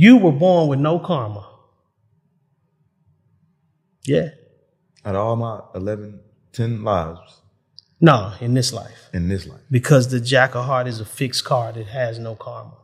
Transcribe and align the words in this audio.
You 0.00 0.16
were 0.16 0.30
born 0.30 0.68
with 0.68 0.78
no 0.78 1.00
karma. 1.00 1.44
Yeah. 4.06 4.28
Out 5.04 5.16
of 5.16 5.20
all 5.26 5.34
my 5.34 5.60
11, 5.74 6.20
10 6.52 6.84
lives 6.84 7.40
No, 8.00 8.32
in 8.40 8.54
this 8.54 8.72
life. 8.72 9.08
in 9.12 9.28
this 9.28 9.44
life, 9.48 9.60
Because 9.72 10.06
the 10.08 10.20
Jack 10.20 10.54
of 10.54 10.66
Heart 10.66 10.86
is 10.86 11.00
a 11.00 11.04
fixed 11.04 11.44
card. 11.44 11.76
It 11.76 11.88
has 11.88 12.16
no 12.20 12.36
karma. 12.36 12.76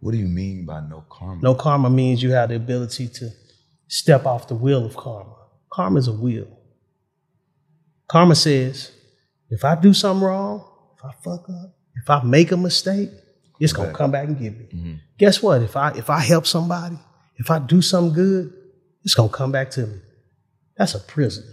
what 0.00 0.12
do 0.12 0.18
you 0.18 0.28
mean 0.28 0.64
by 0.64 0.80
no 0.80 1.04
karma? 1.10 1.42
No 1.42 1.54
karma 1.54 1.90
means 1.90 2.22
you 2.22 2.30
have 2.32 2.48
the 2.48 2.56
ability 2.56 3.08
to 3.08 3.30
step 3.88 4.24
off 4.24 4.48
the 4.48 4.54
wheel 4.54 4.86
of 4.86 4.96
karma. 4.96 5.34
Karma 5.70 5.98
is 5.98 6.08
a 6.08 6.12
wheel. 6.12 6.48
Karma 8.08 8.34
says, 8.34 8.92
if 9.50 9.62
I 9.62 9.74
do 9.74 9.92
something 9.92 10.26
wrong, 10.26 10.64
if 10.96 11.04
I 11.04 11.12
fuck 11.22 11.50
up, 11.50 11.76
if 11.96 12.08
I 12.08 12.22
make 12.24 12.50
a 12.50 12.56
mistake, 12.56 13.10
it's 13.60 13.72
gonna 13.72 13.92
come 13.92 14.10
back 14.10 14.28
and 14.28 14.38
get 14.38 14.58
me. 14.58 14.66
Mm-hmm. 14.66 14.94
Guess 15.18 15.42
what? 15.42 15.62
If 15.62 15.76
I 15.76 15.90
if 15.92 16.10
I 16.10 16.20
help 16.20 16.46
somebody, 16.46 16.98
if 17.36 17.50
I 17.50 17.58
do 17.58 17.82
something 17.82 18.14
good, 18.14 18.52
it's 19.04 19.14
gonna 19.14 19.28
come 19.28 19.52
back 19.52 19.70
to 19.72 19.86
me. 19.86 19.98
That's 20.76 20.94
a 20.94 21.00
prison. 21.00 21.44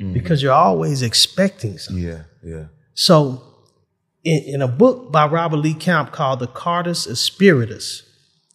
Mm-hmm. 0.00 0.14
Because 0.14 0.42
you're 0.42 0.52
always 0.52 1.02
expecting 1.02 1.78
something. 1.78 2.02
Yeah, 2.02 2.22
yeah. 2.42 2.64
So, 2.94 3.42
in, 4.24 4.42
in 4.54 4.62
a 4.62 4.68
book 4.68 5.12
by 5.12 5.26
Robert 5.26 5.58
Lee 5.58 5.74
Camp 5.74 6.12
called 6.12 6.40
The 6.40 6.46
Cartus 6.46 7.04
Spiritus, 7.20 8.02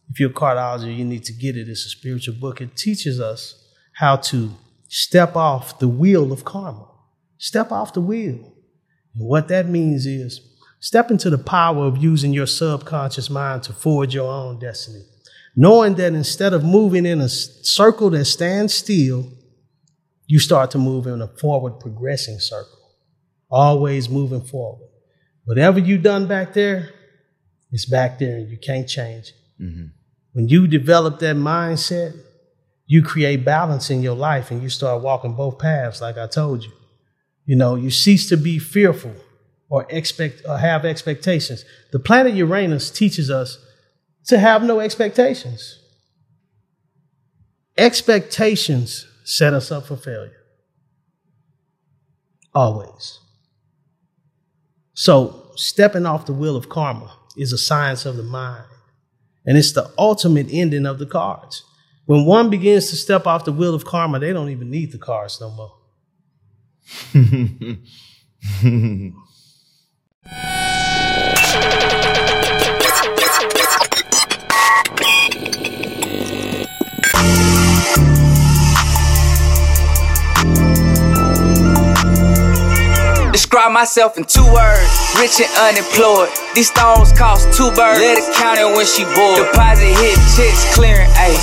if 0.10 0.20
you're 0.20 0.32
a 0.32 0.34
cardiologist, 0.34 0.96
you 0.96 1.06
need 1.06 1.24
to 1.26 1.34
get 1.34 1.58
it. 1.58 1.68
It's 1.70 1.86
a 1.86 1.90
spiritual 1.90 2.36
book. 2.36 2.62
It 2.62 2.76
teaches 2.76 3.20
us 3.20 3.56
how 3.94 4.16
to 4.16 4.52
step 4.88 5.36
off 5.36 5.80
the 5.80 5.88
wheel 5.88 6.32
of 6.32 6.46
karma. 6.46 6.88
Step 7.38 7.72
off 7.72 7.94
the 7.94 8.02
wheel. 8.02 8.54
And 9.14 9.28
what 9.28 9.48
that 9.50 9.68
means 9.68 10.06
is 10.06 10.42
step 10.80 11.12
into 11.12 11.30
the 11.30 11.38
power 11.38 11.86
of 11.86 11.98
using 11.98 12.34
your 12.34 12.48
subconscious 12.48 13.30
mind 13.30 13.64
to 13.64 13.74
forge 13.74 14.14
your 14.14 14.32
own 14.32 14.60
destiny. 14.60 15.04
Knowing 15.56 15.96
that 15.96 16.14
instead 16.14 16.54
of 16.54 16.64
moving 16.64 17.06
in 17.06 17.20
a 17.20 17.30
circle 17.30 18.10
that 18.12 18.26
stands 18.26 18.74
still, 18.74 19.32
you 20.28 20.40
start 20.40 20.72
to 20.72 20.78
move 20.78 21.08
in 21.08 21.22
a 21.22 21.28
forward 21.28 21.80
progressing 21.80 22.40
circle 22.40 22.78
always 23.50 24.10
moving 24.10 24.42
forward. 24.42 24.90
Whatever 25.46 25.80
you 25.80 25.98
done 25.98 26.28
back 26.28 26.54
there, 26.54 26.90
it's 27.72 27.86
back 27.86 28.20
there 28.20 28.38
and 28.38 28.50
you 28.50 28.58
can't 28.58 28.88
change 28.88 29.30
it. 29.30 29.64
Mm-hmm. 29.64 29.86
When 30.34 30.50
you 30.50 30.68
develop 30.68 31.20
that 31.20 31.36
mindset, 31.36 32.16
you 32.86 33.02
create 33.02 33.44
balance 33.44 33.90
in 33.90 34.02
your 34.02 34.16
life 34.16 34.52
and 34.52 34.62
you 34.62 34.70
start 34.70 35.02
walking 35.02 35.34
both 35.34 35.60
paths, 35.60 36.02
like 36.02 36.18
I 36.18 36.28
told 36.28 36.64
you. 36.64 36.72
You 37.46 37.56
know, 37.56 37.76
you 37.76 37.90
cease 37.90 38.30
to 38.30 38.38
be 38.38 38.60
fearful 38.60 39.16
or 39.70 39.86
expect 39.90 40.42
or 40.48 40.58
have 40.58 40.86
expectations. 40.86 41.66
The 41.92 42.00
planet 42.00 42.34
Uranus 42.34 42.90
teaches 42.90 43.30
us 43.30 43.60
to 44.28 44.40
have 44.40 44.64
no 44.64 44.80
expectations. 44.80 45.80
Expectations 47.78 49.08
set 49.24 49.54
us 49.54 49.72
up 49.72 49.86
for 49.86 49.96
failure. 49.96 50.32
Always. 52.54 53.20
So, 54.94 55.52
stepping 55.56 56.06
off 56.06 56.26
the 56.26 56.34
wheel 56.34 56.56
of 56.56 56.70
karma 56.70 57.12
is 57.38 57.54
a 57.54 57.58
science 57.58 58.06
of 58.06 58.18
the 58.18 58.24
mind. 58.24 58.66
And 59.46 59.58
it's 59.58 59.72
the 59.72 59.92
ultimate 59.98 60.48
ending 60.50 60.86
of 60.86 60.98
the 60.98 61.06
cards. 61.06 61.64
When 62.06 62.26
one 62.26 62.50
begins 62.50 62.90
to 62.90 62.96
step 62.96 63.28
off 63.28 63.46
the 63.46 63.52
wheel 63.52 63.76
of 63.76 63.86
karma, 63.86 64.20
they 64.20 64.34
don't 64.34 64.50
even 64.50 64.72
need 64.72 64.92
the 64.92 64.98
cards 64.98 65.40
no 65.40 65.52
more. 65.52 65.74
Describe 83.32 83.72
myself 83.72 84.18
in 84.18 84.26
two 84.26 84.44
words, 84.52 84.92
rich 85.18 85.40
and 85.40 85.48
unemployed. 85.56 86.28
These 86.54 86.68
stones 86.72 87.14
cost 87.14 87.48
two 87.56 87.70
birds. 87.72 88.00
Let 88.00 88.18
it 88.18 88.36
count 88.36 88.60
it 88.60 88.66
when 88.76 88.86
she 88.86 89.06
bored. 89.16 89.48
Deposit 89.48 89.96
hit 89.96 90.20
checks 90.36 90.76
clearing, 90.76 91.08
ayy, 91.12 91.40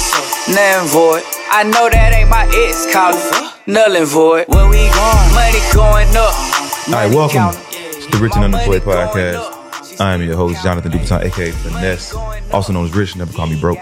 nothing 0.53 0.89
void. 0.89 1.23
I 1.51 1.63
know 1.65 1.89
that 1.89 2.13
ain't 2.13 2.29
my 2.29 2.45
ex 2.53 2.93
calling, 2.93 3.49
null 3.67 3.97
and 3.97 4.07
void. 4.07 4.45
Where 4.49 4.69
we 4.69 4.85
going? 4.93 5.33
Money 5.33 5.61
going 5.73 6.09
up. 6.17 6.35
All 6.89 6.93
right, 6.93 7.09
welcome 7.09 7.55
to 7.55 7.74
the 8.15 8.23
Rich 8.23 8.37
and 8.37 8.45
Unemployed 8.45 8.83
podcast. 8.83 10.01
I 10.01 10.15
am 10.15 10.23
your 10.23 10.37
host, 10.37 10.63
Jonathan 10.63 10.93
Dubuton, 10.93 11.25
aka 11.25 11.51
Finesse, 11.51 12.15
also 12.53 12.73
known 12.73 12.85
as 12.85 12.95
Rich, 12.95 13.17
never 13.17 13.33
call 13.33 13.49
me 13.49 13.59
broke. 13.59 13.79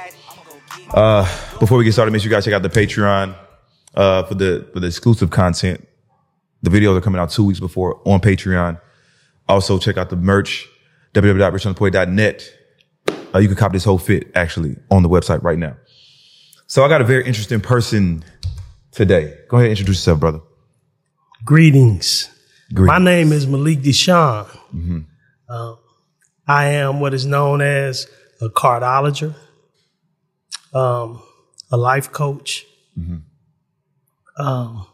Uh, 0.89 1.23
before 1.59 1.77
we 1.77 1.85
get 1.85 1.93
started, 1.93 2.13
make 2.13 2.23
sure 2.23 2.31
you 2.31 2.35
guys 2.35 2.45
check 2.45 2.55
out 2.55 2.63
the 2.63 2.71
Patreon 2.71 3.37
uh, 3.95 4.23
for 4.23 4.35
the 4.35 4.67
for 4.73 4.81
the 4.81 4.87
exclusive 4.87 5.29
content. 5.29 5.87
The 6.63 6.71
videos 6.71 6.97
are 6.97 7.03
coming 7.03 7.21
out 7.21 7.29
two 7.31 7.45
weeks 7.45 7.61
before 7.61 8.01
on 8.07 8.21
Patreon. 8.21 8.81
Also, 9.49 9.79
check 9.79 9.99
out 9.99 10.09
the 10.09 10.17
merch, 10.17 10.67
www.richunemployed.net. 11.13 12.53
Uh, 13.35 13.39
you 13.39 13.49
can 13.49 13.57
copy 13.57 13.77
this 13.77 13.85
whole 13.85 13.99
fit 13.99 14.31
actually 14.35 14.77
on 14.91 15.03
the 15.03 15.11
website 15.11 15.43
right 15.43 15.59
now. 15.59 15.77
So 16.67 16.85
I 16.85 16.89
got 16.89 17.03
a 17.03 17.05
very 17.05 17.27
interesting 17.27 17.61
person 17.61 18.25
today. 18.93 19.37
Go 19.49 19.59
ahead 19.59 19.67
and 19.67 19.73
introduce 19.73 19.97
yourself, 19.97 20.21
brother. 20.21 20.41
Greetings. 21.45 22.31
Greetings. 22.75 22.87
My 22.87 22.99
name 22.99 23.33
is 23.33 23.47
Malik 23.47 23.81
Deshawn. 23.81 24.49
Um, 25.49 25.79
I 26.47 26.67
am 26.69 27.01
what 27.01 27.13
is 27.13 27.27
known 27.27 27.61
as 27.61 28.07
a 28.41 28.49
cardiologist, 28.49 29.35
um, 30.73 31.23
a 31.71 31.77
life 31.77 32.11
coach, 32.13 32.65
um, 34.39 34.87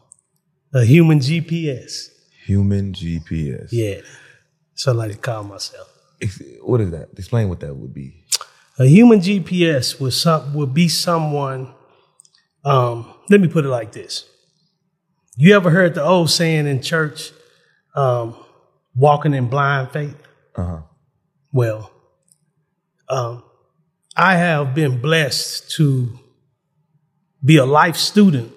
a 0.73 0.83
human 0.83 1.19
GPS. 1.19 2.09
Human 2.45 2.91
GPS. 2.93 3.69
Yeah, 3.71 4.01
so 4.73 4.91
I 4.91 4.95
like 4.95 5.11
to 5.11 5.17
call 5.17 5.43
myself. 5.43 5.87
What 6.61 6.81
is 6.81 6.91
that? 6.91 7.09
Explain 7.17 7.47
what 7.47 7.61
that 7.61 7.75
would 7.75 7.93
be. 7.93 8.25
A 8.77 8.85
human 8.85 9.19
GPS 9.21 9.99
would 10.01 10.13
some 10.13 10.53
would 10.53 10.73
be 10.73 10.89
someone. 10.89 11.73
Um, 12.65 13.13
let 13.29 13.39
me 13.39 13.47
put 13.47 13.63
it 13.63 13.69
like 13.69 13.93
this: 13.93 14.25
You 15.37 15.55
ever 15.55 15.69
heard 15.69 15.95
the 15.95 16.03
old 16.03 16.29
saying 16.29 16.67
in 16.67 16.81
church, 16.81 17.31
um, 17.99 18.35
"Walking 18.95 19.33
in 19.33 19.47
blind 19.49 19.91
faith"? 19.91 20.21
Uh-huh. 20.55 20.81
Well, 21.51 21.91
um, 23.09 23.43
I 24.15 24.35
have 24.35 24.75
been 24.75 25.01
blessed 25.01 25.71
to 25.77 26.19
be 27.43 27.57
a 27.57 27.65
life 27.65 27.95
student 27.95 28.51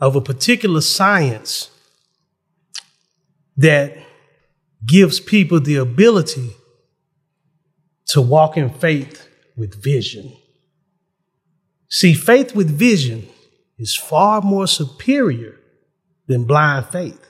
of 0.00 0.16
a 0.16 0.20
particular 0.20 0.80
science 0.80 1.70
that 3.56 3.96
gives 4.84 5.20
people 5.20 5.60
the 5.60 5.76
ability 5.76 6.50
to 8.06 8.20
walk 8.20 8.56
in 8.56 8.70
faith 8.70 9.28
with 9.56 9.82
vision. 9.82 10.32
See, 11.88 12.14
faith 12.14 12.54
with 12.54 12.70
vision 12.70 13.28
is 13.78 13.96
far 13.96 14.40
more 14.42 14.66
superior 14.66 15.58
than 16.26 16.44
blind 16.44 16.86
faith. 16.86 17.25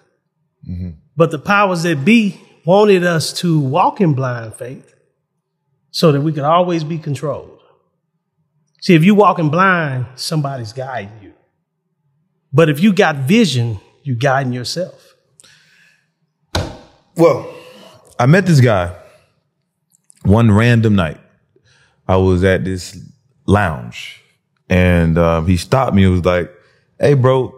But 1.17 1.31
the 1.31 1.39
powers 1.39 1.85
that 1.85 2.05
be 2.05 2.41
wanted 2.65 3.05
us 3.05 3.33
to 3.35 3.61
walk 3.61 4.01
in 4.01 4.15
blind 4.15 4.55
faith 4.55 4.95
so 5.91 6.13
that 6.13 6.21
we 6.21 6.33
could 6.33 6.45
always 6.45 6.85
be 6.85 6.99
controlled. 6.99 7.61
See, 8.81 8.95
if 8.95 9.05
you 9.05 9.15
walking 9.15 9.49
blind, 9.49 10.07
somebody's 10.17 10.73
guiding 10.73 11.23
you. 11.23 11.33
But 12.53 12.69
if 12.69 12.81
you 12.81 12.93
got 12.93 13.17
vision, 13.17 13.81
you 14.03 14.15
guiding 14.15 14.53
yourself. 14.53 15.15
Well, 17.17 17.53
I 18.19 18.27
met 18.27 18.47
this 18.47 18.61
guy 18.61 18.95
one 20.25 20.51
random 20.51 20.97
night. 20.97 21.21
I 22.07 22.17
was 22.17 22.45
at 22.45 22.65
this 22.65 22.99
lounge 23.47 24.23
and 24.69 25.17
um, 25.19 25.47
he 25.47 25.57
stopped 25.57 25.95
me 25.95 26.05
and 26.05 26.13
was 26.13 26.25
like, 26.25 26.51
Hey, 26.99 27.15
bro, 27.15 27.55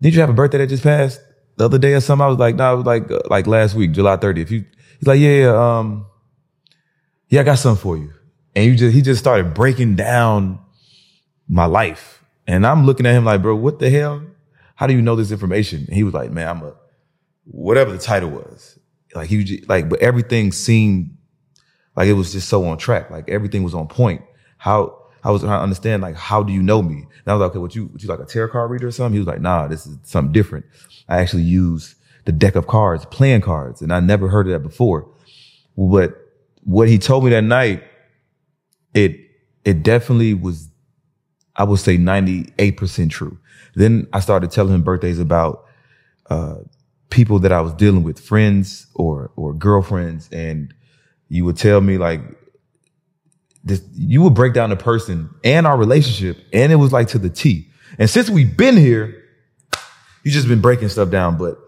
did 0.00 0.14
you 0.14 0.20
have 0.20 0.30
a 0.30 0.34
birthday 0.34 0.58
that 0.58 0.68
just 0.68 0.82
passed 0.82 1.20
the 1.60 1.66
other 1.66 1.78
day 1.78 1.92
or 1.92 2.00
something? 2.00 2.24
I 2.24 2.28
was 2.28 2.38
like, 2.38 2.56
No, 2.56 2.72
it 2.72 2.76
was 2.76 2.86
like, 2.86 3.10
uh, 3.10 3.20
like 3.28 3.46
last 3.46 3.74
week, 3.74 3.92
July 3.92 4.16
30th. 4.16 4.50
You, 4.50 4.64
he's 4.98 5.06
like, 5.06 5.20
Yeah, 5.20 5.44
yeah, 5.44 5.78
um, 5.78 6.06
yeah, 7.28 7.42
I 7.42 7.44
got 7.44 7.58
something 7.58 7.80
for 7.80 7.96
you. 7.96 8.12
And 8.56 8.64
you 8.64 8.74
just, 8.74 8.94
he 8.94 9.02
just 9.02 9.20
started 9.20 9.54
breaking 9.54 9.94
down 9.94 10.58
my 11.48 11.66
life. 11.66 12.24
And 12.46 12.66
I'm 12.66 12.84
looking 12.84 13.06
at 13.06 13.14
him 13.14 13.24
like, 13.24 13.42
bro, 13.42 13.54
what 13.54 13.78
the 13.78 13.90
hell? 13.90 14.22
How 14.74 14.86
do 14.88 14.94
you 14.94 15.02
know 15.02 15.14
this 15.14 15.30
information? 15.30 15.84
And 15.86 15.94
he 15.94 16.02
was 16.02 16.14
like, 16.14 16.32
man, 16.32 16.48
I'm 16.48 16.62
a, 16.62 16.74
whatever 17.44 17.92
the 17.92 17.98
title 17.98 18.30
was. 18.30 18.78
Like 19.14 19.28
he 19.28 19.44
just, 19.44 19.68
like, 19.68 19.88
but 19.88 20.00
everything 20.00 20.50
seemed 20.50 21.16
like 21.94 22.08
it 22.08 22.14
was 22.14 22.32
just 22.32 22.48
so 22.48 22.64
on 22.64 22.78
track. 22.78 23.10
Like 23.10 23.28
everything 23.28 23.62
was 23.62 23.74
on 23.74 23.86
point. 23.86 24.22
How 24.58 24.99
I 25.22 25.30
was 25.30 25.42
trying 25.42 25.58
to 25.58 25.62
understand, 25.62 26.02
like, 26.02 26.16
how 26.16 26.42
do 26.42 26.52
you 26.52 26.62
know 26.62 26.82
me? 26.82 26.96
And 26.96 27.28
I 27.28 27.34
was 27.34 27.40
like, 27.40 27.50
okay, 27.50 27.58
what 27.58 27.74
you, 27.74 27.86
what 27.86 28.02
you 28.02 28.08
like 28.08 28.20
a 28.20 28.24
tarot 28.24 28.48
card 28.48 28.70
reader 28.70 28.88
or 28.88 28.90
something? 28.92 29.14
He 29.14 29.18
was 29.18 29.28
like, 29.28 29.40
nah, 29.40 29.68
this 29.68 29.86
is 29.86 29.98
something 30.02 30.32
different. 30.32 30.64
I 31.08 31.18
actually 31.20 31.42
use 31.42 31.94
the 32.24 32.32
deck 32.32 32.54
of 32.54 32.66
cards, 32.66 33.04
playing 33.06 33.42
cards, 33.42 33.82
and 33.82 33.92
I 33.92 34.00
never 34.00 34.28
heard 34.28 34.46
of 34.46 34.52
that 34.52 34.60
before. 34.60 35.08
But 35.76 36.14
what 36.64 36.88
he 36.88 36.98
told 36.98 37.24
me 37.24 37.30
that 37.30 37.44
night 37.44 37.82
it 38.94 39.18
it 39.64 39.82
definitely 39.82 40.34
was 40.34 40.68
I 41.56 41.64
would 41.64 41.80
say 41.80 41.98
98% 41.98 43.10
true. 43.10 43.38
Then 43.74 44.06
I 44.12 44.20
started 44.20 44.50
telling 44.50 44.74
him 44.74 44.82
birthdays 44.82 45.18
about 45.18 45.64
uh, 46.30 46.56
people 47.10 47.38
that 47.40 47.52
I 47.52 47.60
was 47.60 47.74
dealing 47.74 48.02
with, 48.02 48.18
friends 48.18 48.86
or 48.94 49.30
or 49.36 49.52
girlfriends, 49.52 50.28
and 50.32 50.72
you 51.28 51.44
would 51.44 51.56
tell 51.56 51.80
me 51.80 51.98
like 51.98 52.20
this 53.64 53.82
you 53.92 54.22
would 54.22 54.34
break 54.34 54.54
down 54.54 54.70
the 54.70 54.76
person 54.76 55.30
and 55.44 55.66
our 55.66 55.76
relationship, 55.76 56.38
and 56.52 56.72
it 56.72 56.76
was 56.76 56.92
like 56.92 57.08
to 57.08 57.18
the 57.18 57.30
T. 57.30 57.68
And 57.98 58.08
since 58.08 58.30
we've 58.30 58.56
been 58.56 58.76
here, 58.76 59.22
you 60.24 60.30
just 60.30 60.48
been 60.48 60.60
breaking 60.60 60.88
stuff 60.88 61.10
down. 61.10 61.36
But 61.36 61.58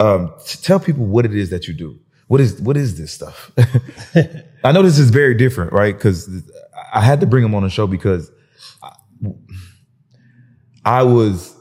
um, 0.00 0.34
tell 0.62 0.80
people 0.80 1.06
what 1.06 1.24
it 1.24 1.34
is 1.34 1.50
that 1.50 1.68
you 1.68 1.74
do. 1.74 1.98
What 2.26 2.40
is 2.40 2.60
what 2.60 2.76
is 2.76 2.98
this 2.98 3.12
stuff? 3.12 3.50
I 4.64 4.72
know 4.72 4.82
this 4.82 4.98
is 4.98 5.10
very 5.10 5.34
different, 5.34 5.72
right? 5.72 5.94
Because 5.94 6.28
I 6.92 7.00
had 7.00 7.20
to 7.20 7.26
bring 7.26 7.44
him 7.44 7.54
on 7.54 7.62
the 7.62 7.70
show 7.70 7.86
because 7.86 8.30
I, 8.82 8.92
I 10.84 11.02
was 11.04 11.54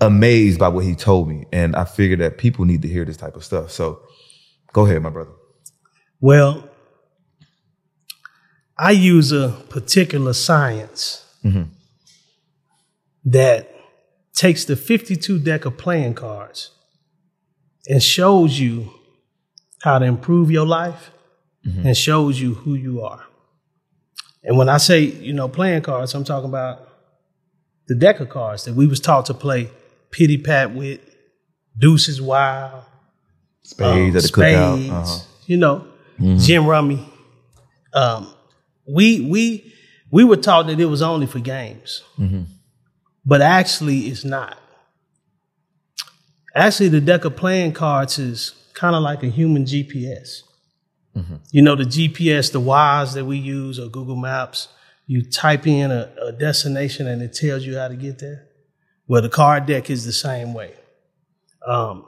amazed 0.00 0.58
by 0.58 0.68
what 0.68 0.84
he 0.84 0.94
told 0.94 1.28
me, 1.28 1.46
and 1.52 1.74
I 1.74 1.84
figured 1.84 2.20
that 2.20 2.36
people 2.36 2.66
need 2.66 2.82
to 2.82 2.88
hear 2.88 3.06
this 3.06 3.16
type 3.16 3.36
of 3.36 3.44
stuff. 3.44 3.70
So, 3.70 4.02
go 4.74 4.84
ahead, 4.84 5.00
my 5.00 5.10
brother. 5.10 5.32
Well, 6.20 6.68
I 8.78 8.90
use 8.92 9.32
a 9.32 9.50
particular 9.68 10.32
science 10.32 11.24
that 13.24 13.68
takes 14.34 14.64
the 14.64 14.76
52 14.76 15.38
deck 15.38 15.64
of 15.64 15.76
playing 15.76 16.14
cards 16.14 16.70
and 17.88 18.02
shows 18.02 18.58
you 18.58 18.90
how 19.82 19.98
to 19.98 20.04
improve 20.04 20.50
your 20.50 20.66
life 20.66 21.10
and 21.64 21.96
shows 21.96 22.40
you 22.40 22.54
who 22.54 22.74
you 22.74 23.02
are. 23.02 23.24
And 24.42 24.58
when 24.58 24.68
I 24.68 24.78
say, 24.78 25.00
you 25.00 25.32
know, 25.32 25.48
playing 25.48 25.82
cards, 25.82 26.12
I'm 26.14 26.24
talking 26.24 26.48
about 26.48 26.88
the 27.86 27.94
deck 27.94 28.18
of 28.18 28.28
cards 28.30 28.64
that 28.64 28.74
we 28.74 28.86
was 28.88 28.98
taught 28.98 29.26
to 29.26 29.34
play 29.34 29.70
pity 30.10 30.38
pat 30.38 30.74
with, 30.74 30.98
deuces 31.78 32.20
wild, 32.20 32.82
Spades 33.62 34.14
um, 34.14 34.16
at 34.16 34.22
the 34.24 34.28
cookout. 34.28 34.74
spades, 34.78 34.90
Uh-huh. 34.90 35.24
you 35.46 35.56
know, 35.56 35.86
Gin 36.38 36.66
Rummy. 36.66 37.08
Um, 37.94 38.32
we 38.86 39.20
we 39.20 39.72
we 40.10 40.24
were 40.24 40.36
taught 40.36 40.66
that 40.66 40.78
it 40.80 40.86
was 40.86 41.02
only 41.02 41.26
for 41.26 41.38
games, 41.40 42.02
but 43.24 43.40
actually 43.40 44.00
it's 44.00 44.24
not. 44.24 44.58
Actually, 46.54 46.90
the 46.90 47.00
deck 47.00 47.24
of 47.24 47.34
playing 47.36 47.72
cards 47.72 48.18
is 48.18 48.54
kind 48.74 48.94
of 48.94 49.02
like 49.02 49.22
a 49.22 49.28
human 49.28 49.64
GPS. 49.64 50.42
You 51.50 51.62
know, 51.62 51.76
the 51.76 51.84
GPS, 51.84 52.52
the 52.52 52.60
Waze 52.60 53.14
that 53.14 53.24
we 53.24 53.38
use 53.38 53.78
or 53.78 53.88
Google 53.88 54.16
Maps, 54.16 54.68
you 55.06 55.22
type 55.30 55.66
in 55.66 55.90
a, 55.90 56.12
a 56.22 56.32
destination 56.32 57.06
and 57.06 57.22
it 57.22 57.34
tells 57.34 57.64
you 57.64 57.76
how 57.76 57.88
to 57.88 57.96
get 57.96 58.18
there. 58.18 58.48
Well, 59.06 59.22
the 59.22 59.28
card 59.28 59.66
deck 59.66 59.90
is 59.90 60.04
the 60.04 60.12
same 60.12 60.54
way. 60.54 60.74
Um, 61.66 62.06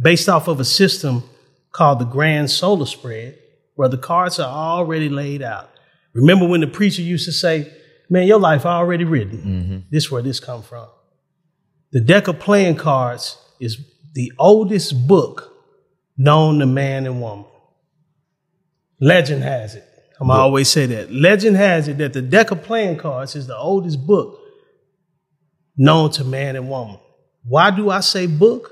based 0.00 0.28
off 0.28 0.48
of 0.48 0.60
a 0.60 0.64
system 0.64 1.24
called 1.72 1.98
the 1.98 2.04
Grand 2.04 2.50
Solar 2.50 2.86
Spread, 2.86 3.38
where 3.74 3.88
the 3.88 3.98
cards 3.98 4.38
are 4.38 4.48
already 4.48 5.08
laid 5.08 5.42
out. 5.42 5.70
Remember 6.12 6.46
when 6.46 6.60
the 6.60 6.66
preacher 6.66 7.02
used 7.02 7.26
to 7.26 7.32
say, 7.32 7.72
"Man, 8.08 8.26
your 8.26 8.40
life 8.40 8.66
already 8.66 9.04
written." 9.04 9.38
Mm-hmm. 9.38 9.78
This 9.90 10.10
where 10.10 10.22
this 10.22 10.40
come 10.40 10.62
from. 10.62 10.88
The 11.92 12.00
deck 12.00 12.28
of 12.28 12.38
playing 12.38 12.76
cards 12.76 13.38
is 13.60 13.78
the 14.14 14.32
oldest 14.38 15.06
book 15.06 15.52
known 16.16 16.58
to 16.58 16.66
man 16.66 17.06
and 17.06 17.20
woman. 17.20 17.46
Legend 19.00 19.42
has 19.42 19.74
it. 19.74 19.84
I'm 20.20 20.30
always 20.30 20.68
say 20.68 20.84
that. 20.86 21.10
Legend 21.10 21.56
has 21.56 21.88
it 21.88 21.96
that 21.98 22.12
the 22.12 22.20
deck 22.20 22.50
of 22.50 22.62
playing 22.62 22.98
cards 22.98 23.34
is 23.34 23.46
the 23.46 23.56
oldest 23.56 24.06
book 24.06 24.38
known 25.76 26.10
to 26.12 26.24
man 26.24 26.56
and 26.56 26.68
woman. 26.68 26.98
Why 27.42 27.70
do 27.70 27.88
I 27.88 28.00
say 28.00 28.26
book? 28.26 28.70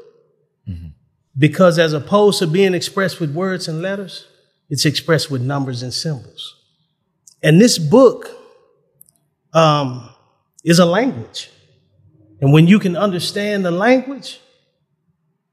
Mm-hmm. 0.69 0.89
Because 1.39 1.79
as 1.79 1.95
opposed 1.95 2.41
to 2.41 2.47
being 2.47 2.75
expressed 2.75 3.19
with 3.19 3.35
words 3.35 3.67
and 3.67 3.81
letters, 3.81 4.27
it's 4.69 4.85
expressed 4.85 5.31
with 5.31 5.41
numbers 5.41 5.83
and 5.83 5.95
symbols. 5.95 6.58
And 7.43 7.61
this 7.61 7.79
book 7.79 8.31
um, 9.53 10.09
is 10.65 10.79
a 10.79 10.85
language. 10.85 11.51
And 12.41 12.53
when 12.53 12.67
you 12.67 12.79
can 12.79 12.97
understand 12.97 13.65
the 13.65 13.71
language, 13.71 14.41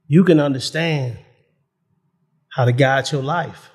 you 0.07 0.23
can 0.23 0.39
understand 0.39 1.17
how 2.49 2.65
to 2.65 2.71
guide 2.71 3.11
your 3.11 3.23
life. 3.23 3.69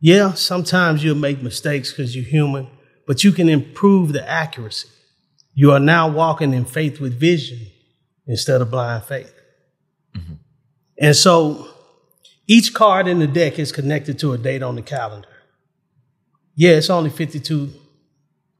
Yeah, 0.00 0.32
sometimes 0.34 1.02
you'll 1.02 1.16
make 1.16 1.42
mistakes 1.42 1.90
because 1.90 2.14
you're 2.14 2.24
human, 2.24 2.68
but 3.06 3.24
you 3.24 3.32
can 3.32 3.48
improve 3.48 4.12
the 4.12 4.28
accuracy. 4.28 4.88
You 5.54 5.72
are 5.72 5.80
now 5.80 6.08
walking 6.08 6.52
in 6.52 6.64
faith 6.64 7.00
with 7.00 7.18
vision 7.18 7.58
instead 8.26 8.60
of 8.60 8.70
blind 8.70 9.04
faith. 9.04 9.32
And 11.00 11.16
so 11.16 11.68
each 12.46 12.74
card 12.74 13.08
in 13.08 13.18
the 13.18 13.26
deck 13.26 13.58
is 13.58 13.72
connected 13.72 14.18
to 14.20 14.32
a 14.32 14.38
date 14.38 14.62
on 14.62 14.76
the 14.76 14.82
calendar. 14.82 15.28
Yeah, 16.58 16.72
it's 16.72 16.90
only 16.90 17.10
52 17.10 17.70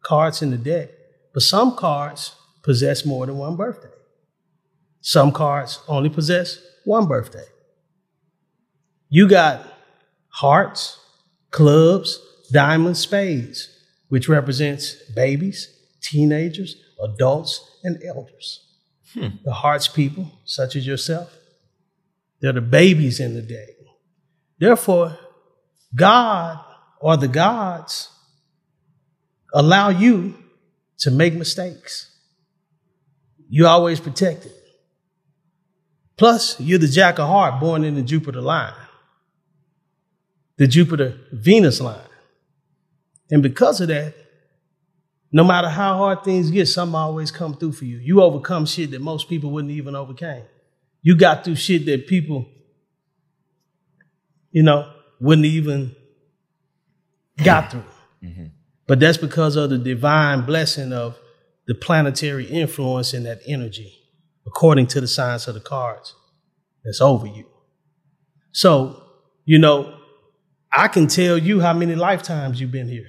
cards 0.02 0.40
in 0.40 0.52
the 0.52 0.56
deck, 0.56 0.90
but 1.34 1.42
some 1.42 1.74
cards 1.74 2.32
possess 2.62 3.04
more 3.04 3.26
than 3.26 3.36
one 3.36 3.56
birthday. 3.56 3.90
Some 5.00 5.32
cards 5.32 5.80
only 5.88 6.08
possess 6.08 6.60
one 6.84 7.08
birthday. 7.08 7.46
You 9.08 9.28
got 9.28 9.66
hearts, 10.28 11.00
clubs, 11.50 12.20
diamonds, 12.52 13.00
spades, 13.00 13.68
which 14.10 14.28
represents 14.28 14.94
babies, 15.16 15.68
teenagers, 16.00 16.76
adults, 17.02 17.68
and 17.82 18.00
elders. 18.04 18.64
Hmm. 19.12 19.38
The 19.44 19.52
hearts 19.52 19.88
people, 19.88 20.30
such 20.44 20.76
as 20.76 20.86
yourself, 20.86 21.36
they're 22.40 22.52
the 22.52 22.60
babies 22.60 23.18
in 23.18 23.34
the 23.34 23.42
day. 23.42 23.74
Therefore, 24.60 25.18
God 25.96 26.64
or 27.00 27.16
the 27.16 27.28
gods 27.28 28.10
allow 29.54 29.88
you 29.88 30.34
to 30.98 31.10
make 31.10 31.34
mistakes. 31.34 32.14
You're 33.48 33.68
always 33.68 34.00
protected. 34.00 34.52
Plus, 36.16 36.60
you're 36.60 36.78
the 36.78 36.88
Jack 36.88 37.18
of 37.18 37.28
Heart 37.28 37.60
born 37.60 37.84
in 37.84 37.94
the 37.94 38.02
Jupiter 38.02 38.40
line, 38.40 38.74
the 40.56 40.66
Jupiter 40.66 41.16
Venus 41.32 41.80
line. 41.80 42.00
And 43.30 43.42
because 43.42 43.80
of 43.80 43.88
that, 43.88 44.14
no 45.30 45.44
matter 45.44 45.68
how 45.68 45.96
hard 45.96 46.24
things 46.24 46.50
get, 46.50 46.66
something 46.66 46.94
always 46.94 47.30
come 47.30 47.54
through 47.54 47.72
for 47.72 47.84
you. 47.84 47.98
You 47.98 48.22
overcome 48.22 48.66
shit 48.66 48.90
that 48.92 49.00
most 49.00 49.28
people 49.28 49.50
wouldn't 49.50 49.72
even 49.72 49.94
overcame. 49.94 50.44
You 51.02 51.16
got 51.16 51.44
through 51.44 51.56
shit 51.56 51.86
that 51.86 52.06
people, 52.06 52.48
you 54.50 54.62
know, 54.62 54.90
wouldn't 55.20 55.46
even 55.46 55.94
got 57.44 57.70
through. 57.70 57.84
Mm-hmm. 58.22 58.46
But 58.86 59.00
that's 59.00 59.18
because 59.18 59.56
of 59.56 59.70
the 59.70 59.78
divine 59.78 60.46
blessing 60.46 60.92
of 60.92 61.18
the 61.66 61.74
planetary 61.74 62.46
influence 62.46 63.12
and 63.12 63.26
that 63.26 63.40
energy, 63.46 63.92
according 64.46 64.86
to 64.88 65.00
the 65.00 65.08
science 65.08 65.46
of 65.46 65.54
the 65.54 65.60
cards, 65.60 66.14
that's 66.84 67.00
over 67.00 67.26
you. 67.26 67.46
So, 68.52 69.02
you 69.44 69.58
know, 69.58 69.94
I 70.72 70.88
can 70.88 71.06
tell 71.06 71.36
you 71.36 71.60
how 71.60 71.74
many 71.74 71.94
lifetimes 71.94 72.60
you've 72.60 72.72
been 72.72 72.88
here 72.88 73.08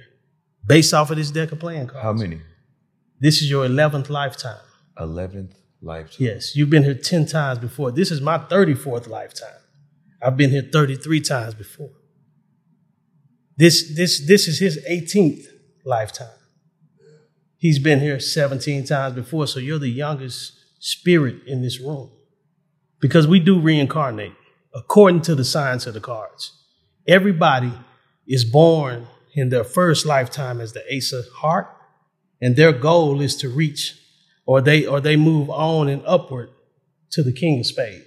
based 0.66 0.92
off 0.92 1.10
of 1.10 1.16
this 1.16 1.30
deck 1.30 1.52
of 1.52 1.58
playing 1.58 1.86
cards. 1.86 2.02
How 2.02 2.12
many? 2.12 2.40
This 3.18 3.42
is 3.42 3.50
your 3.50 3.66
11th 3.66 4.10
lifetime. 4.10 4.60
Eleventh 4.98 5.54
lifetime. 5.80 6.26
Yes, 6.26 6.54
you've 6.54 6.70
been 6.70 6.84
here 6.84 6.94
10 6.94 7.26
times 7.26 7.58
before. 7.58 7.90
This 7.90 8.10
is 8.10 8.20
my 8.20 8.38
34th 8.38 9.08
lifetime. 9.08 9.48
I've 10.22 10.36
been 10.36 10.50
here 10.50 10.68
33 10.70 11.20
times 11.20 11.54
before. 11.54 11.90
This, 13.60 13.94
this, 13.94 14.26
this 14.26 14.48
is 14.48 14.58
his 14.58 14.78
18th 14.90 15.44
lifetime. 15.84 16.38
He's 17.58 17.78
been 17.78 18.00
here 18.00 18.18
17 18.18 18.86
times 18.86 19.14
before, 19.14 19.46
so 19.46 19.60
you're 19.60 19.78
the 19.78 19.90
youngest 19.90 20.54
spirit 20.78 21.46
in 21.46 21.60
this 21.60 21.78
room. 21.78 22.10
Because 23.00 23.26
we 23.26 23.38
do 23.38 23.60
reincarnate 23.60 24.32
according 24.74 25.20
to 25.22 25.34
the 25.34 25.44
science 25.44 25.86
of 25.86 25.92
the 25.92 26.00
cards. 26.00 26.56
Everybody 27.06 27.74
is 28.26 28.46
born 28.46 29.06
in 29.34 29.50
their 29.50 29.64
first 29.64 30.06
lifetime 30.06 30.58
as 30.58 30.72
the 30.72 30.82
ace 30.88 31.12
of 31.12 31.26
heart, 31.28 31.68
and 32.40 32.56
their 32.56 32.72
goal 32.72 33.20
is 33.20 33.36
to 33.36 33.50
reach 33.50 33.94
or 34.46 34.62
they 34.62 34.86
or 34.86 35.02
they 35.02 35.16
move 35.16 35.50
on 35.50 35.86
and 35.90 36.02
upward 36.06 36.48
to 37.10 37.22
the 37.22 37.32
king 37.32 37.60
of 37.60 37.66
spade. 37.66 38.06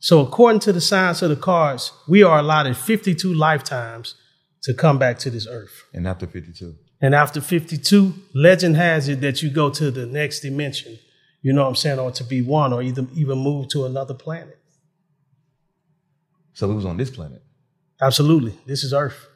So 0.00 0.20
according 0.20 0.60
to 0.60 0.72
the 0.74 0.82
science 0.82 1.22
of 1.22 1.30
the 1.30 1.36
cards, 1.36 1.94
we 2.06 2.22
are 2.22 2.40
allotted 2.40 2.76
52 2.76 3.32
lifetimes 3.32 4.16
to 4.62 4.74
come 4.74 4.98
back 4.98 5.18
to 5.20 5.30
this 5.30 5.46
earth. 5.46 5.84
And 5.92 6.06
after 6.06 6.26
52. 6.26 6.76
And 7.00 7.14
after 7.14 7.40
52, 7.40 8.14
legend 8.34 8.76
has 8.76 9.08
it 9.08 9.20
that 9.20 9.42
you 9.42 9.50
go 9.50 9.70
to 9.70 9.90
the 9.90 10.06
next 10.06 10.40
dimension, 10.40 10.98
you 11.42 11.52
know 11.52 11.62
what 11.62 11.68
I'm 11.68 11.76
saying, 11.76 11.98
or 11.98 12.10
to 12.12 12.24
be 12.24 12.40
one, 12.42 12.72
or 12.72 12.82
either 12.82 13.06
even 13.14 13.38
move 13.38 13.68
to 13.68 13.84
another 13.84 14.14
planet. 14.14 14.58
So 16.54 16.68
we 16.68 16.74
was 16.74 16.86
on 16.86 16.96
this 16.96 17.10
planet. 17.10 17.42
Absolutely. 18.00 18.54
This 18.66 18.82
is 18.82 18.94
Earth. 18.94 19.26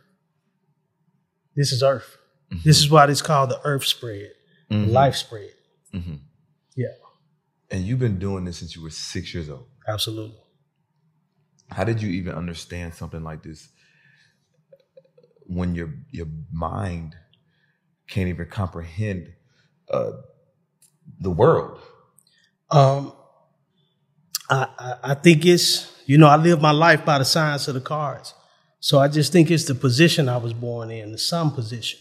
This 1.55 1.73
is 1.73 1.83
Earth. 1.83 2.17
Mm-hmm. 2.51 2.63
This 2.65 2.79
is 2.79 2.91
why 2.91 3.05
it's 3.07 3.23
called 3.23 3.51
the 3.51 3.61
Earth 3.63 3.85
spread, 3.85 4.31
the 4.69 4.77
mm-hmm. 4.77 4.91
life 4.91 5.17
spread. 5.17 5.51
Mm-hmm. 5.95 6.15
Yeah, 6.77 6.87
And 7.71 7.85
you've 7.85 7.99
been 7.99 8.19
doing 8.19 8.45
this 8.45 8.59
since 8.59 8.75
you 8.75 8.83
were 8.83 8.91
six 8.91 9.35
years 9.35 9.51
old. 9.51 9.67
absolutely. 9.87 10.39
How 11.69 11.85
did 11.85 12.03
you 12.03 12.09
even 12.11 12.35
understand 12.35 12.95
something 12.95 13.23
like 13.23 13.43
this 13.43 13.69
when 15.51 15.75
your 15.75 15.93
your 16.11 16.27
mind 16.53 17.17
can't 18.09 18.29
even 18.29 18.47
comprehend 18.47 19.33
uh, 19.91 20.13
the 21.21 21.31
world? 21.31 21.81
Um, 22.71 23.13
I, 24.49 24.69
I 24.79 24.95
I 25.03 25.15
think 25.15 25.45
it's 25.45 25.93
you 26.07 26.19
know 26.19 26.29
I 26.29 26.37
live 26.37 26.61
my 26.61 26.71
life 26.71 27.05
by 27.05 27.19
the 27.19 27.25
science 27.25 27.67
of 27.69 27.75
the 27.75 27.81
cards, 27.81 28.33
so 28.79 28.99
I 29.01 29.09
just 29.09 29.33
think 29.33 29.51
it's 29.51 29.65
the 29.65 29.75
position 29.75 30.29
I 30.29 30.37
was 30.37 30.53
born 30.53 30.91
in, 30.91 31.11
the 31.13 31.19
sun 31.19 31.51
position. 31.51 31.99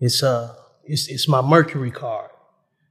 It's 0.00 0.22
uh 0.22 0.54
it's 0.84 1.08
it's 1.08 1.28
my 1.28 1.40
Mercury 1.40 1.92
card, 1.92 2.30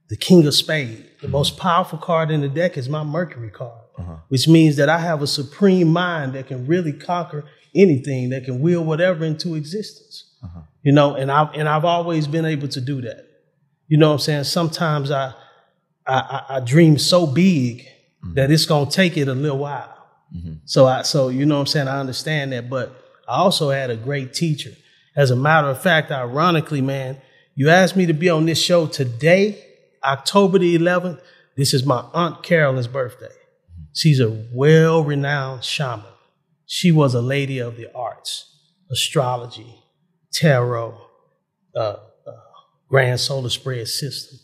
the 0.08 0.16
King 0.16 0.46
of 0.46 0.54
Spades. 0.54 1.02
The 1.20 1.28
most 1.28 1.58
powerful 1.58 1.98
card 1.98 2.30
in 2.30 2.40
the 2.40 2.48
deck 2.48 2.78
is 2.78 2.88
my 2.88 3.04
Mercury 3.04 3.50
card, 3.50 3.84
which 4.28 4.48
means 4.48 4.76
that 4.76 4.88
I 4.88 4.98
have 4.98 5.20
a 5.20 5.26
supreme 5.26 5.88
mind 5.88 6.32
that 6.32 6.46
can 6.46 6.66
really 6.66 6.92
conquer 6.92 7.44
anything, 7.74 8.30
that 8.30 8.44
can 8.44 8.60
will 8.60 8.84
whatever 8.84 9.24
into 9.24 9.54
existence. 9.54 10.36
Uh-huh. 10.42 10.60
You 10.82 10.92
know, 10.92 11.14
and 11.14 11.30
I've 11.30 11.54
and 11.54 11.68
I've 11.68 11.84
always 11.84 12.26
been 12.26 12.44
able 12.44 12.68
to 12.68 12.80
do 12.80 13.00
that. 13.02 13.26
You 13.88 13.98
know 13.98 14.08
what 14.08 14.14
I'm 14.14 14.20
saying? 14.20 14.44
Sometimes 14.44 15.10
I 15.10 15.34
I, 16.06 16.14
I, 16.14 16.56
I 16.56 16.60
dream 16.60 16.98
so 16.98 17.26
big 17.26 17.80
mm-hmm. 17.80 18.34
that 18.34 18.50
it's 18.50 18.66
gonna 18.66 18.90
take 18.90 19.16
it 19.16 19.28
a 19.28 19.34
little 19.34 19.58
while. 19.58 19.94
Mm-hmm. 20.34 20.54
So 20.64 20.86
I 20.86 21.02
so 21.02 21.28
you 21.28 21.46
know 21.46 21.56
what 21.56 21.60
I'm 21.62 21.66
saying, 21.66 21.88
I 21.88 22.00
understand 22.00 22.52
that, 22.52 22.68
but 22.68 22.94
I 23.28 23.36
also 23.36 23.70
had 23.70 23.90
a 23.90 23.96
great 23.96 24.34
teacher. 24.34 24.72
As 25.16 25.30
a 25.30 25.36
matter 25.36 25.68
of 25.68 25.80
fact, 25.80 26.10
ironically, 26.10 26.80
man, 26.80 27.18
you 27.54 27.70
asked 27.70 27.96
me 27.96 28.06
to 28.06 28.12
be 28.12 28.28
on 28.28 28.46
this 28.46 28.60
show 28.60 28.86
today, 28.86 29.64
October 30.02 30.58
the 30.58 30.76
11th. 30.76 31.20
This 31.56 31.72
is 31.72 31.86
my 31.86 32.04
Aunt 32.12 32.42
Carolyn's 32.42 32.88
birthday. 32.88 33.26
Mm-hmm. 33.26 33.82
She's 33.92 34.18
a 34.18 34.44
well-renowned 34.52 35.62
shaman. 35.62 36.04
She 36.66 36.90
was 36.92 37.14
a 37.14 37.22
lady 37.22 37.58
of 37.58 37.76
the 37.76 37.88
arts, 37.94 38.56
astrology, 38.90 39.74
tarot, 40.32 40.98
uh, 41.76 41.78
uh, 41.78 41.98
grand 42.88 43.20
solar 43.20 43.50
spread 43.50 43.88
system, 43.88 44.38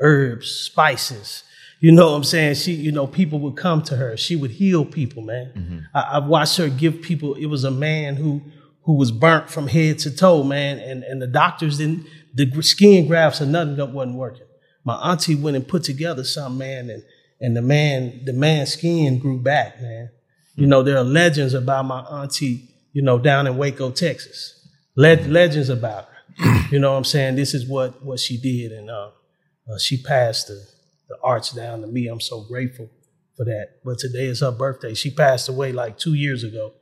herbs, 0.00 0.50
spices. 0.50 1.44
You 1.80 1.92
know 1.92 2.10
what 2.10 2.16
I'm 2.16 2.24
saying? 2.24 2.54
She, 2.56 2.72
you 2.72 2.92
know, 2.92 3.06
people 3.06 3.40
would 3.40 3.56
come 3.56 3.82
to 3.84 3.96
her. 3.96 4.16
She 4.16 4.36
would 4.36 4.52
heal 4.52 4.84
people, 4.84 5.22
man. 5.22 5.52
I, 5.94 6.18
I've 6.18 6.26
watched 6.26 6.56
her 6.58 6.68
give 6.68 7.02
people. 7.02 7.34
It 7.34 7.46
was 7.46 7.64
a 7.64 7.70
man 7.70 8.16
who 8.16 8.42
who 8.84 8.94
was 8.96 9.12
burnt 9.12 9.48
from 9.48 9.68
head 9.68 9.98
to 10.00 10.14
toe, 10.14 10.42
man, 10.44 10.78
and 10.78 11.02
and 11.04 11.20
the 11.20 11.26
doctors 11.26 11.78
didn't. 11.78 12.06
The 12.34 12.62
skin 12.62 13.06
grafts 13.08 13.40
or 13.42 13.46
nothing 13.46 13.76
that 13.76 13.90
wasn't 13.90 14.16
working. 14.16 14.46
My 14.84 14.94
auntie 14.94 15.34
went 15.34 15.56
and 15.56 15.66
put 15.66 15.84
together 15.84 16.24
some 16.24 16.56
man, 16.58 16.88
and 16.90 17.02
and 17.40 17.56
the 17.56 17.62
man 17.62 18.22
the 18.24 18.32
man's 18.32 18.72
skin 18.72 19.18
grew 19.18 19.40
back, 19.40 19.80
man. 19.82 20.10
You 20.62 20.68
know, 20.68 20.84
there 20.84 20.96
are 20.96 21.02
legends 21.02 21.54
about 21.54 21.86
my 21.86 22.02
auntie, 22.02 22.68
you 22.92 23.02
know, 23.02 23.18
down 23.18 23.48
in 23.48 23.56
Waco, 23.56 23.90
Texas. 23.90 24.64
Le- 24.94 25.16
legends 25.26 25.68
about 25.68 26.04
her. 26.04 26.62
You 26.70 26.78
know 26.78 26.92
what 26.92 26.98
I'm 26.98 27.04
saying? 27.04 27.34
This 27.34 27.52
is 27.52 27.66
what 27.66 28.00
what 28.04 28.20
she 28.20 28.40
did, 28.40 28.70
and 28.70 28.88
uh, 28.88 29.10
uh, 29.68 29.78
she 29.80 30.00
passed 30.00 30.46
the 30.46 30.64
the 31.08 31.16
arts 31.20 31.50
down 31.50 31.80
to 31.80 31.88
me. 31.88 32.06
I'm 32.06 32.20
so 32.20 32.44
grateful 32.44 32.88
for 33.36 33.44
that. 33.44 33.80
But 33.84 33.98
today 33.98 34.26
is 34.26 34.38
her 34.38 34.52
birthday. 34.52 34.94
She 34.94 35.10
passed 35.10 35.48
away 35.48 35.72
like 35.72 35.98
two 35.98 36.14
years 36.14 36.44
ago. 36.44 36.74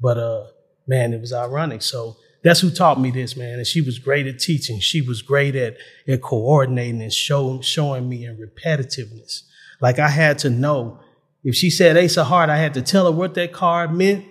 But 0.00 0.18
uh, 0.18 0.46
man, 0.88 1.14
it 1.14 1.20
was 1.20 1.32
ironic. 1.32 1.82
So 1.82 2.16
that's 2.42 2.58
who 2.58 2.70
taught 2.70 3.00
me 3.00 3.12
this, 3.12 3.36
man. 3.36 3.58
And 3.58 3.66
she 3.68 3.80
was 3.80 4.00
great 4.00 4.26
at 4.26 4.40
teaching. 4.40 4.80
She 4.80 5.00
was 5.00 5.22
great 5.22 5.54
at 5.54 5.76
at 6.08 6.22
coordinating 6.22 7.02
and 7.02 7.12
showing 7.12 7.62
showing 7.62 8.08
me 8.08 8.24
in 8.24 8.36
repetitiveness. 8.36 9.42
Like 9.80 10.00
I 10.00 10.08
had 10.08 10.40
to 10.40 10.50
know 10.50 10.98
if 11.44 11.54
she 11.54 11.70
said 11.70 11.96
Ace 11.96 12.16
of 12.16 12.26
Heart, 12.26 12.50
I 12.50 12.56
had 12.58 12.74
to 12.74 12.82
tell 12.82 13.06
her 13.06 13.12
what 13.12 13.34
that 13.34 13.52
card 13.52 13.94
meant, 13.94 14.24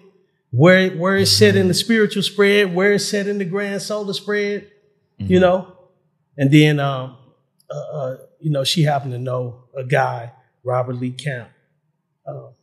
where 0.51 0.89
where 0.91 1.17
it's 1.17 1.31
set 1.31 1.55
in 1.55 1.67
the 1.67 1.73
spiritual 1.73 2.23
spread, 2.23 2.73
where 2.75 2.93
it's 2.93 3.05
set 3.05 3.27
in 3.27 3.37
the 3.37 3.45
grand 3.45 3.81
solar 3.81 4.13
spread, 4.13 4.69
you 5.17 5.39
know. 5.39 5.73
And 6.37 6.51
then, 6.51 6.79
um, 6.79 7.17
uh, 7.69 7.97
uh, 7.97 8.17
you 8.39 8.51
know, 8.51 8.63
she 8.63 8.83
happened 8.83 9.13
to 9.13 9.17
know 9.19 9.63
a 9.75 9.83
guy, 9.83 10.31
Robert 10.63 10.93
Lee 10.93 11.11
Camp, 11.11 11.49
um, 12.27 12.53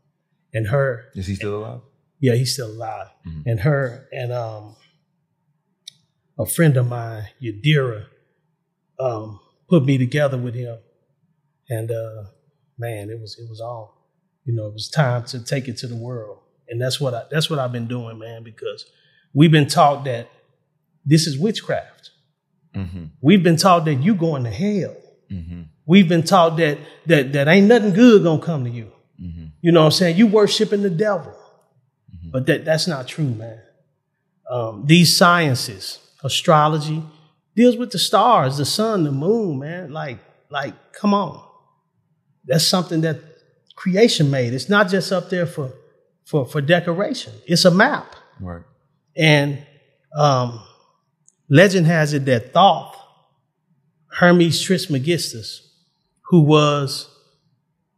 and 0.53 0.69
her. 0.69 1.07
Is 1.15 1.27
he 1.27 1.35
still 1.35 1.57
alive? 1.59 1.81
Yeah, 2.21 2.35
he's 2.35 2.53
still 2.53 2.71
alive. 2.71 3.09
And 3.47 3.61
her 3.61 4.09
and 4.13 4.33
um, 4.33 4.77
a 6.39 6.47
friend 6.47 6.77
of 6.77 6.87
mine, 6.89 7.29
Yadira, 7.43 8.07
um, 9.01 9.41
put 9.69 9.85
me 9.85 9.99
together 9.99 10.39
with 10.39 10.55
him. 10.55 10.79
And 11.69 11.91
uh, 11.91 12.25
man, 12.79 13.11
it 13.11 13.21
was 13.21 13.39
it 13.39 13.49
was 13.49 13.61
on. 13.61 13.89
You 14.45 14.55
know, 14.55 14.67
it 14.67 14.73
was 14.73 14.89
time 14.89 15.25
to 15.27 15.43
take 15.43 15.69
it 15.69 15.79
to 15.79 15.87
the 15.87 15.97
world. 15.97 16.39
And 16.69 16.81
that's 16.81 17.01
what 17.01 17.15
I 17.15 17.25
that's 17.31 17.51
what 17.51 17.59
I've 17.59 17.73
been 17.73 17.89
doing, 17.89 18.19
man, 18.19 18.43
because 18.43 18.87
we've 19.33 19.53
been 19.53 19.69
taught 19.69 20.05
that 20.05 20.29
this 21.05 21.27
is 21.27 21.39
witchcraft. 21.39 22.11
Mm-hmm. 22.75 23.05
We've 23.21 23.43
been 23.43 23.57
taught 23.57 23.85
that 23.85 23.95
you 23.97 24.15
going 24.15 24.45
to 24.45 24.51
hell. 24.51 24.97
Mm-hmm. 25.31 25.63
We've 25.87 26.09
been 26.09 26.23
taught 26.23 26.57
that 26.57 26.79
that 27.07 27.33
that 27.33 27.49
ain't 27.49 27.67
nothing 27.67 27.93
good 27.93 28.23
gonna 28.23 28.43
come 28.43 28.65
to 28.65 28.71
you. 28.71 28.91
Mm-hmm. 29.21 29.47
You 29.61 29.73
know 29.73 29.81
what 29.81 29.87
I'm 29.87 29.93
saying? 29.93 30.17
You 30.17 30.27
worshiping 30.27 30.83
the 30.83 30.91
devil. 30.91 31.35
But 32.35 32.47
that, 32.47 32.65
that's 32.65 32.89
not 32.89 33.07
true, 33.07 33.29
man. 33.29 33.61
Um, 34.51 34.83
these 34.87 35.17
sciences, 35.17 36.01
astrology, 36.25 37.01
deals 37.55 37.77
with 37.77 37.93
the 37.93 37.99
stars, 37.99 38.59
the 38.59 38.65
sun, 38.65 39.05
the 39.05 39.13
moon, 39.13 39.61
man. 39.61 39.93
Like, 39.93 40.19
like, 40.51 40.75
come 40.93 41.15
on. 41.15 41.41
That's 42.45 42.67
something 42.67 43.03
that 43.03 43.19
creation 43.75 44.31
made. 44.31 44.53
It's 44.53 44.69
not 44.69 44.89
just 44.89 45.13
up 45.13 45.31
there 45.31 45.47
for 45.47 45.73
for, 46.25 46.47
for 46.47 46.61
decoration. 46.61 47.33
It's 47.47 47.65
a 47.65 47.71
map. 47.71 48.17
Right. 48.41 48.63
And 49.17 49.65
um, 50.17 50.61
legend 51.49 51.87
has 51.87 52.13
it 52.13 52.25
that 52.25 52.53
Thoth, 52.53 52.97
Hermes 54.09 54.61
Trismegistus, 54.61 55.71
who 56.23 56.41
was, 56.41 57.09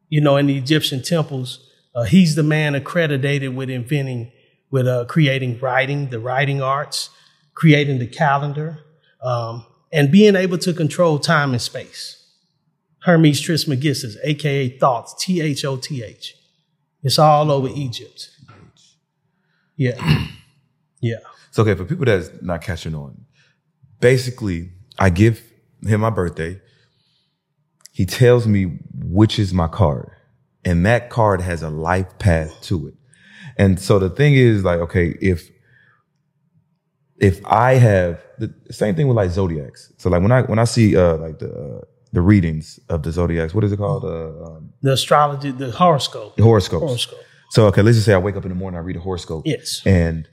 you 0.09 0.21
know, 0.21 0.37
in 0.37 0.47
the 0.47 0.59
Egyptian 0.59 1.03
temples, 1.03 1.71
uh, 1.95 2.03
he's 2.03 2.35
the 2.35 2.43
man 2.43 2.75
accredited 2.75 3.55
with 3.55 3.71
inventing, 3.71 4.33
with 4.71 4.87
uh, 4.87 5.05
creating 5.07 5.59
writing, 5.61 6.11
the 6.11 6.19
writing 6.19 6.61
arts, 6.61 7.11
creating 7.55 7.99
the 7.99 8.07
calendar, 8.07 8.81
um, 9.23 9.65
and 9.93 10.11
being 10.11 10.37
able 10.37 10.59
to 10.59 10.75
control 10.75 11.19
time 11.19 11.53
and 11.53 11.63
space. 11.63 12.26
Hermes 13.07 13.41
Trismegistus, 13.41 14.17
aka 14.25 14.69
Thoth, 14.69 15.17
T 15.21 15.41
H 15.41 15.65
O 15.65 15.77
T 15.77 16.03
H. 16.03 16.35
It's 17.05 17.21
all 17.21 17.53
over 17.53 17.69
Egypt. 17.69 18.31
Yeah. 19.77 20.27
Yeah. 21.03 21.19
So 21.51 21.63
okay, 21.63 21.75
for 21.75 21.85
people 21.85 22.07
that's 22.07 22.31
not 22.41 22.63
catching 22.63 22.95
on, 22.95 23.27
basically, 24.01 24.71
I 24.99 25.11
give 25.11 25.43
him 25.87 26.01
my 26.01 26.09
birthday. 26.09 26.59
He 27.93 28.07
tells 28.07 28.47
me 28.47 28.79
which 28.95 29.39
is 29.39 29.53
my 29.53 29.69
card, 29.69 30.11
and 30.65 30.87
that 30.87 31.11
card 31.11 31.43
has 31.43 31.63
a 31.63 31.69
life 31.69 32.19
path 32.19 32.61
to 32.63 32.89
it. 32.89 32.95
And 33.59 33.79
so 33.79 33.99
the 33.99 34.09
thing 34.09 34.35
is, 34.35 34.65
like, 34.65 34.81
okay, 34.81 35.17
if 35.21 35.49
if 37.19 37.45
I 37.45 37.75
have 37.75 38.25
the 38.39 38.53
same 38.71 38.95
thing 38.97 39.07
with 39.07 39.19
like 39.19 39.31
zodiacs. 39.31 39.93
So 39.99 40.09
like 40.09 40.23
when 40.23 40.33
I 40.33 40.43
when 40.43 40.59
I 40.59 40.65
see 40.65 40.97
uh 40.97 41.19
like 41.19 41.39
the 41.39 41.53
uh, 41.53 41.81
the 42.17 42.23
readings 42.23 42.81
of 42.89 43.03
the 43.03 43.13
zodiacs, 43.13 43.53
what 43.55 43.63
is 43.63 43.71
it 43.73 43.77
called? 43.77 44.03
Uh, 44.03 44.47
um, 44.47 44.73
The 44.81 44.93
astrology, 44.95 45.51
the 45.51 45.71
horoscope. 45.71 46.35
the 46.37 46.43
horoscopes. 46.43 46.83
Horoscope. 46.83 47.19
So 47.51 47.67
okay, 47.67 47.83
let's 47.83 47.99
just 47.99 48.07
say 48.07 48.15
I 48.15 48.19
wake 48.19 48.37
up 48.37 48.45
in 48.47 48.49
the 48.49 48.55
morning, 48.55 48.79
I 48.79 48.81
read 48.83 48.97
a 48.97 49.01
horoscope. 49.01 49.43
Yes. 49.45 49.83
And 49.85 50.27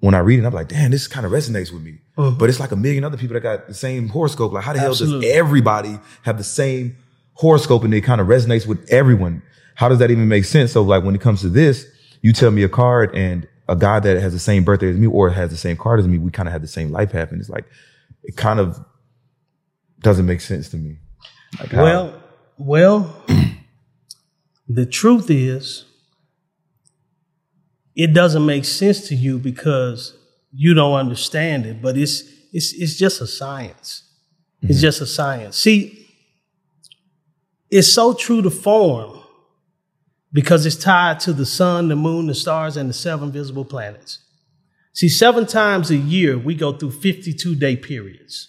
when 0.00 0.14
I 0.14 0.20
read 0.20 0.38
it, 0.38 0.46
I'm 0.46 0.54
like, 0.54 0.68
damn, 0.68 0.90
this 0.90 1.06
kind 1.06 1.26
of 1.26 1.32
resonates 1.32 1.70
with 1.70 1.82
me. 1.82 1.98
Mhm. 2.16 2.38
But 2.38 2.48
it's 2.48 2.58
like 2.60 2.72
a 2.72 2.76
million 2.76 3.04
other 3.04 3.18
people 3.18 3.34
that 3.34 3.42
got 3.42 3.68
the 3.68 3.74
same 3.74 4.08
horoscope. 4.08 4.52
Like, 4.54 4.64
how 4.64 4.72
the 4.72 4.78
hell 4.80 4.94
does 4.94 5.22
everybody 5.22 6.00
have 6.22 6.38
the 6.38 6.44
same 6.44 6.96
horoscope 7.34 7.84
and 7.84 7.92
it 7.92 8.00
kind 8.00 8.22
of 8.22 8.26
resonates 8.26 8.66
with 8.66 8.88
everyone? 8.88 9.42
How 9.74 9.90
does 9.90 9.98
that 9.98 10.10
even 10.10 10.28
make 10.28 10.46
sense? 10.46 10.72
So 10.72 10.80
like 10.82 11.04
when 11.04 11.14
it 11.14 11.20
comes 11.20 11.42
to 11.42 11.50
this, 11.50 11.86
you 12.22 12.32
tell 12.32 12.50
me 12.50 12.62
a 12.62 12.70
card 12.70 13.14
and 13.14 13.46
a 13.68 13.76
guy 13.76 14.00
that 14.00 14.18
has 14.22 14.32
the 14.32 14.38
same 14.38 14.64
birthday 14.64 14.88
as 14.88 14.96
me 14.96 15.06
or 15.06 15.28
has 15.28 15.50
the 15.50 15.58
same 15.58 15.76
card 15.76 16.00
as 16.00 16.08
me, 16.08 16.16
we 16.16 16.30
kind 16.30 16.48
of 16.48 16.54
have 16.54 16.62
the 16.62 16.68
same 16.78 16.90
life. 16.90 17.12
And 17.12 17.38
it's 17.38 17.50
like, 17.50 17.66
it 18.24 18.34
kind 18.34 18.58
of 18.60 18.82
doesn't 20.00 20.24
make 20.24 20.40
sense 20.40 20.70
to 20.70 20.78
me. 20.78 20.96
Like 21.58 21.70
how- 21.70 21.82
Well, 21.82 22.22
well, 22.58 23.24
the 24.68 24.86
truth 24.86 25.30
is, 25.30 25.84
it 27.94 28.14
doesn't 28.14 28.46
make 28.46 28.64
sense 28.64 29.08
to 29.08 29.14
you 29.14 29.38
because 29.38 30.16
you 30.52 30.74
don't 30.74 30.94
understand 30.94 31.66
it. 31.66 31.82
But 31.82 31.96
it's 31.96 32.22
it's 32.52 32.72
it's 32.72 32.96
just 32.96 33.20
a 33.20 33.26
science. 33.26 34.04
It's 34.62 34.74
mm-hmm. 34.74 34.80
just 34.80 35.00
a 35.00 35.06
science. 35.06 35.56
See, 35.56 36.06
it's 37.70 37.92
so 37.92 38.14
true 38.14 38.42
to 38.42 38.50
form 38.50 39.20
because 40.32 40.66
it's 40.66 40.76
tied 40.76 41.20
to 41.20 41.32
the 41.32 41.46
sun, 41.46 41.88
the 41.88 41.96
moon, 41.96 42.26
the 42.26 42.34
stars, 42.34 42.76
and 42.76 42.88
the 42.88 42.94
seven 42.94 43.32
visible 43.32 43.64
planets. 43.64 44.20
See, 44.92 45.08
seven 45.08 45.46
times 45.46 45.90
a 45.90 45.96
year, 45.96 46.38
we 46.38 46.54
go 46.54 46.72
through 46.72 46.90
52 46.92 47.54
day 47.54 47.76
periods. 47.76 48.48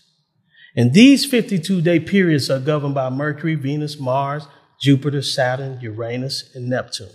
And 0.75 0.93
these 0.93 1.25
52 1.25 1.81
day 1.81 1.99
periods 1.99 2.49
are 2.49 2.59
governed 2.59 2.95
by 2.95 3.09
Mercury, 3.09 3.55
Venus, 3.55 3.99
Mars, 3.99 4.47
Jupiter, 4.79 5.21
Saturn, 5.21 5.79
Uranus, 5.81 6.55
and 6.55 6.69
Neptune. 6.69 7.09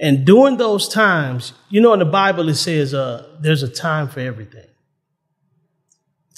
And 0.00 0.24
during 0.24 0.56
those 0.56 0.88
times, 0.88 1.52
you 1.70 1.80
know, 1.80 1.92
in 1.92 1.98
the 1.98 2.04
Bible, 2.04 2.48
it 2.48 2.54
says 2.54 2.94
uh, 2.94 3.36
there's 3.40 3.62
a 3.62 3.68
time 3.68 4.08
for 4.08 4.20
everything 4.20 4.64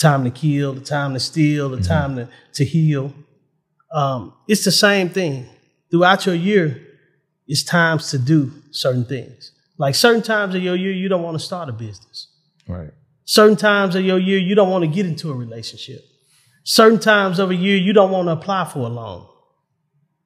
time 0.00 0.24
to 0.24 0.30
kill, 0.30 0.72
the 0.72 0.80
time 0.80 1.12
to 1.12 1.20
steal, 1.20 1.68
the 1.68 1.80
time 1.82 2.16
to, 2.16 2.28
to 2.54 2.64
heal. 2.64 3.12
Um, 3.92 4.32
it's 4.48 4.64
the 4.64 4.72
same 4.72 5.10
thing. 5.10 5.46
Throughout 5.90 6.24
your 6.24 6.34
year, 6.34 6.80
it's 7.46 7.62
times 7.62 8.10
to 8.10 8.18
do 8.18 8.50
certain 8.70 9.04
things. 9.04 9.52
Like 9.76 9.94
certain 9.94 10.22
times 10.22 10.54
of 10.54 10.62
your 10.62 10.76
year, 10.76 10.92
you 10.92 11.08
don't 11.08 11.22
want 11.22 11.38
to 11.38 11.44
start 11.44 11.68
a 11.68 11.72
business. 11.72 12.28
Right. 12.66 12.92
Certain 13.24 13.56
times 13.56 13.94
of 13.94 14.04
your 14.04 14.18
year, 14.18 14.38
you 14.38 14.54
don't 14.54 14.70
want 14.70 14.82
to 14.82 14.90
get 14.90 15.06
into 15.06 15.30
a 15.30 15.34
relationship. 15.34 16.04
Certain 16.64 16.98
times 16.98 17.38
of 17.38 17.50
a 17.50 17.54
year, 17.54 17.76
you 17.76 17.92
don't 17.92 18.10
want 18.10 18.28
to 18.28 18.32
apply 18.32 18.64
for 18.64 18.80
a 18.80 18.88
loan. 18.88 19.26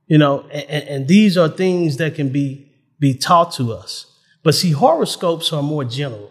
You 0.06 0.18
know, 0.18 0.40
and, 0.50 0.88
and 0.88 1.08
these 1.08 1.38
are 1.38 1.48
things 1.48 1.96
that 1.98 2.14
can 2.14 2.30
be 2.30 2.72
be 2.98 3.14
taught 3.14 3.52
to 3.52 3.72
us. 3.72 4.06
But 4.42 4.54
see, 4.54 4.70
horoscopes 4.70 5.52
are 5.52 5.62
more 5.62 5.84
general. 5.84 6.30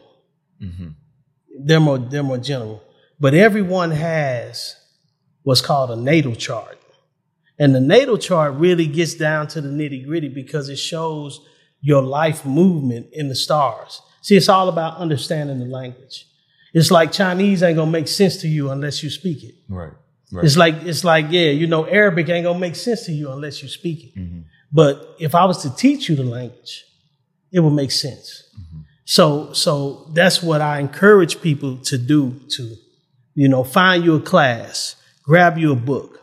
Mm-hmm. 0.62 0.90
They're 1.66 1.80
more 1.80 1.98
they're 1.98 2.24
more 2.24 2.38
general. 2.38 2.84
But 3.20 3.34
everyone 3.34 3.92
has 3.92 4.76
what's 5.44 5.62
called 5.62 5.92
a 5.92 5.96
natal 5.96 6.36
chart. 6.36 6.80
And 7.60 7.76
the 7.76 7.82
natal 7.82 8.18
chart 8.18 8.56
really 8.56 8.88
gets 8.88 9.14
down 9.14 9.48
to 9.50 9.62
the 9.62 9.70
nitty 9.70 10.06
gritty 10.06 10.30
because 10.30 10.70
it 10.70 10.78
shows 10.78 11.40
your 11.82 12.02
life 12.02 12.46
movement 12.46 13.08
in 13.12 13.28
the 13.28 13.36
stars. 13.36 14.02
See, 14.22 14.36
it's 14.36 14.50
all 14.50 14.70
about 14.70 14.98
understanding 14.98 15.60
the 15.60 15.66
language. 15.66 16.26
It's 16.74 16.90
like 16.90 17.12
Chinese 17.12 17.62
ain't 17.64 17.78
gonna 17.78 17.92
make 17.92 18.08
sense 18.08 18.38
to 18.38 18.48
you 18.48 18.72
unless 18.72 19.04
you 19.04 19.10
speak 19.10 19.44
it. 19.44 19.56
Right. 19.70 19.94
Right. 20.32 20.46
It's 20.46 20.58
like 20.58 20.76
it's 20.84 21.04
like 21.04 21.28
yeah, 21.30 21.52
you 21.52 21.68
know, 21.68 21.86
Arabic 21.86 22.28
ain't 22.30 22.46
gonna 22.46 22.58
make 22.58 22.76
sense 22.76 23.06
to 23.06 23.12
you 23.12 23.32
unless 23.32 23.62
you 23.62 23.70
speak 23.70 24.16
it. 24.16 24.44
But 24.72 25.16
if 25.20 25.36
I 25.36 25.46
was 25.46 25.62
to 25.62 25.76
teach 25.76 26.10
you 26.10 26.16
the 26.16 26.24
language, 26.24 26.84
it 27.52 27.60
would 27.60 27.74
make 27.74 27.92
sense. 27.92 28.44
So 29.06 29.54
so 29.54 30.10
that's 30.14 30.42
what 30.42 30.62
I 30.62 30.80
encourage 30.80 31.42
people 31.42 31.78
to 31.78 31.98
do 32.00 32.40
to, 32.50 32.76
you 33.36 33.48
know, 33.48 33.64
find 33.64 34.04
you 34.04 34.16
a 34.16 34.22
class, 34.22 34.96
grab 35.24 35.58
you 35.60 35.72
a 35.72 35.76
book, 35.76 36.20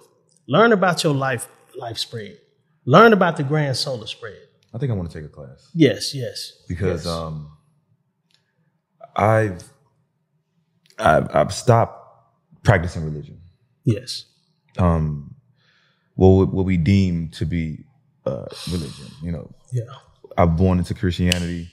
learn 0.48 0.72
about 0.72 1.04
your 1.04 1.14
life 1.14 1.48
life 1.76 1.98
spread, 1.98 2.38
learn 2.84 3.12
about 3.12 3.36
the 3.36 3.44
grand 3.44 3.76
solar 3.76 4.08
spread. 4.08 4.38
I 4.74 4.78
think 4.78 4.90
I 4.90 4.94
want 4.94 5.10
to 5.10 5.20
take 5.20 5.26
a 5.26 5.32
class 5.32 5.68
Yes, 5.74 6.14
yes. 6.14 6.52
because 6.68 7.04
yes. 7.04 7.12
um, 7.12 7.50
I've, 9.16 9.64
I've 11.00 11.34
I've 11.34 11.52
stopped 11.52 11.96
practicing 12.62 13.04
religion. 13.04 13.40
yes. 13.84 14.24
Um, 14.78 15.34
what 16.14 16.52
what 16.52 16.64
we 16.64 16.76
deem 16.76 17.28
to 17.30 17.44
be 17.46 17.84
uh, 18.26 18.46
religion. 18.70 19.06
You 19.22 19.32
know, 19.32 19.50
Yeah. 19.72 19.84
I've 20.38 20.56
born 20.56 20.78
into 20.78 20.94
Christianity. 20.94 21.70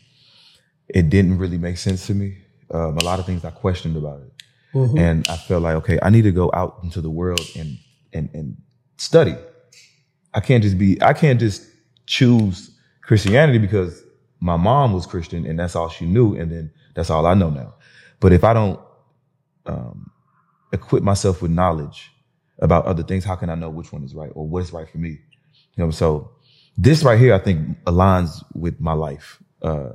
It 0.87 1.09
didn't 1.09 1.37
really 1.37 1.57
make 1.57 1.77
sense 1.77 2.07
to 2.07 2.13
me. 2.15 2.37
Um, 2.71 2.97
a 2.97 3.03
lot 3.03 3.19
of 3.19 3.25
things 3.25 3.43
I 3.45 3.51
questioned 3.51 3.95
about 3.97 4.21
it, 4.21 4.33
Mhm. 4.73 4.99
and 4.99 5.27
I 5.29 5.37
felt 5.37 5.61
like, 5.63 5.75
okay, 5.75 5.99
I 6.01 6.09
need 6.09 6.23
to 6.23 6.31
go 6.31 6.49
out 6.53 6.79
into 6.83 7.01
the 7.01 7.09
world 7.09 7.41
and 7.57 7.77
and 8.13 8.29
and 8.33 8.57
study. 8.97 9.35
I 10.33 10.39
can't 10.39 10.63
just 10.63 10.77
be. 10.77 11.01
I 11.01 11.13
can't 11.13 11.39
just 11.39 11.63
choose 12.05 12.71
Christianity 13.01 13.57
because 13.59 14.01
my 14.39 14.55
mom 14.57 14.93
was 14.93 15.05
Christian 15.05 15.45
and 15.45 15.57
that's 15.59 15.75
all 15.75 15.89
she 15.89 16.05
knew, 16.05 16.35
and 16.35 16.51
then 16.51 16.71
that's 16.95 17.09
all 17.09 17.25
I 17.25 17.33
know 17.35 17.49
now. 17.49 17.73
But 18.19 18.33
if 18.33 18.43
I 18.43 18.53
don't 18.53 18.79
um, 19.67 20.11
equip 20.71 21.03
myself 21.03 21.41
with 21.41 21.51
knowledge 21.51 22.11
about 22.59 22.85
other 22.85 23.03
things, 23.03 23.23
how 23.23 23.35
can 23.35 23.49
I 23.49 23.55
know 23.55 23.69
which 23.69 23.91
one 23.93 24.03
is 24.03 24.15
right 24.15 24.31
or 24.33 24.47
what 24.47 24.63
is 24.63 24.73
right 24.73 24.89
for 24.89 24.97
me? 24.97 25.09
You 25.75 25.85
know, 25.85 25.91
so 25.91 26.31
this 26.77 27.03
right 27.03 27.19
here, 27.19 27.33
I 27.33 27.39
think 27.39 27.77
aligns 27.85 28.43
with 28.53 28.79
my 28.79 28.93
life. 28.93 29.41
Uh, 29.61 29.89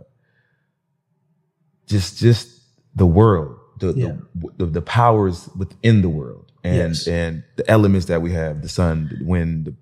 just, 1.87 2.19
just 2.19 2.49
the 2.95 3.07
world, 3.07 3.59
the, 3.79 3.93
Yeah. 3.95 4.13
the, 4.35 4.49
the, 4.59 4.67
the 4.67 4.83
powers 4.83 5.49
within 5.57 6.03
the 6.03 6.09
world 6.09 6.53
and, 6.65 6.77
Yes. 6.95 7.07
and 7.09 7.43
the 7.57 7.69
elements 7.71 8.07
that 8.07 8.23
we 8.23 8.33
have, 8.33 8.63
the 8.63 8.69
sun, 8.69 9.11
the 9.19 9.25
wind, 9.25 9.65
the 9.67 9.75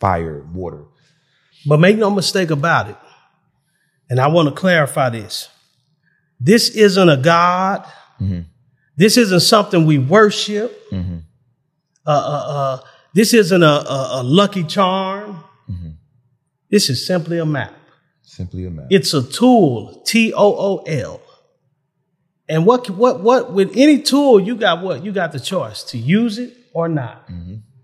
fire, 0.00 0.44
water. 0.52 0.84
But 1.66 1.80
make 1.80 1.98
no 1.98 2.10
mistake 2.10 2.50
about 2.50 2.88
it. 2.90 2.96
And 4.10 4.20
I 4.20 4.28
want 4.28 4.48
to 4.48 4.54
clarify 4.54 5.10
this. 5.10 5.48
This 6.40 6.68
isn't 6.70 7.08
a 7.08 7.16
God. 7.16 7.84
This 8.98 9.16
isn't 9.16 9.40
something 9.40 9.86
we 9.86 9.98
worship. 9.98 10.70
Uh, 10.92 12.10
uh, 12.10 12.12
uh, 12.12 12.78
this 13.14 13.32
isn't 13.32 13.62
a, 13.62 13.66
a, 13.66 14.08
a 14.20 14.22
lucky 14.22 14.64
charm. 14.64 15.44
This 16.70 16.90
is 16.90 17.06
simply 17.06 17.38
a 17.38 17.46
map. 17.46 17.74
Simply 18.22 18.66
a 18.66 18.70
map. 18.70 18.86
It's 18.90 19.14
a 19.14 19.22
tool, 19.22 20.02
T 20.04 20.34
O 20.34 20.54
O 20.68 20.76
L. 20.86 21.20
And 22.48 22.66
what, 22.66 22.90
what, 22.90 23.20
what, 23.22 23.52
with 23.52 23.70
any 23.76 24.00
tool, 24.02 24.40
you 24.40 24.56
got 24.56 24.82
what? 24.82 25.04
You 25.04 25.12
got 25.12 25.32
the 25.32 25.40
choice 25.40 25.82
to 25.84 25.98
use 25.98 26.38
it 26.38 26.54
or 26.72 26.88
not. 26.88 27.28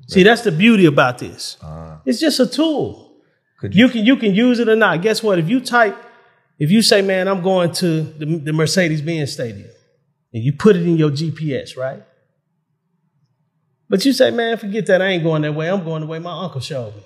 See, 0.09 0.23
that's 0.23 0.43
the 0.43 0.53
beauty 0.53 0.85
about 0.87 1.19
this. 1.19 1.57
It's 2.05 2.21
just 2.21 2.41
a 2.41 2.47
tool. 2.47 3.17
Could 3.61 3.75
You 3.75 3.89
can 3.89 4.05
you 4.05 4.17
can 4.17 4.35
use 4.35 4.59
it 4.59 4.69
or 4.69 4.77
not. 4.77 5.01
Guess 5.01 5.23
what? 5.23 5.39
If 5.39 5.49
you 5.49 5.61
type, 5.61 5.97
if 6.59 6.71
you 6.71 6.83
say, 6.83 7.01
"Man, 7.03 7.29
I'm 7.29 7.43
going 7.43 7.73
to 7.73 8.03
the, 8.03 8.27
the 8.47 8.53
Mercedes 8.53 9.01
Benz 9.01 9.33
Stadium," 9.33 9.71
and 10.35 10.43
you 10.43 10.53
put 10.53 10.77
it 10.77 10.83
in 10.83 10.97
your 10.97 11.11
GPS, 11.11 11.77
right? 11.77 12.03
But 13.89 14.05
you 14.05 14.13
say, 14.13 14.31
"Man, 14.31 14.59
forget 14.59 14.87
that. 14.87 15.01
I 15.01 15.07
ain't 15.07 15.23
going 15.23 15.43
that 15.43 15.55
way. 15.55 15.71
I'm 15.71 15.85
going 15.85 16.01
the 16.01 16.07
way 16.09 16.19
my 16.19 16.43
uncle 16.45 16.61
showed 16.61 16.95
me." 16.97 17.03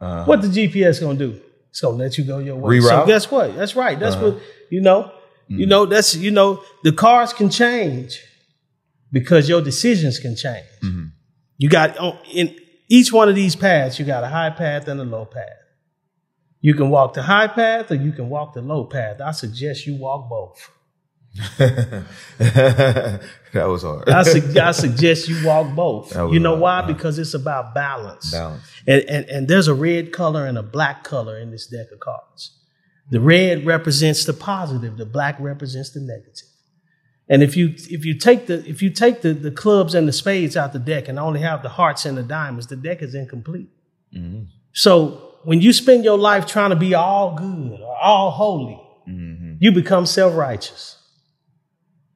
Uh, 0.00 0.24
What 0.24 0.40
the 0.40 0.48
GPS 0.48 1.00
gonna 1.00 1.18
do? 1.18 1.40
It's 1.70 1.80
gonna 1.80 1.96
let 1.96 2.16
you 2.16 2.24
go 2.24 2.38
your 2.38 2.56
way. 2.56 2.80
So 2.80 3.04
guess 3.04 3.30
what? 3.30 3.56
That's 3.56 3.74
right. 3.74 3.98
That's 3.98 4.14
uh-huh. 4.14 4.30
what 4.30 4.42
you 4.70 4.80
know. 4.80 5.12
You 5.48 5.66
mm. 5.66 5.70
know 5.70 5.86
that's 5.86 6.14
you 6.14 6.30
know 6.30 6.62
the 6.84 6.92
cars 6.92 7.32
can 7.32 7.50
change 7.50 8.22
because 9.10 9.48
your 9.48 9.62
decisions 9.62 10.18
can 10.18 10.36
change. 10.36 10.66
Mm-hmm. 10.82 11.06
You 11.56 11.68
got 11.68 11.96
oh, 11.98 12.18
in 12.32 12.54
each 12.88 13.12
one 13.12 13.28
of 13.28 13.34
these 13.34 13.56
paths. 13.56 13.98
You 13.98 14.04
got 14.04 14.22
a 14.22 14.28
high 14.28 14.50
path 14.50 14.86
and 14.88 15.00
a 15.00 15.04
low 15.04 15.24
path. 15.24 15.56
You 16.60 16.74
can 16.74 16.90
walk 16.90 17.14
the 17.14 17.22
high 17.22 17.48
path 17.48 17.90
or 17.90 17.94
you 17.94 18.12
can 18.12 18.28
walk 18.28 18.54
the 18.54 18.62
low 18.62 18.84
path. 18.84 19.20
I 19.20 19.30
suggest 19.30 19.86
you 19.86 19.96
walk 19.96 20.28
both. 20.28 20.70
that 22.38 23.20
was 23.52 23.82
hard. 23.82 24.08
I, 24.08 24.22
su- 24.22 24.60
I 24.60 24.72
suggest 24.72 25.28
you 25.28 25.46
walk 25.46 25.74
both. 25.74 26.14
You 26.14 26.40
know 26.40 26.50
hard, 26.50 26.60
why? 26.60 26.78
uh-huh. 26.80 26.92
Because 26.92 27.18
it's 27.18 27.34
about 27.34 27.74
balance. 27.74 28.30
Balance. 28.32 28.62
And, 28.86 29.02
and, 29.04 29.24
and 29.26 29.48
there's 29.48 29.68
a 29.68 29.74
red 29.74 30.12
color 30.12 30.46
and 30.46 30.58
a 30.58 30.62
black 30.62 31.04
color 31.04 31.38
in 31.38 31.50
this 31.50 31.66
deck 31.66 31.92
of 31.92 32.00
cards. 32.00 32.58
The 33.10 33.20
red 33.20 33.64
represents 33.64 34.24
the 34.24 34.34
positive, 34.34 34.96
the 34.96 35.06
black 35.06 35.36
represents 35.40 35.90
the 35.90 36.00
negative. 36.00 36.48
And 37.30 37.42
if 37.42 37.56
you 37.56 37.74
if 37.76 38.04
you 38.04 38.18
take 38.18 38.46
the 38.46 38.66
if 38.68 38.82
you 38.82 38.90
take 38.90 39.20
the, 39.20 39.34
the 39.34 39.50
clubs 39.50 39.94
and 39.94 40.08
the 40.08 40.12
spades 40.12 40.56
out 40.56 40.72
the 40.72 40.78
deck 40.78 41.08
and 41.08 41.18
only 41.18 41.40
have 41.40 41.62
the 41.62 41.68
hearts 41.68 42.06
and 42.06 42.16
the 42.16 42.22
diamonds, 42.22 42.68
the 42.68 42.76
deck 42.76 43.02
is 43.02 43.14
incomplete. 43.14 43.68
So 44.72 45.34
when 45.44 45.60
you 45.60 45.72
spend 45.72 46.04
your 46.04 46.18
life 46.18 46.46
trying 46.46 46.70
to 46.70 46.76
be 46.76 46.94
all 46.94 47.34
good 47.34 47.80
or 47.80 47.96
all 47.96 48.30
holy, 48.30 48.80
you 49.60 49.72
become 49.72 50.06
self 50.06 50.34
righteous. 50.34 50.97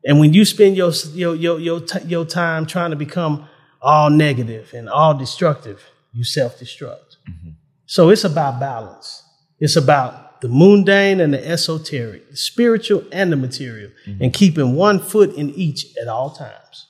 And 0.04 0.18
when 0.18 0.32
you 0.32 0.44
spend 0.44 0.76
your 0.76 0.92
your 1.12 1.34
your 1.34 1.60
your, 1.60 1.80
t- 1.80 2.06
your 2.06 2.24
time 2.24 2.66
trying 2.66 2.90
to 2.90 2.96
become 2.96 3.48
all 3.80 4.10
negative 4.10 4.72
and 4.74 4.88
all 4.88 5.14
destructive, 5.16 5.82
you 6.12 6.24
self 6.24 6.58
destruct. 6.58 7.16
Mm-hmm. 7.28 7.50
So 7.86 8.10
it's 8.10 8.24
about 8.24 8.60
balance. 8.60 9.22
It's 9.60 9.76
about 9.76 10.40
the 10.40 10.48
mundane 10.48 11.20
and 11.20 11.32
the 11.32 11.46
esoteric, 11.48 12.30
the 12.30 12.36
spiritual 12.36 13.04
and 13.12 13.30
the 13.30 13.36
material, 13.36 13.90
mm-hmm. 14.06 14.24
and 14.24 14.32
keeping 14.32 14.74
one 14.74 14.98
foot 14.98 15.34
in 15.34 15.50
each 15.50 15.96
at 16.00 16.08
all 16.08 16.30
times. 16.30 16.88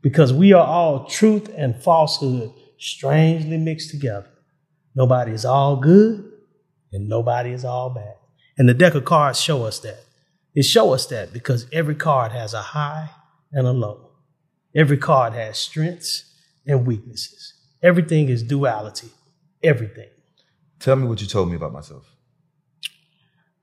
Because 0.00 0.32
we 0.32 0.52
are 0.52 0.66
all 0.66 1.06
truth 1.06 1.50
and 1.56 1.76
falsehood 1.82 2.52
strangely 2.78 3.56
mixed 3.56 3.90
together. 3.90 4.28
Nobody 4.94 5.32
is 5.32 5.44
all 5.44 5.76
good 5.76 6.30
and 6.92 7.08
nobody 7.08 7.50
is 7.50 7.64
all 7.64 7.90
bad. 7.90 8.14
And 8.56 8.68
the 8.68 8.74
deck 8.74 8.94
of 8.94 9.04
cards 9.04 9.40
show 9.40 9.64
us 9.64 9.80
that. 9.80 10.04
It 10.54 10.64
show 10.64 10.92
us 10.92 11.06
that 11.06 11.32
because 11.32 11.66
every 11.72 11.94
card 11.94 12.32
has 12.32 12.54
a 12.54 12.62
high 12.62 13.10
and 13.52 13.66
a 13.66 13.72
low. 13.72 14.10
Every 14.74 14.98
card 14.98 15.32
has 15.34 15.58
strengths 15.58 16.32
and 16.66 16.86
weaknesses. 16.86 17.54
Everything 17.82 18.28
is 18.28 18.42
duality. 18.42 19.08
Everything. 19.62 20.08
Tell 20.78 20.96
me 20.96 21.06
what 21.06 21.20
you 21.20 21.26
told 21.26 21.48
me 21.50 21.56
about 21.56 21.72
myself. 21.72 22.04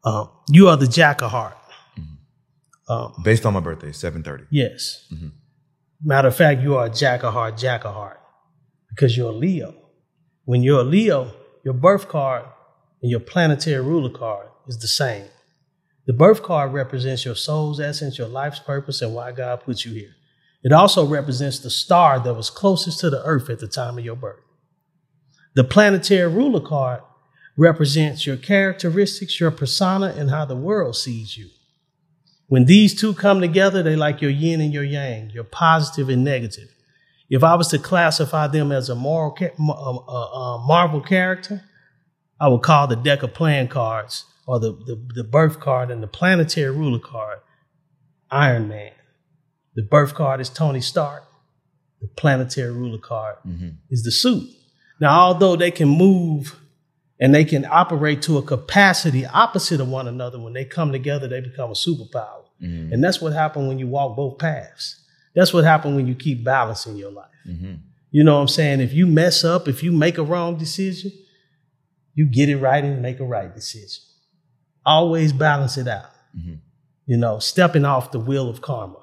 Um, 0.03 0.29
you 0.49 0.67
are 0.67 0.77
the 0.77 0.87
jack 0.87 1.21
of 1.21 1.31
heart. 1.31 1.57
Um, 2.89 3.13
Based 3.23 3.45
on 3.45 3.53
my 3.53 3.59
birthday, 3.61 3.91
730. 3.93 4.47
yes. 4.49 5.07
Matter 6.03 6.27
of 6.29 6.35
fact, 6.35 6.61
you 6.61 6.75
are 6.75 6.87
a 6.87 6.89
jack 6.89 7.23
of 7.23 7.31
heart, 7.33 7.55
jack 7.57 7.85
of 7.85 7.93
heart, 7.93 8.19
because 8.89 9.15
you're 9.15 9.29
a 9.29 9.33
Leo. 9.35 9.75
When 10.45 10.63
you're 10.63 10.79
a 10.81 10.83
Leo, 10.83 11.31
your 11.63 11.75
birth 11.75 12.07
card 12.09 12.43
and 13.01 13.09
your 13.11 13.19
planetary 13.19 13.81
ruler 13.83 14.09
card 14.09 14.47
is 14.67 14.79
the 14.79 14.87
same. 14.87 15.25
The 16.11 16.17
birth 16.17 16.43
card 16.43 16.73
represents 16.73 17.23
your 17.23 17.37
soul's 17.37 17.79
essence, 17.79 18.17
your 18.17 18.27
life's 18.27 18.59
purpose, 18.59 19.01
and 19.01 19.15
why 19.15 19.31
God 19.31 19.61
put 19.63 19.85
you 19.85 19.93
here. 19.93 20.13
It 20.61 20.73
also 20.73 21.05
represents 21.05 21.59
the 21.59 21.69
star 21.69 22.19
that 22.19 22.33
was 22.33 22.49
closest 22.49 22.99
to 22.99 23.09
the 23.09 23.23
earth 23.23 23.49
at 23.49 23.59
the 23.59 23.67
time 23.69 23.97
of 23.97 24.03
your 24.03 24.17
birth. 24.17 24.41
The 25.53 25.63
planetary 25.63 26.29
ruler 26.29 26.59
card 26.59 26.99
represents 27.55 28.27
your 28.27 28.35
characteristics, 28.35 29.39
your 29.39 29.51
persona, 29.51 30.07
and 30.07 30.29
how 30.29 30.43
the 30.43 30.57
world 30.57 30.97
sees 30.97 31.37
you. 31.37 31.47
When 32.49 32.65
these 32.65 32.93
two 32.93 33.13
come 33.13 33.39
together, 33.39 33.81
they 33.81 33.95
like 33.95 34.21
your 34.21 34.31
yin 34.31 34.59
and 34.59 34.73
your 34.73 34.83
yang, 34.83 35.29
your 35.29 35.45
positive 35.45 36.09
and 36.09 36.25
negative. 36.25 36.75
If 37.29 37.41
I 37.41 37.55
was 37.55 37.69
to 37.69 37.79
classify 37.79 38.47
them 38.47 38.73
as 38.73 38.89
a 38.89 38.95
moral, 38.95 39.37
uh, 39.39 40.67
Marvel 40.67 40.99
character, 40.99 41.63
I 42.37 42.49
would 42.49 42.63
call 42.63 42.87
the 42.87 42.97
deck 42.97 43.23
of 43.23 43.33
playing 43.33 43.69
cards 43.69 44.25
or 44.47 44.59
the, 44.59 44.71
the, 44.71 45.01
the 45.15 45.23
birth 45.23 45.59
card 45.59 45.91
and 45.91 46.01
the 46.01 46.07
planetary 46.07 46.71
ruler 46.71 46.99
card 46.99 47.39
Iron 48.31 48.67
Man. 48.69 48.91
The 49.75 49.83
birth 49.83 50.15
card 50.15 50.39
is 50.41 50.49
Tony 50.49 50.81
Stark. 50.81 51.23
The 52.01 52.07
planetary 52.07 52.71
ruler 52.71 52.97
card 52.97 53.37
mm-hmm. 53.45 53.69
is 53.89 54.03
the 54.03 54.11
suit. 54.11 54.49
Now, 54.99 55.19
although 55.19 55.55
they 55.55 55.71
can 55.71 55.87
move 55.87 56.59
and 57.19 57.35
they 57.35 57.45
can 57.45 57.65
operate 57.65 58.21
to 58.23 58.37
a 58.37 58.41
capacity 58.41 59.25
opposite 59.25 59.79
of 59.79 59.89
one 59.89 60.07
another, 60.07 60.39
when 60.39 60.53
they 60.53 60.65
come 60.65 60.91
together, 60.91 61.27
they 61.27 61.41
become 61.41 61.69
a 61.69 61.73
superpower. 61.73 62.45
Mm-hmm. 62.61 62.93
And 62.93 63.03
that's 63.03 63.21
what 63.21 63.33
happened 63.33 63.67
when 63.67 63.79
you 63.79 63.87
walk 63.87 64.15
both 64.15 64.39
paths. 64.39 65.03
That's 65.35 65.53
what 65.53 65.63
happened 65.63 65.95
when 65.95 66.07
you 66.07 66.15
keep 66.15 66.43
balancing 66.43 66.97
your 66.97 67.11
life. 67.11 67.27
Mm-hmm. 67.47 67.75
You 68.11 68.23
know 68.23 68.35
what 68.35 68.41
I'm 68.41 68.47
saying? 68.47 68.81
If 68.81 68.93
you 68.93 69.07
mess 69.07 69.43
up, 69.43 69.67
if 69.67 69.83
you 69.83 69.91
make 69.91 70.17
a 70.17 70.23
wrong 70.23 70.57
decision, 70.57 71.11
you 72.13 72.25
get 72.25 72.49
it 72.49 72.57
right 72.57 72.83
and 72.83 73.01
make 73.01 73.19
a 73.19 73.25
right 73.25 73.53
decision. 73.53 74.03
Always 74.85 75.33
balance 75.33 75.77
it 75.77 75.87
out. 75.87 76.11
Mm-hmm. 76.37 76.55
You 77.05 77.17
know, 77.17 77.39
stepping 77.39 77.85
off 77.85 78.11
the 78.11 78.19
wheel 78.19 78.49
of 78.49 78.61
karma. 78.61 78.97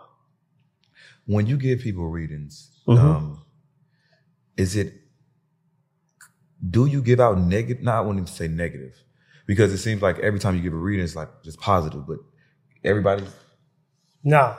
When 1.26 1.46
you 1.46 1.56
give 1.56 1.80
people 1.80 2.08
readings, 2.08 2.70
mm-hmm. 2.86 3.06
um, 3.06 3.42
is 4.56 4.76
it 4.76 4.94
do 6.68 6.86
you 6.86 7.02
give 7.02 7.20
out 7.20 7.38
negative? 7.38 7.82
Not 7.82 8.06
wanting 8.06 8.24
to 8.24 8.32
say 8.32 8.48
negative, 8.48 8.94
because 9.46 9.72
it 9.72 9.78
seems 9.78 10.02
like 10.02 10.18
every 10.18 10.40
time 10.40 10.56
you 10.56 10.62
give 10.62 10.72
a 10.72 10.76
reading, 10.76 11.04
it's 11.04 11.16
like 11.16 11.28
just 11.42 11.60
positive. 11.60 12.06
But 12.06 12.18
everybody, 12.84 13.24
no. 14.24 14.56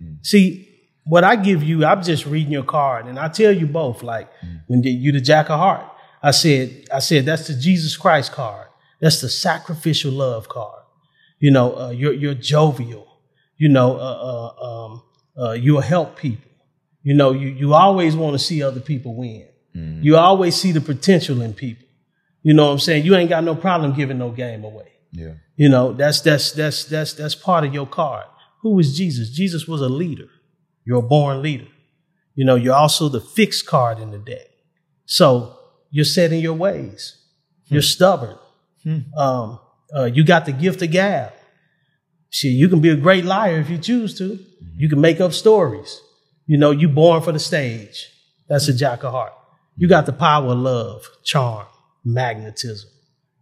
Mm. 0.00 0.24
See, 0.24 0.68
what 1.04 1.24
I 1.24 1.36
give 1.36 1.62
you, 1.62 1.84
I'm 1.84 2.02
just 2.02 2.26
reading 2.26 2.52
your 2.52 2.64
card, 2.64 3.06
and 3.06 3.18
I 3.18 3.28
tell 3.28 3.52
you 3.52 3.66
both. 3.66 4.02
Like 4.02 4.30
mm. 4.40 4.62
when 4.66 4.82
you 4.82 5.12
the 5.12 5.20
Jack 5.20 5.50
of 5.50 5.58
Heart, 5.58 5.86
I 6.22 6.30
said, 6.30 6.86
I 6.92 7.00
said 7.00 7.24
that's 7.24 7.48
the 7.48 7.54
Jesus 7.54 7.96
Christ 7.96 8.32
card. 8.32 8.68
That's 9.00 9.20
the 9.20 9.28
sacrificial 9.28 10.12
love 10.12 10.48
card. 10.48 10.82
You 11.38 11.50
know, 11.50 11.76
uh, 11.76 11.90
you're 11.90 12.12
you're 12.12 12.34
jovial. 12.34 13.06
You 13.56 13.68
know, 13.68 13.96
uh, 13.96 14.52
uh, 14.58 14.64
um, 14.64 15.02
uh, 15.38 15.52
you'll 15.52 15.80
help 15.80 16.16
people. 16.16 16.50
You 17.02 17.14
know, 17.14 17.32
you 17.32 17.48
you 17.48 17.74
always 17.74 18.14
want 18.14 18.34
to 18.34 18.38
see 18.38 18.62
other 18.62 18.80
people 18.80 19.14
win. 19.14 19.48
Mm. 19.74 20.04
You 20.04 20.16
always 20.16 20.54
see 20.56 20.72
the 20.72 20.80
potential 20.80 21.40
in 21.40 21.54
people. 21.54 21.86
You 22.42 22.54
know 22.54 22.66
what 22.66 22.72
I'm 22.72 22.78
saying? 22.78 23.04
You 23.04 23.14
ain't 23.16 23.28
got 23.28 23.44
no 23.44 23.54
problem 23.54 23.94
giving 23.94 24.18
no 24.18 24.30
game 24.30 24.64
away. 24.64 24.92
Yeah. 25.12 25.34
You 25.56 25.68
know, 25.68 25.92
that's 25.92 26.20
that's 26.20 26.52
that's 26.52 26.84
that's 26.84 27.14
that's 27.14 27.34
part 27.34 27.64
of 27.64 27.74
your 27.74 27.86
card. 27.86 28.26
Who 28.62 28.78
is 28.78 28.96
Jesus? 28.96 29.30
Jesus 29.30 29.66
was 29.66 29.80
a 29.80 29.88
leader. 29.88 30.28
You're 30.84 30.98
a 30.98 31.02
born 31.02 31.42
leader. 31.42 31.68
You 32.34 32.44
know, 32.44 32.54
you're 32.54 32.74
also 32.74 33.08
the 33.08 33.20
fixed 33.20 33.66
card 33.66 33.98
in 33.98 34.10
the 34.10 34.18
deck. 34.18 34.46
So 35.04 35.58
you're 35.90 36.04
set 36.04 36.32
in 36.32 36.40
your 36.40 36.54
ways. 36.54 37.16
Hmm. 37.68 37.74
You're 37.74 37.82
stubborn. 37.82 38.38
Hmm. 38.82 38.98
Um, 39.16 39.60
uh, 39.94 40.04
you 40.04 40.24
got 40.24 40.46
the 40.46 40.52
gift 40.52 40.82
of 40.82 40.90
gab. 40.90 41.32
Shit, 42.30 42.52
you 42.52 42.68
can 42.68 42.80
be 42.80 42.90
a 42.90 42.96
great 42.96 43.24
liar 43.24 43.58
if 43.58 43.68
you 43.68 43.78
choose 43.78 44.16
to. 44.18 44.38
You 44.76 44.88
can 44.88 45.00
make 45.00 45.20
up 45.20 45.32
stories. 45.32 46.00
You 46.46 46.58
know, 46.58 46.70
you 46.70 46.88
born 46.88 47.22
for 47.22 47.32
the 47.32 47.38
stage. 47.38 48.08
That's 48.48 48.68
a 48.68 48.74
jack 48.74 49.02
of 49.02 49.12
heart. 49.12 49.32
You 49.76 49.88
got 49.88 50.06
the 50.06 50.12
power 50.12 50.52
of 50.52 50.58
love, 50.58 51.08
charm, 51.24 51.66
magnetism. 52.04 52.90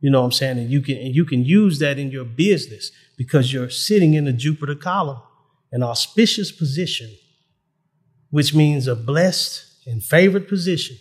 You 0.01 0.11
know 0.11 0.21
what 0.21 0.27
I'm 0.27 0.33
saying? 0.33 0.59
And 0.59 0.71
you 0.71 0.81
can 0.81 0.97
and 0.97 1.15
you 1.15 1.25
can 1.25 1.45
use 1.45 1.79
that 1.81 1.99
in 1.99 2.11
your 2.11 2.25
business 2.25 2.93
because 3.17 3.53
you're 3.53 3.71
sitting 3.71 4.15
in 4.15 4.25
the 4.25 4.33
Jupiter 4.33 4.75
column, 4.75 5.21
an 5.73 5.83
auspicious 5.83 6.53
position, 6.53 7.11
which 8.31 8.55
means 8.55 8.87
a 8.87 8.95
blessed 8.95 9.65
and 9.87 10.03
favored 10.03 10.47
position 10.47 10.97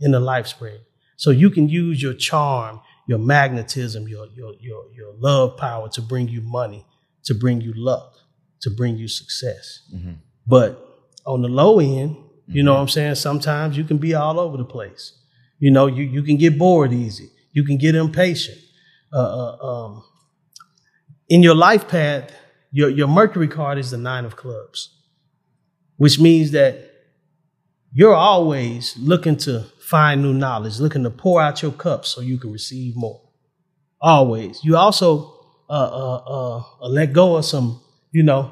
in 0.00 0.10
the 0.10 0.20
life 0.20 0.46
spread. 0.48 0.80
So 1.16 1.30
you 1.30 1.50
can 1.50 1.68
use 1.68 2.02
your 2.02 2.14
charm, 2.14 2.80
your 3.06 3.18
magnetism, 3.18 4.08
your 4.08 4.26
your 4.34 4.54
your 4.60 4.84
your 4.92 5.12
love 5.18 5.56
power 5.56 5.88
to 5.90 6.02
bring 6.02 6.28
you 6.28 6.40
money, 6.40 6.84
to 7.24 7.34
bring 7.34 7.60
you 7.60 7.72
luck, 7.74 8.14
to 8.60 8.70
bring 8.70 8.96
you 8.96 9.08
success. 9.08 9.80
Mm-hmm. 9.94 10.12
But 10.46 10.88
on 11.26 11.42
the 11.42 11.48
low 11.48 11.78
end, 11.78 12.16
mm-hmm. 12.16 12.52
you 12.52 12.62
know 12.62 12.74
what 12.74 12.80
I'm 12.80 12.88
saying? 12.88 13.16
Sometimes 13.16 13.76
you 13.76 13.84
can 13.84 13.98
be 13.98 14.14
all 14.14 14.38
over 14.40 14.56
the 14.56 14.64
place. 14.64 15.18
You 15.58 15.70
know, 15.70 15.86
you, 15.86 16.02
you 16.04 16.22
can 16.22 16.36
get 16.38 16.58
bored 16.58 16.92
easy. 16.92 17.30
You 17.52 17.64
can 17.64 17.78
get 17.78 17.94
impatient. 17.94 18.58
Uh, 19.12 19.18
uh, 19.18 19.66
um, 19.66 20.04
in 21.28 21.42
your 21.42 21.54
life 21.54 21.86
path, 21.86 22.32
your, 22.72 22.88
your 22.88 23.06
Mercury 23.06 23.46
card 23.46 23.78
is 23.78 23.90
the 23.90 23.98
nine 23.98 24.24
of 24.24 24.34
clubs, 24.34 24.98
which 25.98 26.18
means 26.18 26.50
that 26.52 26.90
you're 27.92 28.14
always 28.14 28.96
looking 28.96 29.36
to 29.36 29.66
find 29.92 30.22
new 30.22 30.32
knowledge, 30.32 30.80
looking 30.80 31.02
to 31.02 31.10
pour 31.10 31.42
out 31.42 31.60
your 31.60 31.70
cup 31.72 32.06
so 32.06 32.22
you 32.22 32.38
can 32.38 32.50
receive 32.50 32.96
more. 32.96 33.20
Always. 34.00 34.58
You 34.64 34.78
also 34.78 35.34
uh, 35.68 35.90
uh, 36.02 36.16
uh, 36.80 36.88
let 36.88 37.12
go 37.12 37.36
of 37.36 37.44
some, 37.44 37.78
you 38.10 38.22
know, 38.22 38.50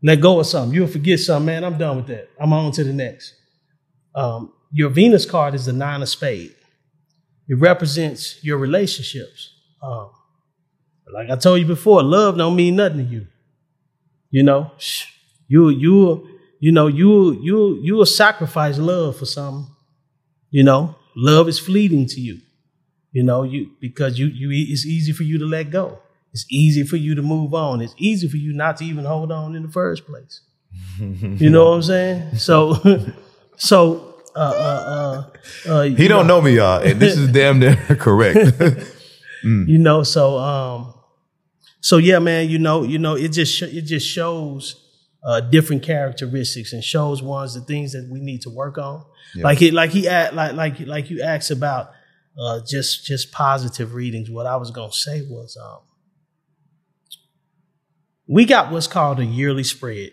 let 0.00 0.20
go 0.20 0.38
of 0.38 0.46
something. 0.46 0.72
You'll 0.72 0.86
forget 0.86 1.18
something, 1.18 1.46
man. 1.46 1.64
I'm 1.64 1.76
done 1.76 1.96
with 1.96 2.06
that. 2.06 2.28
I'm 2.38 2.52
on 2.52 2.70
to 2.72 2.84
the 2.84 2.92
next. 2.92 3.34
Um, 4.14 4.52
your 4.70 4.88
Venus 4.90 5.26
card 5.26 5.54
is 5.54 5.66
the 5.66 5.72
nine 5.72 6.02
of 6.02 6.08
spade. 6.08 6.54
It 7.48 7.58
represents 7.58 8.42
your 8.44 8.58
relationships. 8.58 9.50
Um, 9.82 10.10
like 11.12 11.30
I 11.30 11.36
told 11.36 11.58
you 11.58 11.66
before, 11.66 12.02
love 12.04 12.36
don't 12.38 12.54
mean 12.54 12.76
nothing 12.76 12.98
to 12.98 13.04
you. 13.04 13.26
You 14.30 14.44
know, 14.44 14.70
you 15.48 15.68
you 15.68 16.28
you 16.60 16.70
know 16.70 16.86
you 16.86 17.40
you 17.42 17.80
you 17.82 17.94
will 17.96 18.06
sacrifice 18.06 18.78
love 18.78 19.16
for 19.16 19.26
something. 19.26 19.75
You 20.56 20.62
know, 20.62 20.96
love 21.14 21.48
is 21.48 21.58
fleeting 21.58 22.06
to 22.06 22.18
you. 22.18 22.40
You 23.12 23.22
know, 23.22 23.42
you 23.42 23.72
because 23.78 24.18
you 24.18 24.28
you 24.28 24.48
it's 24.50 24.86
easy 24.86 25.12
for 25.12 25.22
you 25.22 25.36
to 25.36 25.44
let 25.44 25.70
go. 25.70 25.98
It's 26.32 26.46
easy 26.50 26.82
for 26.82 26.96
you 26.96 27.14
to 27.14 27.20
move 27.20 27.52
on. 27.52 27.82
It's 27.82 27.94
easy 27.98 28.26
for 28.26 28.38
you 28.38 28.54
not 28.54 28.78
to 28.78 28.86
even 28.86 29.04
hold 29.04 29.30
on 29.30 29.54
in 29.54 29.64
the 29.64 29.68
first 29.68 30.06
place. 30.06 30.40
you 30.98 31.50
know 31.50 31.66
what 31.66 31.74
I'm 31.74 31.82
saying? 31.82 32.36
So 32.36 32.72
so 33.58 34.14
uh, 34.34 34.38
uh, 34.38 35.24
uh, 35.66 35.70
uh 35.70 35.82
he 35.82 36.08
don't 36.08 36.26
know, 36.26 36.38
know 36.38 36.44
me, 36.46 36.56
y'all, 36.56 36.80
and 36.80 36.98
this 36.98 37.18
is 37.18 37.30
damn 37.30 37.58
near 37.58 37.76
correct. 38.00 38.38
mm. 39.44 39.68
You 39.68 39.76
know, 39.76 40.04
so 40.04 40.38
um, 40.38 40.94
so 41.82 41.98
yeah, 41.98 42.18
man, 42.18 42.48
you 42.48 42.58
know, 42.58 42.82
you 42.82 42.98
know, 42.98 43.14
it 43.14 43.28
just 43.28 43.60
it 43.60 43.82
just 43.82 44.08
shows 44.08 44.85
uh, 45.26 45.40
different 45.40 45.82
characteristics 45.82 46.72
and 46.72 46.82
shows 46.82 47.22
ones 47.22 47.54
the 47.54 47.60
things 47.60 47.92
that 47.92 48.08
we 48.10 48.20
need 48.20 48.40
to 48.42 48.50
work 48.50 48.78
on. 48.78 49.04
Yeah. 49.34 49.44
Like 49.44 49.58
he, 49.58 49.70
like 49.70 49.90
he, 49.90 50.08
like 50.08 50.54
like 50.54 50.80
like 50.80 51.10
you 51.10 51.22
asked 51.22 51.50
about 51.50 51.90
uh, 52.38 52.60
just 52.66 53.04
just 53.04 53.32
positive 53.32 53.94
readings. 53.94 54.30
What 54.30 54.46
I 54.46 54.56
was 54.56 54.70
gonna 54.70 54.92
say 54.92 55.22
was, 55.22 55.58
um, 55.60 55.80
we 58.26 58.44
got 58.44 58.72
what's 58.72 58.86
called 58.86 59.20
a 59.20 59.24
yearly 59.24 59.64
spread, 59.64 60.12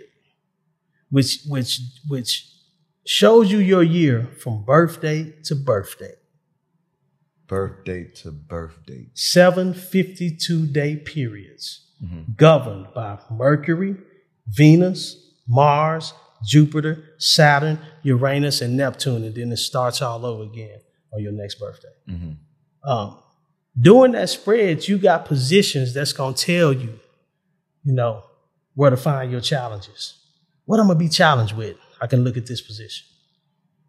which 1.10 1.40
which 1.48 1.80
which 2.08 2.50
shows 3.06 3.52
you 3.52 3.60
your 3.60 3.84
year 3.84 4.30
from 4.40 4.66
birthday 4.66 5.34
to 5.44 5.56
birthday 5.56 6.14
birthday 7.54 8.06
to 8.06 8.32
birthday. 8.32 9.08
Seven 9.14 9.76
52 9.76 10.66
day 10.68 10.96
periods 10.96 11.92
mm-hmm. 12.04 12.32
governed 12.36 12.88
by 12.96 13.20
Mercury, 13.30 13.96
Venus, 14.48 15.18
Mars, 15.48 16.14
Jupiter, 16.46 17.04
Saturn, 17.18 17.80
Uranus, 18.04 18.62
and 18.62 18.76
Neptune. 18.76 19.24
And 19.24 19.36
then 19.36 19.52
it 19.52 19.58
starts 19.58 20.02
all 20.02 20.26
over 20.26 20.44
again 20.44 20.80
on 21.14 21.22
your 21.22 21.32
next 21.32 21.56
birthday. 21.56 21.88
Mm-hmm. 22.10 22.90
Um, 22.90 23.18
during 23.80 24.12
that 24.14 24.30
spread, 24.30 24.88
you 24.88 24.98
got 24.98 25.26
positions 25.26 25.94
that's 25.94 26.14
going 26.14 26.34
to 26.34 26.46
tell 26.46 26.74
you, 26.74 27.00
you 27.84 27.94
know, 27.94 28.24
where 28.76 28.90
to 28.90 28.98
find 28.98 29.32
your 29.32 29.42
challenges. 29.42 30.20
What 30.66 30.80
I'm 30.80 30.88
going 30.88 30.98
to 30.98 31.04
be 31.04 31.10
challenged 31.10 31.56
with, 31.56 31.78
I 32.02 32.08
can 32.08 32.24
look 32.24 32.38
at 32.38 32.46
this 32.46 32.62
position. 32.62 33.08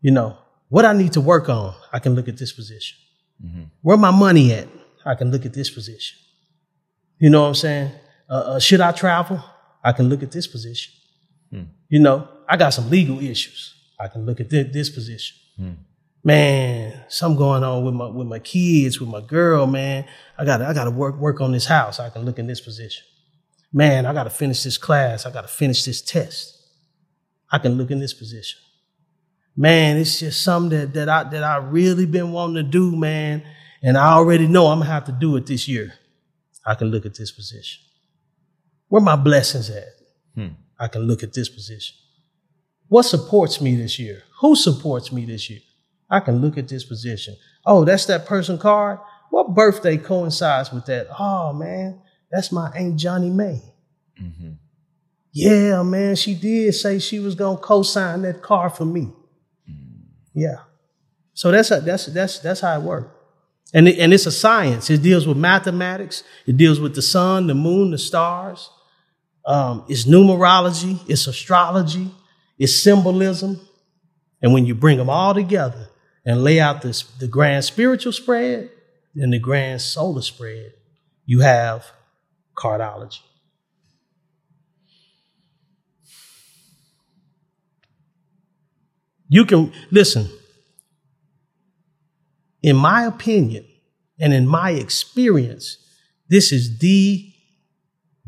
You 0.00 0.10
know, 0.10 0.36
what 0.68 0.84
I 0.84 0.92
need 0.92 1.12
to 1.14 1.20
work 1.20 1.48
on, 1.48 1.74
I 1.92 1.98
can 1.98 2.14
look 2.14 2.28
at 2.28 2.36
this 2.36 2.52
position. 2.52 2.98
Mm-hmm. 3.44 3.62
Where 3.82 3.96
my 3.96 4.10
money 4.10 4.52
at? 4.52 4.68
I 5.04 5.14
can 5.14 5.30
look 5.30 5.44
at 5.44 5.52
this 5.52 5.70
position. 5.70 6.18
You 7.18 7.30
know 7.30 7.42
what 7.42 7.48
I'm 7.48 7.54
saying? 7.54 7.90
Uh, 8.28 8.32
uh, 8.32 8.58
should 8.58 8.80
I 8.80 8.92
travel? 8.92 9.42
I 9.84 9.92
can 9.92 10.08
look 10.08 10.22
at 10.22 10.32
this 10.32 10.46
position. 10.46 10.94
Mm. 11.52 11.68
You 11.88 12.00
know, 12.00 12.28
I 12.48 12.56
got 12.56 12.70
some 12.70 12.90
legal 12.90 13.20
issues. 13.20 13.74
I 14.00 14.08
can 14.08 14.26
look 14.26 14.40
at 14.40 14.50
this, 14.50 14.72
this 14.72 14.90
position. 14.90 15.36
Mm. 15.60 15.76
Man, 16.24 17.04
something 17.08 17.38
going 17.38 17.62
on 17.62 17.84
with 17.84 17.94
my 17.94 18.06
with 18.08 18.26
my 18.26 18.38
kids, 18.38 18.98
with 18.98 19.10
my 19.10 19.20
girl. 19.20 19.66
Man, 19.66 20.06
I 20.38 20.44
got 20.46 20.62
I 20.62 20.72
got 20.72 20.84
to 20.84 20.90
work 20.90 21.16
work 21.18 21.40
on 21.42 21.52
this 21.52 21.66
house. 21.66 22.00
I 22.00 22.08
can 22.08 22.24
look 22.24 22.38
in 22.38 22.46
this 22.46 22.60
position. 22.62 23.04
man, 23.74 24.06
I 24.06 24.14
got 24.14 24.24
to 24.24 24.30
finish 24.30 24.62
this 24.62 24.78
class. 24.78 25.26
I 25.26 25.30
got 25.32 25.42
to 25.42 25.48
finish 25.48 25.84
this 25.84 26.00
test. 26.00 26.56
I 27.50 27.58
can 27.58 27.74
look 27.74 27.90
in 27.90 27.98
this 27.98 28.14
position. 28.14 28.60
Man, 29.56 29.98
it's 29.98 30.20
just 30.20 30.42
something 30.42 30.78
that, 30.78 30.94
that 30.94 31.08
I, 31.08 31.24
that 31.24 31.44
I 31.44 31.56
really 31.58 32.06
been 32.06 32.32
wanting 32.32 32.56
to 32.56 32.62
do, 32.62 32.96
man. 32.96 33.42
And 33.82 33.98
I 33.98 34.12
already 34.12 34.48
know 34.48 34.68
I'm 34.68 34.78
going 34.78 34.88
to 34.88 34.92
have 34.92 35.04
to 35.06 35.12
do 35.12 35.36
it 35.36 35.46
this 35.46 35.68
year. 35.68 35.92
I 36.64 36.74
can 36.74 36.88
look 36.88 37.04
at 37.04 37.14
this 37.16 37.30
position. 37.30 37.83
Where 38.88 39.02
my 39.02 39.16
blessings 39.16 39.70
at? 39.70 39.88
Hmm. 40.34 40.48
I 40.78 40.88
can 40.88 41.02
look 41.02 41.22
at 41.22 41.32
this 41.32 41.48
position. 41.48 41.96
What 42.88 43.04
supports 43.04 43.60
me 43.60 43.76
this 43.76 43.98
year? 43.98 44.22
Who 44.40 44.54
supports 44.54 45.12
me 45.12 45.24
this 45.24 45.48
year? 45.48 45.60
I 46.10 46.20
can 46.20 46.36
look 46.36 46.58
at 46.58 46.68
this 46.68 46.84
position. 46.84 47.36
Oh, 47.64 47.84
that's 47.84 48.06
that 48.06 48.26
person 48.26 48.58
card. 48.58 48.98
What 49.30 49.54
birthday 49.54 49.96
coincides 49.96 50.70
with 50.72 50.86
that? 50.86 51.08
Oh 51.18 51.52
man, 51.52 52.00
that's 52.30 52.52
my 52.52 52.70
Aunt 52.70 52.96
Johnny 52.96 53.30
May. 53.30 53.62
Mm-hmm. 54.20 54.52
Yeah, 55.32 55.82
man, 55.82 56.14
she 56.14 56.34
did 56.34 56.72
say 56.74 56.98
she 56.98 57.18
was 57.18 57.34
gonna 57.34 57.58
co-sign 57.58 58.22
that 58.22 58.42
car 58.42 58.70
for 58.70 58.84
me. 58.84 59.12
Yeah. 60.34 60.58
So 61.32 61.50
that's 61.50 61.70
a, 61.70 61.80
that's 61.80 62.06
that's 62.06 62.38
that's 62.40 62.60
how 62.60 62.78
it 62.78 62.82
works. 62.82 63.10
And 63.72 63.88
it, 63.88 63.98
and 63.98 64.12
it's 64.12 64.26
a 64.26 64.32
science. 64.32 64.90
It 64.90 65.02
deals 65.02 65.26
with 65.26 65.36
mathematics. 65.36 66.22
It 66.46 66.56
deals 66.56 66.78
with 66.78 66.94
the 66.94 67.02
sun, 67.02 67.46
the 67.46 67.54
moon, 67.54 67.90
the 67.90 67.98
stars. 67.98 68.70
Um, 69.46 69.84
it's 69.88 70.04
numerology. 70.04 70.98
It's 71.08 71.26
astrology. 71.26 72.10
It's 72.58 72.82
symbolism. 72.82 73.60
And 74.42 74.52
when 74.52 74.66
you 74.66 74.74
bring 74.74 74.98
them 74.98 75.10
all 75.10 75.34
together 75.34 75.88
and 76.24 76.44
lay 76.44 76.60
out 76.60 76.82
this 76.82 77.02
the 77.02 77.26
grand 77.26 77.64
spiritual 77.64 78.12
spread 78.12 78.70
and 79.16 79.32
the 79.32 79.38
grand 79.38 79.80
solar 79.80 80.22
spread, 80.22 80.72
you 81.24 81.40
have 81.40 81.90
cardology. 82.56 83.20
You 89.28 89.44
can 89.44 89.72
listen. 89.90 90.28
In 92.64 92.76
my 92.76 93.04
opinion 93.04 93.66
and 94.18 94.32
in 94.32 94.46
my 94.46 94.70
experience, 94.70 95.76
this 96.30 96.50
is 96.50 96.78
the 96.78 97.30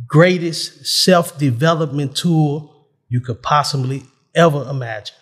greatest 0.07 0.85
self 0.85 1.39
development 1.39 2.15
tool 2.15 2.87
you 3.09 3.23
could 3.23 3.43
possibly 3.43 4.03
ever 4.35 4.69
imagine. 4.69 5.17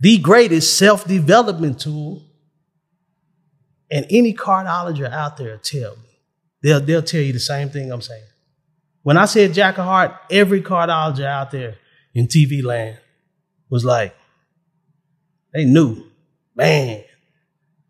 The 0.00 0.18
greatest 0.18 0.76
self 0.76 1.06
development 1.06 1.78
tool, 1.78 2.26
and 3.88 4.04
any 4.10 4.34
cardiologist 4.34 5.12
out 5.12 5.36
there 5.36 5.56
tell 5.58 5.94
me, 5.94 6.18
they'll, 6.60 6.80
they'll 6.80 7.02
tell 7.02 7.22
you 7.22 7.32
the 7.32 7.38
same 7.38 7.70
thing 7.70 7.92
I'm 7.92 8.02
saying. 8.02 8.26
When 9.04 9.16
I 9.16 9.26
said 9.26 9.54
Jack 9.54 9.78
of 9.78 9.84
Heart, 9.84 10.16
every 10.28 10.60
cardiologist 10.60 11.24
out 11.24 11.52
there 11.52 11.76
in 12.14 12.26
TV 12.26 12.64
land 12.64 12.98
was 13.70 13.84
like, 13.84 14.16
they 15.52 15.64
knew, 15.64 16.10
man, 16.54 17.04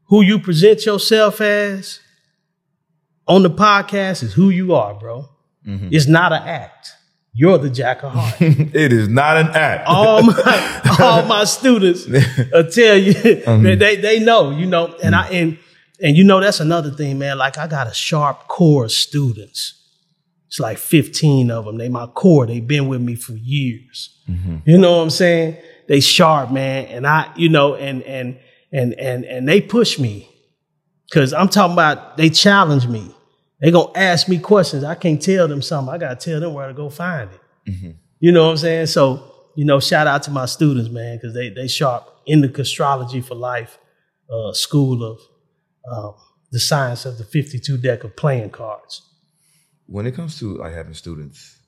who 0.07 0.23
you 0.23 0.39
present 0.39 0.87
yourself 0.87 1.41
as 1.41 2.01
on 3.27 3.43
the 3.43 3.51
podcast 3.51 4.23
is 4.23 4.35
who 4.35 4.51
you 4.51 4.75
are, 4.75 4.95
bro. 4.95 5.29
Mm-hmm. 5.67 5.89
It's 5.91 6.07
not 6.07 6.33
an 6.33 6.43
act. 6.43 6.93
You're 7.33 7.59
the 7.59 7.71
Jack 7.71 8.05
of 8.05 8.13
Heart. 8.13 8.37
it 8.41 8.93
is 8.93 9.09
not 9.09 9.37
an 9.37 9.49
act. 9.49 9.89
all 9.89 10.23
my 10.23 10.97
all 11.01 11.25
my 11.25 11.45
students 11.45 12.07
will 12.07 12.71
tell 12.71 12.97
you 12.97 13.43
um, 13.47 13.65
that 13.65 13.79
they 13.79 13.97
they 13.97 14.21
know, 14.21 14.51
you 14.51 14.67
know, 14.67 14.95
and 15.03 15.17
I 15.17 15.25
mm-hmm. 15.25 15.35
and 15.35 15.59
and 16.01 16.17
you 16.17 16.23
know 16.25 16.41
that's 16.41 16.61
another 16.61 16.91
thing, 16.91 17.19
man. 17.19 17.39
Like 17.39 17.59
I 17.59 17.67
got 17.67 17.89
a 17.89 17.95
sharp 17.95 18.47
core 18.47 18.85
of 18.85 18.93
students. 18.93 19.81
It's 20.47 20.61
like 20.61 20.79
15 20.79 21.51
of 21.51 21.65
them. 21.65 21.79
They 21.79 21.89
my 21.89 22.07
core. 22.07 22.47
They've 22.47 22.65
been 22.65 22.87
with 22.87 23.01
me 23.01 23.17
for 23.17 23.33
years. 23.33 24.17
Mm-hmm. 24.31 24.59
You 24.67 24.79
know 24.79 24.99
what 24.99 25.03
I'm 25.03 25.11
saying? 25.11 25.57
They 25.89 25.99
sharp, 25.99 26.53
man. 26.53 26.87
And 26.87 27.07
I, 27.07 27.33
you 27.35 27.49
know, 27.49 27.75
and 27.75 28.03
and 28.05 28.39
and 28.75 28.93
and 28.95 29.25
and 29.25 29.49
they 29.49 29.61
push 29.63 29.99
me. 29.99 30.29
Cause 31.13 31.33
I'm 31.33 31.49
talking 31.49 31.75
about 31.75 32.17
they 32.17 32.31
challenge 32.31 32.87
me. 32.89 33.15
They 33.61 33.71
gonna 33.71 33.93
ask 33.95 34.29
me 34.29 34.39
questions. 34.39 34.85
I 34.85 34.95
can't 34.97 35.23
tell 35.23 35.49
them 35.49 35.63
something. 35.63 35.95
I 35.95 35.99
gotta 35.99 36.17
tell 36.17 36.41
them 36.41 36.55
where 36.55 36.69
to 36.69 36.75
go 36.75 36.91
find 36.91 37.31
it. 37.31 37.41
You 38.21 38.33
know 38.33 38.45
what 38.47 38.53
I'm 38.53 38.57
saying? 38.59 38.87
So, 38.87 39.23
you 39.55 39.65
know, 39.65 39.81
shout 39.81 40.07
out 40.07 40.23
to 40.25 40.31
my 40.31 40.47
students, 40.47 40.91
man, 40.91 41.17
because 41.17 41.35
they 41.35 41.51
they 41.51 41.69
sharp 41.69 42.09
in 42.27 42.41
the 42.41 42.61
astrology 42.61 43.21
for 43.21 43.35
life 43.37 43.79
uh, 44.31 44.53
school 44.53 45.05
of 45.05 45.21
um, 45.91 46.15
the 46.51 46.61
science 46.61 47.07
of 47.07 47.19
the 47.19 47.25
52 47.25 47.79
deck 47.79 48.05
of 48.05 48.17
playing 48.17 48.51
cards. 48.51 49.03
when 49.87 50.07
it 50.07 50.15
comes 50.15 50.39
to 50.39 50.57
like 50.57 50.73
having 50.73 50.95
students, 50.95 51.59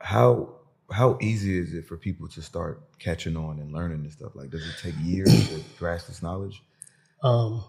how 0.00 0.56
how 0.92 1.18
easy 1.20 1.58
is 1.58 1.74
it 1.74 1.86
for 1.86 1.96
people 1.96 2.28
to 2.28 2.42
start 2.42 2.82
catching 3.00 3.36
on 3.36 3.58
and 3.58 3.72
learning 3.72 4.04
this 4.04 4.12
stuff? 4.12 4.32
Like, 4.34 4.50
does 4.50 4.62
it 4.66 4.74
take 4.80 4.94
years 5.02 5.48
to 5.48 5.60
grasp 5.78 6.06
this 6.06 6.22
knowledge? 6.22 6.62
Um, 7.22 7.64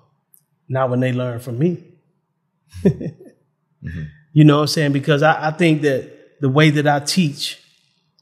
not 0.70 0.89
when 0.89 1.00
they 1.00 1.12
learn 1.13 1.39
from 1.39 1.58
me. 1.60 1.84
You 4.34 4.46
know 4.46 4.58
what 4.58 4.62
I'm 4.62 4.67
saying? 4.67 4.94
Because 4.94 5.24
I, 5.24 5.48
I 5.48 5.52
think 5.52 5.82
that 5.82 6.39
the 6.39 6.48
way 6.48 6.70
that 6.70 6.88
I 6.88 7.00
teach 7.02 7.60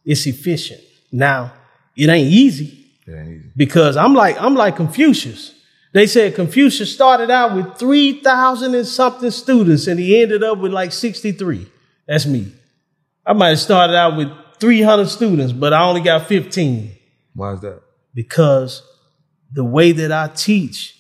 is 0.04 0.26
efficient. 0.26 0.82
Now, 1.12 1.54
it 1.96 2.10
ain't 2.10 2.32
easy 2.32 2.88
It 3.06 3.12
ain't 3.12 3.30
easy. 3.30 3.52
because 3.56 3.96
I'm 3.96 4.16
like 4.16 4.42
I'm 4.42 4.56
like 4.56 4.76
Confucius. 4.76 5.54
They 5.94 6.08
said 6.08 6.34
Confucius 6.34 6.92
started 6.92 7.30
out 7.30 7.56
with 7.56 7.78
three 7.78 8.22
thousand 8.22 8.74
and 8.74 8.88
something 8.88 9.30
students, 9.30 9.86
and 9.86 10.00
he 10.00 10.20
ended 10.22 10.42
up 10.44 10.58
with 10.58 10.72
like 10.74 10.92
sixty 10.94 11.32
three. 11.32 11.68
That's 12.08 12.26
me. 12.26 12.52
I 13.24 13.34
might 13.34 13.50
have 13.50 13.60
started 13.60 13.96
out 13.96 14.18
with 14.18 14.30
three 14.60 14.82
hundred 14.82 15.10
students, 15.10 15.54
but 15.54 15.74
I 15.74 15.84
only 15.84 16.02
got 16.02 16.26
fifteen 16.28 16.92
Why 17.40 17.54
is 17.54 17.62
that? 17.62 17.82
because 18.14 18.84
the 19.52 19.64
way 19.64 19.92
that 19.92 20.12
I 20.12 20.28
teach, 20.28 20.96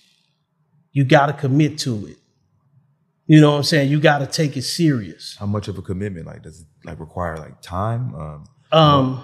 you 0.91 1.03
got 1.03 1.27
to 1.27 1.33
commit 1.33 1.77
to 1.79 2.07
it. 2.07 2.17
You 3.27 3.41
know 3.41 3.51
what 3.51 3.57
I'm 3.57 3.63
saying? 3.63 3.91
You 3.91 3.99
got 3.99 4.19
to 4.19 4.27
take 4.27 4.57
it 4.57 4.63
serious. 4.63 5.35
How 5.39 5.45
much 5.45 5.67
of 5.67 5.77
a 5.77 5.81
commitment? 5.81 6.25
Like, 6.25 6.41
does 6.41 6.61
it 6.61 6.67
like 6.83 6.99
require 6.99 7.37
like 7.37 7.61
time? 7.61 8.15
Um, 8.15 8.43
um, 8.71 9.23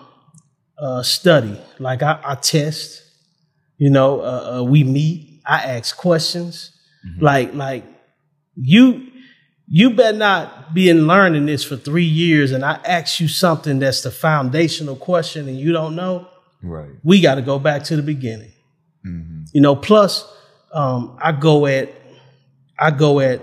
uh, 0.78 1.02
study. 1.02 1.60
Like 1.80 2.04
I, 2.04 2.20
I 2.24 2.36
test, 2.36 3.04
you 3.78 3.90
know, 3.90 4.22
uh, 4.22 4.60
uh, 4.60 4.64
we 4.64 4.84
meet. 4.84 5.42
I 5.46 5.58
ask 5.58 5.96
questions. 5.96 6.72
Like, 7.20 7.54
like 7.54 7.86
you, 8.56 9.08
you 9.68 9.92
better 9.92 10.18
not 10.18 10.74
be 10.74 10.90
in 10.90 11.06
learning 11.06 11.46
this 11.46 11.64
for 11.64 11.78
three 11.78 12.04
years, 12.04 12.52
and 12.52 12.66
I 12.66 12.80
ask 12.84 13.20
you 13.20 13.28
something 13.28 13.78
that's 13.78 14.02
the 14.02 14.10
foundational 14.10 14.96
question, 14.96 15.48
and 15.48 15.60
you 15.60 15.72
don't 15.72 15.96
know. 15.96 16.28
Right. 16.66 16.90
We 17.04 17.22
got 17.22 17.36
to 17.36 17.42
go 17.42 17.60
back 17.60 17.84
to 17.86 17.96
the 17.96 18.04
beginning. 18.04 18.52
You 19.54 19.62
know. 19.62 19.76
Plus, 19.76 20.28
um, 20.74 21.18
I 21.22 21.32
go 21.32 21.66
at, 21.68 21.90
I 22.80 22.92
go 22.92 23.20
at 23.20 23.42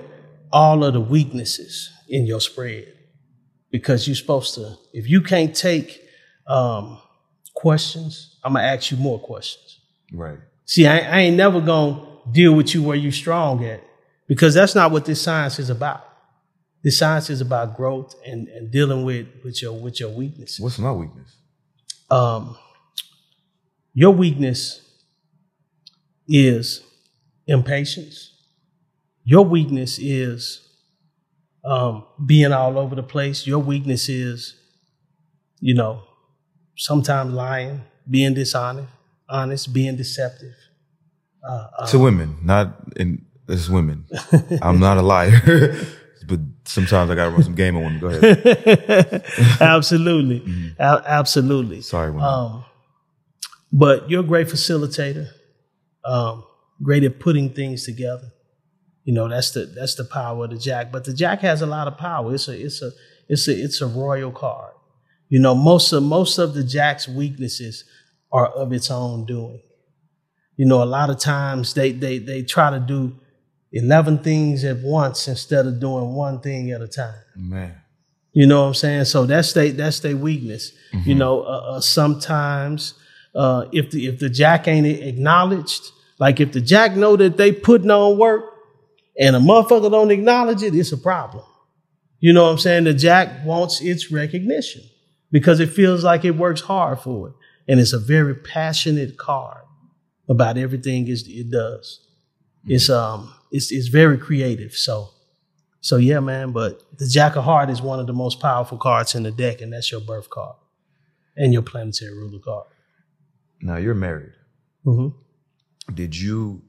all 0.52 0.84
of 0.84 0.92
the 0.92 1.00
weaknesses 1.00 1.90
in 2.08 2.26
your 2.26 2.40
spread 2.40 2.92
because 3.70 4.06
you're 4.06 4.16
supposed 4.16 4.54
to. 4.56 4.76
If 4.92 5.08
you 5.08 5.22
can't 5.22 5.54
take 5.54 6.02
um, 6.46 7.00
questions, 7.54 8.38
I'm 8.44 8.54
gonna 8.54 8.66
ask 8.66 8.90
you 8.90 8.96
more 8.96 9.18
questions. 9.18 9.80
Right. 10.12 10.38
See, 10.66 10.86
I, 10.86 10.98
I 10.98 11.18
ain't 11.20 11.36
never 11.36 11.60
gonna 11.60 12.06
deal 12.30 12.54
with 12.54 12.74
you 12.74 12.82
where 12.82 12.96
you 12.96 13.10
strong 13.10 13.64
at 13.64 13.82
because 14.28 14.54
that's 14.54 14.74
not 14.74 14.90
what 14.90 15.04
this 15.04 15.20
science 15.20 15.58
is 15.58 15.70
about. 15.70 16.04
This 16.82 16.98
science 16.98 17.30
is 17.30 17.40
about 17.40 17.76
growth 17.76 18.14
and, 18.26 18.48
and 18.48 18.70
dealing 18.70 19.04
with, 19.04 19.28
with 19.44 19.62
your 19.62 19.72
with 19.72 20.00
your 20.00 20.10
weaknesses. 20.10 20.60
What's 20.60 20.78
my 20.78 20.92
weakness? 20.92 21.36
Um, 22.10 22.56
your 23.94 24.12
weakness 24.12 24.80
is 26.28 26.82
impatience. 27.46 28.30
Your 29.24 29.44
weakness 29.44 29.98
is 30.00 30.68
um, 31.64 32.04
being 32.24 32.52
all 32.52 32.78
over 32.78 32.94
the 32.94 33.02
place. 33.02 33.46
Your 33.46 33.58
weakness 33.58 34.08
is, 34.08 34.54
you 35.60 35.74
know, 35.74 36.02
sometimes 36.76 37.32
lying, 37.32 37.82
being 38.08 38.34
dishonest, 38.34 38.88
honest, 39.28 39.72
being 39.72 39.96
deceptive. 39.96 40.54
to 41.88 41.98
women, 41.98 42.36
not 42.42 42.76
in 42.96 43.24
it's 43.48 43.68
women. 43.68 44.06
I'm 44.62 44.78
not 44.80 44.96
a 44.98 45.02
liar, 45.02 45.40
but 46.26 46.40
sometimes 46.64 47.10
I 47.10 47.14
gotta 47.14 47.30
run 47.30 47.42
some 47.42 47.54
game 47.54 47.76
on 47.76 47.84
women. 47.84 48.00
Go 48.00 48.08
ahead. 48.08 49.24
absolutely, 49.60 50.74
A- 50.78 51.02
absolutely. 51.04 51.80
Sorry, 51.82 52.10
women. 52.10 52.24
Um, 52.26 52.64
but 53.72 54.10
you're 54.10 54.20
a 54.20 54.26
great 54.26 54.48
facilitator, 54.48 55.28
um, 56.04 56.44
great 56.82 57.04
at 57.04 57.18
putting 57.18 57.50
things 57.50 57.84
together. 57.84 58.32
You 59.04 59.14
know 59.14 59.28
that's 59.28 59.50
the 59.50 59.66
that's 59.66 59.94
the 59.96 60.04
power 60.04 60.44
of 60.44 60.50
the 60.50 60.58
jack. 60.58 60.92
But 60.92 61.04
the 61.04 61.14
jack 61.14 61.40
has 61.40 61.62
a 61.62 61.66
lot 61.66 61.88
of 61.88 61.98
power. 61.98 62.34
It's 62.34 62.48
a 62.48 62.64
it's 62.64 62.82
a 62.82 62.90
it's 63.28 63.48
a 63.48 63.52
it's 63.52 63.80
a 63.80 63.86
royal 63.86 64.30
card. 64.30 64.74
You 65.28 65.40
know 65.40 65.54
most 65.54 65.92
of 65.92 66.02
most 66.02 66.38
of 66.38 66.54
the 66.54 66.62
jack's 66.62 67.08
weaknesses 67.08 67.84
are 68.30 68.46
of 68.46 68.72
its 68.72 68.90
own 68.90 69.26
doing. 69.26 69.60
You 70.56 70.66
know 70.66 70.82
a 70.82 70.84
lot 70.84 71.10
of 71.10 71.18
times 71.18 71.74
they 71.74 71.92
they 71.92 72.18
they 72.18 72.42
try 72.42 72.70
to 72.70 72.78
do 72.78 73.18
11 73.72 74.18
things 74.22 74.64
at 74.64 74.78
once 74.82 75.26
instead 75.28 75.66
of 75.66 75.80
doing 75.80 76.14
one 76.14 76.40
thing 76.40 76.70
at 76.70 76.82
a 76.82 76.88
time. 76.88 77.14
Man. 77.34 77.74
You 78.32 78.46
know 78.46 78.62
what 78.62 78.68
I'm 78.68 78.74
saying? 78.74 79.04
So 79.06 79.26
that's 79.26 79.52
they 79.52 79.70
that's 79.70 80.00
their 80.00 80.16
weakness. 80.16 80.72
You 81.04 81.14
know, 81.14 81.42
uh, 81.42 81.76
uh, 81.76 81.80
sometimes 81.80 82.94
uh, 83.34 83.66
if 83.72 83.90
the 83.90 84.06
if 84.06 84.18
the 84.18 84.28
jack 84.28 84.68
ain't 84.68 84.86
acknowledged, 84.86 85.90
like 86.18 86.40
if 86.40 86.52
the 86.52 86.60
jack 86.60 86.96
know 86.96 87.16
that 87.16 87.36
they 87.36 87.52
putting 87.52 87.90
on 87.90 88.18
work 88.18 88.44
and 89.18 89.36
a 89.36 89.38
motherfucker 89.38 89.90
don't 89.90 90.10
acknowledge 90.10 90.62
it, 90.62 90.74
it's 90.74 90.92
a 90.92 90.98
problem. 90.98 91.44
You 92.20 92.32
know 92.32 92.44
what 92.44 92.52
I'm 92.52 92.58
saying? 92.58 92.84
The 92.84 92.94
jack 92.94 93.44
wants 93.44 93.80
its 93.80 94.12
recognition 94.12 94.82
because 95.30 95.60
it 95.60 95.70
feels 95.70 96.04
like 96.04 96.24
it 96.24 96.32
works 96.36 96.60
hard 96.60 97.00
for 97.00 97.28
it, 97.28 97.34
and 97.68 97.80
it's 97.80 97.92
a 97.92 97.98
very 97.98 98.34
passionate 98.34 99.16
card 99.16 99.64
about 100.28 100.56
everything 100.58 101.06
it 101.08 101.50
does. 101.50 102.00
It's 102.66 102.88
um 102.88 103.34
it's 103.50 103.72
it's 103.72 103.88
very 103.88 104.18
creative. 104.18 104.74
So 104.74 105.08
so 105.80 105.96
yeah, 105.96 106.20
man. 106.20 106.52
But 106.52 106.80
the 106.98 107.06
Jack 107.08 107.36
of 107.36 107.44
Heart 107.44 107.70
is 107.70 107.82
one 107.82 107.98
of 107.98 108.06
the 108.06 108.12
most 108.12 108.40
powerful 108.40 108.78
cards 108.78 109.14
in 109.14 109.24
the 109.24 109.32
deck, 109.32 109.60
and 109.60 109.72
that's 109.72 109.90
your 109.90 110.00
birth 110.00 110.30
card 110.30 110.56
and 111.36 111.52
your 111.52 111.62
planetary 111.62 112.14
ruler 112.16 112.38
card. 112.38 112.66
Now 113.62 113.76
you're 113.76 113.94
married. 113.94 114.32
hmm 114.84 115.08
Did 115.94 116.16
you 116.16 116.62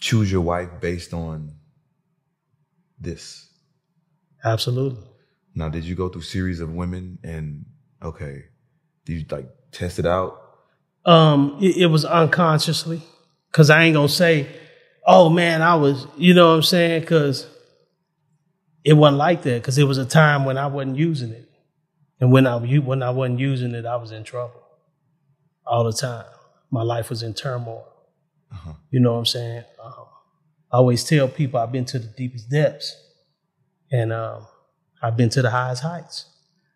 choose 0.00 0.32
your 0.32 0.40
wife 0.40 0.68
based 0.80 1.12
on 1.12 1.52
this? 2.98 3.48
Absolutely. 4.44 5.04
Now, 5.54 5.68
did 5.68 5.84
you 5.84 5.94
go 5.94 6.08
through 6.08 6.22
series 6.22 6.60
of 6.60 6.72
women 6.72 7.18
and 7.22 7.66
okay, 8.02 8.44
did 9.04 9.12
you 9.14 9.24
like 9.30 9.48
test 9.72 9.98
it 9.98 10.06
out? 10.06 10.40
Um, 11.04 11.58
it, 11.60 11.76
it 11.76 11.86
was 11.86 12.04
unconsciously 12.04 13.02
because 13.50 13.70
I 13.70 13.82
ain't 13.84 13.94
gonna 13.94 14.08
say, 14.08 14.46
oh 15.06 15.28
man, 15.28 15.62
I 15.62 15.74
was, 15.74 16.06
you 16.16 16.34
know 16.34 16.48
what 16.50 16.56
I'm 16.56 16.62
saying? 16.62 17.00
Because 17.00 17.46
it 18.84 18.92
wasn't 18.92 19.18
like 19.18 19.42
that. 19.42 19.60
Because 19.60 19.78
it 19.78 19.84
was 19.84 19.98
a 19.98 20.04
time 20.06 20.44
when 20.44 20.56
I 20.56 20.66
wasn't 20.66 20.96
using 20.96 21.32
it, 21.32 21.50
and 22.20 22.30
when 22.30 22.46
I 22.46 22.56
when 22.56 23.02
I 23.02 23.10
wasn't 23.10 23.40
using 23.40 23.74
it, 23.74 23.84
I 23.84 23.96
was 23.96 24.12
in 24.12 24.24
trouble 24.24 24.57
all 25.68 25.84
the 25.84 25.92
time. 25.92 26.24
My 26.70 26.82
life 26.82 27.10
was 27.10 27.22
in 27.22 27.34
turmoil. 27.34 27.86
You 28.90 29.00
know 29.00 29.12
what 29.12 29.18
I'm 29.18 29.26
saying? 29.26 29.64
Um, 29.84 30.06
I 30.72 30.76
always 30.78 31.04
tell 31.04 31.28
people 31.28 31.60
I've 31.60 31.72
been 31.72 31.84
to 31.86 31.98
the 31.98 32.06
deepest 32.08 32.50
depths, 32.50 32.94
and 33.92 34.12
um, 34.12 34.46
I've 35.02 35.16
been 35.16 35.28
to 35.30 35.42
the 35.42 35.50
highest 35.50 35.82
heights. 35.82 36.26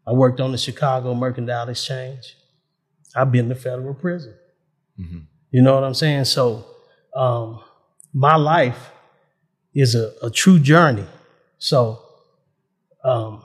I 0.06 0.12
worked 0.12 0.40
on 0.40 0.52
the 0.52 0.58
Chicago 0.58 1.14
Mercantile 1.14 1.68
Exchange. 1.68 2.36
I've 3.14 3.30
been 3.32 3.48
to 3.48 3.54
federal 3.54 3.94
prison. 3.94 4.34
You 5.50 5.62
know 5.62 5.74
what 5.74 5.84
I'm 5.84 5.94
saying? 5.94 6.24
So, 6.26 6.64
um, 7.14 7.60
my 8.14 8.36
life 8.36 8.90
is 9.74 9.94
a, 9.94 10.12
a 10.22 10.30
true 10.30 10.58
journey. 10.58 11.06
So, 11.58 12.00
um, 13.04 13.42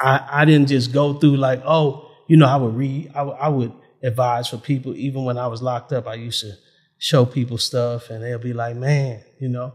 I, 0.00 0.26
I 0.30 0.44
didn't 0.44 0.68
just 0.68 0.92
go 0.92 1.14
through 1.14 1.36
like, 1.36 1.62
oh, 1.64 2.10
you 2.28 2.36
know, 2.36 2.46
I 2.46 2.56
would 2.56 2.74
read, 2.76 3.10
I 3.14 3.22
would- 3.22 3.36
I 3.40 3.48
would 3.48 3.72
advise 4.02 4.48
for 4.48 4.58
people. 4.58 4.94
Even 4.96 5.24
when 5.24 5.38
I 5.38 5.46
was 5.46 5.62
locked 5.62 5.92
up, 5.92 6.06
I 6.06 6.14
used 6.14 6.40
to 6.40 6.52
show 6.98 7.24
people 7.24 7.58
stuff 7.58 8.10
and 8.10 8.22
they'll 8.22 8.38
be 8.38 8.52
like, 8.52 8.76
man, 8.76 9.22
you 9.38 9.48
know, 9.48 9.72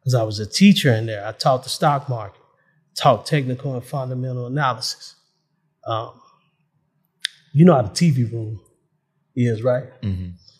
because 0.00 0.14
I 0.14 0.22
was 0.22 0.38
a 0.40 0.46
teacher 0.46 0.92
in 0.92 1.06
there. 1.06 1.26
I 1.26 1.32
taught 1.32 1.62
the 1.62 1.70
stock 1.70 2.08
market, 2.08 2.40
taught 2.96 3.26
technical 3.26 3.74
and 3.74 3.84
fundamental 3.84 4.46
analysis. 4.46 5.16
Um, 5.86 6.20
you 7.52 7.64
know 7.64 7.74
how 7.74 7.82
the 7.82 7.90
TV 7.90 8.30
room 8.30 8.60
is, 9.36 9.62
right? 9.62 9.84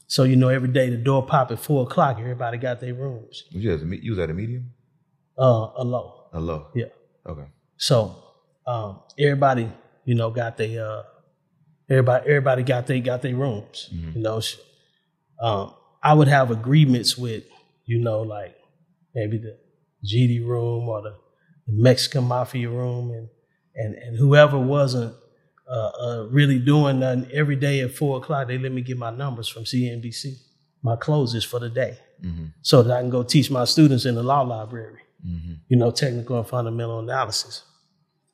So 0.06 0.22
you 0.22 0.36
know, 0.36 0.48
every 0.48 0.68
day 0.68 0.90
the 0.90 0.96
door 0.96 1.26
pop 1.26 1.50
at 1.50 1.58
four 1.58 1.82
o'clock. 1.84 2.18
Everybody 2.20 2.58
got 2.58 2.80
their 2.80 2.94
rooms. 2.94 3.44
Was 3.52 3.64
you, 3.64 3.74
at 3.74 3.80
a, 3.80 4.04
you 4.04 4.12
was 4.12 4.18
at 4.20 4.30
a 4.30 4.34
medium? 4.34 4.70
Uh, 5.36 5.70
a 5.76 5.84
low. 5.84 6.28
A 6.32 6.40
low? 6.40 6.68
Yeah. 6.74 6.86
Okay. 7.26 7.46
So 7.76 8.14
um, 8.66 9.00
everybody, 9.18 9.70
you 10.04 10.14
know, 10.14 10.30
got 10.30 10.56
their 10.56 10.86
uh, 10.86 11.02
everybody 11.88 12.28
everybody 12.28 12.62
got 12.62 12.86
they 12.86 13.00
got 13.00 13.22
their 13.22 13.34
rooms. 13.34 13.88
You 14.14 14.22
know, 14.22 14.40
um, 15.40 15.74
I 16.02 16.14
would 16.14 16.28
have 16.28 16.50
agreements 16.50 17.16
with, 17.16 17.44
you 17.86 17.98
know, 17.98 18.22
like 18.22 18.56
maybe 19.14 19.38
the 19.38 19.58
GD 20.04 20.46
room 20.46 20.88
or 20.88 21.02
the, 21.02 21.14
Mexican 21.66 22.24
mafia 22.24 22.68
room, 22.68 23.10
and 23.10 23.28
and 23.74 23.94
and 23.94 24.18
whoever 24.18 24.58
wasn't 24.58 25.14
uh, 25.66 25.90
uh, 25.98 26.26
really 26.30 26.58
doing 26.58 27.00
nothing 27.00 27.26
every 27.32 27.56
day 27.56 27.80
at 27.80 27.90
four 27.90 28.18
o'clock, 28.18 28.48
they 28.48 28.58
let 28.58 28.70
me 28.70 28.82
get 28.82 28.98
my 28.98 29.08
numbers 29.08 29.48
from 29.48 29.64
CNBC, 29.64 30.34
my 30.82 30.94
closes 30.94 31.42
for 31.42 31.58
the 31.58 31.70
day, 31.70 31.96
so 32.60 32.82
that 32.82 32.94
I 32.94 33.00
can 33.00 33.08
go 33.08 33.22
teach 33.22 33.50
my 33.50 33.64
students 33.64 34.04
in 34.04 34.14
the 34.14 34.22
law 34.22 34.42
library 34.42 35.00
you 35.68 35.76
know, 35.76 35.90
technical 35.90 36.38
and 36.38 36.46
fundamental 36.46 36.98
analysis. 36.98 37.64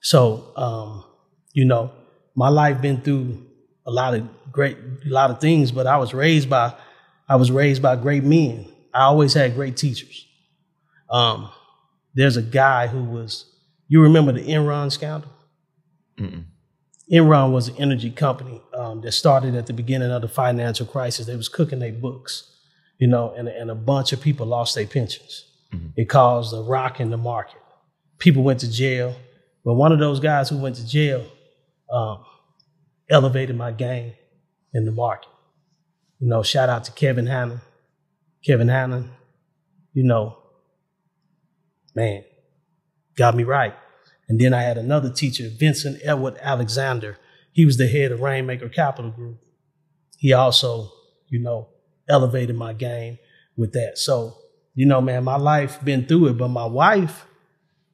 So, 0.01 0.53
um, 0.57 1.05
you 1.53 1.65
know, 1.65 1.93
my 2.35 2.49
life 2.49 2.81
been 2.81 3.01
through 3.01 3.47
a 3.87 3.91
lot 3.91 4.15
of 4.15 4.29
great, 4.53 4.77
a 4.77 5.09
lot 5.09 5.31
of 5.31 5.41
things, 5.41 5.73
but 5.73 5.87
I 5.87 5.97
was 5.97 6.15
raised 6.15 6.49
by, 6.49 6.75
I 7.29 7.37
was 7.37 7.51
raised 7.51 7.83
by 7.83 7.97
great 7.97 8.25
men. 8.25 8.71
I 8.93 9.03
always 9.03 9.35
had 9.35 9.55
great 9.55 9.77
teachers. 9.77 10.27
Um, 11.09 11.51
there's 12.15 12.37
a 12.37 12.43
guy 12.43 12.87
who 12.87 13.05
was, 13.05 13.47
you 13.89 14.03
remember 14.03 14.33
the 14.33 14.43
Enron 14.43 14.91
scandal? 14.93 15.31
Enron 17.13 17.53
was 17.53 17.69
an 17.69 17.77
energy 17.79 18.11
company 18.11 18.61
um, 18.75 19.01
that 19.01 19.13
started 19.13 19.55
at 19.55 19.67
the 19.67 19.73
beginning 19.73 20.11
of 20.11 20.23
the 20.23 20.29
financial 20.29 20.87
crisis. 20.87 21.27
They 21.27 21.37
was 21.37 21.49
cooking 21.49 21.81
their 21.81 21.93
books, 21.93 22.57
you 22.99 23.09
know, 23.09 23.35
and, 23.37 23.49
and 23.49 23.71
a 23.71 23.75
bunch 23.75 24.13
of 24.13 24.21
people 24.21 24.47
lost 24.47 24.75
their 24.75 24.87
pensions. 24.87 25.47
It 25.97 26.09
caused 26.09 26.55
a 26.55 26.63
rock 26.63 27.01
in 27.01 27.11
the 27.11 27.17
market. 27.17 27.61
People 28.19 28.43
went 28.43 28.61
to 28.61 28.71
jail, 28.71 29.17
but 29.65 29.75
one 29.75 29.93
of 29.93 29.99
those 29.99 30.21
guys 30.21 30.49
who 30.49 30.59
went 30.59 30.77
to 30.77 30.87
jail 30.87 31.25
um, 31.93 32.25
elevated 33.11 33.57
my 33.57 33.73
game 33.73 34.15
in 34.73 34.85
the 34.85 34.93
market. 34.93 35.29
You 36.19 36.29
know, 36.29 36.43
shout 36.43 36.69
out 36.69 36.85
to 36.85 36.93
Kevin 36.93 37.27
Hannon. 37.27 37.61
Kevin 38.45 38.69
Hannon, 38.69 39.11
you 39.93 40.03
know, 40.05 40.37
man, 41.95 42.25
got 43.17 43.35
me 43.35 43.45
right. 43.45 43.75
And 44.29 44.41
then 44.41 44.55
I 44.55 44.63
had 44.63 44.79
another 44.79 45.11
teacher, 45.11 45.51
Vincent 45.59 45.99
Edward 46.05 46.39
Alexander. 46.41 47.19
He 47.53 47.65
was 47.65 47.77
the 47.77 47.89
head 47.89 48.13
of 48.13 48.21
Rainmaker 48.21 48.69
Capital 48.69 49.11
Group. 49.11 49.41
He 50.19 50.33
also, 50.33 50.93
you 51.29 51.41
know, 51.41 51.69
elevated 52.09 52.57
my 52.57 52.73
game 52.73 53.19
with 53.57 53.73
that. 53.73 53.99
So, 53.99 54.37
you 54.75 54.87
know, 54.87 55.01
man, 55.01 55.25
my 55.25 55.37
life 55.37 55.83
been 55.85 56.07
through 56.07 56.29
it, 56.29 56.39
but 56.39 56.49
my 56.49 56.67
wife, 56.67 57.27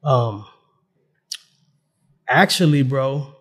um, 0.03 0.45
actually, 2.29 2.83
bro, 2.83 3.33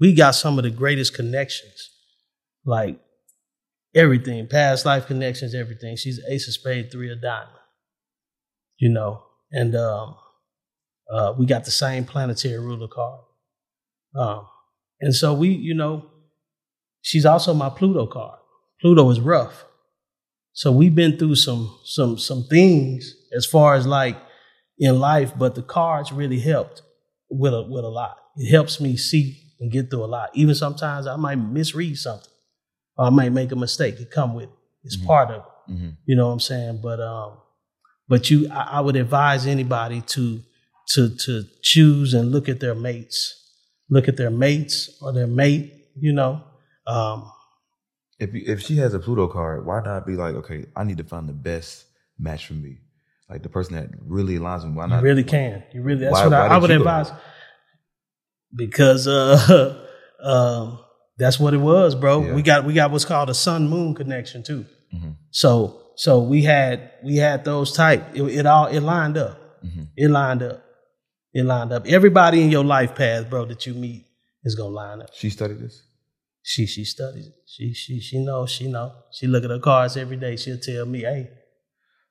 we 0.00 0.14
got 0.14 0.32
some 0.32 0.58
of 0.58 0.64
the 0.64 0.70
greatest 0.70 1.14
connections. 1.14 1.90
Like 2.64 3.00
everything, 3.94 4.46
past 4.46 4.84
life 4.84 5.06
connections, 5.06 5.54
everything. 5.54 5.96
She's 5.96 6.20
ace 6.28 6.46
of 6.48 6.54
spade, 6.54 6.90
three 6.90 7.10
of 7.10 7.22
diamond. 7.22 7.50
You 8.78 8.90
know, 8.90 9.24
and 9.50 9.74
um, 9.74 10.16
uh, 11.12 11.34
we 11.36 11.46
got 11.46 11.64
the 11.64 11.70
same 11.70 12.04
planetary 12.04 12.58
ruler 12.58 12.88
card. 12.88 13.20
Um, 14.14 14.46
and 15.00 15.14
so 15.14 15.34
we, 15.34 15.48
you 15.48 15.74
know, 15.74 16.06
she's 17.02 17.26
also 17.26 17.54
my 17.54 17.70
Pluto 17.70 18.06
card. 18.06 18.38
Pluto 18.80 19.08
is 19.10 19.20
rough. 19.20 19.64
So 20.52 20.72
we've 20.72 20.94
been 20.94 21.18
through 21.18 21.36
some 21.36 21.76
some 21.84 22.18
some 22.18 22.44
things 22.44 23.14
as 23.36 23.46
far 23.46 23.74
as 23.74 23.86
like 23.86 24.16
in 24.78 24.98
life, 24.98 25.32
but 25.36 25.54
the 25.54 25.62
cards 25.62 26.12
really 26.12 26.40
helped 26.40 26.82
with 27.30 27.54
a 27.54 27.62
with 27.62 27.84
a 27.84 27.88
lot. 27.88 28.16
It 28.36 28.50
helps 28.50 28.80
me 28.80 28.96
see 28.96 29.47
and 29.60 29.70
get 29.72 29.90
through 29.90 30.04
a 30.04 30.06
lot. 30.06 30.30
Even 30.34 30.54
sometimes 30.54 31.06
I 31.06 31.16
might 31.16 31.36
misread 31.36 31.96
something. 31.98 32.30
Or 32.96 33.06
I 33.06 33.10
might 33.10 33.32
make 33.32 33.52
a 33.52 33.56
mistake. 33.56 34.00
It 34.00 34.10
come 34.10 34.34
with 34.34 34.44
it. 34.44 34.50
It's 34.84 34.96
part 34.96 35.30
of 35.30 35.42
it. 35.70 35.92
You 36.06 36.16
know 36.16 36.26
what 36.28 36.32
I'm 36.32 36.40
saying? 36.40 36.80
But 36.82 37.00
um 37.00 37.38
but 38.08 38.30
you 38.30 38.48
I, 38.50 38.78
I 38.78 38.80
would 38.80 38.96
advise 38.96 39.46
anybody 39.46 40.00
to 40.14 40.40
to 40.94 41.14
to 41.24 41.44
choose 41.62 42.14
and 42.14 42.32
look 42.32 42.48
at 42.48 42.60
their 42.60 42.74
mates. 42.74 43.34
Look 43.90 44.08
at 44.08 44.16
their 44.16 44.30
mates 44.30 44.98
or 45.02 45.12
their 45.12 45.26
mate, 45.26 45.72
you 45.98 46.12
know. 46.12 46.42
Um 46.86 47.30
If 48.18 48.34
you, 48.34 48.42
if 48.46 48.62
she 48.62 48.76
has 48.78 48.94
a 48.94 48.98
Pluto 48.98 49.26
card, 49.28 49.64
why 49.66 49.80
not 49.82 50.06
be 50.06 50.14
like, 50.16 50.34
okay, 50.36 50.64
I 50.74 50.84
need 50.84 50.98
to 50.98 51.04
find 51.04 51.28
the 51.28 51.32
best 51.34 51.84
match 52.18 52.46
for 52.46 52.54
me, 52.54 52.78
like 53.30 53.42
the 53.42 53.48
person 53.48 53.74
that 53.76 53.90
really 54.02 54.36
aligns 54.38 54.62
with 54.64 54.72
me. 54.72 54.76
Why 54.78 54.86
not? 54.86 54.98
You 54.98 55.04
really 55.04 55.24
can. 55.24 55.62
You 55.72 55.82
really. 55.82 56.00
That's 56.00 56.14
Why- 56.14 56.24
what 56.24 56.32
why 56.32 56.46
I, 56.48 56.54
I 56.54 56.58
would 56.58 56.68
go 56.68 56.76
advise. 56.76 57.10
Because 58.54 59.06
uh, 59.06 59.84
um, 60.22 60.78
that's 61.18 61.38
what 61.38 61.54
it 61.54 61.58
was, 61.58 61.94
bro. 61.94 62.24
Yeah. 62.24 62.34
We 62.34 62.42
got 62.42 62.64
we 62.64 62.72
got 62.74 62.90
what's 62.90 63.04
called 63.04 63.30
a 63.30 63.34
sun 63.34 63.68
moon 63.68 63.94
connection 63.94 64.42
too. 64.42 64.64
Mm-hmm. 64.94 65.10
So 65.30 65.80
so 65.96 66.22
we 66.22 66.42
had 66.44 66.90
we 67.04 67.16
had 67.16 67.44
those 67.44 67.72
type. 67.72 68.04
It, 68.14 68.22
it 68.22 68.46
all 68.46 68.66
it 68.66 68.80
lined 68.80 69.16
up. 69.18 69.38
Mm-hmm. 69.64 69.82
It 69.96 70.08
lined 70.10 70.42
up. 70.42 70.64
It 71.34 71.44
lined 71.44 71.72
up. 71.72 71.86
Everybody 71.86 72.42
in 72.42 72.50
your 72.50 72.64
life 72.64 72.94
path, 72.94 73.28
bro, 73.28 73.44
that 73.46 73.66
you 73.66 73.74
meet 73.74 74.06
is 74.44 74.54
gonna 74.54 74.70
line 74.70 75.02
up. 75.02 75.10
She 75.12 75.28
studied 75.30 75.58
this. 75.58 75.82
She 76.42 76.64
she 76.66 76.84
studies 76.84 77.26
it. 77.26 77.34
She 77.46 77.74
she 77.74 78.00
she 78.00 78.18
knows. 78.24 78.50
She 78.50 78.68
know. 78.68 78.92
She 79.12 79.26
look 79.26 79.44
at 79.44 79.50
her 79.50 79.58
cards 79.58 79.96
every 79.96 80.16
day. 80.16 80.36
She'll 80.36 80.58
tell 80.58 80.86
me, 80.86 81.00
hey, 81.00 81.28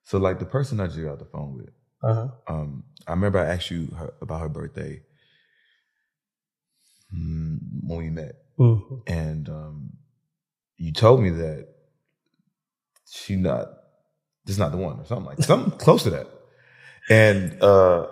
So 0.04 0.20
like 0.20 0.38
the 0.40 0.46
person 0.46 0.80
I 0.80 0.86
just 0.88 1.02
got 1.02 1.18
the 1.18 1.26
phone 1.26 1.56
with, 1.58 1.70
Uh-huh. 2.04 2.28
um, 2.48 2.84
I 3.08 3.12
remember 3.12 3.40
I 3.40 3.48
asked 3.48 3.72
you 3.72 3.88
her, 3.98 4.14
about 4.22 4.42
her 4.42 4.50
birthday 4.50 5.02
when 7.12 7.98
we 7.98 8.10
met, 8.10 8.36
Mhm. 8.60 9.02
and 9.08 9.50
um, 9.50 9.90
you 10.78 10.92
told 10.92 11.22
me 11.22 11.30
that 11.30 11.68
she 13.10 13.36
not 13.36 13.68
this 14.46 14.56
is 14.56 14.60
not 14.60 14.72
the 14.72 14.78
one 14.78 15.00
or 15.00 15.06
something 15.06 15.26
like 15.26 15.42
something 15.44 15.72
close 15.80 16.04
to 16.04 16.10
that, 16.12 16.28
and 17.10 17.62
uh, 17.64 18.08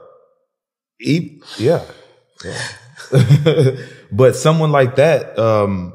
e- 1.02 1.42
yeah, 1.58 1.84
yeah. 2.44 2.62
but 4.12 4.36
someone 4.36 4.72
like 4.72 4.96
that, 4.96 5.38
um, 5.38 5.94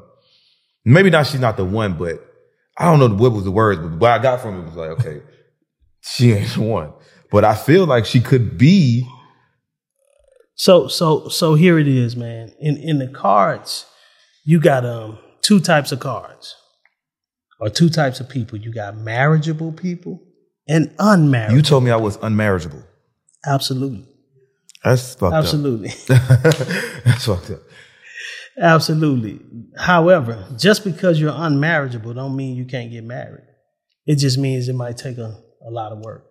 maybe 0.85 1.11
not 1.11 1.27
she's 1.27 1.41
not 1.41 1.57
the 1.57 1.65
one, 1.65 1.95
but 1.95 2.25
I 2.79 2.85
don't 2.85 2.99
know 2.99 3.09
the 3.09 3.15
what 3.15 3.33
was 3.33 3.45
the 3.45 3.51
words, 3.51 3.81
but 3.81 3.93
what 3.99 4.11
I 4.11 4.19
got 4.23 4.41
from 4.41 4.61
it 4.61 4.65
was 4.67 4.77
like, 4.77 4.91
okay, 5.01 5.23
she 6.03 6.33
ain't 6.33 6.53
the 6.55 6.63
one. 6.63 6.93
But 7.31 7.45
I 7.45 7.55
feel 7.55 7.87
like 7.87 8.07
she 8.07 8.21
could 8.21 8.59
be. 8.59 9.07
So 10.61 10.89
so 10.89 11.29
so 11.29 11.55
here 11.55 11.79
it 11.79 11.89
is, 11.89 12.17
man. 12.17 12.53
In 12.61 12.77
in 12.77 12.99
the 12.99 13.09
cards, 13.09 13.87
you 14.45 14.61
got 14.61 14.85
um 14.85 15.19
two 15.41 15.59
types 15.59 15.91
of 15.91 16.01
cards. 16.01 16.55
Or 17.61 17.71
two 17.71 17.89
types 17.89 18.21
of 18.21 18.29
people. 18.29 18.59
You 18.59 18.71
got 18.71 18.95
marriageable 18.95 19.73
people 19.73 20.21
and 20.69 20.95
unmarried. 20.99 21.57
You 21.57 21.63
told 21.63 21.85
me 21.85 21.91
I 21.91 21.97
was 21.97 22.19
unmarriageable. 22.19 22.85
Absolutely. 23.47 24.07
That's 24.85 25.15
fucked 25.15 25.35
Absolutely. 25.35 25.89
up. 25.89 26.11
Absolutely. 26.11 27.01
That's 27.07 27.25
fucked 27.25 27.51
up. 27.53 27.61
Absolutely. 28.59 29.41
However, 29.79 30.47
just 30.59 30.85
because 30.85 31.19
you're 31.19 31.33
unmarriageable 31.33 32.15
don't 32.15 32.37
mean 32.37 32.55
you 32.55 32.67
can't 32.67 32.91
get 32.91 33.05
married. 33.05 33.49
It 34.05 34.17
just 34.17 34.37
means 34.37 34.69
it 34.69 34.75
might 34.75 34.99
take 34.99 35.17
a, 35.17 35.41
a 35.67 35.71
lot 35.71 35.93
of 35.93 36.01
work. 36.01 36.30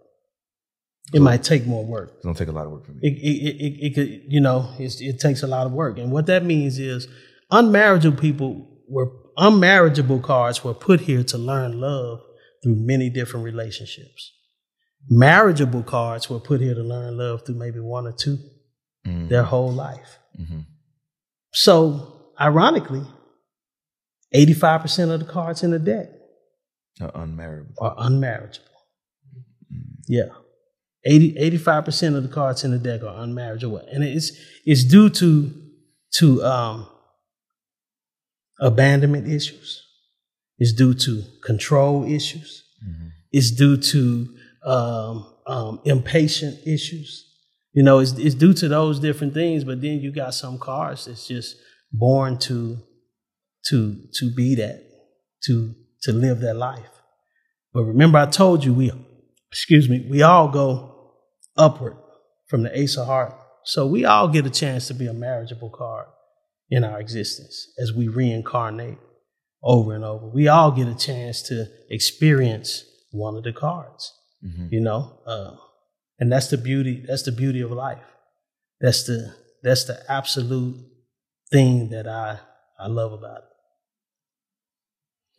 It 1.13 1.21
might 1.21 1.43
take 1.43 1.65
more 1.65 1.85
work. 1.85 2.11
It's 2.17 2.23
gonna 2.25 2.37
take 2.37 2.49
a 2.49 2.51
lot 2.51 2.65
of 2.67 2.71
work 2.71 2.85
for 2.85 2.91
me. 2.91 2.99
It, 3.01 3.13
it, 3.13 3.55
it, 3.65 3.85
it, 3.87 3.95
could, 3.95 4.21
you 4.31 4.39
know, 4.41 4.69
it's, 4.77 5.01
it 5.01 5.19
takes 5.19 5.41
a 5.43 5.47
lot 5.47 5.65
of 5.65 5.71
work. 5.73 5.97
And 5.97 6.11
what 6.11 6.27
that 6.27 6.45
means 6.45 6.77
is 6.77 7.07
unmarriageable 7.51 8.19
people 8.19 8.67
were, 8.87 9.11
unmarriageable 9.37 10.21
cards 10.21 10.63
were 10.63 10.73
put 10.75 11.01
here 11.01 11.23
to 11.23 11.37
learn 11.37 11.79
love 11.81 12.19
through 12.61 12.75
many 12.75 13.09
different 13.09 13.43
relationships. 13.45 14.31
Marriageable 15.09 15.81
cards 15.83 16.29
were 16.29 16.39
put 16.39 16.61
here 16.61 16.75
to 16.75 16.83
learn 16.83 17.17
love 17.17 17.43
through 17.45 17.55
maybe 17.55 17.79
one 17.79 18.05
or 18.05 18.11
two 18.13 18.37
Mm. 19.07 19.29
their 19.29 19.43
whole 19.43 19.71
life. 19.71 20.19
Mhm. 20.37 20.65
So, 21.53 22.33
ironically, 22.39 23.01
85% 24.35 25.09
of 25.11 25.19
the 25.21 25.25
cards 25.25 25.63
in 25.63 25.71
the 25.71 25.79
deck 25.79 26.09
Uh, 26.99 27.09
unmarried. 27.15 27.67
are 27.79 27.95
unmarriageable. 27.97 28.59
Yeah. 30.07 30.29
80, 31.09 31.57
85% 31.57 32.15
of 32.15 32.23
the 32.23 32.29
cards 32.29 32.63
in 32.63 32.71
the 32.71 32.77
deck 32.77 33.01
are 33.01 33.25
unmarriageable. 33.25 33.83
And 33.91 34.03
it's, 34.03 34.31
it's 34.65 34.83
due 34.83 35.09
to, 35.09 35.51
to 36.15 36.43
um, 36.43 36.87
abandonment 38.59 39.27
issues. 39.27 39.83
It's 40.59 40.73
due 40.73 40.93
to 40.93 41.23
control 41.43 42.03
issues. 42.03 42.63
It's 43.31 43.51
due 43.51 43.77
to 43.77 44.35
um, 44.65 45.33
um, 45.47 45.81
impatient 45.85 46.59
issues. 46.67 47.25
You 47.73 47.83
know, 47.83 47.99
it's, 47.99 48.11
it's 48.13 48.35
due 48.35 48.53
to 48.53 48.67
those 48.67 48.99
different 48.99 49.33
things. 49.33 49.63
But 49.63 49.81
then 49.81 49.99
you 49.99 50.11
got 50.11 50.33
some 50.33 50.59
cards 50.59 51.05
that's 51.05 51.27
just 51.27 51.55
born 51.91 52.37
to 52.39 52.77
to 53.69 53.97
to 54.13 54.33
be 54.35 54.55
that, 54.55 54.83
to 55.45 55.75
to 56.03 56.11
live 56.11 56.39
that 56.41 56.55
life. 56.55 56.89
But 57.73 57.83
remember, 57.83 58.17
I 58.17 58.25
told 58.25 58.65
you 58.65 58.73
we, 58.73 58.91
excuse 59.51 59.87
me, 59.87 60.07
we 60.09 60.23
all 60.23 60.47
go 60.49 60.88
upward 61.57 61.97
from 62.47 62.63
the 62.63 62.77
Ace 62.79 62.97
of 62.97 63.07
Heart. 63.07 63.35
So 63.63 63.85
we 63.85 64.05
all 64.05 64.27
get 64.27 64.45
a 64.45 64.49
chance 64.49 64.87
to 64.87 64.93
be 64.93 65.07
a 65.07 65.13
marriageable 65.13 65.69
card 65.69 66.07
in 66.69 66.83
our 66.83 66.99
existence 66.99 67.67
as 67.77 67.93
we 67.93 68.07
reincarnate 68.07 68.97
over 69.63 69.93
and 69.93 70.03
over. 70.03 70.27
We 70.27 70.47
all 70.47 70.71
get 70.71 70.87
a 70.87 70.95
chance 70.95 71.41
to 71.43 71.65
experience 71.89 72.83
one 73.11 73.35
of 73.35 73.43
the 73.43 73.51
cards, 73.53 74.13
Mhm. 74.43 74.71
you 74.71 74.79
know, 74.79 75.21
uh, 75.25 75.57
and 76.19 76.31
that's 76.31 76.47
the 76.47 76.57
beauty. 76.57 77.03
That's 77.05 77.23
the 77.23 77.31
beauty 77.31 77.61
of 77.61 77.71
life. 77.71 78.03
That's 78.79 79.03
the 79.03 79.35
that's 79.61 79.83
the 79.85 80.09
absolute 80.09 80.77
thing 81.51 81.89
that 81.89 82.07
I 82.07 82.39
I 82.79 82.87
love 82.87 83.11
about 83.11 83.41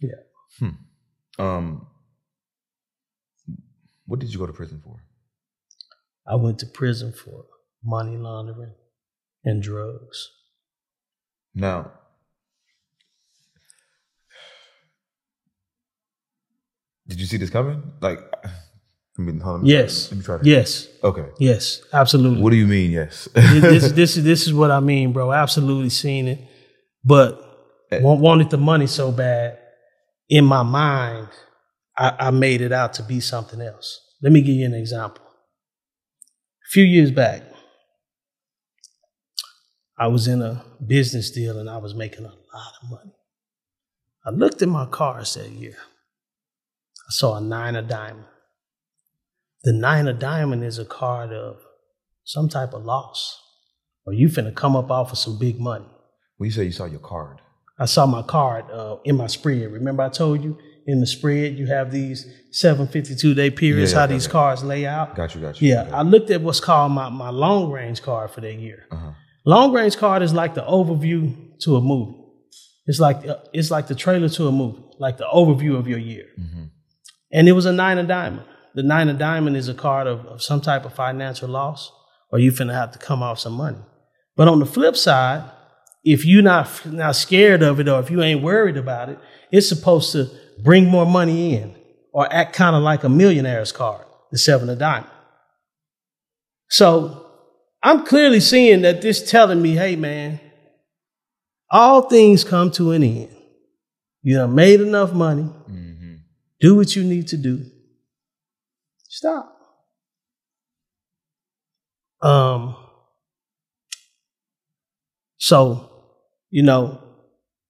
it. 0.00 0.08
Yeah. 0.10 0.22
Hmm. 0.58 1.42
Um, 1.42 1.86
what 4.06 4.18
did 4.20 4.32
you 4.32 4.38
go 4.38 4.46
to 4.46 4.52
prison 4.52 4.80
for? 4.84 5.02
I 6.30 6.36
went 6.36 6.58
to 6.60 6.66
prison 6.66 7.12
for 7.12 7.44
money 7.84 8.16
laundering 8.16 8.74
and 9.44 9.62
drugs. 9.62 10.28
Now, 11.54 11.90
did 17.08 17.18
you 17.20 17.26
see 17.26 17.36
this 17.36 17.50
coming? 17.50 17.82
Like, 18.00 18.20
I 18.44 19.22
mean, 19.22 19.40
hold 19.40 19.60
on, 19.60 19.66
Yes. 19.66 20.10
Let 20.10 20.18
me 20.18 20.24
try 20.24 20.38
to. 20.38 20.48
Yes. 20.48 20.86
Okay. 21.02 21.26
Yes. 21.38 21.82
Absolutely. 21.92 22.40
What 22.40 22.50
do 22.50 22.56
you 22.56 22.66
mean? 22.68 22.92
Yes. 22.92 23.28
this, 23.34 23.92
this, 23.92 24.14
this 24.30 24.46
is 24.46 24.54
what 24.54 24.70
I 24.70 24.78
mean, 24.80 25.12
bro. 25.12 25.32
Absolutely 25.32 25.90
seen 25.90 26.28
it, 26.28 26.38
but 27.04 27.40
eh. 27.90 28.00
wa- 28.00 28.14
wanted 28.14 28.50
the 28.50 28.58
money 28.58 28.86
so 28.86 29.10
bad. 29.10 29.58
In 30.28 30.44
my 30.44 30.62
mind, 30.62 31.28
I, 31.98 32.14
I 32.20 32.30
made 32.30 32.60
it 32.60 32.70
out 32.70 32.94
to 32.94 33.02
be 33.02 33.18
something 33.18 33.60
else. 33.60 34.00
Let 34.22 34.32
me 34.32 34.42
give 34.42 34.54
you 34.54 34.64
an 34.66 34.74
example. 34.74 35.24
A 36.70 36.72
few 36.72 36.84
years 36.84 37.10
back, 37.10 37.42
I 39.98 40.06
was 40.06 40.28
in 40.28 40.40
a 40.40 40.64
business 40.86 41.32
deal 41.32 41.58
and 41.58 41.68
I 41.68 41.78
was 41.78 41.96
making 41.96 42.24
a 42.24 42.28
lot 42.28 42.72
of 42.80 42.90
money. 42.90 43.10
I 44.24 44.30
looked 44.30 44.62
at 44.62 44.68
my 44.68 44.86
cars 44.86 45.34
that 45.34 45.48
year. 45.50 45.74
I 45.74 47.10
saw 47.10 47.36
a 47.36 47.40
nine 47.40 47.74
of 47.74 47.88
diamond. 47.88 48.26
The 49.64 49.72
nine 49.72 50.06
of 50.06 50.20
diamond 50.20 50.62
is 50.62 50.78
a 50.78 50.84
card 50.84 51.32
of 51.32 51.56
some 52.22 52.48
type 52.48 52.72
of 52.72 52.84
loss, 52.84 53.42
or 54.06 54.12
you 54.12 54.28
finna 54.28 54.54
come 54.54 54.76
up 54.76 54.92
off 54.92 55.10
of 55.10 55.18
some 55.18 55.40
big 55.40 55.58
money. 55.58 55.90
when 56.36 56.46
you 56.46 56.52
say 56.52 56.62
you 56.62 56.70
saw 56.70 56.84
your 56.84 57.00
card, 57.00 57.40
I 57.80 57.86
saw 57.86 58.06
my 58.06 58.22
card 58.22 58.70
uh, 58.70 58.98
in 59.04 59.16
my 59.16 59.26
spread. 59.26 59.72
Remember, 59.72 60.04
I 60.04 60.08
told 60.08 60.44
you 60.44 60.56
in 60.90 61.00
the 61.00 61.06
spread 61.06 61.56
you 61.58 61.66
have 61.66 61.90
these 61.90 62.26
752 62.52 63.34
day 63.34 63.50
periods, 63.50 63.92
Yeah, 63.92 64.00
how 64.00 64.06
these 64.06 64.26
okay. 64.26 64.32
cards 64.32 64.62
lay 64.64 64.86
out. 64.86 65.14
got 65.16 65.34
you, 65.34 65.40
got 65.40 65.60
you. 65.60 65.68
Yeah. 65.70 65.88
I 65.92 66.02
looked 66.02 66.30
at 66.30 66.40
what's 66.42 66.60
called 66.60 66.92
my, 66.92 67.08
my 67.08 67.30
long 67.30 67.70
range 67.70 68.02
card 68.02 68.30
for 68.30 68.40
that 68.40 68.54
year. 68.54 68.86
Uh-huh. 68.90 69.12
Long 69.44 69.72
range 69.72 69.96
card 69.96 70.22
is 70.22 70.32
like 70.34 70.54
the 70.54 70.62
overview 70.62 71.34
to 71.60 71.76
a 71.76 71.80
movie. 71.80 72.16
It's 72.86 72.98
like 73.00 73.26
uh, 73.26 73.36
it's 73.52 73.70
like 73.70 73.86
the 73.86 73.94
trailer 73.94 74.28
to 74.30 74.48
a 74.48 74.52
movie, 74.52 74.82
like 74.98 75.16
the 75.18 75.28
overview 75.32 75.78
of 75.78 75.86
your 75.86 75.98
year. 75.98 76.26
And 77.32 77.48
it 77.48 77.52
was 77.52 77.66
a 77.66 77.72
nine 77.72 77.98
of 77.98 78.08
diamond. 78.08 78.44
The 78.74 78.82
nine 78.82 79.08
of 79.08 79.18
diamond 79.18 79.56
is 79.56 79.68
a 79.68 79.74
card 79.74 80.06
of, 80.06 80.26
of 80.26 80.42
some 80.42 80.60
type 80.60 80.84
of 80.84 80.92
financial 80.94 81.48
loss, 81.48 81.92
or 82.32 82.38
you 82.40 82.50
finna 82.52 82.72
have 82.74 82.92
to 82.92 82.98
come 82.98 83.22
off 83.22 83.38
some 83.38 83.52
money. 83.52 83.78
But 84.36 84.48
on 84.48 84.58
the 84.58 84.66
flip 84.66 84.96
side, 84.96 85.44
if 86.04 86.24
you're 86.24 86.42
not 86.42 86.68
not 86.86 87.14
scared 87.16 87.62
of 87.62 87.78
it, 87.80 87.88
or 87.88 88.00
if 88.00 88.10
you 88.10 88.22
ain't 88.22 88.42
worried 88.42 88.76
about 88.76 89.08
it, 89.08 89.18
it's 89.52 89.68
supposed 89.68 90.12
to 90.12 90.28
bring 90.58 90.86
more 90.86 91.06
money 91.06 91.54
in, 91.56 91.74
or 92.12 92.32
act 92.32 92.54
kind 92.54 92.76
of 92.76 92.82
like 92.82 93.04
a 93.04 93.08
millionaire's 93.08 93.72
card, 93.72 94.04
the 94.30 94.38
seven 94.38 94.68
of 94.68 94.78
diamond. 94.78 95.10
So 96.68 97.26
I'm 97.82 98.04
clearly 98.04 98.40
seeing 98.40 98.82
that 98.82 99.02
this 99.02 99.30
telling 99.30 99.62
me, 99.62 99.74
hey 99.74 99.96
man, 99.96 100.40
all 101.70 102.02
things 102.02 102.44
come 102.44 102.70
to 102.72 102.92
an 102.92 103.02
end. 103.02 103.30
You 104.22 104.36
done 104.36 104.54
made 104.54 104.80
enough 104.80 105.12
money. 105.12 105.44
Mm-hmm. 105.44 106.14
Do 106.60 106.76
what 106.76 106.94
you 106.94 107.04
need 107.04 107.28
to 107.28 107.36
do. 107.36 107.64
Stop. 109.08 109.56
Um. 112.20 112.76
So, 115.38 115.90
you 116.50 116.62
know, 116.62 117.00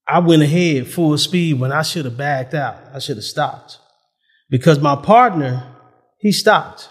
I 0.07 0.19
went 0.19 0.43
ahead 0.43 0.89
full 0.89 1.17
speed 1.19 1.61
when 1.61 1.73
I 1.73 1.83
should 1.83 2.05
have 2.05 2.17
backed 2.17 2.55
out. 2.55 2.77
I 2.93 2.99
should 2.99 3.17
have 3.17 3.25
stopped 3.25 3.79
because 4.49 4.81
my 4.81 4.97
partner 4.97 5.77
he 6.21 6.33
stopped. 6.33 6.89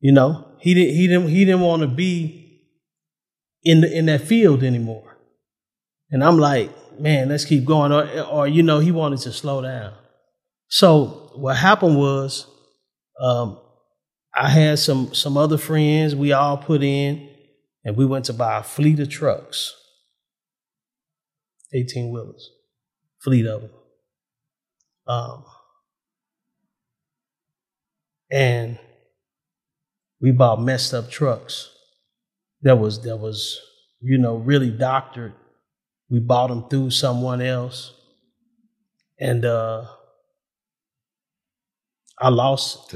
You 0.00 0.12
know, 0.12 0.56
he 0.60 0.74
didn't. 0.74 0.94
He 0.94 1.06
didn't. 1.06 1.28
He 1.28 1.44
didn't 1.44 1.60
want 1.60 1.82
to 1.82 1.88
be 1.88 2.62
in 3.62 3.82
the, 3.82 3.96
in 3.96 4.06
that 4.06 4.22
field 4.22 4.62
anymore. 4.62 5.18
And 6.10 6.24
I'm 6.24 6.38
like, 6.38 6.70
man, 6.98 7.28
let's 7.28 7.44
keep 7.44 7.64
going. 7.64 7.92
Or, 7.92 8.08
or 8.22 8.48
you 8.48 8.62
know, 8.62 8.78
he 8.78 8.92
wanted 8.92 9.20
to 9.20 9.32
slow 9.32 9.62
down. 9.62 9.92
So 10.68 11.32
what 11.34 11.56
happened 11.56 11.98
was, 11.98 12.46
um, 13.20 13.58
I 14.34 14.48
had 14.48 14.78
some 14.78 15.12
some 15.12 15.36
other 15.36 15.58
friends. 15.58 16.14
We 16.14 16.32
all 16.32 16.56
put 16.56 16.82
in, 16.82 17.28
and 17.84 17.96
we 17.96 18.06
went 18.06 18.26
to 18.26 18.32
buy 18.32 18.60
a 18.60 18.62
fleet 18.62 19.00
of 19.00 19.08
trucks, 19.08 19.74
eighteen 21.72 22.10
wheelers, 22.12 22.50
fleet 23.22 23.46
of 23.46 23.62
them. 23.62 23.70
Um, 25.06 25.44
and 28.30 28.78
we 30.20 30.30
bought 30.32 30.60
messed 30.60 30.94
up 30.94 31.10
trucks. 31.10 31.70
That 32.62 32.78
was 32.78 33.02
that 33.02 33.16
was 33.16 33.58
you 34.00 34.18
know 34.18 34.36
really 34.36 34.70
doctored. 34.70 35.32
We 36.10 36.20
bought 36.20 36.48
them 36.48 36.68
through 36.68 36.90
someone 36.90 37.40
else, 37.40 37.92
and 39.18 39.44
uh, 39.44 39.84
I 42.18 42.28
lost 42.28 42.90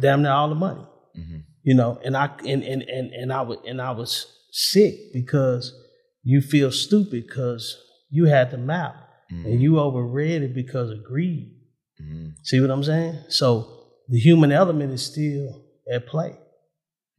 damn 0.00 0.22
near 0.22 0.32
all 0.32 0.48
the 0.48 0.54
money. 0.54 0.86
Mhm. 1.16 1.44
You 1.62 1.74
know, 1.74 2.00
and 2.04 2.16
I 2.16 2.30
and 2.46 2.62
and 2.62 2.82
and, 2.82 3.12
and 3.12 3.32
I 3.32 3.42
was 3.42 3.58
and 3.66 3.82
I 3.82 3.90
was 3.90 4.26
sick 4.52 5.12
because 5.12 5.74
you 6.22 6.40
feel 6.40 6.72
stupid 6.72 7.26
because 7.26 7.76
you 8.10 8.26
had 8.26 8.50
the 8.50 8.58
map 8.58 8.96
and 9.30 9.62
you 9.62 9.72
overread 9.74 10.42
it 10.42 10.54
because 10.54 10.90
of 10.90 11.04
greed. 11.04 11.54
Mhm. 12.02 12.34
See 12.42 12.60
what 12.60 12.70
I'm 12.70 12.82
saying? 12.82 13.16
So 13.28 13.92
the 14.08 14.18
human 14.18 14.50
element 14.50 14.92
is 14.92 15.04
still 15.06 15.64
at 15.90 16.06
play. 16.06 16.36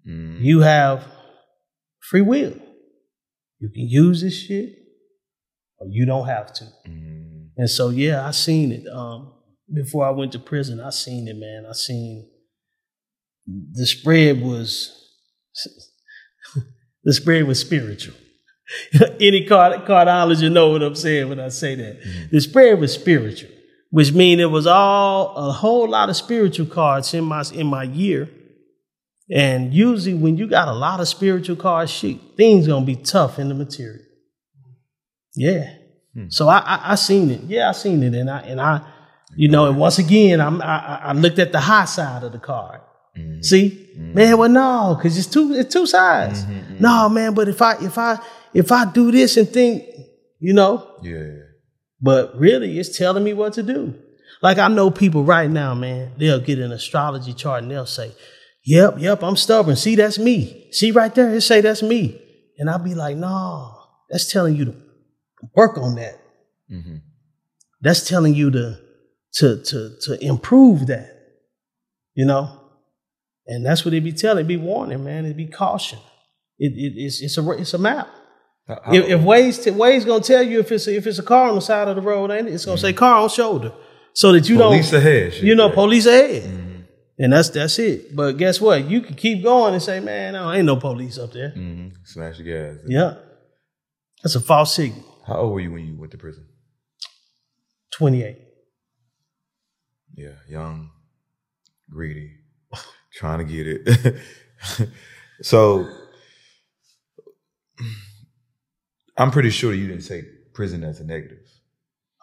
Mhm. 0.06 0.42
You 0.44 0.60
have 0.62 1.06
free 2.10 2.22
will. 2.22 2.56
You 3.60 3.70
can 3.70 3.88
use 3.88 4.22
this 4.22 4.34
shit, 4.34 4.76
or 5.78 5.88
you 5.90 6.06
don't 6.06 6.26
have 6.28 6.52
to. 6.54 6.66
Mhm. 6.88 7.52
And 7.58 7.70
so, 7.70 7.90
yeah, 7.90 8.28
I 8.28 8.32
seen 8.32 8.72
it. 8.72 8.88
Um, 8.88 9.34
before 9.74 10.06
I 10.06 10.10
went 10.10 10.32
to 10.34 10.40
prison, 10.40 10.80
I 10.82 10.90
seen 10.90 11.28
it, 11.28 11.36
man. 11.38 11.66
I 11.66 11.74
seen 11.74 12.30
the 13.74 13.86
spread 13.86 14.42
was 14.42 14.98
the 17.04 17.14
spread 17.14 17.46
was 17.46 17.60
spiritual. 17.60 18.16
Any 19.20 19.46
card, 19.46 19.86
cardology 19.86 20.52
know 20.52 20.70
what 20.70 20.84
I'm 20.84 20.96
saying 20.96 21.30
when 21.30 21.40
I 21.40 21.50
say 21.50 21.76
that. 21.76 22.02
Mm-hmm. 22.02 22.28
The 22.32 22.42
spread 22.42 22.80
was 22.80 22.94
spiritual, 22.94 23.50
which 23.90 24.14
means 24.14 24.42
it 24.42 24.46
was 24.46 24.68
all 24.68 25.36
a 25.36 25.52
whole 25.52 25.90
lot 25.90 26.10
of 26.10 26.16
spiritual 26.16 26.68
cards 26.68 27.14
in 27.14 27.24
my 27.24 27.44
in 27.54 27.68
my 27.68 27.84
year. 27.84 28.30
And 29.34 29.74
usually, 29.74 30.14
when 30.14 30.38
you 30.38 30.48
got 30.48 30.68
a 30.68 30.74
lot 30.74 31.00
of 31.00 31.08
spiritual 31.08 31.56
cards, 31.56 31.92
shit, 31.92 32.18
things 32.36 32.68
gonna 32.68 32.86
be 32.86 32.98
tough 32.98 33.40
in 33.40 33.48
the 33.50 33.56
material. 33.56 34.04
Yeah. 35.36 35.74
Hmm. 36.14 36.26
So 36.30 36.50
I, 36.50 36.60
I 36.60 36.92
I 36.92 36.96
seen 36.96 37.30
it. 37.30 37.42
Yeah, 37.44 37.70
I 37.70 37.72
seen 37.72 38.04
it, 38.04 38.14
and 38.14 38.30
I 38.30 38.40
and 38.42 38.60
I, 38.60 38.82
you 39.36 39.48
know, 39.48 39.68
and 39.68 39.78
once 39.78 40.00
again, 40.00 40.42
I'm, 40.42 40.62
I 40.62 40.66
I- 40.66 41.02
I 41.06 41.14
looked 41.14 41.40
at 41.40 41.52
the 41.52 41.60
high 41.62 41.86
side 41.86 42.24
of 42.24 42.34
the 42.34 42.40
card. 42.40 42.82
Mm-hmm. 43.18 43.42
See, 43.42 43.90
mm-hmm. 43.94 44.14
man, 44.14 44.38
well, 44.38 44.50
no, 44.50 44.96
because 44.98 45.18
it's 45.18 45.28
two 45.28 45.54
it's 45.54 45.74
two 45.74 45.86
sides. 45.86 46.46
No, 46.80 47.10
man, 47.10 47.34
but 47.34 47.48
if 47.48 47.62
I 47.62 47.74
if 47.82 47.98
I 47.98 48.20
if 48.54 48.72
I 48.72 48.86
do 48.92 49.12
this 49.12 49.38
and 49.38 49.48
think, 49.48 49.84
you 50.40 50.54
know, 50.54 50.98
Yeah. 51.04 51.28
but 52.02 52.38
really, 52.38 52.80
it's 52.80 52.98
telling 52.98 53.24
me 53.24 53.34
what 53.34 53.54
to 53.54 53.64
do. 53.64 53.94
Like 54.42 54.58
I 54.58 54.68
know 54.68 54.90
people 54.90 55.24
right 55.24 55.50
now, 55.50 55.74
man, 55.76 56.14
they'll 56.18 56.40
get 56.40 56.60
an 56.60 56.72
astrology 56.72 57.34
chart 57.34 57.62
and 57.62 57.72
they'll 57.72 57.86
say, 57.86 58.12
"Yep, 58.66 58.96
yep, 59.00 59.22
I'm 59.24 59.36
stubborn. 59.36 59.76
See, 59.76 59.96
that's 59.96 60.18
me. 60.18 60.68
See 60.72 60.92
right 60.92 61.14
there, 61.14 61.34
it 61.36 61.42
say 61.42 61.62
that's 61.62 61.84
me." 61.84 62.20
And 62.58 62.70
I'll 62.70 62.80
be 62.80 62.96
like, 62.96 63.18
"No, 63.18 63.72
that's 64.10 64.32
telling 64.32 64.56
you 64.56 64.66
to 64.66 64.76
work 65.56 65.78
on 65.78 65.96
that. 65.96 66.20
Mm-hmm. 66.72 66.96
That's 67.82 68.08
telling 68.08 68.34
you 68.34 68.50
to 68.52 68.80
to 69.36 69.62
to 69.64 69.96
to 70.02 70.24
improve 70.26 70.88
that." 70.88 71.10
You 72.16 72.26
know, 72.26 72.50
and 73.46 73.64
that's 73.66 73.86
what 73.86 73.92
they 73.92 74.00
be 74.00 74.12
telling, 74.12 74.48
be 74.48 74.58
warning, 74.58 75.04
man. 75.04 75.26
It 75.26 75.38
be 75.38 75.48
caution. 75.48 76.00
It, 76.58 76.74
it 76.76 76.94
it's 76.98 77.22
it's 77.22 77.38
a 77.38 77.52
it's 77.52 77.74
a 77.76 77.78
map. 77.78 78.08
Uh, 78.68 78.74
uh, 78.74 78.94
if, 78.94 79.06
if 79.06 79.22
Waze 79.22 79.64
t- 79.64 79.72
Waze 79.72 80.06
gonna 80.06 80.24
tell 80.24 80.44
you 80.44 80.60
if 80.60 80.72
it's 80.72 80.88
a, 80.88 80.96
if 80.96 81.08
it's 81.08 81.20
a 81.20 81.24
car 81.24 81.50
on 81.50 81.56
the 81.56 81.62
side 81.62 81.88
of 81.88 81.96
the 81.96 82.02
road, 82.02 82.32
ain't 82.32 82.48
it? 82.48 82.54
It's 82.54 82.66
gonna 82.66 82.78
say 82.78 82.94
car 82.94 83.22
on 83.22 83.30
shoulder, 83.30 83.74
so 84.14 84.32
that 84.32 84.48
you 84.48 84.58
Police 84.58 84.92
don't 84.92 85.02
police 85.02 85.34
ahead, 85.34 85.44
you 85.44 85.56
know 85.56 85.70
police 85.70 86.06
ahead, 86.06 86.44
mm-hmm. 86.44 86.82
and 87.20 87.34
that's 87.34 87.50
that's 87.50 87.80
it. 87.80 88.16
But 88.16 88.34
guess 88.34 88.62
what? 88.62 88.86
You 88.86 89.02
can 89.02 89.16
keep 89.16 89.44
going 89.44 89.74
and 89.74 89.82
say, 89.82 90.00
man, 90.00 90.34
no, 90.34 90.52
ain't 90.52 90.66
no 90.66 90.76
police 90.76 91.18
up 91.18 91.32
there. 91.34 91.50
hmm 91.50 91.90
Smash 92.04 92.38
the 92.38 92.44
gas. 92.44 92.78
Yeah, 92.88 93.16
that's 94.24 94.36
a 94.36 94.40
false 94.40 94.76
signal. 94.76 95.04
How 95.26 95.38
old 95.38 95.54
were 95.54 95.60
you 95.60 95.72
when 95.72 95.86
you 95.86 96.00
went 96.00 96.12
to 96.12 96.18
prison? 96.18 96.46
Twenty 97.92 98.24
eight. 98.24 98.38
Yeah, 100.16 100.36
young, 100.48 100.92
greedy, 101.90 102.32
trying 103.14 103.40
to 103.40 103.44
get 103.46 103.68
it. 103.68 104.18
so, 105.42 105.88
I'm 109.22 109.32
pretty 109.32 109.52
sure 109.52 109.74
you 109.74 109.88
didn't 109.88 110.08
take 110.08 110.54
prison 110.54 110.84
as 110.84 111.00
a 111.00 111.06
negative. 111.06 111.40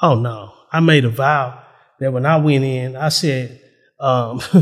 Oh 0.03 0.15
no, 0.15 0.53
I 0.73 0.81
made 0.81 1.05
a 1.05 1.11
vow 1.11 1.63
that 2.01 2.13
when 2.13 2.27
I 2.27 2.37
went 2.37 2.65
in, 2.65 2.97
I 2.97 3.09
said, 3.09 3.61
um, 4.01 4.41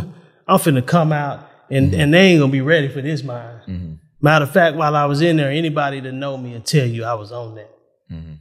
I'm 0.49 0.59
finna 0.59 0.87
come 0.87 1.13
out, 1.13 1.49
and 1.71 1.91
mm-hmm. 1.91 2.01
and 2.01 2.15
they 2.15 2.21
ain't 2.21 2.41
gonna 2.41 2.53
be 2.53 2.61
ready 2.61 2.89
for 2.89 3.01
this 3.01 3.23
mine. 3.23 3.61
Mm-hmm. 3.67 3.95
Matter 4.21 4.45
of 4.45 4.51
fact, 4.51 4.77
while 4.77 4.95
I 4.95 5.07
was 5.07 5.23
in 5.23 5.37
there, 5.37 5.51
anybody 5.51 6.01
that 6.01 6.13
know 6.13 6.37
me 6.37 6.53
will 6.53 6.61
tell 6.61 6.87
you 6.87 7.05
I 7.05 7.15
was 7.15 7.33
on 7.33 7.55
that. 7.55 7.71
Mm-hmm. 8.11 8.35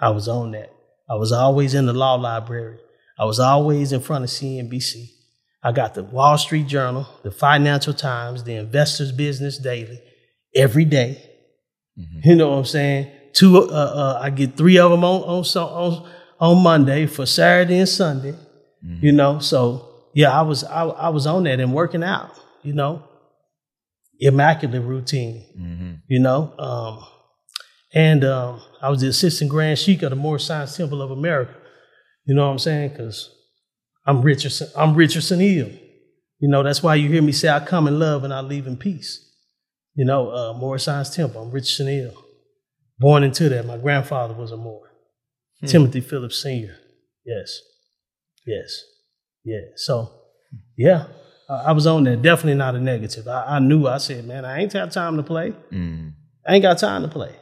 I 0.00 0.10
was 0.10 0.28
on 0.28 0.52
that. 0.52 0.72
I 1.08 1.14
was 1.14 1.32
always 1.32 1.74
in 1.74 1.86
the 1.86 1.92
law 1.92 2.14
library. 2.14 2.78
I 3.18 3.24
was 3.24 3.40
always 3.40 3.92
in 3.92 4.00
front 4.00 4.24
of 4.24 4.30
CNBC. 4.30 5.06
I 5.62 5.72
got 5.72 5.94
the 5.94 6.04
Wall 6.04 6.38
Street 6.38 6.66
Journal, 6.66 7.06
the 7.22 7.30
Financial 7.30 7.92
Times, 7.92 8.44
the 8.44 8.54
Investors 8.54 9.12
Business 9.12 9.58
Daily 9.58 10.00
every 10.54 10.84
day. 10.84 11.26
You 12.24 12.34
know 12.34 12.50
what 12.50 12.56
I'm 12.56 12.64
saying? 12.64 13.10
Two, 13.32 13.58
uh, 13.58 13.66
uh, 13.72 14.20
I 14.22 14.30
get 14.30 14.56
three 14.56 14.78
of 14.78 14.90
them 14.90 15.04
on 15.04 15.22
on 15.22 15.44
on, 15.44 16.08
on 16.40 16.62
Monday 16.62 17.06
for 17.06 17.26
Saturday 17.26 17.78
and 17.78 17.88
Sunday. 17.88 18.34
You 19.02 19.12
know, 19.12 19.38
so 19.38 19.88
yeah, 20.14 20.30
I 20.30 20.42
was 20.42 20.64
I, 20.64 20.84
I 20.84 21.08
was 21.10 21.26
on 21.26 21.44
that 21.44 21.60
and 21.60 21.72
working 21.74 22.02
out. 22.02 22.32
You 22.62 22.72
know, 22.72 23.02
immaculate 24.18 24.82
routine. 24.82 25.44
You 26.08 26.20
know, 26.20 26.52
um, 26.58 27.04
and 27.94 28.24
um, 28.24 28.60
I 28.82 28.90
was 28.90 29.00
the 29.00 29.08
assistant 29.08 29.50
grand 29.50 29.78
sheik 29.78 30.02
of 30.02 30.10
the 30.10 30.16
Moorish 30.16 30.44
Science 30.44 30.76
Temple 30.76 31.02
of 31.02 31.10
America. 31.10 31.54
You 32.24 32.34
know 32.34 32.46
what 32.46 32.52
I'm 32.52 32.58
saying? 32.58 32.90
Because 32.90 33.34
I'm 34.06 34.22
Richardson. 34.22 34.68
I'm 34.76 34.94
Richardson 34.94 35.40
Hill. 35.40 35.68
You 36.38 36.48
know 36.48 36.62
that's 36.62 36.82
why 36.82 36.94
you 36.94 37.08
hear 37.08 37.22
me 37.22 37.32
say 37.32 37.48
I 37.48 37.60
come 37.60 37.86
in 37.86 37.98
love 37.98 38.24
and 38.24 38.32
I 38.32 38.40
leave 38.40 38.66
in 38.66 38.76
peace. 38.76 39.26
You 39.94 40.04
know, 40.04 40.30
uh, 40.30 40.78
Science 40.78 41.14
Temple. 41.14 41.42
I'm 41.42 41.50
Richardson 41.50 41.88
Hill. 41.88 42.12
Born 43.00 43.24
into 43.24 43.48
that. 43.48 43.66
My 43.66 43.78
grandfather 43.78 44.34
was 44.34 44.52
a 44.52 44.56
Moor. 44.56 44.90
Timothy 45.66 46.00
Phillips 46.00 46.40
Sr. 46.40 46.76
Yes. 47.24 47.60
Yes. 48.46 48.84
Yeah. 49.44 49.60
So, 49.76 50.10
yeah, 50.76 51.06
I 51.48 51.54
I 51.54 51.72
was 51.72 51.86
on 51.86 52.04
there. 52.04 52.16
Definitely 52.16 52.54
not 52.54 52.74
a 52.74 52.80
negative. 52.80 53.26
I, 53.26 53.56
I 53.56 53.58
knew. 53.58 53.86
I 53.86 53.98
said, 53.98 54.26
man, 54.26 54.44
I 54.44 54.60
ain't 54.60 54.72
got 54.72 54.92
time 54.92 55.16
to 55.16 55.22
play. 55.22 55.54
Mm. 55.72 56.12
I 56.46 56.54
ain't 56.54 56.62
got 56.62 56.78
time 56.78 57.02
to 57.02 57.08
play. 57.08 57.34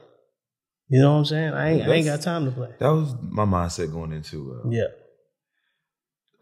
You 0.88 1.00
know 1.02 1.12
what 1.12 1.18
I'm 1.18 1.24
saying? 1.26 1.52
I 1.52 1.70
ain't, 1.70 1.88
I 1.88 1.92
ain't 1.92 2.06
got 2.06 2.22
time 2.22 2.46
to 2.46 2.50
play. 2.50 2.70
That 2.78 2.88
was 2.88 3.14
my 3.20 3.44
mindset 3.44 3.92
going 3.92 4.12
into. 4.12 4.60
Uh, 4.64 4.70
Yeah. 4.70 4.86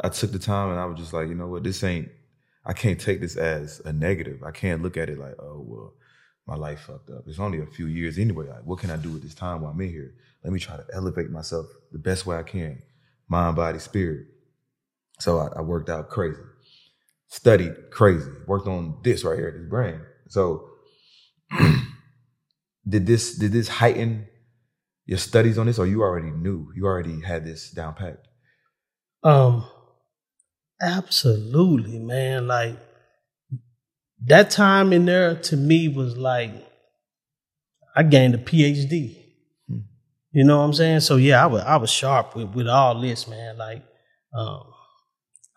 I 0.03 0.09
took 0.11 0.31
the 0.31 0.39
time 0.39 0.71
and 0.71 0.79
I 0.79 0.85
was 0.85 0.99
just 0.99 1.13
like, 1.13 1.29
you 1.29 1.35
know 1.35 1.49
what, 1.49 1.65
this 1.65 1.83
ain't. 1.83 2.09
I 2.65 2.73
can't 2.73 3.01
take 3.01 3.21
this 3.21 3.37
as 3.37 3.81
a 3.85 3.93
negative. 3.93 4.43
I 4.45 4.51
can't 4.51 4.83
look 4.83 4.97
at 4.97 5.09
it 5.09 5.19
like, 5.19 5.35
oh 5.41 5.65
well, 5.67 5.95
my 6.47 6.55
life 6.57 6.81
fucked 6.81 7.11
up. 7.11 7.25
It's 7.27 7.39
only 7.41 7.61
a 7.61 7.67
few 7.67 7.87
years 7.87 8.19
anyway. 8.19 8.49
Like, 8.49 8.65
what 8.65 8.79
can 8.79 8.91
I 8.91 8.97
do 8.97 9.11
with 9.11 9.23
this 9.23 9.35
time 9.35 9.63
while 9.63 9.73
I'm 9.73 9.81
in 9.81 9.91
here? 9.91 10.15
Let 10.45 10.53
me 10.53 10.61
try 10.61 10.77
to 10.77 10.85
elevate 10.93 11.31
myself 11.31 11.67
the 11.93 11.99
best 11.99 12.25
way 12.25 12.37
I 12.37 12.45
can, 12.45 12.81
mind, 13.29 13.57
body, 13.57 13.79
spirit. 13.81 14.27
So 15.19 15.39
I, 15.39 15.59
I 15.59 15.63
worked 15.63 15.91
out 15.91 16.09
crazy, 16.09 16.41
studied 17.29 17.91
crazy, 17.91 18.31
worked 18.47 18.69
on 18.69 18.99
this 19.03 19.25
right 19.25 19.39
here, 19.39 19.51
this 19.59 19.69
brain. 19.69 20.01
So 20.29 20.69
did 22.89 23.07
this 23.07 23.37
did 23.37 23.53
this 23.53 23.69
heighten 23.69 24.29
your 25.07 25.19
studies 25.19 25.59
on 25.59 25.67
this, 25.67 25.79
or 25.79 25.87
you 25.87 26.03
already 26.03 26.31
knew? 26.31 26.73
You 26.77 26.87
already 26.87 27.21
had 27.21 27.45
this 27.45 27.71
down 27.71 27.95
packed. 27.95 28.27
Um, 29.23 29.65
absolutely, 30.81 31.99
man. 31.99 32.47
Like 32.47 32.77
that 34.27 34.51
time 34.51 34.93
in 34.93 35.05
there 35.05 35.37
to 35.37 35.57
me 35.57 35.89
was 35.89 36.17
like 36.17 36.51
I 37.95 38.03
gained 38.03 38.35
a 38.35 38.39
PhD. 38.39 39.17
You 40.33 40.45
know 40.45 40.59
what 40.59 40.65
I'm 40.65 40.73
saying? 40.75 41.01
So 41.01 41.17
yeah, 41.17 41.43
I 41.43 41.47
was 41.47 41.63
I 41.63 41.77
was 41.77 41.91
sharp 41.91 42.37
with, 42.37 42.51
with 42.55 42.69
all 42.69 43.01
this, 43.01 43.27
man. 43.27 43.57
Like, 43.57 43.83
um, 44.37 44.65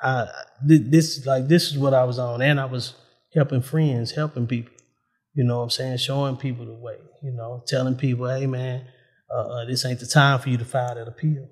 I 0.01 0.27
this 0.65 1.25
like 1.25 1.47
this 1.47 1.69
is 1.71 1.77
what 1.77 1.93
I 1.93 2.05
was 2.05 2.17
on, 2.17 2.41
and 2.41 2.59
I 2.59 2.65
was 2.65 2.93
helping 3.33 3.61
friends, 3.61 4.11
helping 4.11 4.47
people. 4.47 4.73
You 5.33 5.43
know 5.43 5.57
what 5.57 5.63
I'm 5.63 5.69
saying? 5.69 5.97
Showing 5.97 6.37
people 6.37 6.65
the 6.65 6.73
way. 6.73 6.95
You 7.21 7.31
know, 7.31 7.61
telling 7.67 7.95
people, 7.95 8.29
hey 8.29 8.47
man, 8.47 8.85
uh, 9.33 9.41
uh, 9.47 9.65
this 9.65 9.85
ain't 9.85 9.99
the 9.99 10.05
time 10.05 10.39
for 10.39 10.49
you 10.49 10.57
to 10.57 10.65
file 10.65 10.95
that 10.95 11.07
appeal 11.07 11.47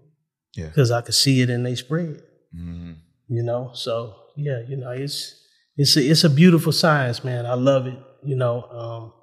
Yeah. 0.56 0.68
because 0.68 0.92
I 0.92 1.02
could 1.02 1.14
see 1.16 1.42
it 1.42 1.50
and 1.50 1.66
they 1.66 1.76
spread 1.76 2.22
hmm 2.54 2.94
you 3.30 3.44
know 3.44 3.72
so 3.74 4.16
yeah 4.38 4.62
you 4.68 4.78
know 4.78 4.92
it's 4.92 5.36
it's 5.78 5.96
a, 5.98 6.02
it's 6.12 6.24
a 6.24 6.30
beautiful 6.30 6.72
science 6.72 7.24
man 7.24 7.46
i 7.46 7.54
love 7.54 7.88
it 7.88 7.98
you 8.24 8.36
know 8.36 8.64
um 8.72 9.14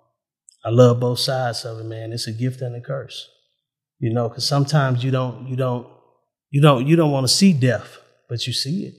i 0.65 0.71
love 0.71 1.01
both 1.01 1.19
sides 1.19 1.65
of 1.65 1.79
it 1.81 1.85
man 1.85 2.13
it's 2.13 2.27
a 2.27 2.33
gift 2.33 2.61
and 2.63 2.75
a 2.77 2.81
curse 2.81 3.29
you 3.99 4.13
know 4.13 4.29
because 4.29 4.47
sometimes 4.47 5.03
you 5.05 5.11
don't 5.11 5.49
you 5.49 5.57
don't 5.57 5.87
you 6.51 6.61
don't 6.61 6.87
you 6.87 6.97
don't 6.97 7.11
want 7.11 7.25
to 7.27 7.33
see 7.33 7.53
death 7.53 7.99
but 8.29 8.47
you 8.47 8.53
see 8.53 8.87
it 8.87 8.95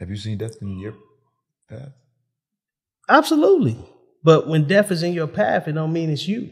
Have 0.00 0.10
you 0.10 0.16
seen 0.16 0.38
death 0.38 0.56
in 0.60 0.78
your 0.78 0.94
path? 1.68 1.92
Absolutely. 3.08 3.76
But 4.22 4.48
when 4.48 4.66
death 4.66 4.90
is 4.90 5.02
in 5.02 5.12
your 5.12 5.26
path, 5.28 5.68
it 5.68 5.72
don't 5.72 5.92
mean 5.92 6.10
it's 6.10 6.26
you. 6.26 6.50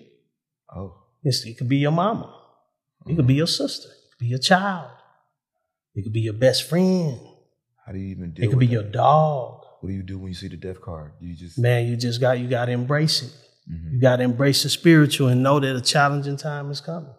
Oh. 0.74 0.94
It's, 1.24 1.44
it 1.46 1.56
could 1.58 1.68
be 1.68 1.78
your 1.78 1.92
mama. 1.92 2.28
It 3.06 3.16
could 3.16 3.26
be 3.26 3.34
your 3.34 3.46
sister. 3.46 3.88
It 3.88 4.10
could 4.10 4.18
be 4.18 4.26
your 4.26 4.38
child. 4.38 4.90
It 5.94 6.02
could 6.04 6.12
be 6.12 6.20
your 6.20 6.34
best 6.34 6.68
friend. 6.68 7.18
How 7.84 7.92
do 7.92 7.98
you 7.98 8.08
even 8.08 8.32
deal 8.32 8.44
It 8.44 8.48
could 8.50 8.58
be 8.58 8.66
that? 8.66 8.72
your 8.72 8.82
dog. 8.84 9.61
What 9.82 9.88
do 9.88 9.96
you 9.96 10.04
do 10.04 10.16
when 10.16 10.28
you 10.28 10.34
see 10.34 10.46
the 10.46 10.56
death 10.56 10.80
card? 10.80 11.10
Do 11.20 11.26
you 11.26 11.34
just 11.34 11.58
Man, 11.58 11.88
you 11.88 11.96
just 11.96 12.20
got 12.20 12.38
you 12.38 12.46
got 12.46 12.66
to 12.66 12.72
embrace 12.72 13.20
it. 13.20 13.32
Mm-hmm. 13.68 13.94
You 13.94 14.00
got 14.00 14.16
to 14.16 14.22
embrace 14.22 14.62
the 14.62 14.68
spiritual 14.68 15.26
and 15.26 15.42
know 15.42 15.58
that 15.58 15.74
a 15.74 15.80
challenging 15.80 16.36
time 16.36 16.70
is 16.70 16.80
coming. 16.80 17.12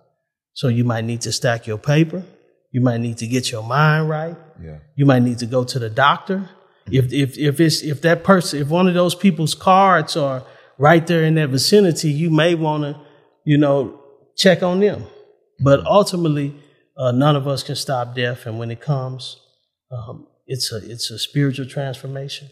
So 0.54 0.70
you 0.70 0.86
might 0.86 1.04
need 1.04 1.20
to 1.22 1.34
stack 1.34 1.68
your 1.68 1.78
paper. 1.78 2.24
You 2.72 2.80
might 2.80 3.02
need 3.02 3.18
to 3.18 3.28
get 3.28 3.52
your 3.52 3.64
mind 3.64 4.08
right. 4.08 4.38
yeah. 4.64 4.78
You 4.96 5.06
might 5.06 5.24
need 5.24 5.40
to 5.40 5.46
go 5.46 5.66
to 5.66 5.78
the 5.78 5.90
doctor. 5.90 6.50
If 6.90 7.12
if 7.12 7.38
if 7.38 7.60
it's 7.60 7.82
if 7.84 8.02
that 8.04 8.24
person 8.24 8.62
if 8.62 8.70
one 8.70 8.88
of 8.88 8.94
those 8.94 9.14
people's 9.14 9.56
cards 9.56 10.16
are 10.16 10.46
right 10.78 11.06
there 11.06 11.24
in 11.24 11.36
that 11.36 11.50
vicinity, 11.50 12.12
you 12.12 12.30
may 12.30 12.56
want 12.56 12.84
to 12.84 12.98
you 13.44 13.58
know 13.58 14.02
check 14.38 14.64
on 14.64 14.80
them. 14.80 15.06
But 15.60 15.86
ultimately, 15.86 16.56
uh, 16.96 17.12
none 17.12 17.36
of 17.36 17.46
us 17.46 17.62
can 17.62 17.76
stop 17.76 18.16
death, 18.16 18.46
and 18.46 18.58
when 18.58 18.72
it 18.72 18.80
comes, 18.80 19.38
um, 19.92 20.28
it's 20.46 20.72
a 20.72 20.78
it's 20.78 21.10
a 21.12 21.20
spiritual 21.20 21.66
transformation, 21.66 22.50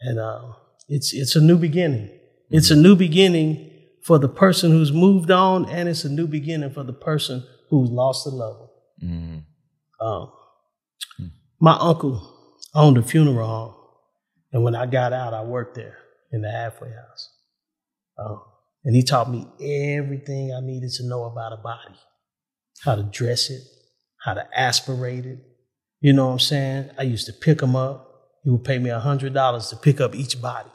and 0.00 0.18
uh, 0.18 0.52
it's 0.88 1.12
it's 1.12 1.36
a 1.36 1.40
new 1.40 1.58
beginning. 1.58 2.10
It's 2.50 2.70
a 2.70 2.76
new 2.76 2.94
beginning 2.96 3.70
for 4.04 4.18
the 4.18 4.28
person 4.28 4.70
who's 4.70 4.92
moved 4.92 5.30
on, 5.30 5.68
and 5.68 5.88
it's 5.88 6.04
a 6.04 6.10
new 6.10 6.26
beginning 6.26 6.70
for 6.70 6.82
the 6.82 6.92
person 6.92 7.44
who's 7.70 7.90
lost 7.90 8.26
a 8.26 8.30
loved 8.30 8.60
one. 8.60 8.68
Mm-hmm. 9.10 10.06
Um, 10.06 10.32
my 11.60 11.76
uncle 11.80 12.56
owned 12.74 12.98
a 12.98 13.02
funeral 13.02 13.46
home, 13.46 13.74
and 14.52 14.62
when 14.62 14.74
I 14.74 14.86
got 14.86 15.12
out, 15.12 15.32
I 15.32 15.42
worked 15.42 15.74
there 15.74 15.98
in 16.32 16.42
the 16.42 16.50
halfway 16.50 16.90
house. 16.90 17.30
Um, 18.18 18.42
and 18.84 18.94
he 18.94 19.02
taught 19.02 19.30
me 19.30 19.46
everything 19.96 20.52
I 20.52 20.60
needed 20.60 20.90
to 20.96 21.06
know 21.06 21.24
about 21.24 21.52
a 21.52 21.56
body, 21.56 21.98
how 22.82 22.96
to 22.96 23.02
dress 23.02 23.50
it, 23.50 23.62
how 24.24 24.34
to 24.34 24.46
aspirate 24.54 25.24
it. 25.24 25.38
You 26.04 26.12
know 26.12 26.26
what 26.26 26.32
I'm 26.32 26.38
saying? 26.38 26.90
I 26.98 27.04
used 27.04 27.24
to 27.28 27.32
pick 27.32 27.60
them 27.60 27.74
up. 27.74 28.28
He 28.42 28.50
would 28.50 28.62
pay 28.62 28.78
me 28.78 28.90
a 28.90 29.00
hundred 29.00 29.32
dollars 29.32 29.70
to 29.70 29.76
pick 29.76 30.02
up 30.02 30.14
each 30.14 30.38
body. 30.38 30.68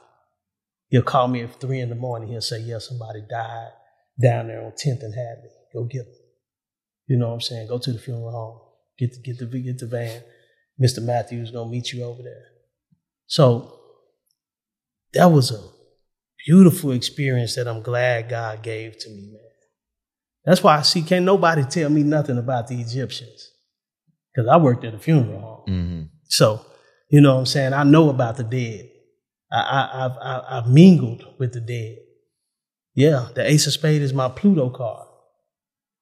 He'll 0.88 1.04
call 1.04 1.28
me 1.28 1.42
at 1.44 1.62
three 1.62 1.82
in 1.82 1.90
the 1.90 1.96
morning. 1.96 2.30
He'll 2.30 2.42
say, 2.42 2.60
"Yeah, 2.62 2.80
somebody 2.80 3.22
died 3.30 3.74
down 4.20 4.48
there 4.48 4.66
on 4.66 4.72
10th 4.72 5.04
and 5.04 5.14
Hadley. 5.14 5.52
Go 5.72 5.84
get 5.84 6.06
them." 6.06 6.16
You 7.06 7.18
know 7.18 7.28
what 7.28 7.36
I'm 7.36 7.42
saying? 7.42 7.68
Go 7.68 7.78
to 7.78 7.94
the 7.94 8.00
funeral 8.00 8.32
home. 8.32 8.60
Get 8.98 9.12
the, 9.14 9.20
get 9.22 9.38
the 9.38 9.46
get 9.46 9.78
the 9.78 9.86
van. 9.86 10.24
Mr. 10.82 11.04
Matthews 11.04 11.52
gonna 11.52 11.70
meet 11.70 11.94
you 11.94 12.04
over 12.04 12.24
there. 12.24 12.48
So 13.28 13.80
that 15.14 15.28
was 15.28 15.52
a 15.52 15.62
beautiful 16.48 16.90
experience 16.94 17.54
that 17.54 17.68
I'm 17.68 17.84
glad 17.84 18.30
God 18.30 18.64
gave 18.64 18.98
to 18.98 19.10
me, 19.12 19.30
man. 19.32 19.52
That's 20.44 20.64
why 20.64 20.80
I 20.80 20.82
see 20.82 21.04
can't 21.04 21.24
nobody 21.24 21.66
tell 21.66 21.92
me 21.92 22.02
nothing 22.02 22.40
about 22.40 22.68
the 22.68 22.82
Egyptians. 22.82 23.52
Because 24.40 24.54
I 24.54 24.56
worked 24.56 24.86
at 24.86 24.94
a 24.94 25.00
funeral 25.00 25.42
home. 25.42 25.64
Mm-hmm. 25.68 26.02
So, 26.30 26.66
you 27.10 27.20
know 27.20 27.34
what 27.34 27.40
I'm 27.40 27.46
saying? 27.46 27.74
I 27.74 27.84
know 27.84 28.10
about 28.10 28.38
the 28.38 28.46
dead. 28.46 28.90
I, 29.52 29.60
I, 29.60 30.06
I've, 30.06 30.18
I, 30.22 30.58
I've 30.58 30.70
mingled 30.70 31.26
with 31.38 31.52
the 31.52 31.60
dead. 31.60 31.98
Yeah, 32.96 33.28
the 33.36 33.46
Ace 33.46 33.68
of 33.68 33.74
Spades 33.74 34.06
is 34.06 34.14
my 34.14 34.30
Pluto 34.30 34.70
card. 34.70 35.08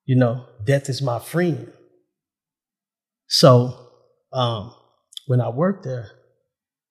You 0.05 0.17
know, 0.17 0.45
death 0.63 0.87
is 0.87 1.01
my 1.01 1.17
friend. 1.17 1.71
So, 3.25 3.73
um, 4.31 4.71
when 5.25 5.41
I 5.41 5.49
worked 5.49 5.83
there, 5.83 6.11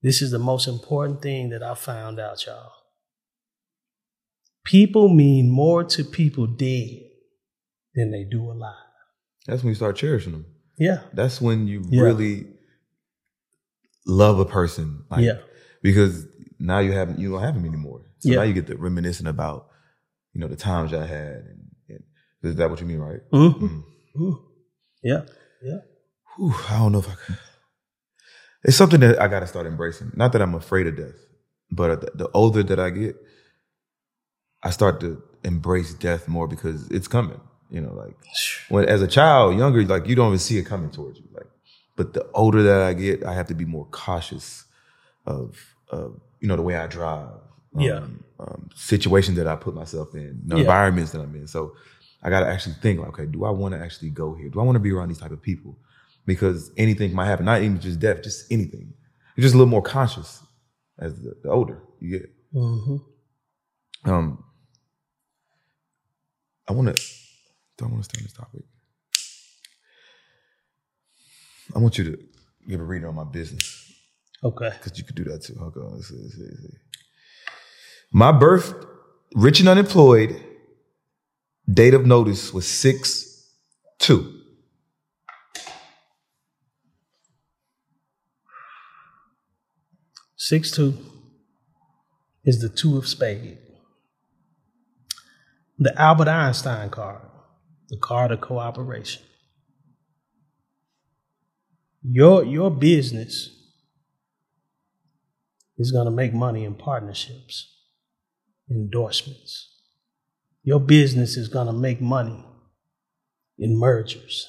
this 0.02 0.22
is 0.22 0.32
the 0.32 0.40
most 0.40 0.66
important 0.66 1.22
thing 1.22 1.50
that 1.50 1.62
I 1.62 1.76
found 1.76 2.18
out, 2.18 2.44
y'all. 2.44 2.72
People 4.64 5.08
mean 5.08 5.48
more 5.48 5.84
to 5.84 6.02
people 6.02 6.48
dead 6.48 7.02
than 7.94 8.10
they 8.10 8.24
do 8.24 8.50
alive. 8.50 8.74
That's 9.46 9.62
when 9.62 9.68
you 9.68 9.76
start 9.76 9.94
cherishing 9.94 10.32
them. 10.32 10.46
Yeah. 10.78 11.00
That's 11.12 11.40
when 11.40 11.66
you 11.66 11.82
Yeah. 11.88 12.02
really 12.02 12.46
love 14.06 14.38
a 14.38 14.44
person. 14.44 15.04
Like, 15.10 15.24
Yeah. 15.24 15.38
Because 15.82 16.26
now 16.58 16.78
you 16.78 16.92
have 16.92 17.18
you 17.18 17.30
don't 17.32 17.42
have 17.42 17.54
them 17.54 17.64
anymore. 17.64 18.02
So 18.20 18.30
Yeah. 18.30 18.36
now 18.36 18.42
you 18.42 18.54
get 18.54 18.66
to 18.68 18.76
reminiscing 18.76 19.26
about, 19.26 19.68
you 20.32 20.40
know, 20.40 20.48
the 20.48 20.56
times 20.56 20.92
I 20.92 21.06
had. 21.06 21.36
And, 21.44 21.70
and 21.88 22.02
is 22.42 22.56
that 22.56 22.70
what 22.70 22.80
you 22.80 22.86
mean, 22.86 22.98
right? 22.98 23.20
Mm-hmm. 23.32 23.66
Mm. 23.66 23.84
Mm. 24.16 24.40
Yeah. 25.02 25.22
Yeah. 25.62 25.78
Whew, 26.36 26.54
I 26.68 26.78
don't 26.78 26.92
know 26.92 26.98
if 27.00 27.08
I 27.08 27.14
can. 27.26 27.36
It's 28.64 28.76
something 28.76 29.00
that 29.00 29.20
I 29.20 29.28
got 29.28 29.40
to 29.40 29.46
start 29.46 29.66
embracing. 29.66 30.10
Not 30.16 30.32
that 30.32 30.42
I'm 30.42 30.54
afraid 30.54 30.86
of 30.88 30.96
death, 30.96 31.14
but 31.70 32.00
the, 32.00 32.10
the 32.24 32.30
older 32.32 32.62
that 32.64 32.80
I 32.80 32.90
get, 32.90 33.16
I 34.62 34.70
start 34.70 34.98
to 35.00 35.22
embrace 35.44 35.94
death 35.94 36.26
more 36.26 36.48
because 36.48 36.88
it's 36.90 37.06
coming. 37.06 37.40
You 37.70 37.80
know, 37.80 37.92
like 37.94 38.16
when 38.68 38.88
as 38.88 39.02
a 39.02 39.08
child, 39.08 39.58
younger, 39.58 39.84
like 39.84 40.06
you 40.06 40.14
don't 40.14 40.28
even 40.28 40.38
see 40.38 40.58
it 40.58 40.64
coming 40.66 40.90
towards 40.90 41.18
you. 41.18 41.24
Like, 41.32 41.46
but 41.96 42.12
the 42.12 42.26
older 42.32 42.62
that 42.62 42.82
I 42.82 42.92
get, 42.92 43.24
I 43.24 43.32
have 43.34 43.48
to 43.48 43.54
be 43.54 43.64
more 43.64 43.86
cautious 43.90 44.64
of, 45.26 45.58
of 45.88 46.20
you 46.40 46.46
know, 46.48 46.56
the 46.56 46.62
way 46.62 46.76
I 46.76 46.86
drive. 46.86 47.28
um, 47.74 47.80
Yeah. 47.82 48.06
Um, 48.38 48.68
situations 48.74 49.36
that 49.38 49.46
I 49.46 49.56
put 49.56 49.74
myself 49.74 50.14
in, 50.14 50.42
Yeah. 50.46 50.58
environments 50.58 51.10
that 51.12 51.20
I'm 51.22 51.34
in. 51.34 51.46
So 51.48 51.74
I 52.22 52.30
got 52.30 52.40
to 52.40 52.46
actually 52.46 52.74
think, 52.82 53.00
like, 53.00 53.08
okay, 53.08 53.26
do 53.26 53.44
I 53.44 53.50
want 53.50 53.74
to 53.74 53.80
actually 53.80 54.10
go 54.10 54.34
here? 54.34 54.48
Do 54.48 54.60
I 54.60 54.62
want 54.62 54.76
to 54.76 54.80
be 54.80 54.92
around 54.92 55.08
these 55.08 55.18
type 55.18 55.30
of 55.32 55.40
people? 55.42 55.76
Because 56.26 56.70
anything 56.76 57.14
might 57.14 57.26
happen, 57.26 57.46
not 57.46 57.62
even 57.62 57.80
just 57.80 57.98
death, 57.98 58.22
just 58.22 58.50
anything. 58.52 58.92
You're 59.36 59.42
just 59.42 59.54
a 59.54 59.58
little 59.58 59.70
more 59.70 59.82
conscious 59.82 60.42
as 60.98 61.20
the, 61.20 61.34
the 61.42 61.50
older 61.50 61.82
you 62.00 62.10
get. 62.18 62.30
Mm-hmm. 62.54 64.10
Um, 64.10 64.44
I 66.68 66.72
want 66.72 66.94
to. 66.96 67.02
Don't 67.78 67.90
want 67.92 68.04
to 68.04 68.08
stay 68.10 68.20
on 68.20 68.24
this 68.24 68.32
topic. 68.32 68.62
I 71.74 71.78
want 71.78 71.98
you 71.98 72.04
to 72.04 72.18
give 72.68 72.80
a 72.80 72.84
reading 72.84 73.08
on 73.08 73.14
my 73.14 73.24
business 73.24 73.92
Okay. 74.42 74.70
because 74.70 74.98
you 74.98 75.04
could 75.04 75.16
do 75.16 75.24
that 75.24 75.42
too. 75.42 75.56
Hold 75.58 75.76
on. 75.76 75.94
Let's 75.94 76.08
see, 76.08 76.16
let's 76.22 76.34
see, 76.36 76.42
let's 76.44 76.62
see. 76.62 76.78
My 78.12 78.32
birth, 78.32 78.74
rich 79.34 79.60
and 79.60 79.68
unemployed. 79.68 80.42
Date 81.68 81.94
of 81.94 82.06
notice 82.06 82.52
was 82.54 82.66
six 82.66 83.50
two. 83.98 84.40
Six 90.36 90.70
two 90.70 90.94
is 92.44 92.60
the 92.60 92.68
two 92.68 92.96
of 92.96 93.08
spade. 93.08 93.58
The 95.78 95.98
Albert 96.00 96.28
Einstein 96.28 96.88
card, 96.90 97.20
the 97.88 97.98
card 97.98 98.32
of 98.32 98.40
cooperation. 98.40 99.22
Your 102.02 102.44
your 102.44 102.70
business 102.70 103.50
is 105.78 105.92
going 105.92 106.06
to 106.06 106.10
make 106.10 106.32
money 106.32 106.64
in 106.64 106.74
partnerships, 106.74 107.68
endorsements. 108.70 109.72
Your 110.62 110.80
business 110.80 111.36
is 111.36 111.48
going 111.48 111.66
to 111.66 111.72
make 111.72 112.00
money 112.00 112.44
in 113.58 113.78
mergers, 113.78 114.46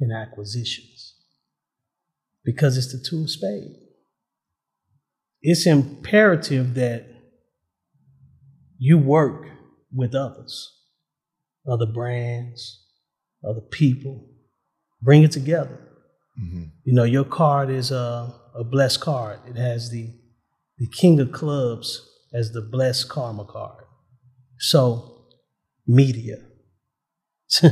in 0.00 0.10
acquisitions, 0.10 1.14
because 2.44 2.76
it's 2.76 2.92
the 2.92 3.04
two 3.08 3.22
of 3.22 3.30
spade 3.30 3.82
it's 5.42 5.66
imperative 5.66 6.74
that 6.74 7.04
you 8.78 8.96
work 8.96 9.48
with 9.92 10.14
others, 10.14 10.81
other 11.68 11.86
brands, 11.86 12.84
other 13.48 13.60
people. 13.60 14.28
Bring 15.00 15.22
it 15.22 15.32
together. 15.32 15.78
You 16.84 16.94
know, 16.94 17.04
your 17.04 17.24
card 17.24 17.70
is 17.70 17.90
a, 17.90 18.32
a 18.54 18.64
blessed 18.64 19.00
card. 19.00 19.40
It 19.46 19.56
has 19.56 19.90
the 19.90 20.14
the 20.78 20.86
king 20.88 21.20
of 21.20 21.30
clubs 21.32 22.08
as 22.32 22.52
the 22.52 22.62
blessed 22.62 23.08
karma 23.08 23.44
card. 23.44 23.84
So, 24.58 25.26
media. 25.86 26.36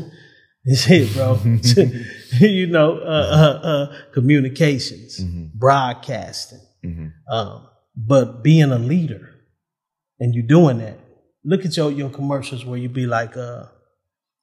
It's 0.62 0.90
it, 0.90 1.14
bro. 1.14 1.40
you 2.40 2.66
know, 2.66 2.98
uh, 2.98 3.58
uh, 3.64 3.66
uh, 3.66 3.96
communications, 4.12 5.18
broadcasting, 5.54 6.60
um, 7.30 7.66
but 7.96 8.42
being 8.42 8.70
a 8.70 8.78
leader 8.78 9.30
and 10.18 10.34
you 10.34 10.42
doing 10.42 10.78
that. 10.78 10.98
Look 11.44 11.64
at 11.64 11.76
your 11.76 11.90
your 11.90 12.10
commercials 12.10 12.66
where 12.66 12.78
you 12.78 12.90
be 12.90 13.06
like, 13.06 13.38
uh, 13.38 13.64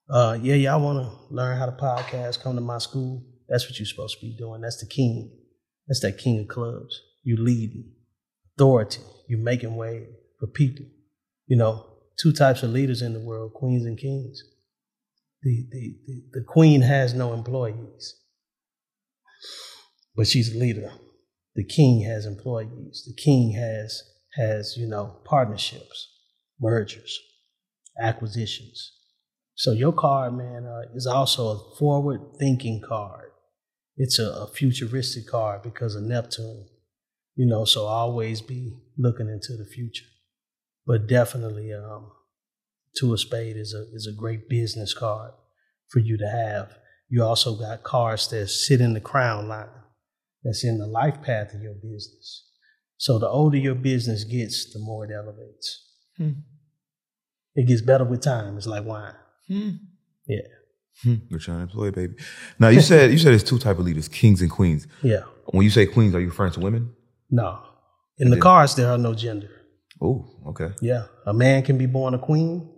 uh, 0.10 0.38
yeah, 0.42 0.56
y'all 0.56 0.82
want 0.82 1.04
to 1.04 1.34
learn 1.34 1.58
how 1.58 1.66
to 1.66 1.74
podcast? 1.74 2.42
Come 2.42 2.56
to 2.56 2.62
my 2.62 2.78
school. 2.78 3.26
That's 3.50 3.68
what 3.70 3.78
you're 3.78 3.86
supposed 3.86 4.20
to 4.20 4.26
be 4.26 4.36
doing. 4.38 4.62
That's 4.62 4.80
the 4.80 4.88
king. 4.88 5.32
That's 5.88 6.00
that 6.02 6.18
king 6.18 6.40
of 6.40 6.48
clubs. 6.48 7.02
You 7.24 7.38
leading 7.38 7.92
authority. 8.56 9.02
You 9.28 9.38
making 9.38 9.76
way 9.76 10.08
for 10.40 10.48
people. 10.48 10.86
You 11.48 11.58
know, 11.58 11.86
two 12.22 12.32
types 12.32 12.64
of 12.64 12.72
leaders 12.72 13.02
in 13.02 13.14
the 13.14 13.20
world: 13.20 13.54
queens 13.54 13.86
and 13.86 13.98
kings. 13.98 14.42
The 15.44 15.66
the 15.72 15.96
the, 16.06 16.24
the 16.40 16.44
queen 16.46 16.82
has 16.82 17.14
no 17.14 17.34
employees, 17.34 18.16
but 20.16 20.28
she's 20.28 20.56
a 20.56 20.58
leader. 20.58 20.92
The 21.56 21.66
king 21.66 22.02
has 22.04 22.26
employees. 22.26 23.04
The 23.06 23.22
king 23.22 23.54
has 23.54 24.04
has, 24.38 24.76
you 24.78 24.88
know, 24.88 25.18
partnerships, 25.26 26.08
mergers, 26.62 27.20
acquisitions. 28.02 28.97
So 29.58 29.72
your 29.72 29.92
card, 29.92 30.38
man, 30.38 30.66
uh, 30.68 30.84
is 30.94 31.08
also 31.08 31.48
a 31.48 31.76
forward-thinking 31.78 32.84
card. 32.88 33.32
It's 33.96 34.20
a, 34.20 34.30
a 34.30 34.48
futuristic 34.48 35.26
card 35.26 35.64
because 35.64 35.96
of 35.96 36.04
Neptune, 36.04 36.68
you 37.36 37.48
know. 37.48 37.66
So 37.66 37.86
always 37.86 38.40
be 38.40 38.78
looking 39.00 39.28
into 39.28 39.58
the 39.58 39.66
future. 39.66 40.06
But 40.86 41.08
definitely, 41.08 41.74
um, 41.74 42.12
two 42.96 43.12
of 43.14 43.20
spade 43.20 43.58
is 43.58 43.74
a 43.74 43.92
is 43.94 44.08
a 44.08 44.16
great 44.16 44.48
business 44.48 44.94
card 44.94 45.32
for 45.90 46.00
you 46.00 46.18
to 46.20 46.30
have. 46.30 46.78
You 47.10 47.24
also 47.24 47.56
got 47.56 47.82
cards 47.82 48.28
that 48.28 48.50
sit 48.50 48.80
in 48.80 48.94
the 48.94 49.02
crown 49.02 49.48
line, 49.48 49.70
that's 50.44 50.64
in 50.64 50.78
the 50.78 50.86
life 50.86 51.24
path 51.24 51.56
of 51.56 51.64
your 51.64 51.74
business. 51.74 52.48
So 52.98 53.18
the 53.18 53.28
older 53.28 53.58
your 53.58 53.76
business 53.76 54.24
gets, 54.24 54.72
the 54.72 54.80
more 54.80 55.06
it 55.06 55.12
elevates. 55.12 55.84
Hmm. 56.16 56.42
It 57.56 57.68
gets 57.68 57.82
better 57.82 58.06
with 58.06 58.22
time. 58.22 58.56
It's 58.58 58.68
like 58.68 58.86
wine. 58.86 59.16
Yeah. 59.48 60.42
Hmm. 61.04 61.16
We're 61.30 61.40
trying 61.40 61.58
to 61.58 61.64
employ, 61.64 61.92
baby. 61.92 62.16
Now 62.60 62.70
you 62.70 62.82
said 62.82 63.12
you 63.12 63.18
said 63.18 63.32
there's 63.32 63.44
two 63.44 63.60
type 63.60 63.78
of 63.78 63.86
leaders, 63.86 64.08
kings 64.08 64.42
and 64.42 64.50
queens. 64.50 64.88
Yeah. 65.02 65.22
When 65.46 65.64
you 65.64 65.70
say 65.70 65.86
queens, 65.86 66.16
are 66.16 66.20
you 66.20 66.28
referring 66.28 66.54
to 66.54 66.60
women? 66.60 66.94
No. 67.30 67.60
In 68.18 68.30
the 68.30 68.40
cards, 68.40 68.76
there 68.76 68.92
are 68.92 68.98
no 68.98 69.14
gender. 69.14 69.50
Oh, 70.02 70.26
okay. 70.48 70.72
Yeah. 70.82 71.06
A 71.26 71.34
man 71.34 71.64
can 71.64 71.78
be 71.78 71.86
born 71.86 72.14
a 72.14 72.20
queen. 72.20 72.70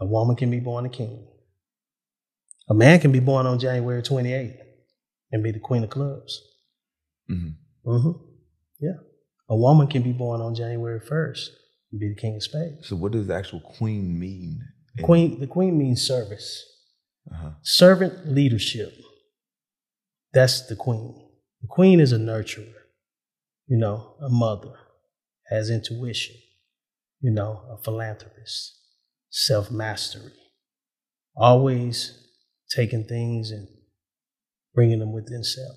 A 0.00 0.06
woman 0.06 0.36
can 0.36 0.50
be 0.50 0.60
born 0.60 0.86
a 0.86 0.88
king. 0.88 1.26
A 2.68 2.74
man 2.74 2.98
can 2.98 3.12
be 3.12 3.20
born 3.20 3.46
on 3.46 3.58
January 3.58 4.02
28th 4.02 4.58
and 5.30 5.42
be 5.42 5.52
the 5.52 5.60
queen 5.60 5.84
of 5.84 5.90
clubs. 5.90 6.40
Mm-hmm. 7.30 7.90
Mm-hmm. 7.90 8.24
Yeah. 8.80 8.96
A 9.48 9.56
woman 9.56 9.86
can 9.86 10.02
be 10.02 10.12
born 10.12 10.40
on 10.40 10.54
January 10.54 11.00
1st 11.00 11.48
and 11.92 12.00
be 12.00 12.08
the 12.08 12.20
king 12.20 12.36
of 12.36 12.42
spades. 12.42 12.88
So 12.88 12.96
what 12.96 13.12
does 13.12 13.26
the 13.26 13.34
actual 13.34 13.60
queen 13.60 14.18
mean? 14.18 14.60
In- 14.98 15.04
Queen, 15.04 15.40
the 15.40 15.46
queen 15.46 15.76
means 15.78 16.02
service, 16.06 16.64
Uh-huh. 17.30 17.52
servant 17.62 18.28
leadership. 18.28 18.92
That's 20.32 20.66
the 20.66 20.76
queen. 20.76 21.14
The 21.62 21.68
queen 21.68 22.00
is 22.00 22.12
a 22.12 22.18
nurturer, 22.18 22.72
you 23.66 23.76
know, 23.78 24.16
a 24.20 24.28
mother, 24.28 24.74
has 25.48 25.70
intuition, 25.70 26.36
you 27.20 27.30
know, 27.30 27.62
a 27.70 27.82
philanthropist, 27.82 28.78
self 29.30 29.70
mastery, 29.70 30.32
always 31.36 32.28
taking 32.70 33.04
things 33.04 33.50
and 33.50 33.68
bringing 34.74 34.98
them 34.98 35.12
within 35.12 35.42
self. 35.44 35.76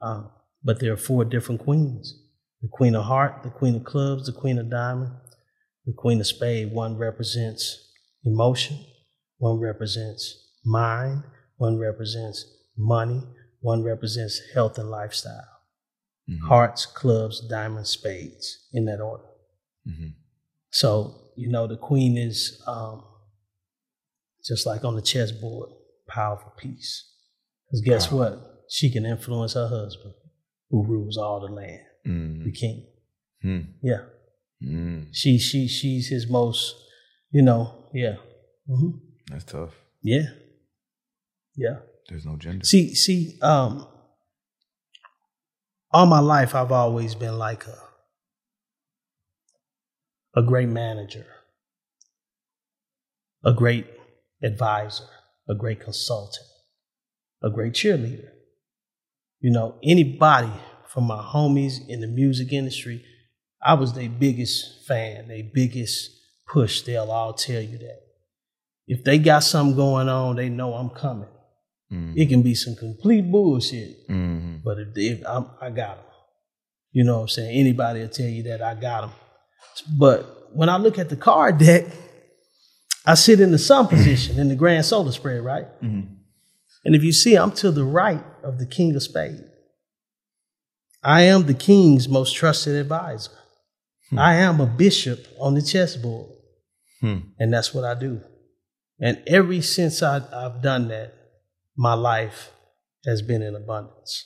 Um, 0.00 0.30
but 0.62 0.80
there 0.80 0.92
are 0.92 0.96
four 0.98 1.24
different 1.24 1.62
queens 1.62 2.22
the 2.62 2.68
queen 2.68 2.94
of 2.94 3.04
heart, 3.04 3.42
the 3.42 3.50
queen 3.50 3.76
of 3.76 3.84
clubs, 3.84 4.26
the 4.26 4.32
queen 4.32 4.58
of 4.58 4.70
diamond, 4.70 5.12
the 5.84 5.92
queen 5.92 6.18
of 6.20 6.26
spade. 6.26 6.72
One 6.72 6.96
represents 6.96 7.85
emotion, 8.26 8.78
one 9.38 9.58
represents 9.58 10.50
mind, 10.64 11.22
one 11.56 11.78
represents 11.78 12.44
money, 12.76 13.22
one 13.60 13.82
represents 13.82 14.40
health 14.52 14.78
and 14.78 14.90
lifestyle. 14.90 15.48
Mhm. 16.28 16.40
Hearts, 16.48 16.86
clubs, 16.86 17.40
diamonds, 17.48 17.90
spades, 17.90 18.68
in 18.72 18.84
that 18.86 19.00
order. 19.00 19.28
Mhm. 19.86 20.14
So, 20.70 21.30
you 21.36 21.48
know, 21.48 21.66
the 21.66 21.76
queen 21.76 22.16
is 22.18 22.60
um, 22.66 23.04
just 24.44 24.66
like 24.66 24.84
on 24.84 24.96
the 24.96 25.02
chessboard, 25.02 25.70
powerful 26.08 26.52
piece. 26.56 27.04
Because 27.66 27.80
guess 27.82 28.12
what? 28.12 28.64
She 28.68 28.90
can 28.90 29.06
influence 29.06 29.54
her 29.54 29.68
husband, 29.68 30.14
who 30.70 30.82
rules 30.84 31.16
all 31.16 31.40
the 31.40 31.46
land, 31.52 31.80
the 32.04 32.10
Mhm. 32.10 32.54
king. 32.54 32.86
Mhm. 33.44 33.74
Yeah. 33.82 34.04
Mhm. 34.62 35.08
She 35.12 35.38
she 35.38 35.68
she's 35.68 36.08
his 36.08 36.28
most, 36.28 36.74
you 37.30 37.42
know, 37.42 37.85
yeah. 37.96 38.16
hmm 38.66 38.90
That's 39.30 39.44
tough. 39.44 39.74
Yeah. 40.02 40.26
Yeah. 41.56 41.78
There's 42.08 42.26
no 42.26 42.36
gender. 42.36 42.64
See, 42.64 42.94
see, 42.94 43.38
um, 43.40 43.86
all 45.90 46.06
my 46.06 46.20
life 46.20 46.54
I've 46.54 46.72
always 46.72 47.14
been 47.14 47.38
like 47.38 47.66
a 47.66 47.78
a 50.38 50.42
great 50.42 50.68
manager, 50.68 51.24
a 53.42 53.54
great 53.54 53.86
advisor, 54.42 55.08
a 55.48 55.54
great 55.54 55.80
consultant, 55.80 56.46
a 57.42 57.48
great 57.48 57.72
cheerleader. 57.72 58.28
You 59.40 59.52
know, 59.52 59.78
anybody 59.82 60.52
from 60.86 61.04
my 61.04 61.22
homies 61.22 61.78
in 61.88 62.00
the 62.02 62.06
music 62.06 62.52
industry, 62.52 63.02
I 63.62 63.72
was 63.72 63.94
their 63.94 64.10
biggest 64.10 64.86
fan, 64.86 65.28
their 65.28 65.44
biggest 65.54 66.15
push. 66.46 66.82
They'll 66.82 67.10
all 67.10 67.32
tell 67.32 67.60
you 67.60 67.78
that. 67.78 68.00
If 68.86 69.02
they 69.04 69.18
got 69.18 69.40
something 69.40 69.76
going 69.76 70.08
on, 70.08 70.36
they 70.36 70.48
know 70.48 70.74
I'm 70.74 70.90
coming. 70.90 71.28
Mhm. 71.92 72.16
It 72.16 72.26
can 72.28 72.42
be 72.42 72.54
some 72.54 72.74
complete 72.76 73.22
bullshit, 73.30 74.08
Mhm. 74.08 74.62
but 74.64 74.78
if, 74.78 74.88
if 74.96 75.22
I'm, 75.26 75.46
I 75.60 75.70
got 75.70 75.96
them, 75.96 76.04
you 76.92 77.04
know 77.04 77.16
what 77.16 77.22
I'm 77.22 77.28
saying? 77.28 77.56
Anybody 77.58 78.00
will 78.00 78.08
tell 78.08 78.26
you 78.28 78.42
that 78.44 78.62
I 78.62 78.74
got 78.74 79.02
them. 79.02 79.10
But 79.98 80.54
when 80.54 80.68
I 80.68 80.76
look 80.78 80.98
at 80.98 81.08
the 81.08 81.16
card 81.16 81.58
deck, 81.58 81.84
I 83.04 83.14
sit 83.14 83.40
in 83.40 83.52
the 83.52 83.58
sun 83.58 83.86
position 83.94 84.38
in 84.38 84.48
the 84.48 84.56
grand 84.56 84.84
solar 84.84 85.12
spread, 85.12 85.44
right? 85.44 85.66
And 85.82 86.94
if 86.94 87.02
you 87.02 87.12
see, 87.12 87.34
I'm 87.36 87.50
to 87.52 87.70
the 87.72 87.84
right 87.84 88.24
of 88.44 88.58
the 88.58 88.66
king 88.66 88.94
of 88.94 89.02
spades. 89.02 89.42
I 91.02 91.22
am 91.22 91.46
the 91.46 91.54
king's 91.54 92.08
most 92.08 92.34
trusted 92.34 92.74
advisor. 92.76 93.30
I 94.16 94.34
am 94.34 94.60
a 94.60 94.66
bishop 94.66 95.26
on 95.40 95.54
the 95.54 95.62
chessboard. 95.62 96.30
Hmm. 97.00 97.18
And 97.38 97.52
that's 97.52 97.74
what 97.74 97.84
I 97.84 97.94
do. 97.94 98.20
And 99.00 99.22
ever 99.26 99.60
since 99.62 100.02
I, 100.02 100.22
I've 100.32 100.62
done 100.62 100.88
that, 100.88 101.14
my 101.76 101.94
life 101.94 102.50
has 103.04 103.22
been 103.22 103.42
in 103.42 103.54
abundance. 103.54 104.24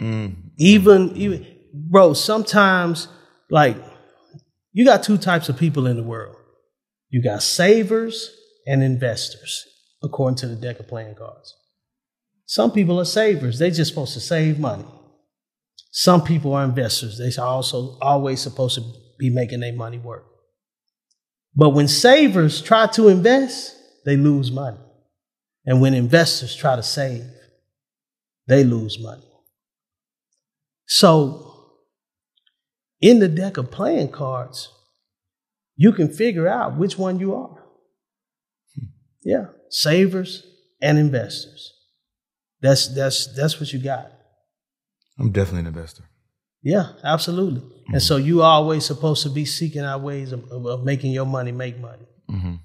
Mhm. 0.00 0.50
Even, 0.58 1.16
even, 1.16 1.46
bro, 1.72 2.12
sometimes, 2.12 3.08
like, 3.50 3.76
you 4.72 4.84
got 4.84 5.02
two 5.02 5.16
types 5.16 5.48
of 5.48 5.56
people 5.56 5.86
in 5.86 5.96
the 5.96 6.02
world 6.02 6.36
you 7.14 7.22
got 7.22 7.44
savers 7.44 8.34
and 8.66 8.82
investors, 8.82 9.64
according 10.02 10.34
to 10.36 10.48
the 10.48 10.56
deck 10.56 10.80
of 10.80 10.88
playing 10.88 11.14
cards. 11.14 11.54
Some 12.44 12.72
people 12.72 12.98
are 12.98 13.04
savers, 13.04 13.60
they're 13.60 13.70
just 13.70 13.90
supposed 13.90 14.14
to 14.14 14.20
save 14.20 14.58
money. 14.58 14.84
Some 15.92 16.24
people 16.24 16.54
are 16.54 16.64
investors, 16.64 17.18
they're 17.18 17.44
also 17.44 17.96
always 18.02 18.40
supposed 18.40 18.74
to 18.74 18.82
be 19.16 19.30
making 19.30 19.60
their 19.60 19.72
money 19.72 19.98
work. 19.98 20.24
But 21.56 21.70
when 21.70 21.88
savers 21.88 22.60
try 22.60 22.86
to 22.88 23.08
invest, 23.08 23.76
they 24.04 24.16
lose 24.16 24.50
money. 24.50 24.78
And 25.64 25.80
when 25.80 25.94
investors 25.94 26.54
try 26.54 26.76
to 26.76 26.82
save, 26.82 27.24
they 28.46 28.64
lose 28.64 28.98
money. 29.00 29.22
So, 30.86 31.70
in 33.00 33.18
the 33.18 33.28
deck 33.28 33.56
of 33.56 33.70
playing 33.70 34.10
cards, 34.10 34.68
you 35.76 35.92
can 35.92 36.08
figure 36.08 36.46
out 36.46 36.76
which 36.76 36.98
one 36.98 37.18
you 37.18 37.34
are. 37.34 37.64
Yeah, 39.22 39.46
savers 39.70 40.44
and 40.82 40.98
investors. 40.98 41.72
That's 42.60 42.88
that's 42.88 43.34
that's 43.34 43.58
what 43.58 43.72
you 43.72 43.78
got. 43.78 44.10
I'm 45.18 45.30
definitely 45.30 45.60
an 45.60 45.66
investor. 45.68 46.04
Yeah, 46.64 46.88
absolutely. 47.04 47.62
And 47.92 48.02
so 48.02 48.16
you 48.16 48.42
always 48.42 48.86
supposed 48.86 49.22
to 49.24 49.30
be 49.30 49.44
seeking 49.44 49.82
out 49.82 50.00
ways 50.00 50.32
of, 50.32 50.50
of, 50.50 50.66
of 50.66 50.84
making 50.84 51.12
your 51.12 51.26
money 51.26 51.52
make 51.52 51.78
money. 51.78 52.06
Mhm. 52.30 52.60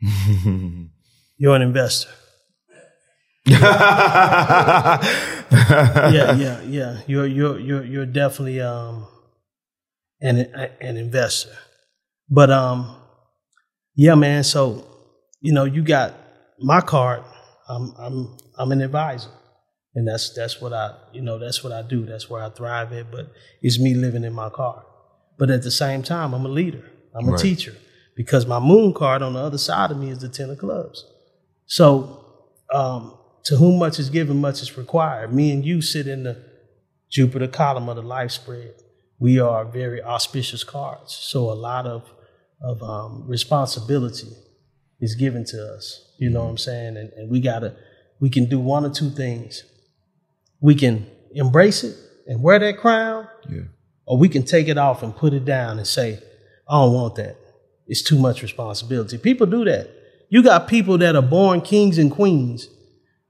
You're 1.38 1.56
an 1.56 1.62
investor. 1.62 2.10
yeah, 3.46 5.00
yeah, 6.36 6.60
yeah. 6.62 7.00
You're 7.06 7.26
you're 7.26 7.58
you're 7.58 7.84
you're 7.84 8.06
definitely 8.06 8.60
um 8.60 9.06
an 10.20 10.38
an 10.80 10.96
investor. 10.96 11.50
But 12.28 12.50
um 12.50 12.96
yeah, 13.94 14.14
man, 14.14 14.44
so 14.44 14.86
you 15.40 15.52
know, 15.52 15.64
you 15.64 15.82
got 15.82 16.14
my 16.58 16.80
card. 16.80 17.22
I'm 17.68 17.94
I'm 17.98 18.36
I'm 18.58 18.72
an 18.72 18.80
advisor. 18.82 19.30
And 19.94 20.06
that's 20.08 20.34
that's 20.34 20.60
what 20.60 20.72
I 20.72 20.94
you 21.12 21.22
know, 21.22 21.38
that's 21.38 21.62
what 21.62 21.72
I 21.72 21.82
do. 21.82 22.04
That's 22.04 22.28
where 22.28 22.42
I 22.42 22.50
thrive 22.50 22.92
at, 22.92 23.10
but 23.10 23.30
it's 23.62 23.78
me 23.78 23.94
living 23.94 24.24
in 24.24 24.32
my 24.32 24.50
car. 24.50 24.84
But 25.38 25.50
at 25.50 25.62
the 25.62 25.70
same 25.70 26.02
time, 26.02 26.34
I'm 26.34 26.44
a 26.44 26.48
leader. 26.48 26.84
I'm 27.14 27.28
a 27.28 27.32
Right. 27.32 27.40
teacher 27.40 27.74
because 28.16 28.46
my 28.46 28.58
moon 28.58 28.92
card 28.92 29.22
on 29.22 29.34
the 29.34 29.40
other 29.40 29.58
side 29.58 29.90
of 29.90 29.98
me 29.98 30.10
is 30.10 30.18
the 30.18 30.28
ten 30.28 30.50
of 30.50 30.58
clubs. 30.58 31.04
So, 31.66 32.24
um, 32.72 33.14
to 33.44 33.56
whom 33.56 33.78
much 33.78 33.98
is 33.98 34.10
given, 34.10 34.38
much 34.40 34.62
is 34.62 34.76
required. 34.76 35.32
Me 35.32 35.52
and 35.52 35.64
you 35.64 35.80
sit 35.82 36.06
in 36.06 36.24
the 36.24 36.36
Jupiter 37.10 37.46
column 37.46 37.88
of 37.88 37.96
the 37.96 38.02
life 38.02 38.32
spread. 38.32 38.74
We 39.18 39.38
are 39.38 39.64
very 39.64 40.02
auspicious 40.02 40.64
cards. 40.64 41.12
So 41.14 41.50
a 41.50 41.54
lot 41.54 41.86
of 41.86 42.02
of 42.62 42.82
um, 42.82 43.24
responsibility 43.28 44.28
is 45.00 45.14
given 45.14 45.44
to 45.46 45.74
us. 45.74 46.12
You 46.18 46.30
know 46.30 46.42
what 46.44 46.50
I'm 46.50 46.58
saying? 46.58 46.96
And, 46.96 47.10
and 47.12 47.30
we 47.30 47.40
gotta 47.40 47.76
we 48.20 48.28
can 48.30 48.48
do 48.48 48.58
one 48.58 48.84
or 48.84 48.90
two 48.90 49.10
things. 49.10 49.62
We 50.64 50.74
can 50.74 51.06
embrace 51.34 51.84
it 51.84 51.94
and 52.26 52.42
wear 52.42 52.58
that 52.58 52.78
crown, 52.78 53.28
yeah. 53.50 53.64
Or 54.06 54.16
we 54.18 54.28
can 54.28 54.42
take 54.42 54.68
it 54.68 54.78
off 54.78 55.02
and 55.02 55.14
put 55.14 55.34
it 55.34 55.44
down 55.44 55.78
and 55.78 55.86
say, 55.86 56.18
I 56.68 56.80
don't 56.80 56.94
want 56.94 57.16
that. 57.16 57.36
It's 57.86 58.02
too 58.02 58.18
much 58.18 58.42
responsibility. 58.42 59.18
People 59.18 59.46
do 59.46 59.64
that. 59.64 59.90
You 60.30 60.42
got 60.42 60.68
people 60.68 60.96
that 60.98 61.16
are 61.16 61.22
born 61.22 61.60
kings 61.60 61.98
and 61.98 62.10
queens 62.10 62.68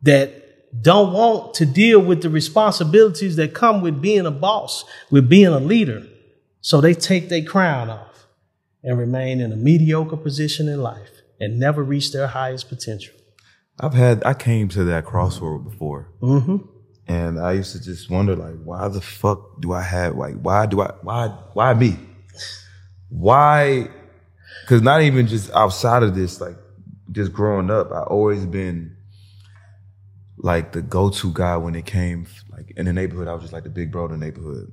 that 0.03 0.83
don't 0.83 1.13
want 1.13 1.55
to 1.55 1.67
deal 1.67 2.01
with 2.01 2.23
the 2.23 2.31
responsibilities 2.31 3.37
that 3.37 3.53
come 3.53 3.83
with 3.83 4.01
being 4.01 4.27
a 4.27 4.31
boss, 4.31 4.85
with 5.11 5.29
being 5.29 5.47
a 5.47 5.61
leader. 5.61 6.07
So 6.61 6.81
they 6.81 6.95
take 6.95 7.29
their 7.29 7.45
crown 7.45 7.91
off 7.91 8.27
and 8.83 8.99
remain 8.99 9.41
in 9.41 9.53
a 9.53 9.57
mediocre 9.57 10.17
position 10.17 10.69
in 10.69 10.83
life 10.83 11.11
and 11.41 11.59
never 11.59 11.83
reach 11.83 12.13
their 12.13 12.29
highest 12.29 12.69
potential. 12.69 13.15
I've 13.81 13.95
had 13.95 14.23
I 14.25 14.35
came 14.35 14.69
to 14.69 14.85
that 14.85 15.05
crossroad 15.05 15.65
before. 15.65 16.13
Mm-hmm. 16.23 16.74
And 17.07 17.39
I 17.39 17.53
used 17.53 17.73
to 17.73 17.81
just 17.81 18.09
wonder 18.09 18.35
like 18.35 18.55
why 18.63 18.89
the 18.89 19.01
fuck 19.01 19.61
do 19.61 19.73
I 19.73 19.83
have 19.83 20.17
like 20.17 20.37
why 20.37 20.67
do 20.67 20.81
I 20.81 20.93
why 21.03 21.29
why 21.53 21.75
me? 21.75 21.97
Why 23.11 23.89
cuz 24.67 24.81
not 24.81 25.03
even 25.03 25.27
just 25.27 25.51
outside 25.53 26.03
of 26.03 26.15
this 26.15 26.41
like 26.41 26.57
just 27.13 27.33
growing 27.33 27.71
up 27.71 27.93
I 27.93 28.01
always 28.03 28.47
been 28.47 28.97
like 30.39 30.73
the 30.73 30.83
go-to 30.83 31.33
guy 31.33 31.57
when 31.57 31.75
it 31.75 31.85
came 31.85 32.27
like 32.51 32.73
in 32.77 32.87
the 32.87 32.93
neighborhood 32.93 33.29
I 33.29 33.35
was 33.35 33.43
just 33.43 33.53
like 33.53 33.65
the 33.65 33.71
big 33.71 33.93
bro 33.93 34.09
the 34.09 34.17
neighborhood. 34.17 34.73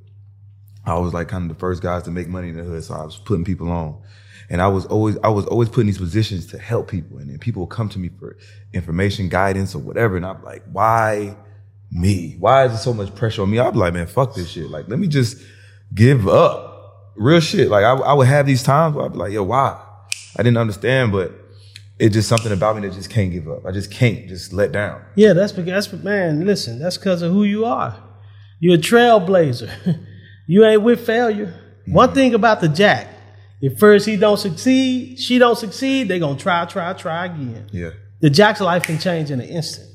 I 0.85 0.97
was 0.97 1.13
like 1.13 1.27
kind 1.27 1.49
of 1.49 1.55
the 1.55 1.59
first 1.59 1.83
guys 1.83 2.03
to 2.03 2.11
make 2.11 2.29
money 2.29 2.49
in 2.49 2.55
the 2.55 2.63
hood 2.63 2.83
so 2.83 2.93
I 2.93 3.03
was 3.03 3.17
putting 3.17 3.43
people 3.43 3.69
on. 3.69 4.01
And 4.49 4.61
I 4.61 4.69
was 4.69 4.85
always 4.85 5.17
I 5.21 5.27
was 5.27 5.45
always 5.47 5.67
put 5.67 5.81
in 5.81 5.87
these 5.87 5.97
positions 5.97 6.45
to 6.47 6.57
help 6.57 6.89
people 6.89 7.17
and 7.17 7.29
then 7.29 7.39
people 7.39 7.63
would 7.63 7.71
come 7.71 7.89
to 7.89 7.99
me 7.99 8.09
for 8.17 8.37
information, 8.73 9.27
guidance 9.27 9.75
or 9.75 9.79
whatever 9.79 10.15
and 10.15 10.25
I'm 10.25 10.41
like 10.43 10.63
why 10.71 11.35
me? 11.91 12.35
Why 12.39 12.65
is 12.65 12.71
there 12.71 12.79
so 12.79 12.93
much 12.93 13.13
pressure 13.15 13.41
on 13.41 13.51
me? 13.51 13.59
I'd 13.59 13.73
be 13.73 13.79
like, 13.79 13.93
man, 13.93 14.07
fuck 14.07 14.33
this 14.33 14.49
shit. 14.49 14.69
Like, 14.69 14.87
let 14.87 14.99
me 14.99 15.07
just 15.07 15.37
give 15.93 16.27
up. 16.27 17.13
Real 17.15 17.39
shit. 17.39 17.69
Like, 17.69 17.83
I, 17.83 17.93
I 17.93 18.13
would 18.13 18.27
have 18.27 18.45
these 18.45 18.63
times 18.63 18.95
where 18.95 19.05
I'd 19.05 19.13
be 19.13 19.17
like, 19.17 19.31
yo, 19.33 19.43
why? 19.43 19.79
I 20.37 20.43
didn't 20.43 20.57
understand, 20.57 21.11
but 21.11 21.33
it's 21.99 22.13
just 22.13 22.29
something 22.29 22.51
about 22.51 22.77
me 22.77 22.87
that 22.87 22.95
just 22.95 23.09
can't 23.09 23.31
give 23.31 23.49
up. 23.49 23.65
I 23.65 23.71
just 23.71 23.91
can't 23.91 24.27
just 24.27 24.53
let 24.53 24.71
down. 24.71 25.03
Yeah, 25.15 25.33
that's 25.33 25.51
because, 25.51 25.89
that's, 25.89 26.03
man, 26.03 26.45
listen, 26.45 26.79
that's 26.79 26.97
because 26.97 27.21
of 27.21 27.31
who 27.31 27.43
you 27.43 27.65
are. 27.65 27.95
You're 28.59 28.75
a 28.75 28.79
trailblazer. 28.79 29.99
you 30.47 30.65
ain't 30.65 30.81
with 30.81 31.05
failure. 31.05 31.47
Mm-hmm. 31.47 31.93
One 31.93 32.13
thing 32.13 32.33
about 32.33 32.61
the 32.61 32.69
Jack, 32.69 33.07
if 33.61 33.77
first 33.77 34.05
he 34.05 34.15
don't 34.15 34.37
succeed, 34.37 35.19
she 35.19 35.37
don't 35.37 35.57
succeed, 35.57 36.07
they 36.07 36.19
gonna 36.19 36.39
try, 36.39 36.65
try, 36.65 36.93
try 36.93 37.25
again. 37.25 37.67
Yeah. 37.71 37.91
The 38.21 38.29
Jack's 38.29 38.61
life 38.61 38.83
can 38.83 38.97
change 38.97 39.31
in 39.31 39.41
an 39.41 39.47
instant. 39.47 39.90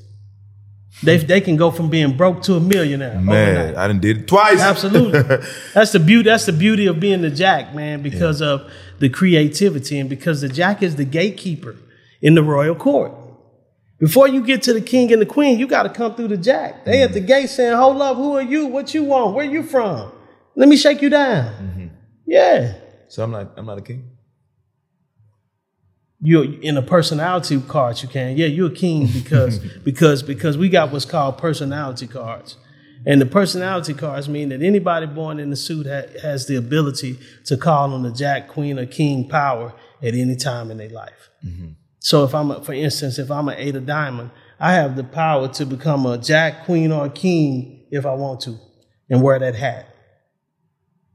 They 1.03 1.17
they 1.17 1.41
can 1.41 1.57
go 1.57 1.69
from 1.69 1.89
being 1.89 2.17
broke 2.17 2.41
to 2.43 2.55
a 2.55 2.59
millionaire. 2.59 3.19
Man, 3.19 3.57
overnight. 3.57 3.77
I 3.77 3.87
done 3.87 3.99
did 3.99 4.17
it 4.17 4.27
twice. 4.27 4.59
Absolutely. 4.59 5.21
that's 5.73 5.91
the 5.91 5.99
beauty. 5.99 6.29
That's 6.29 6.45
the 6.47 6.53
beauty 6.53 6.87
of 6.87 6.99
being 6.99 7.21
the 7.21 7.29
Jack, 7.29 7.75
man, 7.75 8.01
because 8.01 8.41
yeah. 8.41 8.47
of 8.47 8.71
the 8.99 9.09
creativity 9.09 9.99
and 9.99 10.09
because 10.09 10.41
the 10.41 10.49
Jack 10.49 10.81
is 10.81 10.95
the 10.95 11.05
gatekeeper 11.05 11.75
in 12.21 12.33
the 12.33 12.41
royal 12.41 12.73
court. 12.73 13.11
Before 13.99 14.27
you 14.27 14.43
get 14.43 14.63
to 14.63 14.73
the 14.73 14.81
king 14.81 15.11
and 15.11 15.21
the 15.21 15.25
queen, 15.25 15.59
you 15.59 15.67
got 15.67 15.83
to 15.83 15.89
come 15.89 16.15
through 16.15 16.29
the 16.29 16.37
Jack. 16.37 16.85
They 16.85 16.93
mm-hmm. 16.93 17.03
at 17.03 17.13
the 17.13 17.21
gate 17.21 17.49
saying, 17.49 17.75
"Hold 17.75 18.01
up, 18.01 18.17
who 18.17 18.35
are 18.35 18.41
you? 18.41 18.65
What 18.65 18.93
you 18.93 19.03
want? 19.03 19.35
Where 19.35 19.45
you 19.45 19.63
from? 19.63 20.11
Let 20.55 20.67
me 20.67 20.77
shake 20.77 21.03
you 21.03 21.09
down." 21.09 21.53
Mm-hmm. 21.53 21.87
Yeah. 22.25 22.73
So 23.07 23.23
I'm 23.23 23.31
not. 23.31 23.53
I'm 23.55 23.65
not 23.67 23.77
a 23.77 23.81
king 23.81 24.16
you're 26.27 26.59
in 26.61 26.77
a 26.77 26.81
personality 26.81 27.59
cards 27.61 28.03
you 28.03 28.09
can. 28.09 28.37
Yeah 28.37 28.47
you're 28.47 28.71
a 28.71 28.75
king 28.75 29.07
because 29.13 29.59
because 29.59 30.23
because 30.23 30.57
we 30.57 30.69
got 30.69 30.91
what's 30.91 31.05
called 31.05 31.37
personality 31.37 32.07
cards. 32.07 32.57
And 33.05 33.21
the 33.21 33.25
personality 33.25 33.93
cards 33.93 34.27
mean 34.27 34.49
that 34.49 34.61
anybody 34.61 35.05
born 35.05 35.39
in 35.39 35.49
the 35.49 35.55
suit 35.55 35.85
ha- 35.85 36.19
has 36.21 36.47
the 36.47 36.55
ability 36.55 37.19
to 37.45 37.55
call 37.55 37.93
on 37.93 38.03
the 38.03 38.11
jack 38.11 38.47
queen 38.49 38.77
or 38.79 38.85
king 38.85 39.29
power 39.29 39.73
at 40.03 40.13
any 40.13 40.35
time 40.35 40.71
in 40.71 40.77
their 40.77 40.89
life. 40.89 41.29
Mm-hmm. 41.45 41.73
so 41.99 42.23
if 42.23 42.33
i'm 42.33 42.49
a, 42.49 42.63
for 42.63 42.73
instance 42.73 43.19
if 43.19 43.29
i'm 43.29 43.47
an 43.47 43.55
eight 43.59 43.75
of 43.75 43.85
diamond 43.85 44.31
i 44.59 44.73
have 44.73 44.95
the 44.95 45.03
power 45.03 45.47
to 45.47 45.67
become 45.67 46.03
a 46.07 46.17
jack 46.17 46.65
queen 46.65 46.91
or 46.91 47.07
king 47.09 47.85
if 47.91 48.07
i 48.07 48.13
want 48.13 48.41
to 48.41 48.57
and 49.09 49.21
wear 49.21 49.39
that 49.39 49.55
hat. 49.55 49.93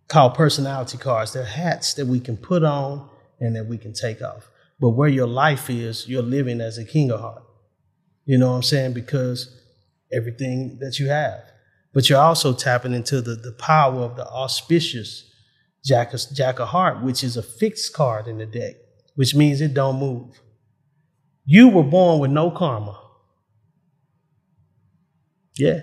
Called 0.08 0.34
personality 0.34 0.98
cards. 0.98 1.32
They're 1.32 1.44
hats 1.44 1.94
that 1.94 2.06
we 2.06 2.20
can 2.20 2.36
put 2.36 2.62
on 2.62 3.08
and 3.40 3.56
that 3.56 3.66
we 3.66 3.78
can 3.78 3.92
take 3.92 4.22
off 4.22 4.50
but 4.82 4.90
where 4.90 5.08
your 5.08 5.28
life 5.28 5.70
is, 5.70 6.08
you're 6.08 6.24
living 6.24 6.60
as 6.60 6.76
a 6.76 6.84
king 6.84 7.12
of 7.12 7.20
heart. 7.20 7.44
You 8.24 8.36
know 8.36 8.50
what 8.50 8.56
I'm 8.56 8.62
saying? 8.64 8.94
Because 8.94 9.56
everything 10.12 10.78
that 10.80 10.98
you 10.98 11.06
have. 11.06 11.40
But 11.94 12.10
you're 12.10 12.18
also 12.18 12.52
tapping 12.52 12.92
into 12.92 13.20
the, 13.20 13.36
the 13.36 13.52
power 13.52 14.00
of 14.00 14.16
the 14.16 14.26
auspicious 14.26 15.30
Jack 15.84 16.12
of, 16.12 16.20
Jack 16.34 16.58
of 16.58 16.68
Heart, 16.68 17.00
which 17.04 17.22
is 17.22 17.36
a 17.36 17.44
fixed 17.44 17.92
card 17.92 18.26
in 18.26 18.38
the 18.38 18.46
deck, 18.46 18.74
which 19.14 19.36
means 19.36 19.60
it 19.60 19.72
don't 19.72 20.00
move. 20.00 20.40
You 21.44 21.68
were 21.68 21.84
born 21.84 22.18
with 22.18 22.32
no 22.32 22.50
karma. 22.50 23.00
Yeah. 25.56 25.82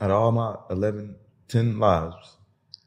Out 0.00 0.10
of 0.10 0.20
all 0.20 0.32
my 0.32 0.56
11, 0.68 1.14
10 1.46 1.78
lives. 1.78 2.38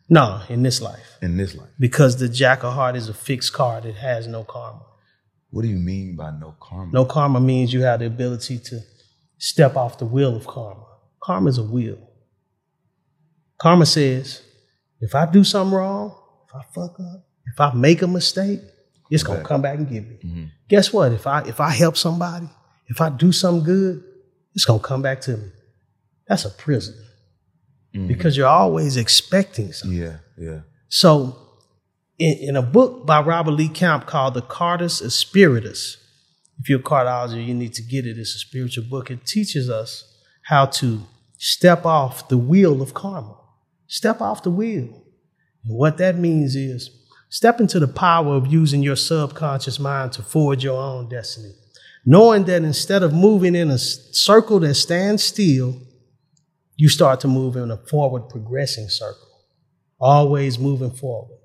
No, 0.09 0.41
in 0.49 0.63
this 0.63 0.81
life. 0.81 1.17
In 1.21 1.37
this 1.37 1.55
life. 1.55 1.69
Because 1.79 2.17
the 2.17 2.27
Jack 2.27 2.65
of 2.65 2.73
Heart 2.73 2.97
is 2.97 3.07
a 3.07 3.13
fixed 3.13 3.53
card. 3.53 3.85
It 3.85 3.95
has 3.95 4.27
no 4.27 4.43
karma. 4.43 4.83
What 5.51 5.63
do 5.63 5.67
you 5.67 5.77
mean 5.77 6.15
by 6.15 6.31
no 6.31 6.55
karma? 6.59 6.91
No 6.91 7.05
karma 7.05 7.39
means 7.39 7.73
you 7.73 7.81
have 7.81 7.99
the 7.99 8.05
ability 8.05 8.59
to 8.59 8.81
step 9.37 9.75
off 9.75 9.97
the 9.97 10.05
wheel 10.05 10.35
of 10.35 10.45
karma. 10.45 10.85
Karma 11.23 11.49
is 11.49 11.57
a 11.57 11.63
wheel. 11.63 11.97
Karma 13.59 13.85
says, 13.85 14.41
if 15.01 15.15
I 15.15 15.25
do 15.25 15.43
something 15.43 15.75
wrong, 15.75 16.15
if 16.47 16.55
I 16.55 16.61
fuck 16.73 16.99
up, 16.99 17.27
if 17.45 17.59
I 17.59 17.73
make 17.73 18.01
a 18.01 18.07
mistake, 18.07 18.61
it's 19.09 19.23
gonna 19.23 19.43
come 19.43 19.61
back 19.61 19.77
and 19.77 19.89
get 19.89 20.07
me. 20.07 20.19
Mm-hmm. 20.23 20.45
Guess 20.67 20.93
what? 20.93 21.11
If 21.11 21.25
I 21.25 21.41
if 21.41 21.59
I 21.59 21.71
help 21.71 21.97
somebody, 21.97 22.47
if 22.87 23.01
I 23.01 23.09
do 23.09 23.31
something 23.31 23.63
good, 23.63 24.03
it's 24.53 24.65
gonna 24.65 24.79
come 24.79 25.01
back 25.01 25.21
to 25.21 25.37
me. 25.37 25.49
That's 26.27 26.45
a 26.45 26.51
prison. 26.51 26.95
Mm-hmm. 27.95 28.07
Because 28.07 28.37
you're 28.37 28.47
always 28.47 28.97
expecting 28.97 29.73
something. 29.73 29.97
Yeah, 29.97 30.17
yeah. 30.37 30.59
So 30.89 31.48
in, 32.19 32.37
in 32.49 32.55
a 32.55 32.61
book 32.61 33.05
by 33.05 33.21
Robert 33.21 33.51
Lee 33.51 33.69
Camp 33.69 34.05
called 34.05 34.33
The 34.33 34.41
Cardus 34.41 35.09
Spiritus. 35.11 35.97
If 36.59 36.69
you're 36.69 36.81
a 36.81 36.83
cardologist, 36.83 37.45
you 37.45 37.53
need 37.53 37.73
to 37.75 37.81
get 37.81 38.05
it. 38.05 38.17
It's 38.17 38.35
a 38.35 38.39
spiritual 38.39 38.83
book. 38.83 39.09
It 39.09 39.25
teaches 39.25 39.69
us 39.69 40.03
how 40.43 40.65
to 40.65 41.03
step 41.37 41.85
off 41.85 42.27
the 42.27 42.37
wheel 42.37 42.81
of 42.81 42.93
karma. 42.93 43.37
Step 43.87 44.19
off 44.19 44.43
the 44.43 44.51
wheel. 44.51 45.01
And 45.63 45.77
what 45.77 45.97
that 45.97 46.17
means 46.17 46.55
is 46.55 46.91
step 47.29 47.61
into 47.61 47.79
the 47.79 47.87
power 47.87 48.35
of 48.35 48.47
using 48.47 48.83
your 48.83 48.97
subconscious 48.97 49.79
mind 49.79 50.11
to 50.13 50.21
forge 50.21 50.63
your 50.63 50.79
own 50.79 51.07
destiny. 51.07 51.53
Knowing 52.05 52.43
that 52.45 52.63
instead 52.63 53.03
of 53.03 53.13
moving 53.13 53.55
in 53.55 53.69
a 53.69 53.77
circle 53.77 54.59
that 54.59 54.75
stands 54.75 55.23
still, 55.23 55.81
you 56.75 56.89
start 56.89 57.21
to 57.21 57.27
move 57.27 57.55
in 57.55 57.71
a 57.71 57.77
forward 57.77 58.29
progressing 58.29 58.89
circle, 58.89 59.27
always 59.99 60.59
moving 60.59 60.91
forward. 60.91 61.38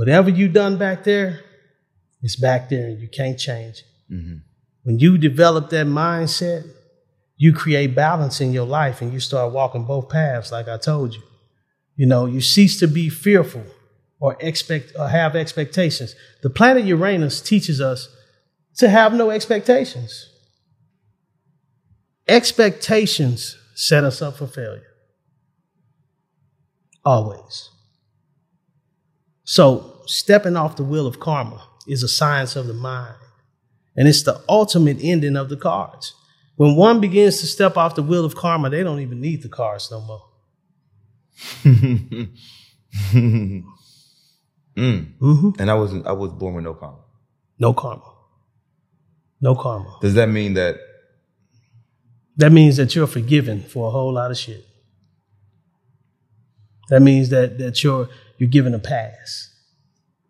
Whatever 0.00 0.30
you 0.30 0.48
done 0.48 0.78
back 0.78 1.04
there, 1.04 1.40
it's 2.22 2.34
back 2.34 2.70
there 2.70 2.86
and 2.86 2.98
you 3.02 3.06
can't 3.06 3.38
change 3.38 3.80
it. 3.80 4.14
Mm-hmm. 4.14 4.36
When 4.84 4.98
you 4.98 5.18
develop 5.18 5.68
that 5.68 5.86
mindset, 5.86 6.66
you 7.36 7.52
create 7.52 7.94
balance 7.94 8.40
in 8.40 8.54
your 8.54 8.64
life 8.64 9.02
and 9.02 9.12
you 9.12 9.20
start 9.20 9.52
walking 9.52 9.84
both 9.84 10.08
paths, 10.08 10.52
like 10.52 10.68
I 10.68 10.78
told 10.78 11.14
you. 11.14 11.20
You 11.96 12.06
know, 12.06 12.24
you 12.24 12.40
cease 12.40 12.80
to 12.80 12.88
be 12.88 13.10
fearful 13.10 13.66
or 14.18 14.38
expect 14.40 14.92
or 14.98 15.06
have 15.06 15.36
expectations. 15.36 16.14
The 16.42 16.48
planet 16.48 16.86
Uranus 16.86 17.42
teaches 17.42 17.78
us 17.78 18.08
to 18.78 18.88
have 18.88 19.12
no 19.12 19.28
expectations. 19.28 20.30
Expectations 22.26 23.58
set 23.74 24.04
us 24.04 24.22
up 24.22 24.38
for 24.38 24.46
failure. 24.46 24.94
Always. 27.04 27.69
So 29.50 30.00
stepping 30.06 30.54
off 30.54 30.76
the 30.76 30.84
wheel 30.84 31.08
of 31.08 31.18
karma 31.18 31.66
is 31.88 32.04
a 32.04 32.08
science 32.08 32.54
of 32.54 32.68
the 32.68 32.72
mind. 32.72 33.16
And 33.96 34.06
it's 34.06 34.22
the 34.22 34.40
ultimate 34.48 34.98
ending 35.02 35.36
of 35.36 35.48
the 35.48 35.56
cards. 35.56 36.14
When 36.54 36.76
one 36.76 37.00
begins 37.00 37.40
to 37.40 37.48
step 37.48 37.76
off 37.76 37.96
the 37.96 38.02
wheel 38.04 38.24
of 38.24 38.36
karma, 38.36 38.70
they 38.70 38.84
don't 38.84 39.00
even 39.00 39.20
need 39.20 39.42
the 39.42 39.48
cards 39.48 39.90
no 39.90 40.02
more. 40.02 40.24
mm. 41.64 42.32
mm-hmm. 44.76 45.50
And 45.58 45.68
I 45.68 45.74
wasn't 45.74 46.06
I 46.06 46.12
was 46.12 46.30
born 46.30 46.54
with 46.54 46.62
no 46.62 46.74
karma. 46.74 46.98
No 47.58 47.72
karma. 47.74 48.14
No 49.40 49.56
karma. 49.56 49.98
Does 50.00 50.14
that 50.14 50.28
mean 50.28 50.54
that 50.54 50.76
that 52.36 52.52
means 52.52 52.76
that 52.76 52.94
you're 52.94 53.08
forgiven 53.08 53.64
for 53.64 53.88
a 53.88 53.90
whole 53.90 54.12
lot 54.12 54.30
of 54.30 54.38
shit. 54.38 54.64
That 56.88 57.02
means 57.02 57.30
that 57.30 57.58
that 57.58 57.82
you're 57.82 58.08
you're 58.40 58.48
given 58.48 58.74
a 58.74 58.78
pass. 58.78 59.54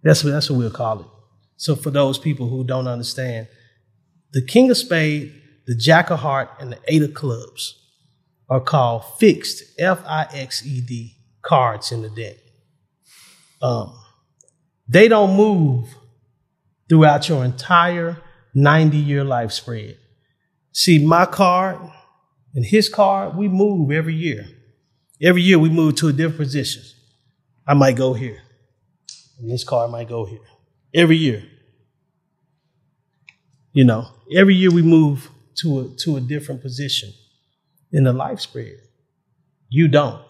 That's 0.02 0.24
what, 0.24 0.30
that's 0.30 0.50
what 0.50 0.58
we'll 0.58 0.70
call 0.70 1.00
it. 1.00 1.06
So 1.56 1.76
for 1.76 1.90
those 1.90 2.18
people 2.18 2.48
who 2.48 2.64
don't 2.64 2.88
understand, 2.88 3.46
the 4.32 4.44
King 4.44 4.70
of 4.70 4.76
Spade, 4.76 5.32
the 5.66 5.76
Jack 5.76 6.10
of 6.10 6.18
Heart, 6.18 6.50
and 6.58 6.72
the 6.72 6.78
Eight 6.88 7.02
of 7.02 7.14
Clubs 7.14 7.80
are 8.48 8.60
called 8.60 9.04
fixed, 9.18 9.62
F 9.78 10.02
I 10.06 10.26
X 10.34 10.66
E 10.66 10.80
D, 10.80 11.16
cards 11.42 11.92
in 11.92 12.02
the 12.02 12.10
deck. 12.10 12.36
Um, 13.62 13.96
they 14.88 15.06
don't 15.06 15.36
move 15.36 15.88
throughout 16.88 17.28
your 17.28 17.44
entire 17.44 18.20
90 18.54 18.96
year 18.96 19.22
life 19.22 19.52
spread. 19.52 19.96
See, 20.72 21.04
my 21.04 21.26
card 21.26 21.78
and 22.54 22.64
his 22.64 22.88
card, 22.88 23.36
we 23.36 23.46
move 23.46 23.92
every 23.92 24.14
year. 24.14 24.48
Every 25.22 25.42
year 25.42 25.60
we 25.60 25.68
move 25.68 25.94
to 25.96 26.08
a 26.08 26.12
different 26.12 26.38
position. 26.38 26.82
I 27.70 27.74
might 27.74 27.94
go 27.94 28.14
here, 28.14 28.42
and 29.38 29.48
this 29.48 29.62
card 29.62 29.92
might 29.92 30.08
go 30.08 30.24
here. 30.24 30.40
Every 30.92 31.16
year. 31.16 31.44
You 33.72 33.84
know, 33.84 34.08
every 34.34 34.56
year 34.56 34.72
we 34.72 34.82
move 34.82 35.30
to 35.58 35.78
a, 35.78 35.96
to 36.00 36.16
a 36.16 36.20
different 36.20 36.62
position 36.62 37.12
in 37.92 38.02
the 38.02 38.12
life 38.12 38.40
spread. 38.40 38.74
You 39.68 39.86
don't. 39.86 40.20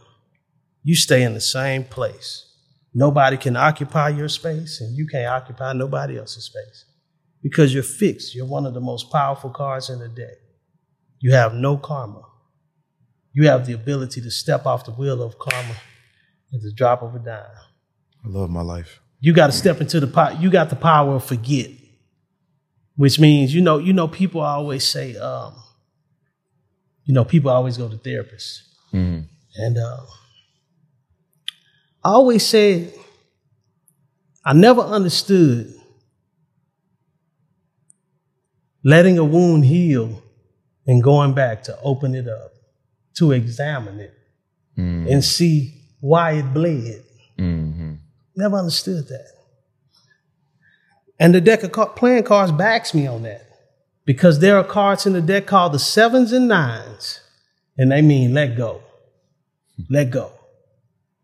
You 0.83 0.95
stay 0.95 1.23
in 1.23 1.33
the 1.33 1.41
same 1.41 1.85
place. 1.85 2.45
Nobody 2.93 3.39
can 3.39 3.57
occupy 3.57 4.11
your 4.11 4.29
space, 4.29 4.83
and 4.83 4.95
you 4.95 5.07
can't 5.07 5.29
occupy 5.29 5.73
nobody 5.73 6.19
else's 6.19 6.45
space 6.45 6.85
because 7.43 7.73
you're 7.73 7.83
fixed. 7.83 8.35
You're 8.35 8.45
one 8.45 8.67
of 8.67 8.75
the 8.75 8.83
most 8.83 9.11
powerful 9.11 9.49
cards 9.49 9.89
in 9.89 9.99
the 9.99 10.09
deck. 10.09 10.37
You 11.21 11.33
have 11.33 11.55
no 11.55 11.79
karma. 11.79 12.21
You 13.33 13.49
have 13.49 13.65
the 13.65 13.73
ability 13.73 14.21
to 14.21 14.31
step 14.31 14.67
off 14.67 14.85
the 14.85 14.93
wheel 14.93 15.23
of 15.23 15.39
karma 15.39 15.75
at 16.53 16.63
a 16.63 16.73
drop 16.73 17.03
of 17.03 17.15
a 17.15 17.19
dime. 17.19 17.45
I 18.25 18.29
love 18.29 18.51
my 18.51 18.63
life. 18.63 19.01
You 19.21 19.33
got 19.33 19.47
to 19.47 19.53
step 19.53 19.81
into 19.81 20.01
the 20.01 20.07
pot. 20.07 20.41
You 20.41 20.51
got 20.51 20.71
the 20.71 20.77
power 20.77 21.15
of 21.17 21.25
forget, 21.25 21.71
which 22.97 23.19
means 23.19 23.55
you 23.55 23.61
know. 23.61 23.79
You 23.79 23.93
know, 23.93 24.09
people 24.09 24.41
always 24.41 24.85
say, 24.85 25.17
um, 25.17 25.55
you 27.05 27.15
know, 27.15 27.25
people 27.25 27.51
always 27.51 27.77
go 27.77 27.89
to 27.89 27.97
therapists, 27.97 28.63
and 29.57 29.79
uh, 29.79 30.01
I 32.03 32.11
always 32.11 32.47
said, 32.47 32.93
I 34.45 34.55
never 34.55 34.81
understood 34.81 35.75
letting 38.83 39.19
a 39.19 39.25
wound 39.25 39.67
heal 39.67 40.23
and 40.87 41.03
going 41.03 41.35
back 41.35 41.63
to 41.65 41.79
open 41.83 42.15
it 42.15 42.27
up, 42.27 42.53
to 43.17 43.33
examine 43.33 44.01
it 44.01 44.15
and 44.77 45.23
see 45.23 45.75
why 46.01 46.33
it 46.33 46.53
bled. 46.53 47.05
Never 48.37 48.57
understood 48.57 49.09
that. 49.09 49.29
And 51.19 51.35
the 51.35 51.41
deck 51.41 51.63
of 51.63 51.97
playing 51.97 52.25
cards 52.25 52.53
backs 52.53 52.95
me 52.95 53.07
on 53.07 53.23
that 53.25 53.47
because 54.07 54.39
there 54.39 54.57
are 54.57 54.65
cards 54.65 55.07
in 55.07 55.13
the 55.13 55.21
deck 55.21 55.47
called 55.47 55.73
the 55.73 55.79
sevens 55.79 56.33
and 56.33 56.49
nines, 56.49 57.21
and 57.77 57.93
they 57.93 58.03
mean 58.03 58.33
let 58.35 58.57
go. 58.57 58.83
Let 59.89 60.11
go. 60.11 60.33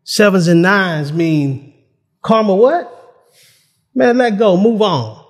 Sevens 0.03 0.47
and 0.47 0.61
nines 0.61 1.11
mean 1.11 1.73
karma 2.21 2.55
what? 2.55 2.93
Man, 3.93 4.17
let 4.19 4.37
go, 4.37 4.55
move 4.55 4.81
on, 4.81 5.25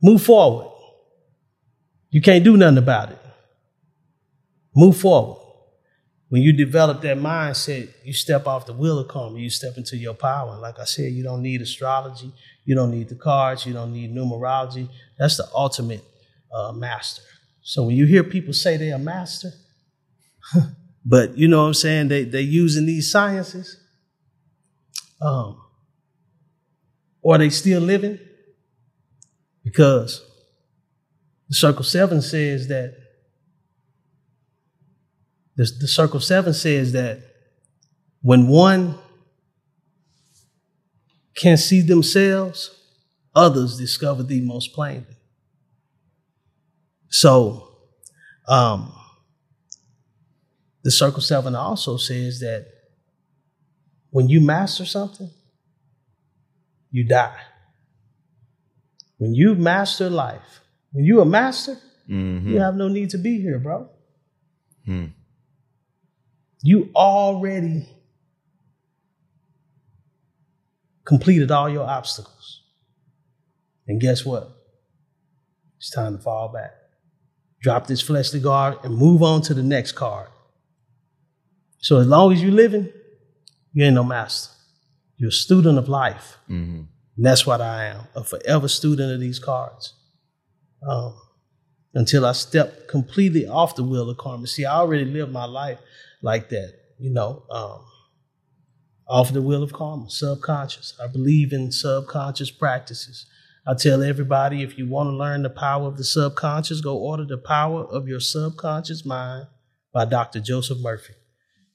move 0.00 0.22
forward. 0.22 0.72
You 2.10 2.22
can't 2.22 2.44
do 2.44 2.56
nothing 2.56 2.78
about 2.78 3.10
it. 3.10 3.18
Move 4.74 4.96
forward. 4.96 5.45
When 6.28 6.42
you 6.42 6.52
develop 6.52 7.02
that 7.02 7.18
mindset, 7.18 7.88
you 8.04 8.12
step 8.12 8.46
off 8.46 8.66
the 8.66 8.72
wheel 8.72 8.98
of 8.98 9.06
karma, 9.06 9.38
you 9.38 9.48
step 9.48 9.76
into 9.76 9.96
your 9.96 10.14
power. 10.14 10.52
And 10.52 10.60
like 10.60 10.78
I 10.78 10.84
said, 10.84 11.12
you 11.12 11.22
don't 11.22 11.40
need 11.40 11.62
astrology, 11.62 12.32
you 12.64 12.74
don't 12.74 12.90
need 12.90 13.08
the 13.08 13.14
cards, 13.14 13.64
you 13.64 13.72
don't 13.72 13.92
need 13.92 14.12
numerology. 14.12 14.88
That's 15.18 15.36
the 15.36 15.48
ultimate 15.54 16.02
uh, 16.52 16.72
master. 16.72 17.22
So 17.62 17.84
when 17.84 17.96
you 17.96 18.06
hear 18.06 18.24
people 18.24 18.52
say 18.52 18.76
they're 18.76 18.96
a 18.96 18.98
master, 18.98 19.50
but 21.04 21.36
you 21.38 21.46
know 21.46 21.62
what 21.62 21.68
I'm 21.68 21.74
saying, 21.74 22.08
they 22.08 22.24
they 22.24 22.40
using 22.40 22.86
these 22.86 23.10
sciences, 23.10 23.80
um, 25.20 25.60
or 27.22 27.38
they 27.38 27.50
still 27.50 27.80
living, 27.80 28.18
because 29.62 30.24
the 31.48 31.54
circle 31.54 31.84
seven 31.84 32.20
says 32.20 32.66
that 32.68 32.96
the, 35.56 35.70
the 35.80 35.88
circle 35.88 36.20
seven 36.20 36.52
says 36.54 36.92
that 36.92 37.20
when 38.22 38.48
one 38.48 38.98
can 41.34 41.56
see 41.56 41.80
themselves, 41.80 42.70
others 43.34 43.76
discover 43.76 44.22
thee 44.22 44.40
most 44.40 44.72
plainly. 44.74 45.16
So, 47.08 47.68
um, 48.48 48.92
the 50.82 50.90
circle 50.90 51.20
seven 51.20 51.54
also 51.54 51.96
says 51.96 52.40
that 52.40 52.66
when 54.10 54.28
you 54.28 54.40
master 54.40 54.84
something, 54.84 55.30
you 56.90 57.04
die. 57.04 57.40
When 59.18 59.34
you 59.34 59.54
master 59.54 60.08
life, 60.10 60.60
when 60.92 61.04
you 61.04 61.20
a 61.20 61.24
master, 61.24 61.76
you 62.52 62.60
have 62.60 62.76
no 62.76 62.88
need 62.88 63.10
to 63.10 63.18
be 63.18 63.40
here, 63.40 63.58
bro. 63.58 63.88
You 66.66 66.90
already 66.96 67.88
completed 71.04 71.52
all 71.52 71.68
your 71.68 71.84
obstacles. 71.88 72.64
And 73.86 74.00
guess 74.00 74.24
what? 74.26 74.50
It's 75.76 75.92
time 75.92 76.16
to 76.16 76.22
fall 76.24 76.48
back. 76.48 76.72
Drop 77.62 77.86
this 77.86 78.02
fleshly 78.02 78.40
guard 78.40 78.78
and 78.82 78.96
move 78.96 79.22
on 79.22 79.42
to 79.42 79.54
the 79.54 79.62
next 79.62 79.92
card. 79.92 80.28
So 81.78 82.00
as 82.00 82.08
long 82.08 82.32
as 82.32 82.42
you're 82.42 82.50
living, 82.50 82.88
you 83.72 83.84
ain't 83.84 83.94
no 83.94 84.02
master. 84.02 84.52
You're 85.18 85.28
a 85.28 85.32
student 85.32 85.78
of 85.78 85.88
life. 85.88 86.36
And 87.16 87.24
that's 87.24 87.46
what 87.46 87.60
I 87.60 87.84
am, 87.84 88.08
a 88.16 88.24
forever 88.24 88.66
student 88.66 89.12
of 89.12 89.20
these 89.20 89.38
cards. 89.38 89.94
Um, 90.84 91.14
until 91.94 92.26
I 92.26 92.32
step 92.32 92.88
completely 92.88 93.46
off 93.46 93.76
the 93.76 93.84
wheel 93.84 94.10
of 94.10 94.18
karma. 94.18 94.48
See, 94.48 94.64
I 94.64 94.74
already 94.74 95.04
lived 95.04 95.30
my 95.30 95.44
life 95.44 95.78
like 96.26 96.48
that, 96.50 96.72
you 96.98 97.10
know, 97.10 97.44
um, 97.50 97.84
off 99.08 99.32
the 99.32 99.40
wheel 99.40 99.62
of 99.62 99.72
karma, 99.72 100.10
subconscious. 100.10 100.98
I 101.02 101.06
believe 101.06 101.52
in 101.52 101.70
subconscious 101.70 102.50
practices. 102.50 103.24
I 103.64 103.74
tell 103.74 104.02
everybody 104.02 104.62
if 104.62 104.76
you 104.76 104.88
want 104.88 105.06
to 105.06 105.12
learn 105.12 105.42
the 105.42 105.50
power 105.50 105.86
of 105.86 105.96
the 105.96 106.04
subconscious, 106.04 106.80
go 106.80 106.96
order 106.98 107.24
The 107.24 107.38
Power 107.38 107.84
of 107.84 108.08
Your 108.08 108.20
Subconscious 108.20 109.04
Mind 109.06 109.46
by 109.92 110.04
Dr. 110.04 110.40
Joseph 110.40 110.78
Murphy. 110.80 111.14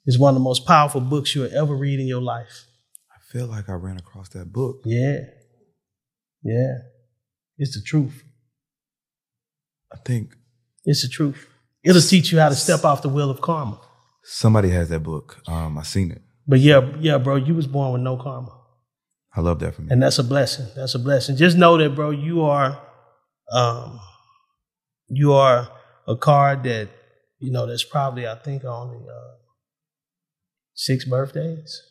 It's 0.06 0.20
one 0.20 0.32
of 0.32 0.36
the 0.36 0.43
most 0.43 0.66
powerful 0.66 1.02
books 1.02 1.34
you'll 1.34 1.56
ever 1.56 1.76
read 1.76 1.99
in 1.99 2.08
your 2.08 2.22
life. 2.22 2.66
I 3.10 3.20
feel 3.32 3.47
like 3.47 3.70
I 3.70 3.74
ran 3.74 3.97
across 3.97 4.30
that 4.30 4.52
book. 4.52 4.82
Yeah. 4.84 5.20
Yeah. 6.43 6.76
It's 7.58 7.76
the 7.76 7.82
truth. 7.86 8.24
I 9.93 9.97
think 10.06 10.34
It's 10.84 11.04
the 11.04 11.10
truth. 11.10 11.47
It'll 11.84 12.02
teach 12.02 12.32
you 12.32 12.39
how 12.39 12.49
to 12.49 12.56
step 12.56 12.84
off 12.84 13.02
the 13.02 13.10
wheel 13.10 13.30
of 13.30 13.39
karma. 13.41 13.80
Somebody 14.24 14.69
has 14.69 14.89
that 14.89 15.01
book. 15.01 15.41
Um, 15.47 15.78
I 15.78 15.84
seen 15.84 16.11
it. 16.11 16.22
But 16.47 16.59
yeah, 16.59 16.91
yeah, 16.99 17.17
bro, 17.17 17.36
you 17.36 17.53
was 17.53 17.67
born 17.67 17.93
with 17.93 18.01
no 18.01 18.17
karma. 18.17 18.57
I 19.34 19.41
love 19.41 19.59
that 19.59 19.76
for 19.76 19.84
me. 19.84 19.88
And 19.91 20.01
that's 20.01 20.19
a 20.19 20.24
blessing. 20.24 20.67
That's 20.76 20.95
a 20.95 20.99
blessing. 20.99 21.38
Just 21.38 21.57
know 21.57 21.78
that, 21.78 21.95
bro, 21.95 22.09
you 22.09 22.41
are 22.41 22.82
um 23.51 23.99
you 25.07 25.34
are 25.34 25.69
a 26.07 26.15
card 26.15 26.63
that, 26.63 26.89
you 27.39 27.51
know, 27.51 27.65
that's 27.65 27.84
probably 27.84 28.28
I 28.28 28.36
think 28.36 28.65
only 28.65 28.97
uh 28.97 29.36
six 30.74 31.05
birthdays. 31.05 31.82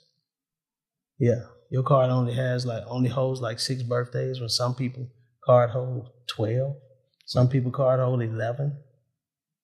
Yeah. 1.18 1.42
Your 1.70 1.82
card 1.82 2.10
only 2.10 2.34
has 2.34 2.66
like 2.66 2.82
only 2.86 3.08
holds 3.08 3.40
like 3.40 3.60
six 3.60 3.82
birthdays 3.82 4.40
when 4.40 4.48
some 4.48 4.74
people 4.74 5.08
card 5.44 5.70
hold 5.70 6.10
twelve. 6.28 6.76
Some 7.24 7.48
people 7.48 7.70
card 7.70 8.00
hold 8.00 8.22
eleven. 8.22 8.78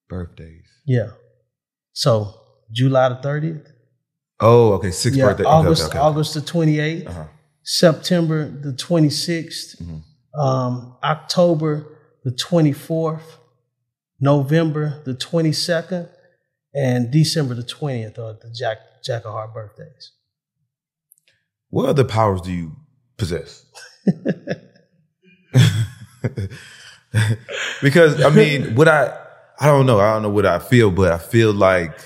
Birthdays. 0.08 0.64
Yeah. 0.86 1.10
So 1.92 2.40
July 2.72 3.10
the 3.10 3.16
thirtieth. 3.16 3.72
Oh, 4.40 4.72
okay. 4.74 4.90
Sixth 4.90 5.18
Yeah, 5.18 5.26
birthday. 5.26 5.44
August 5.44 5.82
okay, 5.82 5.88
okay, 5.90 5.98
okay. 5.98 6.06
August 6.08 6.34
the 6.34 6.40
twenty 6.42 6.78
eighth. 6.80 7.06
Uh-huh. 7.08 7.24
September 7.68 8.48
the 8.48 8.70
26th, 8.72 9.82
Mm-hmm. 9.82 10.40
um, 10.40 10.96
October 11.02 11.84
the 12.22 12.30
24th, 12.30 13.22
November 14.20 15.02
the 15.04 15.14
22nd, 15.14 16.08
and 16.72 17.10
December 17.10 17.54
the 17.54 17.64
20th 17.64 18.18
are 18.20 18.34
the 18.40 18.50
Jack 18.54 18.78
Jack 19.04 19.24
of 19.24 19.32
Heart 19.32 19.52
birthdays. 19.52 20.12
What 21.70 21.88
other 21.88 22.04
powers 22.04 22.40
do 22.40 22.52
you 22.52 22.76
possess? 23.16 23.66
because 27.82 28.22
I 28.22 28.30
mean, 28.30 28.74
what 28.74 28.88
I 28.88 29.16
I 29.58 29.66
don't 29.66 29.86
know. 29.86 30.00
I 30.00 30.12
don't 30.14 30.22
know 30.22 30.30
what 30.30 30.46
I 30.46 30.58
feel, 30.58 30.90
but 30.90 31.12
I 31.12 31.18
feel 31.18 31.52
like 31.52 31.98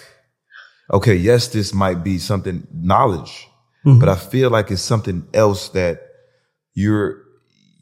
okay, 0.91 1.15
yes, 1.15 1.49
this 1.49 1.73
might 1.73 2.03
be 2.05 2.19
something 2.19 2.67
knowledge, 2.73 3.49
but 3.85 4.09
I 4.09 4.17
feel 4.17 4.51
like 4.51 4.71
it's 4.71 4.83
something 4.83 5.27
else 5.33 5.69
that 5.71 6.03
you're 6.75 7.23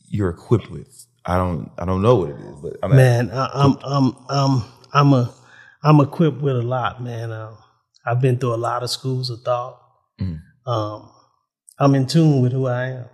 you're 0.09 0.31
equipped 0.31 0.71
with. 0.71 1.07
I 1.25 1.37
don't 1.37 1.71
I 1.79 1.85
don't 1.85 2.03
know 2.03 2.17
what 2.17 2.31
it 2.31 2.41
is, 2.41 2.61
but 2.63 2.77
I 2.83 2.87
mean, 2.89 2.97
Man, 2.97 3.31
I, 3.31 3.51
I'm 3.53 3.77
I'm 3.83 4.17
I'm 4.29 4.65
I'm 4.93 5.13
a 5.13 5.35
I'm 5.83 6.01
equipped 6.01 6.41
with 6.41 6.57
a 6.57 6.63
lot, 6.63 7.03
man. 7.03 7.31
Uh, 7.33 7.55
I've 8.07 8.21
been 8.21 8.39
through 8.39 8.55
a 8.55 8.57
lot 8.57 8.83
of 8.83 8.91
schools 8.91 9.29
of 9.31 9.41
thought. 9.43 9.81
Um, 10.67 11.11
I'm 11.79 11.95
in 11.95 12.07
tune 12.07 12.43
with 12.43 12.53
who 12.53 12.67
I 12.67 12.85
am. 12.89 13.05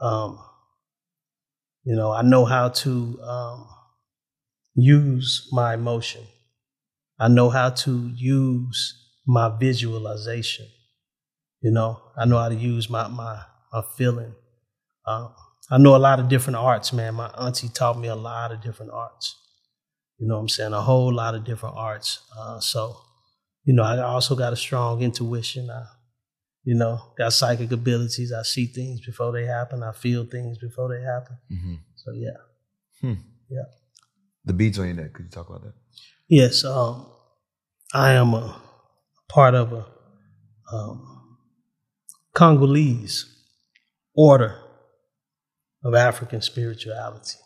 Um, 0.00 0.38
you 1.84 1.94
know, 1.96 2.10
I 2.12 2.22
know 2.22 2.44
how 2.44 2.68
to 2.68 3.20
um, 3.22 3.68
use 4.74 5.48
my 5.52 5.74
emotion. 5.74 6.22
I 7.20 7.28
know 7.28 7.50
how 7.50 7.70
to 7.70 8.10
use 8.16 8.94
my 9.26 9.54
visualization. 9.56 10.66
You 11.60 11.70
know, 11.70 12.00
I 12.16 12.24
know 12.24 12.38
how 12.38 12.48
to 12.48 12.54
use 12.54 12.88
my 12.88 13.08
my 13.08 13.42
my 13.72 13.82
feeling. 13.96 14.34
Um, 15.06 15.34
I 15.70 15.78
know 15.78 15.94
a 15.94 15.98
lot 15.98 16.18
of 16.18 16.28
different 16.28 16.56
arts, 16.56 16.92
man. 16.92 17.14
My 17.14 17.28
auntie 17.28 17.68
taught 17.68 17.98
me 17.98 18.08
a 18.08 18.16
lot 18.16 18.52
of 18.52 18.62
different 18.62 18.92
arts. 18.92 19.36
You 20.18 20.26
know 20.26 20.34
what 20.34 20.40
I'm 20.40 20.48
saying? 20.48 20.72
A 20.72 20.80
whole 20.80 21.12
lot 21.12 21.34
of 21.34 21.44
different 21.44 21.76
arts. 21.76 22.20
Uh, 22.36 22.58
so, 22.60 22.96
you 23.64 23.74
know, 23.74 23.82
I 23.82 23.98
also 23.98 24.34
got 24.34 24.52
a 24.52 24.56
strong 24.56 25.02
intuition. 25.02 25.70
I, 25.70 25.84
you 26.64 26.74
know, 26.74 27.00
got 27.16 27.32
psychic 27.32 27.70
abilities. 27.72 28.32
I 28.32 28.42
see 28.42 28.66
things 28.66 29.00
before 29.04 29.32
they 29.32 29.46
happen. 29.46 29.82
I 29.82 29.92
feel 29.92 30.24
things 30.26 30.58
before 30.58 30.88
they 30.88 31.02
happen. 31.02 31.36
Mm-hmm. 31.52 31.74
So, 31.96 32.12
yeah. 32.12 32.40
Hmm. 33.00 33.20
Yeah. 33.48 33.64
The 34.44 34.52
beads 34.52 34.78
on 34.78 34.86
your 34.86 34.96
neck. 34.96 35.12
Could 35.14 35.26
you 35.26 35.30
talk 35.30 35.48
about 35.48 35.62
that? 35.62 35.74
Yes. 36.30 36.64
Um, 36.64 37.06
I 37.92 38.12
am 38.12 38.34
a 38.34 38.62
part 39.28 39.56
of 39.56 39.72
a 39.72 39.84
um, 40.72 41.36
Congolese 42.34 43.26
order 44.14 44.56
of 45.84 45.94
African 45.96 46.40
spirituality. 46.40 47.36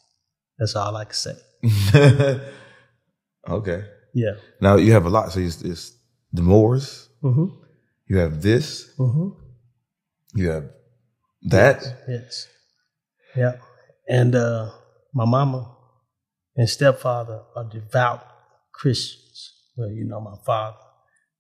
That's 0.59 0.76
all 0.76 0.95
I 0.97 1.05
can 1.07 1.14
say. 1.14 1.37
okay. 3.49 3.85
Yeah. 4.12 4.35
Now 4.61 4.76
you 4.76 4.93
have 4.93 5.07
a 5.07 5.11
lot. 5.11 5.32
So 5.32 5.41
it's, 5.41 5.62
it's 5.62 5.97
the 6.35 6.43
Moors. 6.43 7.09
Mm-hmm. 7.22 7.47
You 8.09 8.18
have 8.18 8.43
this. 8.43 8.95
Mm-hmm. 8.99 9.28
You 10.35 10.51
have 10.51 10.64
that. 11.45 11.82
Yes. 12.07 12.49
Yeah. 13.35 13.55
And 14.07 14.35
uh, 14.35 14.72
my 15.14 15.24
mama 15.24 15.74
and 16.55 16.68
stepfather 16.68 17.41
are 17.57 17.64
devout 17.64 18.34
Christians. 18.74 19.54
Well, 19.76 19.90
you 19.90 20.04
know, 20.04 20.20
my 20.20 20.36
father, 20.44 20.76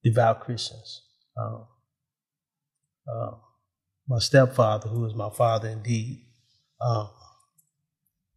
devout 0.02 0.40
Christians. 0.40 1.02
Um, 1.36 1.66
uh, 3.12 3.30
my 4.08 4.18
stepfather, 4.18 4.88
who 4.88 5.04
is 5.06 5.14
my 5.14 5.30
father 5.30 5.68
indeed, 5.68 6.26
um, 6.80 7.10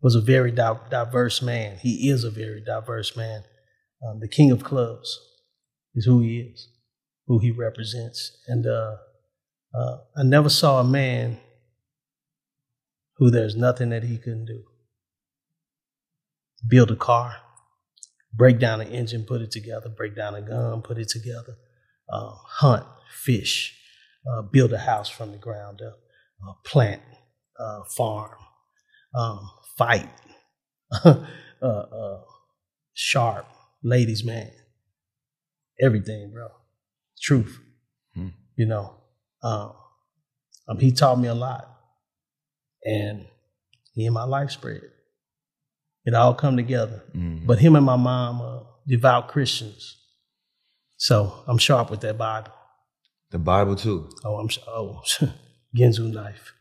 was 0.01 0.15
a 0.15 0.21
very 0.21 0.51
di- 0.51 0.79
diverse 0.89 1.41
man. 1.41 1.77
He 1.77 2.09
is 2.09 2.23
a 2.23 2.31
very 2.31 2.61
diverse 2.63 3.15
man. 3.15 3.43
Um, 4.05 4.19
the 4.19 4.27
king 4.27 4.51
of 4.51 4.63
clubs 4.63 5.19
is 5.95 6.05
who 6.05 6.19
he 6.21 6.39
is, 6.39 6.69
who 7.27 7.39
he 7.39 7.51
represents. 7.51 8.37
And 8.47 8.65
uh, 8.65 8.95
uh, 9.73 9.97
I 10.15 10.23
never 10.23 10.49
saw 10.49 10.79
a 10.79 10.83
man 10.83 11.39
who 13.17 13.31
there's 13.31 13.55
nothing 13.55 13.89
that 13.89 14.03
he 14.03 14.17
couldn't 14.17 14.45
do. 14.45 14.63
Build 16.67 16.91
a 16.91 16.95
car, 16.95 17.37
break 18.37 18.59
down 18.59 18.81
an 18.81 18.87
engine, 18.89 19.23
put 19.25 19.41
it 19.41 19.51
together, 19.51 19.89
break 19.89 20.15
down 20.15 20.35
a 20.35 20.41
gun, 20.41 20.81
put 20.81 20.97
it 20.97 21.09
together, 21.09 21.55
uh, 22.09 22.31
hunt, 22.45 22.85
fish, 23.11 23.77
uh, 24.31 24.41
build 24.43 24.71
a 24.73 24.77
house 24.77 25.09
from 25.09 25.31
the 25.31 25.37
ground 25.37 25.81
up, 25.81 25.97
uh, 26.47 26.53
plant, 26.63 27.01
uh, 27.59 27.81
farm, 27.95 28.31
um, 29.15 29.39
fight, 29.77 30.09
uh, 31.03 31.15
uh, 31.61 32.21
sharp, 32.93 33.45
ladies' 33.83 34.23
man, 34.23 34.51
everything, 35.81 36.31
bro. 36.31 36.49
Truth, 37.21 37.59
Hmm. 38.13 38.29
you 38.55 38.65
know. 38.67 38.93
Um, 39.43 39.73
um, 40.67 40.79
he 40.79 40.91
taught 40.91 41.19
me 41.19 41.27
a 41.27 41.33
lot, 41.35 41.67
and 42.83 43.25
he 43.93 44.05
and 44.05 44.13
my 44.13 44.23
life 44.23 44.51
spread. 44.51 44.81
It 46.07 46.13
all 46.13 46.33
come 46.33 46.55
together. 46.55 47.03
Mhm. 47.13 47.45
But 47.45 47.59
him 47.59 47.75
and 47.75 47.85
my 47.85 47.97
mom 47.97 48.41
are 48.41 48.65
devout 48.87 49.27
Christians, 49.27 49.97
so 50.95 51.43
I'm 51.47 51.57
sharp 51.57 51.91
with 51.91 51.99
that 52.01 52.17
Bible. 52.17 52.53
The 53.31 53.39
Bible 53.39 53.75
too. 53.75 54.09
Oh, 54.23 54.37
I'm 54.39 54.47
oh 54.67 55.03
Ginsu 55.75 56.13
knife. 56.13 56.53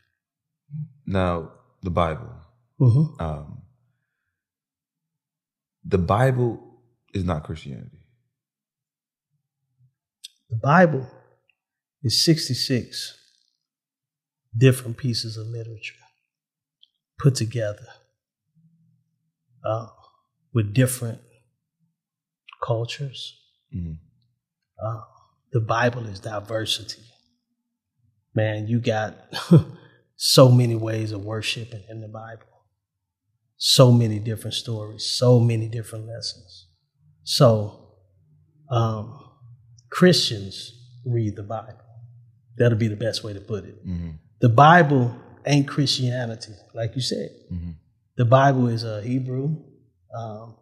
Now 1.05 1.53
the 1.81 1.89
Bible. 1.89 2.29
hmm 2.77 3.05
Um, 3.21 3.61
the 5.85 5.97
Bible 5.97 6.81
is 7.13 7.23
not 7.23 7.43
Christianity. 7.45 8.03
The 10.49 10.57
Bible 10.57 11.07
is 12.03 12.21
66 12.25 13.17
different 14.57 14.97
pieces 14.97 15.37
of 15.37 15.47
literature 15.47 16.03
put 17.17 17.35
together 17.35 17.87
uh, 19.63 19.87
with 20.53 20.73
different 20.73 21.19
cultures. 22.63 23.37
Mhm. 23.75 23.97
Uh, 24.83 25.01
the 25.51 25.61
Bible 25.61 26.05
is 26.07 26.19
diversity. 26.19 27.01
Man, 28.33 28.67
you 28.67 28.79
got 28.79 29.15
so 30.15 30.51
many 30.51 30.75
ways 30.75 31.11
of 31.11 31.23
worshiping 31.25 31.83
in 31.89 32.01
the 32.01 32.07
Bible. 32.07 32.43
So 33.57 33.91
many 33.91 34.19
different 34.19 34.53
stories, 34.53 35.05
so 35.05 35.39
many 35.39 35.67
different 35.67 36.05
lessons. 36.05 36.67
So, 37.23 37.95
um, 38.69 39.19
Christians 39.89 40.71
read 41.05 41.35
the 41.35 41.43
Bible. 41.43 41.79
That'll 42.57 42.77
be 42.77 42.87
the 42.87 42.95
best 42.95 43.23
way 43.23 43.33
to 43.33 43.41
put 43.41 43.65
it. 43.65 43.85
Mhm. 43.85 44.19
The 44.41 44.49
Bible 44.49 45.15
ain't 45.45 45.67
Christianity, 45.67 46.53
like 46.75 46.95
you 46.95 47.01
said. 47.01 47.29
Mhm. 47.51 47.75
The 48.17 48.25
Bible 48.25 48.67
is 48.67 48.83
uh, 48.83 49.01
Hebrew. 49.01 49.55
Um, 50.17 50.55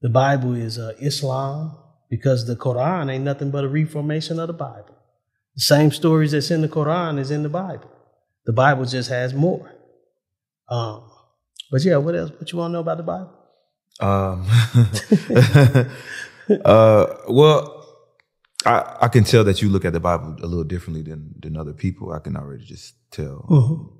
the 0.00 0.08
Bible 0.08 0.54
is 0.54 0.78
uh, 0.78 0.92
Islam 1.00 1.76
because 2.08 2.46
the 2.46 2.54
Quran 2.56 3.12
ain't 3.12 3.24
nothing 3.24 3.50
but 3.50 3.64
a 3.64 3.68
reformation 3.68 4.38
of 4.38 4.46
the 4.46 4.52
Bible. 4.52 4.96
The 5.56 5.62
same 5.62 5.90
stories 5.90 6.32
that's 6.32 6.50
in 6.50 6.60
the 6.60 6.68
Quran 6.68 7.18
is 7.18 7.30
in 7.32 7.42
the 7.42 7.48
Bible. 7.48 7.90
The 8.46 8.52
Bible 8.52 8.84
just 8.84 9.10
has 9.10 9.34
more. 9.34 9.74
Um, 10.70 11.10
but 11.70 11.84
yeah, 11.84 11.96
what 11.96 12.14
else? 12.14 12.30
What 12.38 12.52
you 12.52 12.58
want 12.58 12.70
to 12.70 12.72
know 12.74 12.80
about 12.80 12.98
the 12.98 13.02
Bible? 13.02 13.34
Um, 14.00 14.46
uh, 16.64 17.06
well, 17.28 17.74
I, 18.64 18.98
I 19.02 19.08
can 19.08 19.24
tell 19.24 19.42
that 19.44 19.60
you 19.60 19.68
look 19.68 19.84
at 19.84 19.92
the 19.92 20.00
Bible 20.00 20.36
a 20.42 20.46
little 20.46 20.64
differently 20.64 21.02
than 21.02 21.34
than 21.40 21.56
other 21.56 21.72
people. 21.72 22.12
I 22.12 22.20
can 22.20 22.36
already 22.36 22.64
just 22.64 22.94
tell. 23.10 23.46
Mhm. 23.50 23.90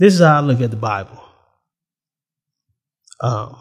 This 0.00 0.14
is 0.14 0.20
how 0.20 0.38
I 0.38 0.40
look 0.40 0.60
at 0.60 0.70
the 0.70 0.76
Bible. 0.76 1.22
Um, 3.20 3.56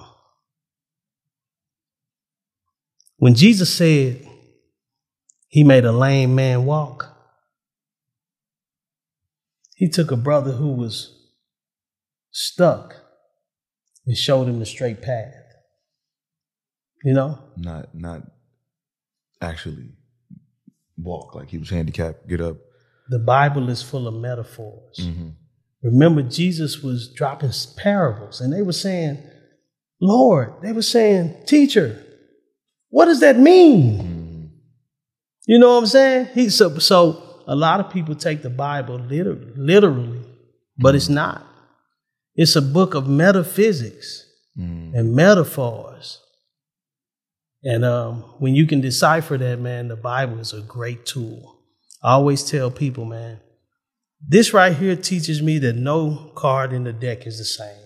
when 3.18 3.36
Jesus 3.36 3.73
said 3.73 4.27
he 5.48 5.64
made 5.64 5.86
a 5.86 5.91
lame 5.91 6.36
man 6.36 6.65
walk, 6.65 7.15
he 9.76 9.90
took 9.90 10.11
a 10.11 10.18
brother 10.18 10.52
who 10.52 10.73
was 10.73 11.11
stuck 12.32 12.95
and 14.06 14.18
showed 14.18 14.48
him 14.48 14.60
the 14.60 14.65
straight 14.65 15.02
path. 15.02 15.34
You 17.03 17.14
know? 17.14 17.40
Not 17.56 17.94
not 17.95 18.23
actually 19.41 19.91
walk 20.98 21.36
like 21.36 21.49
he 21.49 21.57
was 21.57 21.69
handicapped. 21.69 22.27
Get 22.27 22.41
up. 22.41 22.57
The 23.10 23.19
Bible 23.19 23.69
is 23.69 23.84
full 23.84 24.07
of 24.07 24.14
metaphors. 24.15 24.98
hmm 24.99 25.30
Remember, 25.84 26.23
Jesus 26.23 26.82
was 26.82 27.07
dropping 27.14 27.52
parables, 27.77 28.41
and 28.41 28.52
they 28.52 28.64
were 28.64 28.73
saying, 28.73 29.22
Lord, 30.06 30.53
they 30.61 30.72
were 30.72 30.82
saying, 30.82 31.36
Teacher, 31.45 32.03
what 32.90 33.06
does 33.06 33.19
that 33.22 33.38
mean? 33.38 34.52
You 35.48 35.60
know 35.60 35.73
what 35.73 35.80
I'm 35.80 35.86
saying? 35.88 36.27
He, 36.34 36.49
so, 36.49 36.77
so 36.80 37.22
a 37.48 37.56
lot 37.56 37.80
of 37.80 37.91
people 37.91 38.15
take 38.15 38.41
the 38.41 38.49
Bible 38.49 38.98
literally, 38.98 39.53
literally 39.56 40.26
but 40.77 40.95
it's 40.95 41.10
not. 41.10 41.45
It's 42.36 42.56
a 42.56 42.61
book 42.61 42.94
of 42.94 43.07
metaphysics 43.07 44.26
and 44.94 45.15
metaphors. 45.15 46.22
And 47.64 47.84
um, 47.84 48.22
when 48.40 48.56
you 48.56 48.65
can 48.68 48.82
decipher 48.82 49.38
that, 49.38 49.60
man, 49.60 49.88
the 49.88 49.95
Bible 49.95 50.40
is 50.40 50.53
a 50.53 50.61
great 50.61 51.06
tool. 51.06 51.60
I 52.03 52.11
always 52.11 52.44
tell 52.44 52.69
people, 52.69 53.06
man, 53.06 53.40
this 54.27 54.53
right 54.53 54.76
here 54.76 54.95
teaches 54.95 55.41
me 55.41 55.60
that 55.60 55.76
no 55.76 56.32
card 56.36 56.73
in 56.73 56.84
the 56.84 56.94
deck 56.94 57.26
is 57.26 57.38
the 57.38 57.45
same, 57.45 57.85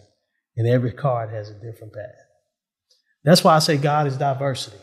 and 0.59 0.67
every 0.67 0.91
card 0.91 1.31
has 1.31 1.49
a 1.49 1.53
different 1.53 1.93
path. 1.93 2.19
That's 3.23 3.43
why 3.43 3.55
I 3.55 3.59
say 3.59 3.77
God 3.77 4.05
is 4.05 4.17
diversity, 4.17 4.77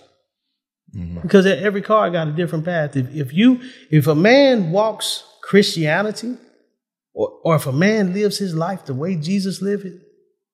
mm-hmm. 0.95 1.21
because 1.21 1.47
every 1.47 1.83
card 1.83 2.15
got 2.15 2.27
a 2.27 2.33
different 2.33 2.65
path. 2.65 2.97
If, 2.97 3.15
if 3.15 3.33
you, 3.33 3.61
if 3.91 4.09
a 4.09 4.15
man 4.15 4.73
walks 4.73 5.23
Christianity, 5.43 6.37
or, 7.15 7.29
or 7.45 7.55
if 7.55 7.67
a 7.67 7.73
man 7.73 8.13
lives 8.13 8.39
his 8.39 8.55
life 8.55 8.87
the 8.87 8.95
way 8.95 9.15
Jesus 9.15 9.63
lived 9.63 9.85
it, 9.85 10.01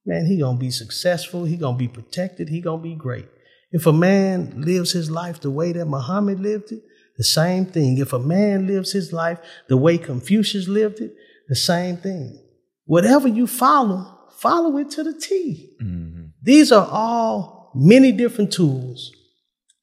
man, 0.05 0.27
he 0.27 0.40
gonna 0.40 0.59
be 0.59 0.70
successful. 0.70 1.44
He 1.44 1.57
gonna 1.57 1.78
be 1.78 1.89
protected. 1.89 2.49
He 2.49 2.61
gonna 2.61 2.82
be 2.82 2.94
great. 2.94 3.28
If 3.70 3.86
a 3.86 3.93
man 3.93 4.61
lives 4.61 4.93
his 4.93 5.11
life 5.11 5.40
the 5.40 5.51
way 5.51 5.73
that 5.73 5.86
Muhammad 5.86 6.40
lived 6.40 6.73
it, 6.73 6.82
The 7.16 7.24
same 7.24 7.66
thing. 7.66 7.99
If 7.99 8.12
a 8.12 8.19
man 8.19 8.66
lives 8.66 8.93
his 8.93 9.12
life 9.12 9.39
the 9.69 9.77
way 9.77 9.99
Confucius 9.99 10.69
lived 10.69 11.01
it, 11.01 11.15
the 11.49 11.57
same 11.57 11.97
thing. 11.97 12.39
Whatever 12.85 13.28
you 13.28 13.47
follow, 13.47 14.19
follow 14.43 14.77
it 14.78 14.90
to 14.90 15.05
the 15.05 15.14
T. 15.14 15.70
Mm-hmm. 15.81 16.24
These 16.43 16.73
are 16.73 16.86
all 16.90 17.70
many 17.74 18.10
different 18.10 18.52
tools, 18.52 19.12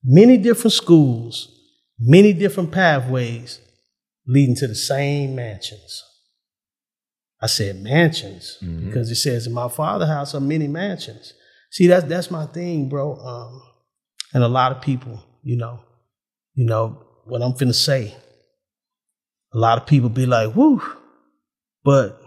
many 0.04 0.38
different 0.38 0.74
schools, 0.74 1.48
many 1.98 2.34
different 2.34 2.72
pathways 2.72 3.62
leading 4.28 4.56
to 4.56 4.68
the 4.68 4.76
same 4.76 5.34
mansions. 5.34 6.04
I 7.42 7.48
said 7.48 7.82
mansions 7.82 8.58
because 8.60 9.10
it 9.10 9.16
says 9.16 9.48
in 9.48 9.54
my 9.54 9.70
father's 9.70 10.10
house 10.10 10.36
are 10.36 10.42
many 10.42 10.68
mansions. 10.68 11.34
See, 11.72 11.88
that's 11.88 12.06
that's 12.06 12.30
my 12.30 12.46
thing, 12.46 12.90
bro. 12.90 13.16
Um, 13.16 13.62
and 14.34 14.44
a 14.44 14.50
lot 14.50 14.74
of 14.74 14.82
people, 14.82 15.24
you 15.42 15.56
know, 15.56 15.80
you 16.54 16.66
know 16.66 17.02
what 17.26 17.42
I'm 17.42 17.54
finna 17.54 17.74
say. 17.74 18.14
A 19.54 19.58
lot 19.58 19.78
of 19.78 19.88
people 19.88 20.10
be 20.10 20.26
like, 20.26 20.54
"Woo," 20.54 20.82
but 21.86 22.19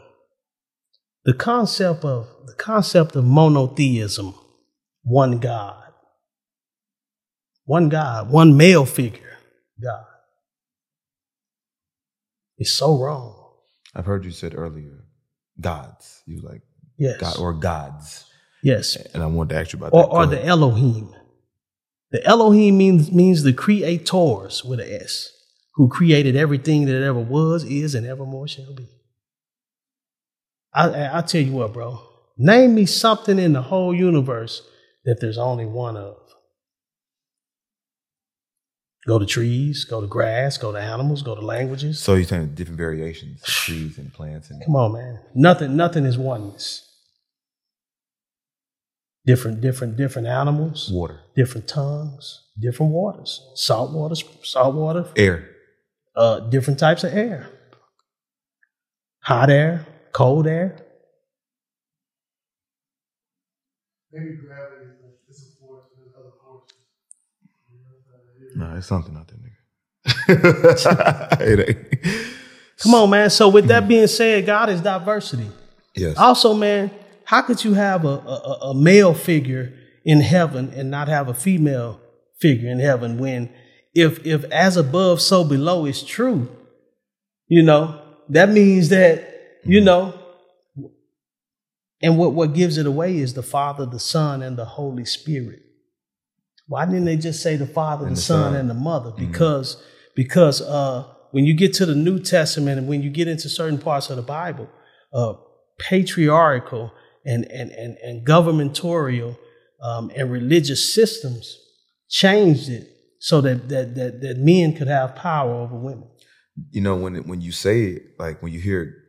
the 1.24 1.34
concept 1.34 2.04
of 2.04 2.28
the 2.46 2.54
concept 2.54 3.14
of 3.16 3.24
monotheism, 3.24 4.34
one 5.02 5.38
God, 5.38 5.82
one 7.64 7.88
God, 7.88 8.30
one 8.30 8.56
male 8.56 8.84
figure, 8.84 9.38
God, 9.82 10.04
is 12.58 12.76
so 12.76 12.98
wrong. 12.98 13.38
I've 13.94 14.06
heard 14.06 14.24
you 14.24 14.30
said 14.30 14.54
earlier, 14.56 15.04
gods. 15.60 16.22
You 16.26 16.40
like 16.42 16.62
Yes, 16.98 17.20
God 17.20 17.38
or 17.38 17.52
gods, 17.52 18.26
yes, 18.62 18.96
and 19.14 19.22
I 19.22 19.26
wanted 19.26 19.54
to 19.54 19.60
ask 19.60 19.72
you 19.72 19.78
about 19.78 19.92
or 19.92 20.02
that. 20.02 20.08
or 20.10 20.26
the. 20.26 20.44
Elohim. 20.44 21.14
The 22.10 22.24
Elohim 22.26 22.76
means 22.76 23.10
means 23.10 23.42
the 23.42 23.52
creators 23.54 24.62
with 24.64 24.80
a 24.80 25.02
S, 25.02 25.30
who 25.74 25.88
created 25.88 26.36
everything 26.36 26.84
that 26.84 27.02
ever 27.02 27.18
was, 27.18 27.64
is, 27.64 27.94
and 27.94 28.06
evermore 28.06 28.46
shall 28.46 28.74
be. 28.74 28.88
I 30.74 30.88
I 30.88 31.02
I'll 31.16 31.22
tell 31.22 31.40
you 31.42 31.52
what, 31.52 31.72
bro. 31.72 32.00
Name 32.38 32.74
me 32.74 32.86
something 32.86 33.38
in 33.38 33.52
the 33.52 33.62
whole 33.62 33.94
universe 33.94 34.62
that 35.04 35.20
there's 35.20 35.38
only 35.38 35.66
one 35.66 35.96
of. 35.96 36.16
Go 39.06 39.18
to 39.18 39.26
trees, 39.26 39.84
go 39.84 40.00
to 40.00 40.06
grass, 40.06 40.56
go 40.58 40.70
to 40.70 40.78
animals, 40.80 41.22
go 41.22 41.34
to 41.34 41.40
languages. 41.40 41.98
So 41.98 42.14
you're 42.14 42.24
saying 42.24 42.54
different 42.54 42.78
variations 42.78 43.42
of 43.42 43.48
trees 43.48 43.98
and 43.98 44.12
plants 44.12 44.48
and 44.50 44.64
Come 44.64 44.76
on, 44.76 44.92
man. 44.92 45.18
Nothing, 45.34 45.76
nothing 45.76 46.04
is 46.04 46.16
oneness. 46.16 46.88
Different, 49.26 49.60
different, 49.60 49.96
different 49.96 50.26
animals, 50.28 50.88
water, 50.92 51.20
different 51.36 51.68
tongues, 51.68 52.42
different 52.60 52.92
waters. 52.92 53.40
Salt 53.54 53.92
water, 53.92 54.16
salt 54.42 54.74
water, 54.74 55.06
air. 55.16 55.48
uh, 56.16 56.40
different 56.40 56.78
types 56.80 57.04
of 57.04 57.12
air. 57.14 57.48
Hot 59.24 59.48
air, 59.50 59.86
cold 60.12 60.46
air. 60.46 60.76
Maybe 64.12 64.36
gravity 64.36 64.86
is 65.28 65.42
a 65.42 65.46
force 65.60 65.86
and 65.96 66.04
there's 66.04 66.14
other 66.18 66.32
forces. 66.44 66.76
No, 68.54 68.76
it's 68.76 68.86
something 68.86 69.16
out 69.16 69.28
there, 69.28 69.38
nigga. 69.38 69.52
it 71.40 71.68
ain't. 71.68 71.78
Come 72.82 72.94
on, 72.94 73.10
man. 73.10 73.30
So 73.30 73.48
with 73.48 73.68
that 73.68 73.88
being 73.88 74.06
said, 74.06 74.44
God 74.44 74.68
is 74.68 74.80
diversity. 74.80 75.48
Yes. 75.94 76.16
Also, 76.16 76.52
man, 76.52 76.90
how 77.24 77.42
could 77.42 77.64
you 77.64 77.74
have 77.74 78.04
a, 78.04 78.08
a, 78.08 78.58
a 78.70 78.74
male 78.74 79.14
figure 79.14 79.72
in 80.04 80.20
heaven 80.20 80.72
and 80.74 80.90
not 80.90 81.08
have 81.08 81.28
a 81.28 81.34
female 81.34 82.00
figure 82.40 82.68
in 82.68 82.80
heaven 82.80 83.18
when 83.18 83.48
if 83.94 84.26
if 84.26 84.44
as 84.44 84.76
above 84.76 85.20
so 85.20 85.44
below 85.44 85.86
is 85.86 86.02
true, 86.02 86.48
you 87.46 87.62
know, 87.62 88.00
that 88.30 88.48
means 88.48 88.88
that, 88.88 89.31
you 89.64 89.80
know, 89.80 90.18
and 92.02 92.18
what, 92.18 92.32
what 92.32 92.52
gives 92.54 92.78
it 92.78 92.86
away 92.86 93.16
is 93.16 93.34
the 93.34 93.42
Father, 93.42 93.86
the 93.86 94.00
Son, 94.00 94.42
and 94.42 94.56
the 94.56 94.64
Holy 94.64 95.04
Spirit. 95.04 95.62
Why 96.66 96.84
didn't 96.84 97.04
they 97.04 97.16
just 97.16 97.42
say 97.42 97.56
the 97.56 97.66
Father, 97.66 98.02
the, 98.04 98.08
And 98.08 98.16
the 98.16 98.20
Son, 98.20 98.52
Son. 98.52 98.60
and 98.60 98.70
the 98.70 98.74
Mother? 98.74 99.12
Because 99.16 99.82
because 100.14 100.60
uh, 100.60 101.06
when 101.30 101.44
you 101.44 101.54
get 101.54 101.74
to 101.74 101.86
the 101.86 101.94
New 101.94 102.18
Testament 102.18 102.78
and 102.78 102.88
when 102.88 103.02
you 103.02 103.10
get 103.10 103.28
into 103.28 103.48
certain 103.48 103.78
parts 103.78 104.10
of 104.10 104.16
the 104.16 104.22
Bible, 104.22 104.68
uh, 105.12 105.34
patriarchal 105.78 106.92
and 107.24 107.44
and 107.46 107.70
and, 107.70 107.96
and 107.98 108.26
governmentorial 108.26 109.36
um, 109.82 110.10
and 110.16 110.30
religious 110.30 110.92
systems 110.94 111.58
changed 112.08 112.68
it 112.68 112.88
so 113.20 113.40
that, 113.40 113.68
that 113.68 113.94
that 113.94 114.20
that 114.20 114.38
men 114.38 114.74
could 114.74 114.88
have 114.88 115.14
power 115.14 115.52
over 115.52 115.76
women. 115.76 116.08
you 116.70 116.80
know 116.80 116.96
when 116.96 117.16
it, 117.16 117.26
when 117.26 117.40
you 117.40 117.52
say 117.52 117.82
it, 117.84 118.02
like 118.18 118.42
when 118.42 118.52
you 118.52 118.60
hear 118.60 119.01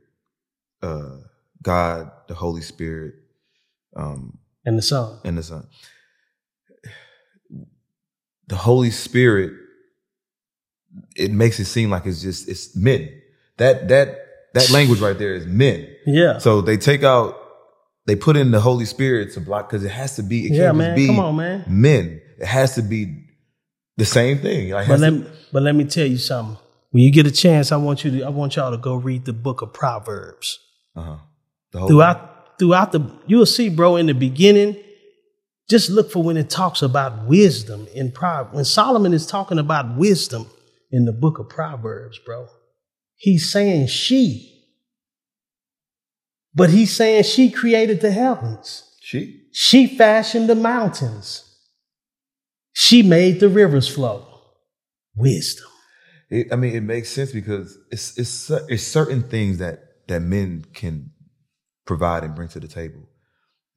uh, 0.83 1.17
God, 1.61 2.11
the 2.27 2.33
Holy 2.35 2.61
Spirit, 2.61 3.13
um, 3.95 4.37
And 4.65 4.77
the 4.77 4.81
Son. 4.81 5.19
and 5.23 5.37
the 5.37 5.43
Son, 5.43 5.67
the 8.47 8.55
Holy 8.55 8.91
Spirit, 8.91 9.53
it 11.15 11.31
makes 11.31 11.59
it 11.59 11.65
seem 11.65 11.89
like 11.89 12.05
it's 12.05 12.21
just 12.21 12.47
it's 12.49 12.75
men. 12.75 13.09
That 13.57 13.87
that 13.89 14.17
that 14.53 14.69
language 14.71 14.99
right 14.99 15.17
there 15.17 15.33
is 15.33 15.45
men. 15.45 15.87
Yeah. 16.05 16.37
So 16.39 16.61
they 16.61 16.77
take 16.77 17.03
out, 17.03 17.35
they 18.05 18.15
put 18.15 18.35
in 18.37 18.51
the 18.51 18.59
Holy 18.59 18.85
Spirit 18.85 19.33
to 19.33 19.39
block 19.41 19.69
because 19.69 19.83
it 19.83 19.91
has 19.91 20.15
to 20.17 20.23
be. 20.23 20.45
It 20.47 20.53
Yeah, 20.53 20.65
can't 20.67 20.77
man. 20.77 20.87
just 20.89 20.95
be 20.95 21.07
Come 21.07 21.19
on, 21.19 21.35
man. 21.35 21.63
men. 21.67 22.21
It 22.39 22.45
has 22.45 22.75
to 22.75 22.81
be 22.81 23.25
the 23.97 24.05
same 24.05 24.39
thing. 24.39 24.71
Like, 24.71 24.87
But 24.87 24.99
let, 24.99 25.09
to- 25.09 25.15
me, 25.19 25.27
but 25.51 25.63
let 25.63 25.75
me 25.75 25.85
tell 25.85 26.05
you 26.05 26.17
something. 26.17 26.57
When 26.91 27.01
you 27.03 27.11
get 27.11 27.25
a 27.25 27.31
chance, 27.31 27.71
I 27.71 27.77
want 27.77 28.03
you 28.03 28.11
to 28.19 28.23
I 28.25 28.29
want 28.29 28.55
y'all 28.55 28.69
to 28.71 28.77
go 28.77 28.95
read 28.95 29.25
the 29.25 29.33
book 29.33 29.61
of 29.63 29.73
Proverbs. 29.73 30.59
Uh-huh. 30.95 31.17
Throughout 31.87 32.59
throughout 32.59 32.91
the 32.91 33.11
you'll 33.25 33.45
see, 33.45 33.69
bro, 33.69 33.95
in 33.95 34.05
the 34.05 34.13
beginning, 34.13 34.77
just 35.69 35.89
look 35.89 36.11
for 36.11 36.21
when 36.21 36.37
it 36.37 36.49
talks 36.49 36.81
about 36.81 37.25
wisdom 37.25 37.87
in 37.93 38.11
Proverbs. 38.11 38.55
When 38.55 38.65
Solomon 38.65 39.13
is 39.13 39.25
talking 39.25 39.57
about 39.57 39.97
wisdom 39.97 40.47
in 40.91 41.05
the 41.05 41.11
book 41.11 41.39
of 41.39 41.49
Proverbs, 41.49 42.19
bro, 42.25 42.47
he's 43.15 43.51
saying 43.51 43.87
she. 43.87 44.49
But 46.53 46.69
he's 46.69 46.95
saying 46.95 47.23
she 47.23 47.49
created 47.49 48.01
the 48.01 48.11
heavens. 48.11 48.83
she. 49.01 49.39
She 49.51 49.87
fashioned 49.87 50.49
the 50.49 50.55
mountains. 50.55 51.49
She 52.73 53.03
made 53.03 53.39
the 53.39 53.49
rivers 53.49 53.87
flow. 53.87 54.25
Wisdom. 55.15 55.69
It, 56.29 56.47
I 56.51 56.55
mean, 56.55 56.75
it 56.75 56.81
makes 56.81 57.09
sense 57.09 57.31
because 57.31 57.77
it's 57.91 58.17
it's 58.17 58.49
it's 58.49 58.83
certain 58.83 59.21
things 59.21 59.59
that 59.59 59.79
that 60.07 60.21
men 60.21 60.65
can 60.73 61.11
provide 61.85 62.23
and 62.23 62.35
bring 62.35 62.49
to 62.49 62.59
the 62.59 62.67
table, 62.67 63.01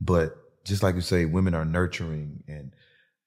but 0.00 0.36
just 0.64 0.82
like 0.82 0.94
you 0.94 1.00
say, 1.00 1.24
women 1.24 1.54
are 1.54 1.64
nurturing, 1.64 2.42
and 2.48 2.72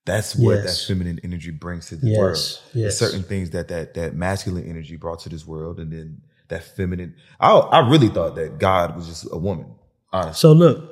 that's 0.06 0.36
what 0.36 0.64
Yes. 0.64 0.66
that 0.88 0.88
feminine 0.94 1.20
energy 1.24 1.52
brings 1.52 1.88
to 1.88 1.96
the 1.96 2.08
Yes, 2.08 2.18
world. 2.18 2.60
yes. 2.74 2.98
Certain 2.98 3.24
things 3.24 3.52
that 3.52 3.68
that 3.70 3.94
that 3.94 4.16
masculine 4.16 4.66
energy 4.70 4.96
brought 4.98 5.20
to 5.22 5.30
this 5.30 5.46
world, 5.46 5.80
and 5.80 5.92
then 5.92 6.22
that 6.50 6.64
feminine. 6.64 7.16
I 7.40 7.52
I 7.58 7.90
really 7.90 8.10
thought 8.10 8.36
that 8.36 8.58
God 8.60 8.96
was 8.96 9.08
just 9.08 9.28
a 9.32 9.38
woman. 9.38 9.76
Honestly, 10.12 10.40
So 10.40 10.54
look, 10.54 10.90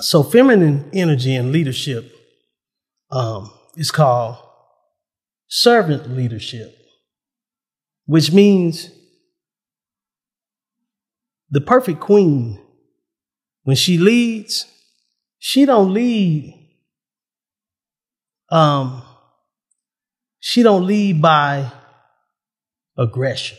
so 0.00 0.22
feminine 0.22 0.88
energy 0.92 1.34
and 1.34 1.52
leadership 1.52 2.10
um, 3.10 3.50
is 3.76 3.90
called 3.90 4.36
servant 5.48 6.10
leadership, 6.10 6.74
which 8.06 8.32
means 8.32 8.90
the 11.50 11.60
perfect 11.60 12.00
queen, 12.00 12.60
when 13.62 13.76
she 13.76 13.98
leads, 13.98 14.66
she 15.38 15.64
don't 15.64 15.92
lead. 15.92 16.54
Um, 18.50 19.02
she 20.40 20.62
don't 20.62 20.86
lead 20.86 21.20
by 21.20 21.70
aggression. 22.96 23.58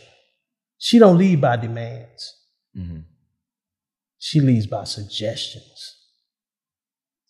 She 0.78 0.98
don't 0.98 1.18
lead 1.18 1.40
by 1.40 1.56
demands. 1.56 2.34
Mhm. 2.76 3.04
She 4.18 4.40
leads 4.40 4.66
by 4.66 4.84
suggestions. 4.84 5.96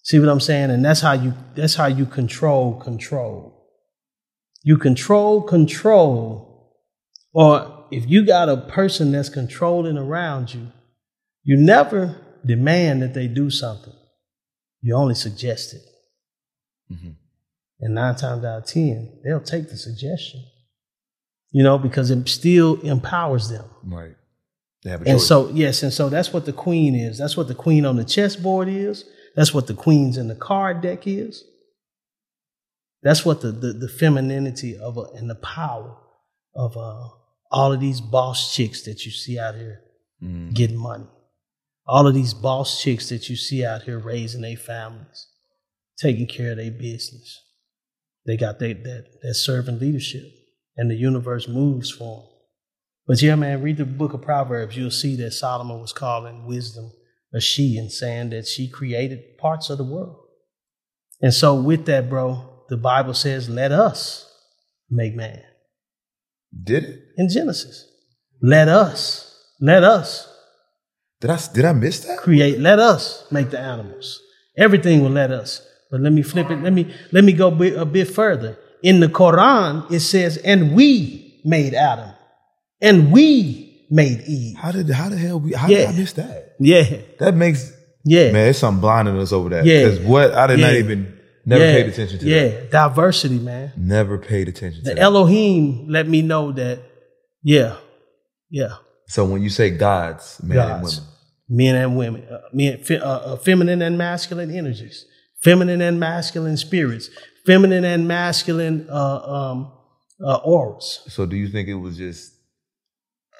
See 0.03 0.19
what 0.19 0.29
I'm 0.29 0.41
saying? 0.41 0.71
And 0.71 0.85
that's 0.85 1.01
how 1.01 1.13
you 1.13 1.35
that's 1.55 1.75
how 1.75 1.87
you 1.87 2.07
control 2.07 2.81
control. 2.81 3.69
You 4.63 4.77
control 4.77 5.43
control. 5.43 6.49
Or 7.33 7.80
if 7.91 8.09
you 8.09 8.25
got 8.25 8.49
a 8.49 8.57
person 8.57 9.13
that's 9.13 9.29
controlling 9.29 9.97
around 9.99 10.55
you, 10.55 10.69
you 11.43 11.57
never 11.57 12.17
demand 12.45 13.03
that 13.03 13.15
they 13.15 13.27
do 13.29 13.51
something. 13.51 13.93
You 14.83 14.95
only 14.97 15.15
suggest 15.15 15.75
it. 15.75 15.83
Mhm. 16.93 17.17
And 17.81 17.95
nine 17.95 18.17
times 18.17 18.45
out 18.45 18.59
of 18.59 18.67
ten, 18.67 19.21
they'll 19.25 19.41
take 19.41 19.69
the 19.69 19.77
suggestion. 19.77 20.45
You 21.53 21.63
know, 21.65 21.79
because 21.79 22.11
it 22.11 22.29
still 22.29 22.81
empowers 22.83 23.49
them. 23.49 23.65
right. 23.85 24.15
They 24.83 24.91
have 24.91 25.03
a 25.03 25.09
And 25.11 25.19
choice. 25.19 25.27
so, 25.29 25.51
yes, 25.51 25.83
and 25.83 25.93
so 25.93 26.09
that's 26.09 26.33
what 26.33 26.47
the 26.47 26.55
queen 26.55 26.95
is. 26.95 27.19
That's 27.19 27.37
what 27.37 27.49
the 27.49 27.55
queen 27.55 27.85
on 27.85 27.97
the 27.97 28.05
chessboard 28.05 28.67
is. 28.69 29.05
That's 29.37 29.53
what 29.53 29.67
the 29.67 29.75
queens 29.75 30.17
in 30.17 30.29
the 30.29 30.35
card 30.35 30.81
deck 30.81 31.07
is. 31.07 31.45
That's 33.03 33.25
what 33.27 33.41
the 33.43 33.53
the, 33.53 33.73
the 33.75 33.89
femininity 33.89 34.79
of 34.79 34.97
a, 34.97 35.03
and 35.17 35.29
the 35.29 35.35
power 35.35 35.97
of 36.55 36.77
uh, 36.79 37.09
all 37.51 37.73
of 37.73 37.81
these 37.81 38.01
boss 38.01 38.55
chicks 38.55 38.83
that 38.83 39.05
you 39.05 39.11
see 39.11 39.39
out 39.39 39.55
here 39.55 39.81
mm-hmm. 40.23 40.51
getting 40.51 40.77
money. 40.77 41.07
All 41.87 42.07
of 42.07 42.15
these 42.15 42.35
boss 42.35 42.83
chicks 42.83 43.09
that 43.09 43.29
you 43.29 43.37
see 43.37 43.65
out 43.65 43.83
here 43.83 43.99
raising 43.99 44.43
their 44.43 44.57
families, 44.57 45.27
taking 45.99 46.27
care 46.27 46.53
of 46.53 46.59
their 46.59 46.71
business. 46.71 47.43
They 48.27 48.37
got 48.37 48.59
they, 48.59 48.75
that 48.75 49.07
that 49.23 49.35
servant 49.35 49.81
leadership, 49.81 50.25
and 50.77 50.91
the 50.91 50.95
universe 50.95 51.49
moves 51.49 51.91
for 51.91 52.19
them. 52.19 52.27
But 53.07 53.23
yeah, 53.23 53.35
man, 53.35 53.63
read 53.63 53.79
the 53.79 53.85
book 53.85 54.13
of 54.13 54.23
Proverbs. 54.23 54.77
You'll 54.77 54.91
see 54.93 55.17
that 55.17 55.33
Solomon 55.33 55.81
was 55.81 55.93
calling 55.93 56.47
wisdom 56.47 56.93
a 57.33 57.41
she 57.41 57.77
and 57.77 57.91
saying 57.91 58.31
that 58.31 58.47
she 58.47 58.69
created 58.69 59.39
parts 59.39 59.71
of 59.71 59.79
the 59.79 59.85
world. 59.85 60.17
And 61.23 61.33
so, 61.35 61.55
with 61.55 61.87
that, 61.87 62.09
bro, 62.09 62.65
the 62.69 62.77
Bible 62.77 63.15
says, 63.15 63.49
let 63.49 63.73
us 63.73 64.31
make 64.89 65.15
man. 65.15 65.43
Did 66.65 66.85
it? 66.85 66.99
In 67.17 67.29
Genesis, 67.29 67.87
let 68.43 68.69
us, 68.69 69.37
let 69.61 69.85
us 69.85 70.27
Did 71.21 71.31
I 71.31 71.39
did 71.53 71.65
I 71.65 71.73
miss 71.73 72.01
that? 72.01 72.19
create, 72.19 72.59
let 72.59 72.79
us 72.79 73.27
make 73.31 73.51
the 73.51 73.59
animals. 73.61 74.21
Everything 74.57 75.03
will 75.03 75.11
let 75.11 75.31
us. 75.31 75.67
But 75.91 76.01
let 76.01 76.13
me 76.13 76.23
flip 76.23 76.51
it. 76.51 76.63
Let 76.63 76.73
me, 76.73 76.93
let 77.13 77.25
me 77.25 77.33
go 77.33 77.49
a 77.49 77.85
bit 77.85 78.09
further. 78.09 78.57
In 78.83 79.01
the 79.01 79.09
Quran, 79.09 79.91
it 79.91 80.01
says, 80.01 80.37
and 80.39 80.73
we 80.75 81.41
made 81.45 81.75
Adam 81.75 82.11
and 82.81 83.13
we 83.13 83.87
made 83.91 84.23
Eve. 84.27 84.57
How 84.57 84.73
did 84.73 84.89
how 84.91 85.09
the 85.09 85.17
hell 85.17 85.41
we 85.41 85.53
how 85.53 85.69
Yeah. 85.69 85.79
did 85.79 85.89
I 85.89 85.93
miss 85.99 86.13
that? 86.15 86.55
Yeah. 86.61 86.97
That 87.19 87.35
makes 87.35 87.73
Yeah. 88.05 88.25
man, 88.27 88.45
there's 88.45 88.59
something 88.59 88.81
blinding 88.81 89.19
us 89.19 89.33
over 89.33 89.49
that. 89.51 89.65
Yeah. 89.67 89.89
Because 89.89 90.01
what 90.01 90.33
I 90.33 90.47
did 90.47 90.61
not 90.61 90.75
even 90.75 91.19
never 91.45 91.65
yeah. 91.65 91.73
paid 91.73 91.87
attention 91.87 92.19
to 92.21 92.27
Yeah. 92.27 92.49
that. 92.49 92.63
Yeah, 92.65 92.71
diversity, 92.71 93.39
man. 93.39 93.73
Never 93.77 94.19
paid 94.19 94.49
attention 94.49 94.81
to 94.83 94.85
that. 94.85 94.91
The 94.91 94.95
that. 94.97 95.03
Elohim 95.03 95.89
let 95.89 96.09
me 96.09 96.23
know 96.23 96.53
that, 96.53 96.81
yeah, 97.43 97.77
yeah, 98.51 98.75
so 99.09 99.25
when 99.25 99.43
you 99.43 99.51
say 99.51 99.71
gods, 99.71 100.41
men 100.43 100.59
and 100.59 100.83
gods, 100.83 101.01
women. 101.01 101.13
men 101.49 101.75
and 101.75 101.97
women, 101.97 102.29
uh, 102.31 102.41
men, 102.53 102.79
fe- 102.85 102.99
uh, 102.99 103.09
uh, 103.09 103.37
feminine 103.37 103.83
and 103.83 103.99
masculine 103.99 104.51
energies, 104.57 105.05
feminine 105.43 105.81
and 105.81 105.99
masculine 105.99 106.57
spirits, 106.57 107.11
feminine 107.45 107.85
and 107.85 108.07
masculine 108.07 108.87
uh, 108.89 109.19
um, 109.19 109.73
uh, 110.25 110.37
auras. 110.45 111.03
So 111.09 111.27
do 111.27 111.37
you 111.37 111.49
think 111.49 111.69
it 111.69 111.75
was 111.75 111.97
just 111.97 112.33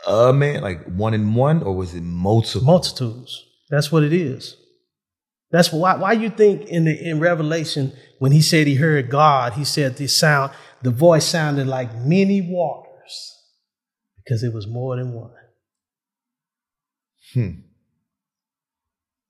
a 0.09 0.33
man, 0.33 0.63
like 0.63 0.85
one 0.87 1.15
in 1.15 1.35
one, 1.35 1.63
or 1.63 1.77
was 1.77 1.95
it 1.95 2.03
multiple? 2.03 2.67
multitudes. 2.67 3.45
That's 3.69 3.93
what 3.93 4.03
it 4.03 4.13
is. 4.13 4.57
That's 5.51 5.73
why 5.73 5.97
why 5.97 6.13
you 6.13 6.31
think 6.31 6.69
in 6.69 6.85
the 6.85 6.97
in 6.97 7.19
Revelation 7.19 7.93
when 8.19 8.33
he 8.33 8.41
said 8.41 8.67
he 8.67 8.77
heard 8.77 9.11
God, 9.11 9.55
he 9.55 9.65
said 9.65 9.97
the 9.97 10.07
sound, 10.07 10.53
the 10.83 10.91
voice 10.91 11.27
sounded 11.27 11.67
like 11.67 11.95
many 11.97 12.41
waters 12.41 13.37
because 14.17 14.43
it 14.43 14.53
was 14.53 14.67
more 14.67 14.97
than 14.97 15.13
one. 15.13 15.31
Hmm. 17.35 17.51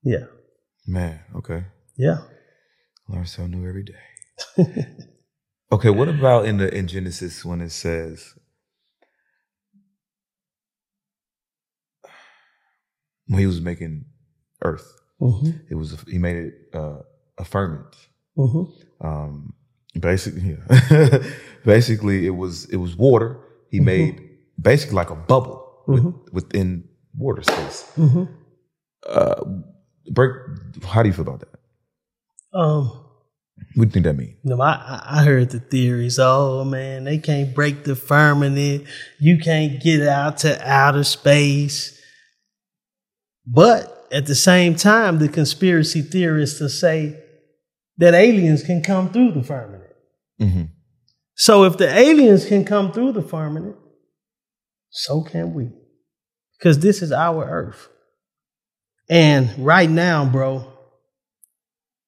Yeah, 0.03 0.27
Man, 0.87 1.21
okay. 1.37 1.65
yeah. 1.97 2.19
Learn 3.07 3.27
something 3.27 3.61
new 3.61 3.69
every 3.69 3.83
day. 3.85 4.87
okay, 5.73 5.91
what 5.91 6.09
about 6.09 6.47
in 6.47 6.57
the 6.57 6.75
in 6.75 6.89
Genesis 6.89 7.45
when 7.45 7.61
it 7.61 7.71
says 7.71 8.35
when 13.27 13.41
he 13.41 13.47
was 13.47 13.61
making 13.61 14.07
earth, 14.63 15.00
hmm 15.21 15.51
it 15.71 15.75
was 15.75 15.89
he 16.09 16.19
made 16.19 16.37
it 16.37 16.55
uh, 16.75 16.99
a 17.39 17.45
firmament. 17.45 17.95
hmm 18.37 18.65
Um, 19.01 19.55
basically, 19.99 20.43
yeah. 20.57 21.23
basically 21.65 22.27
it 22.27 22.37
was 22.43 22.65
it 22.75 22.77
was 22.77 22.97
water. 22.97 23.31
He 23.71 23.79
Mm-hmm. 23.79 23.87
made 23.87 24.15
basically 24.61 24.97
like 24.97 25.11
a 25.11 25.17
bubble 25.17 25.59
with, 25.87 26.05
within 26.33 26.89
water 27.17 27.43
space. 27.43 27.79
hmm 27.97 28.25
Uh, 29.09 29.45
break. 30.13 30.33
How 30.85 31.03
do 31.03 31.09
you 31.09 31.15
feel 31.15 31.27
about 31.29 31.41
that? 31.41 31.55
Um, 32.53 32.85
What 33.77 33.85
do 33.85 33.89
you 33.89 33.91
think 33.95 34.05
that 34.05 34.17
means? 34.17 34.37
no, 34.45 34.61
I 34.61 34.73
I- 34.95 35.05
I 35.21 35.25
heard 35.25 35.51
the 35.51 35.61
theories. 35.61 36.19
Oh 36.19 36.65
man, 36.65 37.05
they 37.05 37.19
can't 37.19 37.55
break 37.55 37.85
the 37.85 37.95
firmament. 37.97 38.85
You 39.19 39.39
can't 39.39 39.81
get 39.83 40.03
out 40.09 40.39
to 40.45 40.51
outer 40.67 41.05
space. 41.05 41.97
But 43.47 44.00
at 44.13 44.27
the 44.27 44.35
same 44.35 44.75
time, 44.75 45.19
the 45.19 45.29
conspiracy 45.29 46.03
theorists 46.03 46.59
to 46.59 46.69
say 46.69 47.23
that 47.99 48.15
aliens 48.15 48.63
can 48.63 48.83
come 48.83 49.11
through 49.11 49.33
the 49.33 49.43
firmament. 49.43 49.93
Mm-hmm. 50.41 50.65
So 51.35 51.65
if 51.65 51.77
the 51.77 51.89
aliens 51.89 52.47
can 52.47 52.65
come 52.65 52.93
through 52.93 53.13
the 53.13 53.23
firmament, 53.23 53.77
so 54.91 55.23
can 55.23 55.55
we. 55.55 55.71
Because 56.59 56.81
this 56.81 57.03
is 57.03 57.13
our 57.13 57.45
earth. 57.45 57.89
And 59.09 59.51
right 59.59 59.89
now, 59.89 60.25
bro, 60.25 60.71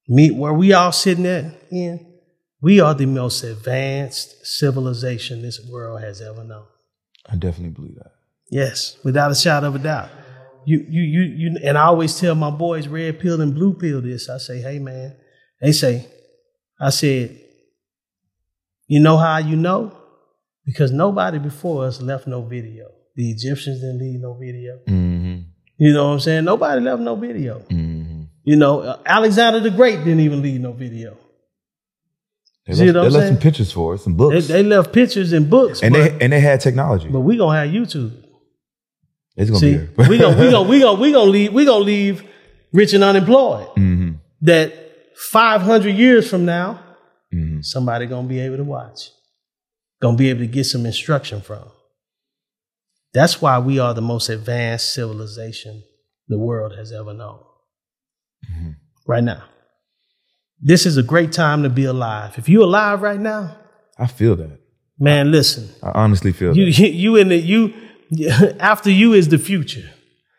me 0.08 0.30
where 0.30 0.52
we 0.52 0.72
all 0.72 0.92
sitting 0.92 1.26
at 1.26 1.44
in, 1.70 2.12
we 2.60 2.80
are 2.80 2.94
the 2.94 3.06
most 3.06 3.42
advanced 3.42 4.46
civilization 4.46 5.42
this 5.42 5.60
world 5.68 6.00
has 6.00 6.20
ever 6.20 6.44
known. 6.44 6.66
I 7.26 7.36
definitely 7.36 7.70
believe 7.70 7.96
that. 7.96 8.12
Yes, 8.50 8.96
without 9.02 9.30
a 9.30 9.34
shadow 9.34 9.68
of 9.68 9.76
a 9.76 9.78
doubt. 9.78 10.10
You, 10.64 10.84
you, 10.88 11.02
you, 11.02 11.22
you, 11.22 11.58
and 11.64 11.76
I 11.76 11.84
always 11.84 12.18
tell 12.18 12.34
my 12.34 12.50
boys 12.50 12.88
red 12.88 13.20
pill 13.20 13.40
and 13.40 13.54
blue 13.54 13.74
pill 13.74 14.00
this. 14.00 14.28
I 14.28 14.38
say, 14.38 14.60
hey 14.60 14.78
man, 14.78 15.16
they 15.60 15.72
say, 15.72 16.06
I 16.80 16.90
said, 16.90 17.38
you 18.86 19.00
know 19.00 19.16
how 19.16 19.38
you 19.38 19.56
know? 19.56 19.96
Because 20.64 20.92
nobody 20.92 21.38
before 21.38 21.86
us 21.86 22.00
left 22.00 22.26
no 22.26 22.42
video. 22.42 22.88
The 23.16 23.30
Egyptians 23.30 23.80
didn't 23.80 23.98
leave 23.98 24.20
no 24.20 24.34
video. 24.34 24.78
Mm-hmm. 24.88 25.42
You 25.78 25.92
know 25.92 26.08
what 26.08 26.14
I'm 26.14 26.20
saying? 26.20 26.44
Nobody 26.44 26.80
left 26.80 27.02
no 27.02 27.16
video. 27.16 27.58
Mm-hmm. 27.68 28.22
You 28.44 28.56
know, 28.56 28.80
uh, 28.80 28.98
Alexander 29.04 29.60
the 29.60 29.70
Great 29.70 29.98
didn't 29.98 30.20
even 30.20 30.42
leave 30.42 30.60
no 30.60 30.72
video. 30.72 31.16
They 32.66 32.74
left, 32.74 32.94
what 32.94 33.04
I'm 33.06 33.12
they 33.12 33.18
left 33.18 33.28
some 33.28 33.38
pictures 33.38 33.72
for 33.72 33.94
us, 33.94 34.04
some 34.04 34.12
They, 34.12 34.16
books, 34.16 34.48
they 34.48 34.62
left 34.62 34.92
pictures 34.92 35.32
and 35.32 35.50
books, 35.50 35.82
and 35.82 35.92
but, 35.92 36.18
they 36.18 36.24
and 36.24 36.32
they 36.32 36.40
had 36.40 36.60
technology. 36.60 37.08
but 37.08 37.20
we 37.20 37.36
gonna 37.36 37.58
have 37.58 37.68
YouTube. 37.68 38.21
It's 39.36 39.50
gonna 39.50 39.60
See, 39.60 39.76
be 39.78 39.88
we 40.08 40.18
gonna 40.18 40.38
we 40.40 40.50
gonna 40.50 40.68
we 40.68 40.80
gonna 40.80 41.00
we 41.00 41.12
gonna 41.12 41.30
leave 41.30 41.52
we 41.52 41.64
gonna 41.64 41.84
leave 41.84 42.22
rich 42.72 42.92
and 42.94 43.02
unemployed. 43.04 43.68
Mhm. 43.76 44.18
That 44.42 44.72
five 45.16 45.62
hundred 45.62 45.94
years 45.96 46.28
from 46.28 46.44
now, 46.44 46.80
Mhm. 47.34 47.64
somebody 47.64 48.06
gonna 48.06 48.28
be 48.28 48.40
able 48.40 48.56
to 48.58 48.64
watch, 48.64 49.10
gonna 50.00 50.16
be 50.16 50.28
able 50.30 50.40
to 50.40 50.46
get 50.46 50.64
some 50.64 50.84
instruction 50.86 51.40
from. 51.40 51.64
That's 53.14 53.40
why 53.42 53.58
we 53.58 53.78
are 53.78 53.92
the 53.94 54.00
most 54.02 54.28
advanced 54.30 54.94
civilization 54.94 55.82
the 56.28 56.38
world 56.38 56.74
has 56.76 56.92
ever 56.92 57.12
known. 57.12 57.40
Right 59.06 59.22
now, 59.24 59.44
this 60.60 60.86
is 60.86 60.96
a 60.96 61.02
great 61.02 61.32
time 61.32 61.62
to 61.64 61.68
be 61.68 61.84
alive. 61.84 62.38
If 62.38 62.48
you're 62.48 62.62
alive 62.64 63.02
right 63.02 63.18
now, 63.20 63.56
I 63.98 64.06
feel 64.06 64.36
that. 64.36 64.58
man, 64.98 65.30
listen. 65.30 65.68
I 65.82 65.90
honestly 65.94 66.32
feel 66.32 66.56
You 66.56 66.66
that. 66.66 66.78
you, 66.78 66.86
you 67.02 67.16
in 67.16 67.28
the 67.28 67.36
you 67.36 67.74
after 68.60 68.90
you 68.90 69.12
is 69.12 69.28
the 69.28 69.38
future. 69.38 69.88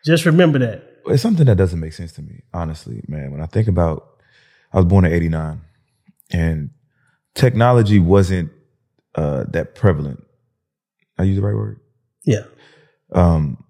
Just 0.04 0.24
remember 0.24 0.58
that. 0.60 0.82
It's 1.06 1.22
something 1.22 1.46
that 1.46 1.56
doesn't 1.56 1.80
make 1.80 1.92
sense 1.92 2.12
to 2.12 2.22
me, 2.22 2.42
honestly, 2.52 3.02
man. 3.08 3.30
When 3.30 3.40
I 3.40 3.46
think 3.46 3.68
about, 3.68 4.06
I 4.72 4.78
was 4.78 4.86
born 4.86 5.04
in 5.04 5.12
'89, 5.12 5.60
and 6.32 6.70
technology 7.34 7.98
wasn't 7.98 8.50
uh, 9.14 9.44
that 9.48 9.74
prevalent. 9.74 10.24
I 11.18 11.24
use 11.24 11.36
the 11.36 11.42
right 11.42 11.54
word. 11.54 11.80
Yeah. 12.24 12.44
Um, 13.12 13.62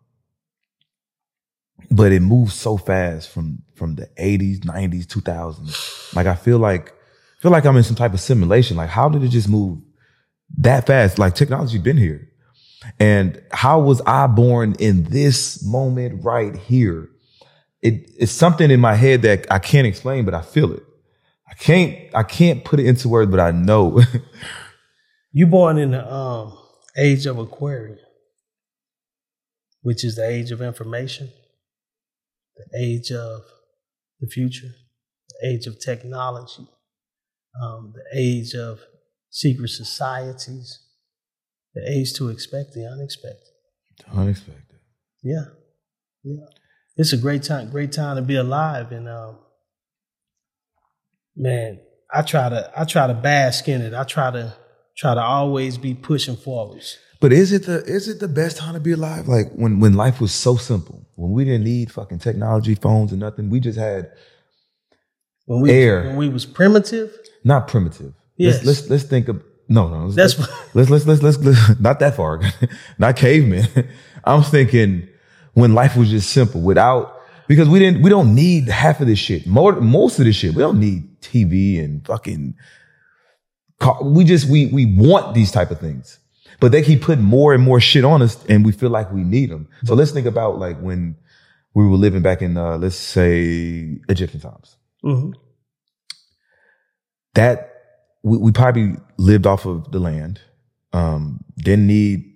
but 1.90 2.12
it 2.12 2.20
moves 2.20 2.54
so 2.54 2.76
fast 2.76 3.30
from 3.30 3.62
from 3.74 3.96
the 3.96 4.08
80s, 4.18 4.60
90s, 4.60 5.06
2000s. 5.06 6.14
Like 6.14 6.26
I 6.26 6.34
feel 6.34 6.58
like 6.58 6.94
feel 7.40 7.50
like 7.50 7.66
I'm 7.66 7.76
in 7.76 7.82
some 7.82 7.96
type 7.96 8.14
of 8.14 8.20
simulation. 8.20 8.76
Like 8.76 8.90
how 8.90 9.08
did 9.08 9.22
it 9.22 9.28
just 9.28 9.48
move 9.48 9.80
that 10.58 10.86
fast? 10.86 11.18
Like 11.18 11.34
technology 11.34 11.78
been 11.78 11.96
here. 11.96 12.30
And 12.98 13.42
how 13.50 13.80
was 13.80 14.00
I 14.02 14.26
born 14.26 14.74
in 14.78 15.04
this 15.04 15.64
moment 15.64 16.24
right 16.24 16.54
here? 16.54 17.08
It, 17.82 18.10
it's 18.18 18.32
something 18.32 18.70
in 18.70 18.80
my 18.80 18.94
head 18.94 19.22
that 19.22 19.46
I 19.50 19.58
can't 19.58 19.86
explain, 19.86 20.24
but 20.24 20.34
I 20.34 20.42
feel 20.42 20.72
it. 20.72 20.82
I 21.48 21.54
can't 21.54 22.14
I 22.14 22.22
can't 22.22 22.64
put 22.64 22.80
it 22.80 22.86
into 22.86 23.08
words, 23.08 23.30
but 23.30 23.40
I 23.40 23.50
know. 23.50 24.02
You 25.36 25.48
born 25.48 25.78
in 25.78 25.90
the 25.90 26.14
um, 26.14 26.56
age 26.96 27.26
of 27.26 27.38
Aquarius, 27.38 27.98
which 29.82 30.04
is 30.04 30.14
the 30.14 30.24
age 30.24 30.52
of 30.52 30.62
information, 30.62 31.28
the 32.56 32.78
age 32.80 33.10
of 33.10 33.40
the 34.20 34.28
future, 34.28 34.70
the 35.28 35.48
age 35.48 35.66
of 35.66 35.80
technology, 35.80 36.68
um, 37.60 37.94
the 37.96 38.16
age 38.16 38.54
of 38.54 38.78
secret 39.28 39.70
societies, 39.70 40.83
the 41.74 41.82
age 41.90 42.12
to 42.14 42.28
expect 42.28 42.72
the 42.72 42.86
unexpected. 42.86 43.48
Unexpected. 44.12 44.78
Yeah, 45.22 45.44
yeah. 46.22 46.46
It's 46.96 47.12
a 47.12 47.16
great 47.16 47.42
time, 47.42 47.70
great 47.70 47.92
time 47.92 48.16
to 48.16 48.22
be 48.22 48.36
alive. 48.36 48.92
And 48.92 49.08
um, 49.08 49.38
man, 51.36 51.80
I 52.12 52.22
try 52.22 52.48
to 52.48 52.70
I 52.76 52.84
try 52.84 53.06
to 53.06 53.14
bask 53.14 53.68
in 53.68 53.80
it. 53.82 53.94
I 53.94 54.04
try 54.04 54.30
to 54.30 54.54
try 54.96 55.14
to 55.14 55.22
always 55.22 55.78
be 55.78 55.94
pushing 55.94 56.36
forwards. 56.36 56.98
But 57.20 57.32
is 57.32 57.52
it 57.52 57.64
the 57.64 57.82
is 57.84 58.06
it 58.08 58.20
the 58.20 58.28
best 58.28 58.58
time 58.58 58.74
to 58.74 58.80
be 58.80 58.92
alive? 58.92 59.28
Like 59.28 59.50
when 59.52 59.80
when 59.80 59.94
life 59.94 60.20
was 60.20 60.32
so 60.32 60.56
simple, 60.56 61.08
when 61.16 61.32
we 61.32 61.44
didn't 61.44 61.64
need 61.64 61.90
fucking 61.90 62.18
technology, 62.18 62.74
phones, 62.74 63.12
and 63.12 63.20
nothing. 63.20 63.50
We 63.50 63.60
just 63.60 63.78
had 63.78 64.12
When 65.46 65.62
we 65.62 65.70
Air. 65.70 66.04
when 66.04 66.16
we 66.16 66.28
was 66.28 66.46
primitive, 66.46 67.16
not 67.42 67.66
primitive. 67.66 68.14
Yes. 68.36 68.64
Let's 68.64 68.66
let's, 68.66 68.90
let's 68.90 69.04
think 69.04 69.28
of 69.28 69.42
no 69.68 69.88
no. 69.88 70.06
Let's, 70.06 70.34
That's 70.36 70.48
let's, 70.74 70.90
let's 70.90 71.06
let's 71.06 71.22
let's 71.22 71.38
let's 71.38 71.80
not 71.80 71.98
that 72.00 72.16
far. 72.16 72.40
not 72.98 73.16
cavemen. 73.16 73.66
I'm 74.24 74.42
thinking 74.42 75.08
when 75.54 75.74
life 75.74 75.96
was 75.96 76.10
just 76.10 76.30
simple 76.30 76.60
without 76.60 77.20
because 77.48 77.68
we 77.68 77.78
didn't 77.78 78.02
we 78.02 78.10
don't 78.10 78.34
need 78.34 78.68
half 78.68 79.00
of 79.00 79.06
this 79.06 79.18
shit. 79.18 79.46
More 79.46 79.72
most 79.80 80.18
of 80.18 80.24
this 80.24 80.36
shit. 80.36 80.54
We 80.54 80.60
don't 80.62 80.80
need 80.80 81.20
TV 81.20 81.82
and 81.82 82.04
fucking 82.06 82.54
car. 83.80 84.02
We 84.02 84.24
just 84.24 84.48
we 84.48 84.66
we 84.66 84.86
want 84.86 85.34
these 85.34 85.50
type 85.52 85.70
of 85.70 85.80
things. 85.80 86.18
But 86.60 86.70
they 86.72 86.82
keep 86.82 87.02
putting 87.02 87.24
more 87.24 87.52
and 87.52 87.62
more 87.62 87.80
shit 87.80 88.04
on 88.04 88.22
us 88.22 88.42
and 88.46 88.64
we 88.64 88.72
feel 88.72 88.90
like 88.90 89.10
we 89.12 89.24
need 89.24 89.50
them. 89.50 89.68
So 89.84 89.94
let's 89.94 90.12
think 90.12 90.26
about 90.26 90.58
like 90.58 90.78
when 90.80 91.16
we 91.74 91.86
were 91.86 91.96
living 91.96 92.22
back 92.22 92.42
in 92.42 92.56
uh 92.56 92.78
let's 92.78 92.96
say 92.96 93.98
Egyptian 94.08 94.40
times 94.40 94.76
Mhm. 95.04 95.34
that 97.34 97.73
we, 98.24 98.38
we 98.38 98.50
probably 98.50 98.96
lived 99.18 99.46
off 99.46 99.66
of 99.66 99.92
the 99.92 100.00
land, 100.00 100.40
um, 100.92 101.44
didn't 101.56 101.86
need 101.86 102.32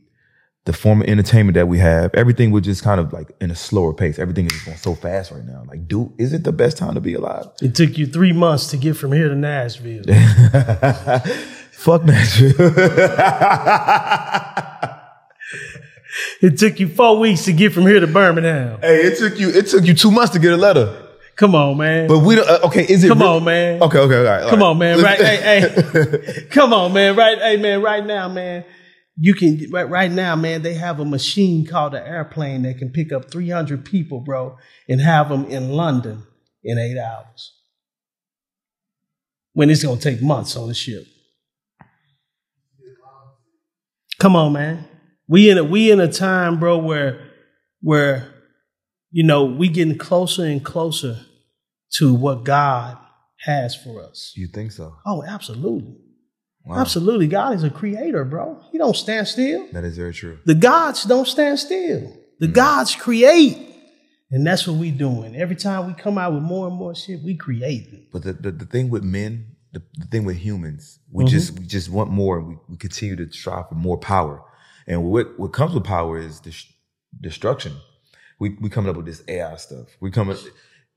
the 0.66 0.73
form 0.74 1.01
of 1.01 1.09
entertainment 1.09 1.55
that 1.55 1.66
we 1.66 1.78
have. 1.78 2.15
Everything 2.15 2.51
was 2.51 2.62
just 2.62 2.85
kind 2.85 3.01
of 3.01 3.10
like 3.12 3.32
in 3.40 3.51
a 3.51 3.55
slower 3.55 3.94
pace. 3.94 4.19
Everything 4.19 4.47
is 4.47 4.62
going 4.65 4.77
so 4.77 4.94
fast 4.94 5.32
right 5.32 5.44
now. 5.44 5.65
Like, 5.66 5.89
dude, 5.89 6.12
is 6.19 6.35
it 6.35 6.44
the 6.44 6.52
best 6.52 6.77
time 6.77 6.94
to 6.94 7.01
be 7.01 7.15
alive? 7.15 7.47
it 7.62 7.74
took 7.74 7.97
you 7.97 8.06
three 8.06 8.35
months 8.35 8.69
to 8.69 8.77
get 8.77 8.97
from 8.97 9.12
here 9.12 9.31
to 9.31 9.35
Nashville. 9.35 10.05
Fuck 11.73 12.05
Nashville. 12.05 12.55
it 16.43 16.59
took 16.59 16.78
you 16.78 16.89
four 16.89 17.19
weeks 17.19 17.47
to 17.47 17.55
get 17.55 17.73
from 17.73 17.85
here 17.85 18.01
to 18.01 18.06
Birmingham. 18.06 18.78
hey, 18.82 19.05
it 19.05 19.19
took 19.19 19.39
you 19.40 19.48
it 19.48 19.69
took 19.69 19.86
you 19.86 19.94
two 19.94 20.10
months 20.10 20.35
to 20.35 20.39
get 20.39 20.52
a 20.52 20.56
letter. 20.56 21.07
Come 21.39 21.55
on, 21.55 21.77
man. 21.77 22.09
But 22.09 22.19
we 22.19 22.35
don't. 22.35 22.48
Uh, 22.48 22.59
okay, 22.65 22.82
is 22.82 23.05
it? 23.05 23.09
Come 23.09 23.23
on, 23.23 23.44
man. 23.44 23.81
Okay, 23.81 23.98
okay, 23.98 24.19
all 24.19 24.24
right. 24.24 24.43
all 24.43 24.51
Come 24.51 24.59
right. 24.59 24.66
on, 24.66 24.78
man. 24.78 25.01
Right, 25.01 25.20
hey, 25.20 25.60
hey. 25.60 26.47
Come 26.51 26.73
on, 26.73 26.93
man. 26.93 27.15
Right, 27.15 27.39
hey, 27.39 27.56
man. 27.56 27.81
Right 27.81 28.05
now, 28.05 28.28
man. 28.28 28.65
You 29.16 29.35
can 29.35 29.60
right, 29.70 29.89
right 29.89 30.10
now, 30.10 30.35
man. 30.35 30.62
They 30.62 30.74
have 30.74 30.98
a 30.98 31.05
machine 31.05 31.65
called 31.65 31.94
an 31.94 32.05
airplane 32.05 32.62
that 32.62 32.78
can 32.78 32.90
pick 32.90 33.12
up 33.12 33.31
300 33.31 33.85
people, 33.85 34.19
bro, 34.19 34.56
and 34.89 35.01
have 35.01 35.28
them 35.28 35.44
in 35.44 35.70
London 35.70 36.24
in 36.65 36.77
eight 36.77 36.98
hours. 36.98 37.55
When 39.52 39.70
it's 39.70 39.85
gonna 39.85 40.01
take 40.01 40.20
months 40.20 40.56
on 40.56 40.66
the 40.66 40.74
ship. 40.74 41.05
Come 44.19 44.35
on, 44.35 44.52
man. 44.55 44.89
We 45.28 45.51
in 45.51 45.59
a 45.59 45.62
we 45.62 45.93
in 45.93 46.01
a 46.01 46.12
time, 46.12 46.59
bro, 46.59 46.78
where 46.78 47.20
where 47.81 48.27
you 49.12 49.23
know 49.23 49.44
we 49.44 49.69
getting 49.69 49.98
closer 49.98 50.44
and 50.44 50.65
closer 50.65 51.20
to 51.94 52.15
what 52.15 52.44
God 52.44 52.98
has 53.44 53.74
for 53.77 54.02
us. 54.02 54.32
You 54.36 54.48
think 54.48 54.73
so? 54.73 54.94
Oh, 55.06 55.23
absolutely. 55.23 55.97
Wow. 56.65 56.81
Absolutely. 56.81 57.28
God 57.28 57.55
is 57.55 57.65
a 57.65 57.70
creator, 57.70 58.24
bro. 58.24 58.60
He 58.73 58.78
don't 58.78 58.97
stand 58.97 59.27
still. 59.28 59.66
That 59.73 59.85
is 59.85 59.97
very 59.97 60.12
true. 60.12 60.39
The 60.44 60.55
gods 60.55 61.05
don't 61.05 61.27
stand 61.27 61.59
still. 61.59 62.12
The 62.40 62.48
gods 62.48 62.94
create. 62.94 63.65
And 64.31 64.47
that's 64.47 64.66
what 64.66 64.77
we're 64.77 64.93
doing. 64.93 65.35
Every 65.36 65.56
time 65.56 65.86
we 65.86 65.94
come 65.94 66.19
out 66.19 66.35
with 66.35 66.43
more 66.43 66.66
and 66.69 66.77
more 66.77 66.94
shit, 66.94 67.23
we 67.23 67.35
create. 67.36 68.12
But 68.12 68.24
the, 68.24 68.35
the, 68.35 68.51
the 68.51 68.66
thing 68.66 68.90
with 68.90 69.02
men, 69.02 69.56
the, 69.73 69.82
the 69.97 70.05
thing 70.06 70.24
with 70.24 70.36
humans, 70.36 70.98
we 71.10 71.24
Mm-hmm. 71.24 71.31
just 71.31 71.59
we 71.59 71.65
just 71.65 71.89
want 71.89 72.10
more, 72.10 72.39
and 72.39 72.48
we, 72.48 72.56
we 72.69 72.77
continue 72.77 73.16
to 73.16 73.32
strive 73.32 73.70
for 73.70 73.74
more 73.77 73.97
power. 73.97 74.43
And 74.86 75.05
what 75.05 75.39
what 75.39 75.55
comes 75.55 75.73
with 75.73 75.85
power 75.85 76.19
is 76.19 76.40
dis- 76.40 76.70
destruction. 77.19 77.73
We 78.39 78.51
we 78.60 78.69
coming 78.69 78.90
up 78.90 78.97
with 78.97 79.06
this 79.06 79.23
AI 79.27 79.56
stuff. 79.56 79.86
We 80.01 80.10
coming 80.10 80.36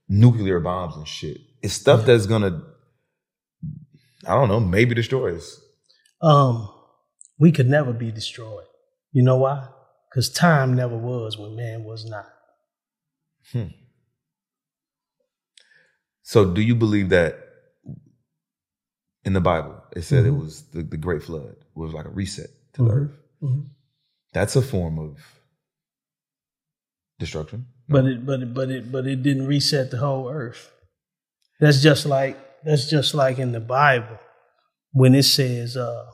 nuclear 0.07 0.59
bombs 0.59 0.95
and 0.97 1.07
shit. 1.07 1.37
It's 1.61 1.73
stuff 1.73 2.05
that's 2.05 2.25
gonna, 2.25 2.61
I 4.27 4.33
don't 4.35 4.47
know, 4.49 4.59
maybe 4.59 4.95
destroy 4.95 5.35
us. 5.37 5.59
Um, 6.21 6.69
we 7.39 7.51
could 7.51 7.69
never 7.69 7.93
be 7.93 8.11
destroyed. 8.11 8.65
You 9.11 9.23
know 9.23 9.37
why? 9.37 9.67
Because 10.09 10.29
time 10.29 10.75
never 10.75 10.97
was 10.97 11.37
when 11.37 11.55
man 11.55 11.83
was 11.83 12.05
not. 12.09 12.27
Hmm. 13.51 13.67
So, 16.23 16.45
do 16.53 16.61
you 16.61 16.75
believe 16.75 17.09
that 17.09 17.37
in 19.25 19.33
the 19.33 19.41
Bible 19.41 19.81
it 19.95 20.03
said 20.03 20.23
Mm-hmm. 20.25 20.35
it 20.35 20.39
was 20.43 20.63
the, 20.69 20.81
the 20.83 20.97
Great 20.97 21.23
Flood 21.23 21.55
was 21.75 21.93
like 21.93 22.05
a 22.05 22.09
reset 22.09 22.49
to 22.73 22.83
the 22.83 22.89
Mhm. 22.89 22.95
earth? 22.95 23.17
Mhm. 23.41 23.69
That's 24.33 24.55
a 24.55 24.61
form 24.61 24.97
of 24.99 25.17
destruction. 27.19 27.67
But 27.91 28.05
it 28.05 28.25
but 28.25 28.41
it 28.41 28.53
but 28.53 28.69
it 28.71 28.91
but 28.91 29.05
it 29.05 29.21
didn't 29.21 29.47
reset 29.47 29.91
the 29.91 29.97
whole 29.97 30.29
earth. 30.29 30.71
That's 31.59 31.81
just 31.81 32.05
like 32.05 32.37
that's 32.63 32.89
just 32.89 33.13
like 33.13 33.37
in 33.37 33.51
the 33.51 33.59
Bible 33.59 34.17
when 34.93 35.13
it 35.13 35.23
says 35.23 35.75
uh 35.75 36.05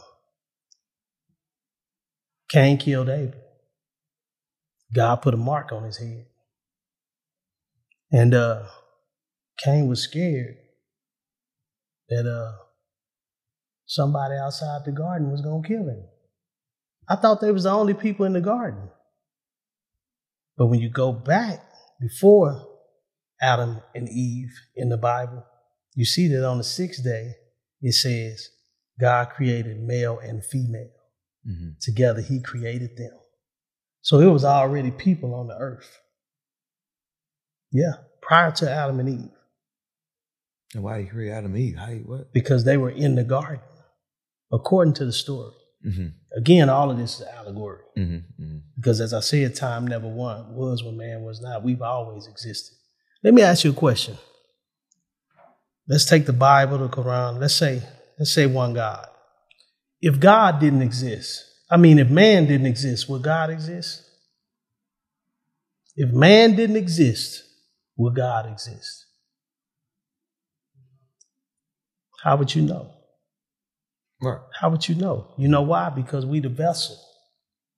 Cain 2.49 2.77
killed 2.77 3.09
Abel. 3.09 3.39
God 4.93 5.17
put 5.17 5.33
a 5.33 5.37
mark 5.37 5.71
on 5.71 5.83
his 5.83 5.97
head. 5.97 6.25
And 8.11 8.33
uh 8.33 8.63
Cain 9.63 9.87
was 9.87 10.01
scared 10.01 10.55
that 12.09 12.25
uh 12.25 12.57
somebody 13.85 14.35
outside 14.35 14.81
the 14.85 14.91
garden 14.91 15.31
was 15.31 15.41
gonna 15.41 15.67
kill 15.67 15.87
him. 15.89 16.05
I 17.07 17.15
thought 17.17 17.39
they 17.39 17.51
was 17.51 17.63
the 17.63 17.71
only 17.71 17.93
people 17.93 18.25
in 18.25 18.33
the 18.33 18.41
garden. 18.41 18.89
But 20.57 20.67
when 20.67 20.79
you 20.79 20.89
go 20.89 21.11
back 21.11 21.63
before 21.99 22.67
Adam 23.41 23.81
and 23.95 24.09
Eve 24.09 24.51
in 24.75 24.89
the 24.89 24.97
Bible, 24.97 25.45
you 25.95 26.05
see 26.05 26.27
that 26.29 26.45
on 26.45 26.57
the 26.57 26.63
sixth 26.63 27.03
day, 27.03 27.33
it 27.81 27.93
says 27.93 28.49
God 28.99 29.29
created 29.29 29.79
male 29.79 30.19
and 30.19 30.43
female. 30.43 30.91
Mhm. 31.47 31.79
Together, 31.79 32.21
He 32.21 32.41
created 32.41 32.97
them. 32.97 33.17
So 34.01 34.19
it 34.19 34.27
was 34.31 34.43
already 34.45 34.91
people 34.91 35.33
on 35.35 35.47
the 35.47 35.57
earth. 35.57 35.99
Yeah, 37.71 37.93
prior 38.21 38.51
to 38.53 38.69
Adam 38.71 38.99
and 38.99 39.09
Eve, 39.09 39.31
And 40.73 40.83
why 40.83 40.99
you 40.99 41.07
create 41.09 41.31
Adam 41.31 41.53
and 41.53 41.63
Eve? 41.63 41.77
How 41.77 41.93
what? 41.95 42.33
because 42.33 42.63
they 42.63 42.77
were 42.77 42.89
in 42.89 43.15
the 43.15 43.23
garden, 43.23 43.63
according 44.51 44.93
to 44.95 45.05
the 45.05 45.13
story. 45.13 45.53
Mm-hmm. 45.85 46.07
Again, 46.37 46.69
all 46.69 46.91
of 46.91 46.97
this 46.97 47.19
is 47.19 47.27
allegory. 47.27 47.83
Mm-hmm. 47.97 48.43
Mm-hmm. 48.43 48.57
Because 48.75 48.99
as 49.01 49.13
I 49.13 49.19
said, 49.21 49.55
time 49.55 49.87
never 49.87 50.07
won, 50.07 50.53
was 50.53 50.83
when 50.83 50.97
man 50.97 51.23
was 51.23 51.41
not. 51.41 51.63
We've 51.63 51.81
always 51.81 52.27
existed. 52.27 52.75
Let 53.23 53.33
me 53.33 53.41
ask 53.41 53.63
you 53.63 53.71
a 53.71 53.73
question. 53.75 54.17
Let's 55.87 56.05
take 56.05 56.25
the 56.25 56.33
Bible, 56.33 56.79
the 56.79 56.89
Quran. 56.89 57.39
Let's 57.39 57.55
say, 57.55 57.81
let's 58.19 58.33
say 58.33 58.45
one 58.45 58.73
God. 58.73 59.07
If 60.01 60.19
God 60.19 60.59
didn't 60.59 60.81
exist, 60.81 61.45
I 61.69 61.77
mean, 61.77 61.99
if 61.99 62.09
man 62.09 62.45
didn't 62.45 62.67
exist, 62.67 63.09
would 63.09 63.23
God 63.23 63.49
exist? 63.49 64.03
If 65.95 66.11
man 66.11 66.55
didn't 66.55 66.75
exist, 66.75 67.43
would 67.95 68.15
God 68.15 68.51
exist? 68.51 69.05
How 72.23 72.35
would 72.35 72.53
you 72.53 72.61
know? 72.63 72.96
Right. 74.21 74.39
How 74.59 74.69
would 74.69 74.87
you 74.87 74.95
know? 74.95 75.33
You 75.37 75.47
know 75.47 75.61
why? 75.61 75.89
Because 75.89 76.25
we 76.25 76.39
the 76.39 76.49
vessel. 76.49 76.97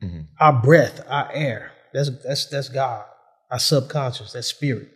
Mhm. 0.01 0.27
Our 0.39 0.61
breath, 0.61 1.01
our 1.07 1.29
air. 1.33 1.71
That's 1.93 2.09
that's 2.23 2.45
that's 2.47 2.69
God. 2.69 3.05
Our 3.51 3.59
subconscious, 3.59 4.33
that 4.33 4.43
spirit. 4.43 4.89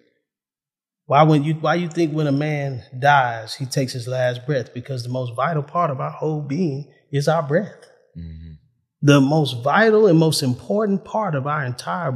Why 1.06 1.24
when 1.24 1.44
you 1.44 1.56
why 1.56 1.76
you 1.76 1.90
think 1.90 2.14
when 2.14 2.28
a 2.28 2.32
man 2.32 2.84
dies, 2.98 3.56
he 3.56 3.66
takes 3.66 3.92
his 3.94 4.08
last 4.08 4.46
breath? 4.46 4.74
Because 4.74 5.04
the 5.04 5.10
most 5.10 5.36
vital 5.36 5.64
part 5.64 5.92
of 5.92 6.00
our 6.00 6.12
whole 6.12 6.42
being 6.42 6.92
is 7.12 7.28
our 7.28 7.44
breath. 7.44 7.90
Mm-hmm. 8.18 8.54
The 9.02 9.20
most 9.20 9.62
vital 9.64 10.08
and 10.08 10.18
most 10.18 10.42
important 10.44 11.04
part 11.04 11.36
of 11.36 11.46
our 11.46 11.66
entire 11.66 12.12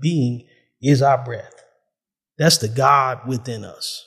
being 0.00 0.46
is 0.80 1.02
our 1.02 1.22
breath. 1.24 1.64
That's 2.38 2.58
the 2.58 2.68
God 2.68 3.26
within 3.26 3.64
us. 3.64 4.06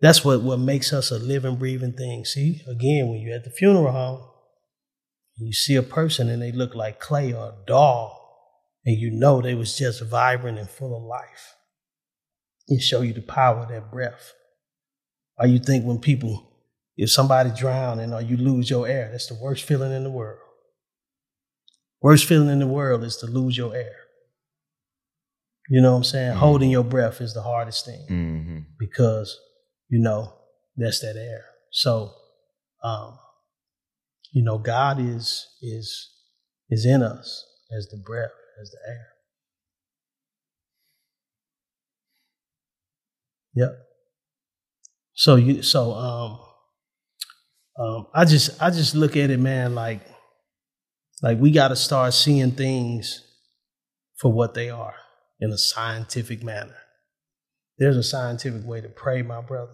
That's 0.00 0.24
what, 0.24 0.42
what 0.42 0.58
makes 0.60 0.92
us 0.92 1.10
a 1.10 1.18
living, 1.18 1.56
breathing 1.56 1.92
thing. 1.92 2.24
See, 2.24 2.62
again, 2.68 3.08
when 3.08 3.20
you're 3.20 3.36
at 3.36 3.44
the 3.44 3.50
funeral 3.50 3.90
home, 3.92 4.22
you 5.36 5.52
see 5.52 5.74
a 5.74 5.82
person 5.82 6.28
and 6.28 6.40
they 6.42 6.52
look 6.52 6.74
like 6.74 7.00
clay 7.00 7.32
or 7.32 7.46
a 7.48 7.54
doll, 7.66 8.14
and 8.84 8.96
you 8.96 9.10
know 9.10 9.40
they 9.40 9.54
was 9.54 9.76
just 9.76 10.02
vibrant 10.02 10.58
and 10.58 10.68
full 10.70 10.96
of 10.96 11.02
life. 11.02 11.54
It 12.68 12.80
show 12.80 13.00
you 13.00 13.12
the 13.12 13.22
power 13.22 13.60
of 13.62 13.68
that 13.70 13.90
breath. 13.90 14.32
Or 15.38 15.46
you 15.46 15.58
think 15.58 15.84
when 15.84 15.98
people, 16.00 16.48
if 16.96 17.10
somebody 17.10 17.50
drowning 17.50 18.12
or 18.12 18.20
you 18.20 18.36
lose 18.36 18.68
your 18.70 18.86
air, 18.86 19.08
that's 19.10 19.26
the 19.28 19.38
worst 19.40 19.64
feeling 19.64 19.92
in 19.92 20.04
the 20.04 20.10
world. 20.10 20.40
Worst 22.00 22.26
feeling 22.26 22.48
in 22.48 22.58
the 22.60 22.66
world 22.66 23.02
is 23.04 23.16
to 23.18 23.26
lose 23.26 23.56
your 23.56 23.74
air. 23.74 23.94
You 25.68 25.80
know 25.82 25.92
what 25.92 25.98
I'm 25.98 26.04
saying? 26.04 26.36
Holding 26.36 26.70
your 26.70 26.84
breath 26.84 27.20
is 27.20 27.34
the 27.34 27.42
hardest 27.42 27.84
thing 27.84 28.06
Mm-hmm. 28.08 28.58
because, 28.78 29.38
you 29.88 29.98
know, 30.00 30.32
that's 30.76 31.00
that 31.00 31.16
air. 31.16 31.44
So, 31.70 32.12
um, 32.82 33.18
you 34.32 34.42
know, 34.42 34.58
God 34.58 35.00
is 35.00 35.46
is 35.62 36.10
is 36.70 36.84
in 36.86 37.02
us 37.02 37.44
as 37.76 37.88
the 37.88 37.96
breath, 38.04 38.30
as 38.60 38.70
the 38.70 38.78
air. 38.90 39.06
Yep. 43.54 43.78
So 45.14 45.36
you 45.36 45.62
so 45.62 45.92
um 45.94 46.40
um 47.78 48.06
I 48.14 48.24
just 48.24 48.60
I 48.62 48.70
just 48.70 48.94
look 48.94 49.16
at 49.16 49.30
it, 49.30 49.40
man, 49.40 49.74
like 49.74 50.00
like 51.22 51.38
we 51.38 51.50
gotta 51.50 51.76
start 51.76 52.14
seeing 52.14 52.52
things 52.52 53.24
for 54.18 54.32
what 54.32 54.54
they 54.54 54.70
are 54.70 54.94
in 55.40 55.50
a 55.50 55.58
scientific 55.58 56.42
manner. 56.42 56.76
There's 57.78 57.96
a 57.96 58.02
scientific 58.02 58.66
way 58.66 58.80
to 58.80 58.88
pray, 58.88 59.22
my 59.22 59.40
brother, 59.40 59.72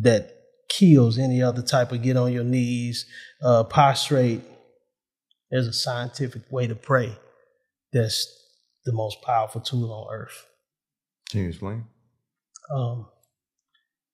that 0.00 0.30
kills 0.68 1.18
any 1.18 1.42
other 1.42 1.62
type 1.62 1.92
of 1.92 2.02
get 2.02 2.16
on 2.16 2.32
your 2.32 2.44
knees, 2.44 3.06
uh, 3.42 3.64
prostrate. 3.64 4.42
There's 5.50 5.66
a 5.66 5.72
scientific 5.72 6.42
way 6.50 6.66
to 6.66 6.74
pray 6.74 7.16
that's 7.92 8.26
the 8.84 8.92
most 8.92 9.22
powerful 9.22 9.62
tool 9.62 9.90
on 9.92 10.14
earth. 10.14 10.46
Can 11.30 11.40
you 11.40 11.48
explain? 11.48 11.84
Um, 12.74 13.06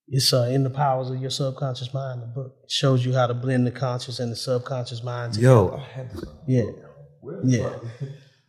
it's 0.06 0.32
uh, 0.32 0.48
in 0.52 0.62
the 0.62 0.70
powers 0.70 1.10
of 1.10 1.16
your 1.20 1.30
subconscious 1.30 1.92
mind. 1.92 2.22
The 2.22 2.26
book 2.26 2.54
it 2.62 2.70
shows 2.70 3.04
you 3.04 3.14
how 3.14 3.26
to 3.26 3.34
blend 3.34 3.66
the 3.66 3.70
conscious 3.72 4.20
and 4.20 4.30
the 4.30 4.36
subconscious 4.36 5.02
mind. 5.02 5.34
together. 5.34 5.54
Yo, 5.54 5.70
I 5.76 5.80
have 5.96 6.12
this. 6.12 6.24
Yeah. 6.46 6.64
Where 7.20 7.40
Yeah. 7.44 7.68
fuck- 7.70 7.84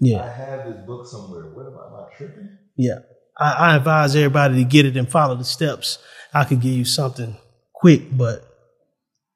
I 0.22 0.30
have 0.30 0.65
this 0.68 0.86
book 0.86 1.07
somewhere. 1.07 1.44
What 1.56 1.65
am 1.65 1.77
I, 1.80 1.88
am 1.88 2.06
I 2.06 2.15
tripping? 2.15 2.49
yeah. 2.76 2.99
I, 3.38 3.52
I 3.52 3.76
advise 3.76 4.16
everybody 4.16 4.64
to 4.64 4.70
get 4.70 4.86
it 4.86 4.98
and 4.98 5.10
follow 5.10 5.36
the 5.36 5.44
steps. 5.44 5.99
I 6.34 6.44
could 6.45 6.62
give 6.62 6.74
you 6.74 6.86
something 6.86 7.38
quick, 7.74 8.16
but 8.16 8.48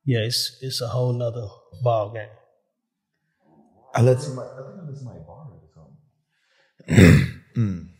yeah, 0.05 0.19
it's 0.19 0.57
it's 0.61 0.81
a 0.81 0.87
whole 0.87 1.13
nother 1.13 1.47
ball 1.83 2.13
game. 2.13 2.27
I 3.93 4.01
let 4.01 4.21
somebody. 4.21 4.49
I 4.49 4.63
think 4.67 4.81
I 4.81 4.85
let 4.87 4.97
somebody 4.97 5.19
borrow 5.25 5.53
it 5.55 5.65
or 5.65 6.97
something. 6.97 7.31
Mm. 7.57 7.89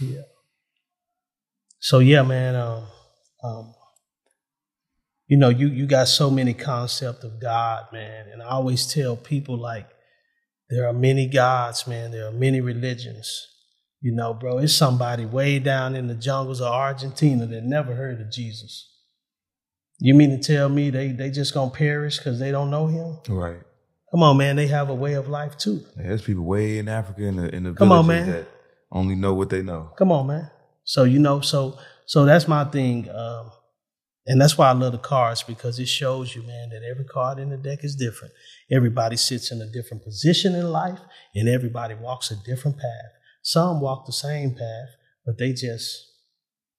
Yeah. 0.00 0.20
So 1.80 1.98
yeah, 1.98 2.22
man. 2.22 2.54
Um, 2.54 2.86
um, 3.42 3.74
you 5.26 5.36
know, 5.36 5.48
you 5.48 5.68
you 5.68 5.86
got 5.86 6.08
so 6.08 6.30
many 6.30 6.54
concept 6.54 7.24
of 7.24 7.40
God, 7.40 7.86
man, 7.92 8.28
and 8.32 8.42
I 8.42 8.46
always 8.46 8.92
tell 8.92 9.16
people 9.16 9.58
like 9.58 9.88
there 10.70 10.86
are 10.86 10.92
many 10.92 11.26
gods, 11.26 11.86
man. 11.86 12.10
There 12.10 12.26
are 12.26 12.32
many 12.32 12.60
religions. 12.60 13.46
You 14.00 14.14
know, 14.14 14.32
bro, 14.32 14.58
it's 14.58 14.74
somebody 14.74 15.26
way 15.26 15.58
down 15.58 15.96
in 15.96 16.06
the 16.06 16.14
jungles 16.14 16.60
of 16.60 16.68
Argentina 16.68 17.46
that 17.46 17.64
never 17.64 17.94
heard 17.94 18.20
of 18.20 18.30
Jesus. 18.30 18.88
You 19.98 20.14
mean 20.14 20.30
to 20.30 20.38
tell 20.38 20.68
me 20.68 20.90
they 20.90 21.08
they 21.08 21.30
just 21.30 21.52
gonna 21.52 21.70
perish 21.72 22.18
because 22.18 22.38
they 22.38 22.52
don't 22.52 22.70
know 22.70 22.86
Him? 22.86 23.18
Right. 23.28 23.58
Come 24.12 24.22
on, 24.22 24.36
man. 24.36 24.56
They 24.56 24.68
have 24.68 24.88
a 24.88 24.94
way 24.94 25.14
of 25.14 25.28
life 25.28 25.58
too. 25.58 25.82
Yeah, 25.96 26.08
there's 26.08 26.22
people 26.22 26.44
way 26.44 26.78
in 26.78 26.88
Africa 26.88 27.24
in 27.24 27.36
the 27.36 27.54
in 27.54 27.64
the 27.64 27.72
Come 27.74 27.90
on, 27.90 28.06
man. 28.06 28.30
that 28.30 28.48
only 28.92 29.16
know 29.16 29.34
what 29.34 29.50
they 29.50 29.62
know. 29.62 29.90
Come 29.98 30.12
on, 30.12 30.28
man. 30.28 30.50
So 30.84 31.02
you 31.04 31.18
know, 31.18 31.40
so 31.40 31.76
so 32.06 32.24
that's 32.24 32.46
my 32.46 32.64
thing, 32.64 33.10
um, 33.10 33.50
and 34.28 34.38
that's 34.38 34.58
why 34.58 34.68
I 34.68 34.72
love 34.72 34.92
the 34.92 34.98
cards 34.98 35.42
because 35.42 35.78
it 35.78 35.88
shows 35.88 36.36
you, 36.36 36.42
man, 36.42 36.68
that 36.68 36.82
every 36.88 37.06
card 37.06 37.38
in 37.38 37.48
the 37.48 37.56
deck 37.56 37.82
is 37.82 37.96
different. 37.96 38.34
Everybody 38.70 39.16
sits 39.16 39.50
in 39.50 39.62
a 39.62 39.66
different 39.66 40.04
position 40.04 40.54
in 40.54 40.70
life, 40.70 41.00
and 41.34 41.48
everybody 41.48 41.94
walks 41.94 42.30
a 42.30 42.36
different 42.44 42.76
path. 42.76 43.12
Some 43.42 43.80
walk 43.80 44.04
the 44.04 44.12
same 44.12 44.50
path, 44.50 44.88
but 45.24 45.38
they 45.38 45.54
just, 45.54 46.12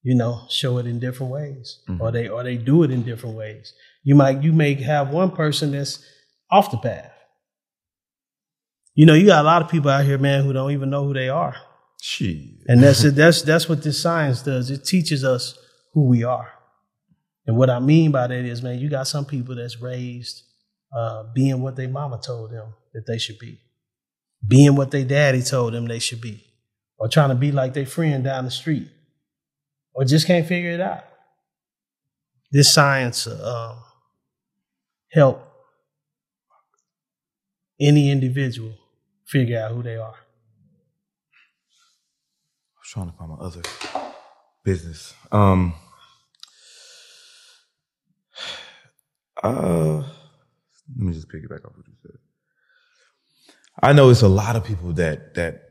you 0.03 0.13
know, 0.13 0.45
show 0.49 0.77
it 0.77 0.85
in 0.85 0.99
different 0.99 1.31
ways, 1.31 1.79
mm-hmm. 1.89 1.99
or 1.99 2.11
they 2.11 2.29
or 2.29 2.43
they 2.43 2.55
do 2.55 2.83
it 2.83 2.91
in 2.91 3.01
different 3.01 3.35
ways. 3.35 3.73
You 4.03 4.13
might 4.13 4.43
you 4.43 4.53
may 4.53 4.75
have 4.75 5.09
one 5.09 5.31
person 5.31 5.71
that's 5.71 6.05
off 6.51 6.69
the 6.69 6.77
path. 6.77 7.11
You 8.93 9.07
know, 9.07 9.15
you 9.15 9.25
got 9.25 9.43
a 9.43 9.47
lot 9.47 9.63
of 9.63 9.69
people 9.69 9.89
out 9.89 10.05
here, 10.05 10.19
man, 10.19 10.43
who 10.43 10.53
don't 10.53 10.71
even 10.71 10.91
know 10.91 11.05
who 11.05 11.15
they 11.15 11.29
are. 11.29 11.55
Shit. 11.99 12.37
And 12.67 12.83
that's 12.83 13.03
it. 13.05 13.15
That's 13.15 13.41
that's 13.41 13.67
what 13.67 13.81
this 13.81 13.99
science 13.99 14.43
does. 14.43 14.69
It 14.69 14.85
teaches 14.85 15.23
us 15.23 15.57
who 15.93 16.05
we 16.05 16.23
are. 16.23 16.58
And 17.49 17.57
what 17.57 17.71
I 17.71 17.79
mean 17.79 18.11
by 18.11 18.27
that 18.27 18.45
is, 18.45 18.61
man, 18.61 18.77
you 18.77 18.89
got 18.89 19.07
some 19.07 19.25
people 19.25 19.55
that's 19.55 19.81
raised 19.81 20.43
uh, 20.95 21.23
being 21.33 21.63
what 21.63 21.75
their 21.75 21.89
mama 21.89 22.21
told 22.23 22.51
them 22.51 22.75
that 22.93 23.07
they 23.07 23.17
should 23.17 23.39
be, 23.39 23.59
being 24.47 24.75
what 24.75 24.91
their 24.91 25.03
daddy 25.03 25.41
told 25.41 25.73
them 25.73 25.87
they 25.87 25.97
should 25.97 26.21
be, 26.21 26.43
or 26.99 27.07
trying 27.07 27.29
to 27.29 27.35
be 27.35 27.51
like 27.51 27.73
their 27.73 27.87
friend 27.87 28.23
down 28.23 28.45
the 28.45 28.51
street, 28.51 28.87
or 29.95 30.05
just 30.05 30.27
can't 30.27 30.45
figure 30.45 30.69
it 30.69 30.79
out. 30.79 31.03
This 32.51 32.71
science 32.71 33.25
uh, 33.25 33.71
um, 33.71 33.83
help 35.11 35.41
any 37.81 38.11
individual 38.11 38.75
figure 39.25 39.59
out 39.59 39.71
who 39.71 39.81
they 39.81 39.95
are. 39.95 40.13
I 42.75 42.77
was 42.77 42.89
trying 42.93 43.09
to 43.09 43.17
find 43.17 43.31
my 43.31 43.37
other 43.37 43.63
business. 44.63 45.15
Um. 45.31 45.73
Uh, 49.43 49.97
let 50.97 51.05
me 51.07 51.13
just 51.13 51.29
pick 51.29 51.43
it 51.43 51.49
back 51.49 51.65
off 51.65 51.75
what 51.77 51.87
you 51.87 51.93
said. 52.01 52.17
I 53.81 53.93
know 53.93 54.09
it's 54.09 54.21
a 54.21 54.27
lot 54.27 54.55
of 54.55 54.63
people 54.65 54.93
that 54.93 55.35
that 55.35 55.63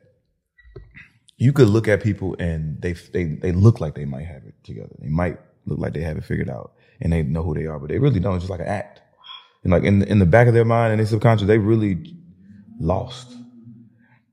you 1.36 1.52
could 1.52 1.68
look 1.68 1.88
at 1.88 2.02
people 2.02 2.36
and 2.38 2.80
they 2.80 2.92
they 2.94 3.24
they 3.24 3.52
look 3.52 3.80
like 3.80 3.94
they 3.94 4.04
might 4.04 4.26
have 4.26 4.44
it 4.44 4.54
together. 4.64 4.94
They 5.00 5.08
might 5.08 5.38
look 5.66 5.78
like 5.78 5.92
they 5.92 6.00
have 6.00 6.16
it 6.16 6.24
figured 6.24 6.48
out 6.50 6.72
and 7.00 7.12
they 7.12 7.22
know 7.22 7.42
who 7.42 7.54
they 7.54 7.66
are, 7.66 7.78
but 7.78 7.88
they 7.90 7.98
really 7.98 8.20
don't. 8.20 8.34
It's 8.36 8.44
just 8.44 8.50
like 8.50 8.60
an 8.60 8.66
act. 8.66 9.02
And 9.62 9.72
like 9.72 9.84
in 9.84 10.02
in 10.02 10.18
the 10.18 10.26
back 10.26 10.48
of 10.48 10.54
their 10.54 10.64
mind 10.64 10.92
and 10.92 11.00
their 11.00 11.06
subconscious, 11.06 11.46
they 11.46 11.58
really 11.58 12.16
lost. 12.80 13.34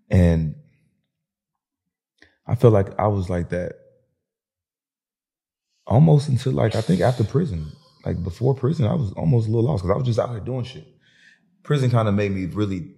And 0.09 0.55
I 2.47 2.55
felt 2.55 2.73
like 2.73 2.97
I 2.99 3.07
was 3.07 3.29
like 3.29 3.49
that 3.49 3.73
almost 5.87 6.29
until 6.29 6.53
like 6.53 6.75
I 6.75 6.81
think 6.81 7.01
after 7.01 7.23
prison. 7.23 7.71
Like 8.05 8.23
before 8.23 8.53
prison, 8.53 8.85
I 8.85 8.93
was 8.93 9.11
almost 9.13 9.47
a 9.47 9.51
little 9.51 9.69
lost 9.69 9.83
because 9.83 9.95
I 9.95 9.97
was 9.97 10.05
just 10.05 10.19
out 10.19 10.29
here 10.29 10.39
doing 10.39 10.63
shit. 10.63 10.87
Prison 11.63 11.89
kind 11.89 12.07
of 12.07 12.13
made 12.13 12.31
me 12.31 12.45
really 12.45 12.93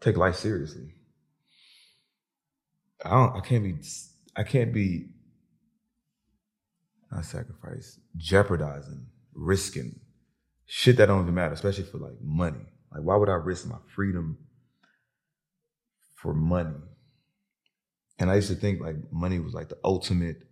take 0.00 0.16
life 0.16 0.36
seriously. 0.36 0.94
I 3.04 3.10
don't. 3.10 3.36
I 3.36 3.40
can't 3.40 3.64
be. 3.64 3.74
I 4.36 4.44
can't 4.44 4.72
be. 4.72 5.08
Not 7.10 7.24
sacrifice, 7.24 7.98
jeopardizing, 8.16 9.06
risking 9.34 10.00
shit 10.64 10.96
that 10.96 11.06
don't 11.06 11.22
even 11.22 11.34
matter, 11.34 11.52
especially 11.52 11.84
for 11.84 11.98
like 11.98 12.14
money. 12.22 12.64
Like, 12.90 13.02
why 13.02 13.16
would 13.16 13.28
I 13.28 13.34
risk 13.34 13.66
my 13.66 13.76
freedom 13.94 14.38
for 16.14 16.32
money? 16.32 16.76
And 18.18 18.30
I 18.30 18.36
used 18.36 18.48
to 18.48 18.54
think 18.54 18.80
like 18.80 18.96
money 19.10 19.38
was 19.38 19.52
like 19.52 19.68
the 19.68 19.76
ultimate 19.84 20.46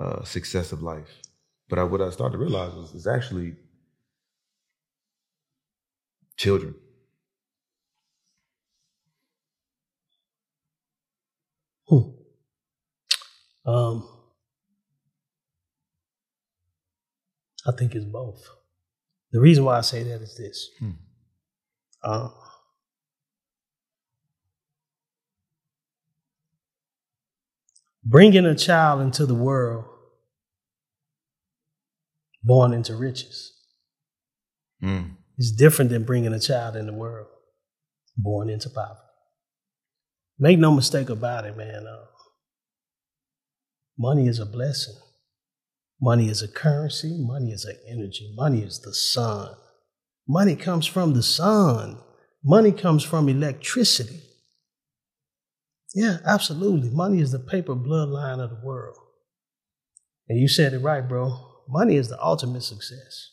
uh, 0.00 0.24
success 0.24 0.72
of 0.72 0.82
life. 0.82 1.10
But 1.68 1.78
I, 1.78 1.84
what 1.84 2.00
I 2.00 2.10
started 2.10 2.32
to 2.32 2.38
realize 2.38 2.74
was 2.74 2.94
it's 2.94 3.06
actually 3.06 3.56
children. 6.36 6.74
Hmm. 11.88 12.10
Um, 13.64 14.08
I 17.66 17.72
think 17.72 17.94
it's 17.94 18.04
both. 18.04 18.48
The 19.32 19.40
reason 19.40 19.64
why 19.64 19.78
I 19.78 19.80
say 19.80 20.02
that 20.04 20.22
is 20.22 20.36
this. 20.36 20.70
Hmm. 20.78 20.90
Uh, 22.02 22.28
bringing 28.04 28.46
a 28.46 28.54
child 28.54 29.00
into 29.00 29.26
the 29.26 29.34
world 29.34 29.84
born 32.46 32.72
into 32.72 32.94
riches 32.96 33.52
Mm. 34.82 35.16
is 35.38 35.52
different 35.52 35.90
than 35.90 36.04
bringing 36.04 36.32
a 36.34 36.40
child 36.40 36.76
in 36.76 36.86
the 36.86 36.92
world 36.92 37.26
born 38.16 38.48
into 38.50 38.68
poverty. 38.70 39.00
Make 40.38 40.58
no 40.58 40.70
mistake 40.70 41.08
about 41.08 41.46
it, 41.46 41.56
man. 41.56 41.86
Uh, 41.86 42.04
money 43.98 44.28
is 44.28 44.38
a 44.38 44.46
blessing. 44.46 44.96
Money 46.00 46.28
is 46.28 46.42
a 46.42 46.48
currency. 46.48 47.16
Money 47.18 47.52
is 47.52 47.64
an 47.64 47.78
energy. 47.88 48.32
Money 48.36 48.62
is 48.62 48.80
the 48.80 48.92
sun. 48.94 49.54
Money 50.28 50.56
comes 50.56 50.86
from 50.86 51.14
the 51.14 51.22
sun. 51.22 51.98
Money 52.44 52.72
comes 52.72 53.02
from 53.02 53.28
electricity. 53.28 54.20
Yeah, 55.94 56.18
absolutely. 56.24 56.90
Money 56.90 57.20
is 57.20 57.32
the 57.32 57.38
paper 57.38 57.74
bloodline 57.74 58.40
of 58.40 58.50
the 58.50 58.60
world. 58.62 58.98
And 60.28 60.38
you 60.38 60.48
said 60.48 60.74
it 60.74 60.80
right, 60.80 61.06
bro. 61.08 61.55
Money 61.68 61.96
is 61.96 62.08
the 62.08 62.22
ultimate 62.22 62.62
success. 62.62 63.30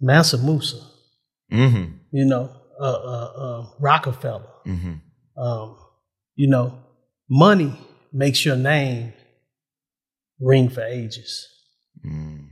Mansa 0.00 0.38
Musa, 0.38 0.76
Mm-hmm. 1.52 1.92
you 2.12 2.24
know, 2.24 2.50
uh, 2.80 2.84
uh, 2.84 3.32
uh, 3.36 3.66
Rockefeller, 3.80 4.46
Mm-hmm. 4.66 5.40
um, 5.42 5.76
you 6.34 6.48
know, 6.48 6.78
money 7.30 7.72
makes 8.12 8.44
your 8.44 8.56
name 8.56 9.12
ring 10.40 10.68
for 10.68 10.82
ages. 10.82 11.48
Mm. 12.04 12.48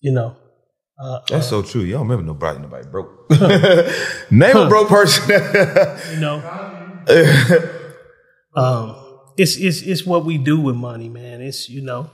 You 0.00 0.12
know, 0.12 0.36
uh, 1.00 1.20
That's 1.28 1.48
so 1.48 1.62
true. 1.62 1.82
You 1.82 1.92
don't 1.92 2.08
remember 2.08 2.24
nobody, 2.24 2.58
nobody 2.58 2.88
broke. 2.88 3.30
Name 4.30 4.56
a 4.56 4.68
broke 4.68 4.88
person. 4.88 5.28
you 6.14 6.20
know, 6.20 6.42
um, 8.56 8.96
it's 9.36 9.56
it's 9.56 9.82
it's 9.82 10.04
what 10.04 10.24
we 10.24 10.38
do 10.38 10.60
with 10.60 10.74
money, 10.76 11.08
man. 11.08 11.40
It's 11.40 11.68
you 11.68 11.82
know, 11.82 12.10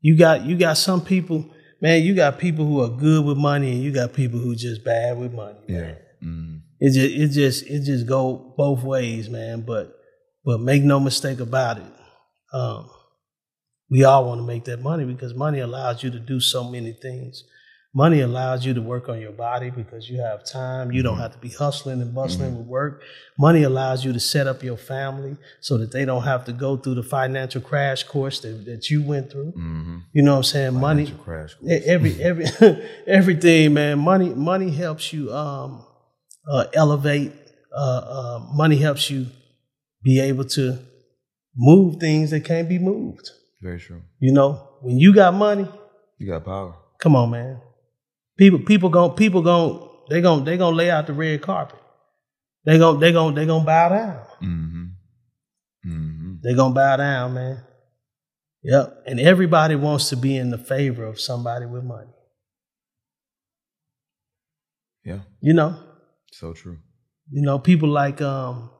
you 0.00 0.16
got 0.16 0.44
you 0.44 0.56
got 0.56 0.76
some 0.78 1.04
people, 1.04 1.50
man. 1.80 2.02
You 2.02 2.14
got 2.14 2.38
people 2.38 2.64
who 2.64 2.80
are 2.82 2.88
good 2.88 3.24
with 3.24 3.36
money, 3.36 3.72
and 3.72 3.82
you 3.82 3.92
got 3.92 4.12
people 4.12 4.38
who 4.38 4.54
just 4.54 4.84
bad 4.84 5.18
with 5.18 5.32
money. 5.32 5.58
yeah. 5.68 5.94
Mm. 6.22 6.60
It 6.80 6.92
just 6.92 7.14
it 7.14 7.28
just 7.28 7.66
it 7.66 7.84
just 7.84 8.06
go 8.06 8.54
both 8.56 8.82
ways, 8.82 9.28
man. 9.28 9.62
But 9.62 9.94
but 10.44 10.60
make 10.60 10.82
no 10.82 10.98
mistake 10.98 11.40
about 11.40 11.78
it. 11.78 11.92
Um, 12.52 12.90
we 13.90 14.04
all 14.04 14.24
want 14.24 14.40
to 14.40 14.46
make 14.46 14.64
that 14.64 14.80
money 14.80 15.04
because 15.04 15.34
money 15.34 15.60
allows 15.60 16.02
you 16.02 16.10
to 16.10 16.18
do 16.18 16.40
so 16.40 16.64
many 16.64 16.92
things. 16.92 17.44
Money 17.92 18.20
allows 18.20 18.64
you 18.64 18.72
to 18.72 18.80
work 18.80 19.08
on 19.08 19.20
your 19.20 19.32
body 19.32 19.68
because 19.70 20.08
you 20.08 20.20
have 20.20 20.44
time. 20.44 20.92
You 20.92 21.02
don't 21.02 21.18
have 21.18 21.32
to 21.32 21.38
be 21.38 21.48
hustling 21.48 22.00
and 22.00 22.14
bustling 22.14 22.56
with 22.56 22.66
work. 22.68 23.02
Money 23.36 23.64
allows 23.64 24.04
you 24.04 24.12
to 24.12 24.20
set 24.20 24.46
up 24.46 24.62
your 24.62 24.76
family 24.76 25.36
so 25.60 25.76
that 25.78 25.90
they 25.90 26.04
don't 26.04 26.22
have 26.22 26.44
to 26.44 26.52
go 26.52 26.76
through 26.76 26.94
the 26.94 27.02
financial 27.02 27.60
crash 27.60 28.04
course 28.04 28.40
that, 28.42 28.64
that 28.66 28.90
you 28.90 29.02
went 29.02 29.32
through. 29.32 29.54
You 30.12 30.22
know 30.22 30.32
what 30.32 30.36
I'm 30.38 30.42
saying? 30.44 30.74
Money, 30.74 31.06
Financial 31.06 31.24
crash 31.24 31.54
course. 31.54 31.82
Every 31.84 32.22
every 32.22 32.44
everything 33.08 33.74
man 33.74 33.98
money 33.98 34.28
money 34.30 34.70
helps 34.70 35.12
you 35.12 35.32
um 35.32 35.84
uh, 36.48 36.66
elevate 36.74 37.32
uh, 37.76 38.00
uh 38.04 38.46
money 38.54 38.76
helps 38.76 39.10
you 39.10 39.26
be 40.04 40.20
able 40.20 40.44
to 40.44 40.78
move 41.56 41.96
things 41.96 42.30
that 42.30 42.44
can't 42.44 42.68
be 42.68 42.78
moved 42.78 43.30
Very 43.60 43.80
true. 43.80 44.02
you 44.20 44.32
know 44.32 44.68
when 44.80 44.96
you 44.98 45.12
got 45.14 45.34
money 45.34 45.68
You 46.18 46.28
got 46.28 46.44
power. 46.44 46.74
come 46.98 47.16
on 47.16 47.30
man 47.30 47.60
people 48.40 48.60
people 48.72 48.88
gon' 48.88 49.14
people 49.22 49.42
gon' 49.42 49.88
they 50.08 50.20
gon' 50.26 50.44
they 50.44 50.56
gon' 50.56 50.74
lay 50.80 50.90
out 50.90 51.06
the 51.06 51.12
red 51.12 51.40
carpet 51.42 51.78
they 52.64 52.78
gon' 52.78 52.98
they 53.02 53.12
gon' 53.12 53.34
they 53.34 53.46
gon' 53.46 53.64
bow 53.64 53.88
down 53.90 54.20
Mm-hmm. 54.42 54.84
Mm-hmm. 55.86 56.32
they 56.42 56.54
gonna 56.54 56.74
bow 56.74 56.96
down 56.96 57.34
man 57.34 57.56
yep 58.62 58.86
and 59.06 59.20
everybody 59.20 59.74
wants 59.76 60.08
to 60.10 60.16
be 60.16 60.36
in 60.36 60.48
the 60.50 60.58
favor 60.72 61.04
of 61.04 61.20
somebody 61.20 61.66
with 61.66 61.84
money 61.84 62.14
Yeah. 65.04 65.20
you 65.40 65.54
know 65.54 65.72
So 66.32 66.52
true. 66.54 66.78
You 67.32 67.42
know, 67.42 67.58
people 67.60 67.88
like 67.88 68.20
um, 68.22 68.70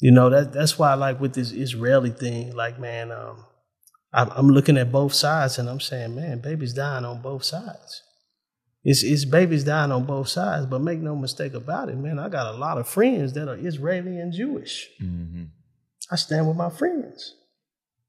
you 0.00 0.12
know 0.12 0.28
that 0.30 0.52
that's 0.52 0.78
why 0.78 0.90
I 0.92 0.94
like 0.94 1.20
with 1.20 1.34
this 1.34 1.50
Israeli 1.50 2.10
thing, 2.10 2.54
like 2.54 2.78
man, 2.78 3.10
um, 3.10 3.36
I'm, 4.12 4.28
I'm 4.38 4.48
looking 4.56 4.76
at 4.78 4.92
both 4.92 5.12
sides 5.12 5.58
and 5.58 5.68
I'm 5.68 5.80
saying, 5.80 6.14
man, 6.14 6.40
baby's 6.40 6.72
dying 6.74 7.04
on 7.04 7.20
both 7.22 7.42
sides. 7.44 8.02
It's 8.88 9.02
it's 9.02 9.24
babies 9.24 9.64
dying 9.64 9.90
on 9.90 10.04
both 10.04 10.28
sides, 10.28 10.64
but 10.66 10.80
make 10.80 11.00
no 11.00 11.16
mistake 11.16 11.54
about 11.54 11.88
it, 11.88 11.96
man. 11.96 12.20
I 12.20 12.28
got 12.28 12.54
a 12.54 12.56
lot 12.56 12.78
of 12.78 12.86
friends 12.86 13.32
that 13.32 13.48
are 13.48 13.56
Israeli 13.56 14.20
and 14.20 14.32
Jewish. 14.32 14.88
Mm-hmm. 15.02 15.46
I 16.12 16.14
stand 16.14 16.46
with 16.46 16.56
my 16.56 16.70
friends. 16.70 17.34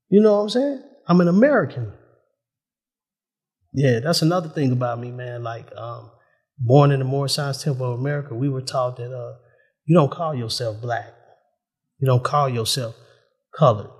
You 0.08 0.20
know 0.20 0.36
what 0.36 0.42
I'm 0.42 0.48
saying? 0.50 0.82
I'm 1.08 1.20
an 1.20 1.26
American. 1.26 1.92
Yeah, 3.74 3.98
that's 3.98 4.22
another 4.22 4.48
thing 4.48 4.70
about 4.70 5.00
me, 5.00 5.10
man. 5.10 5.42
Like, 5.42 5.66
um, 5.76 6.12
born 6.56 6.92
in 6.92 7.00
the 7.00 7.04
Moorish 7.04 7.32
Science 7.32 7.60
Temple 7.60 7.94
of 7.94 7.98
America, 7.98 8.36
we 8.36 8.48
were 8.48 8.62
taught 8.62 8.98
that 8.98 9.12
uh, 9.12 9.34
you 9.84 9.96
don't 9.96 10.12
call 10.12 10.32
yourself 10.32 10.80
black. 10.80 11.12
You 11.98 12.06
don't 12.06 12.22
call 12.22 12.48
yourself 12.48 12.94
colored. 13.52 13.90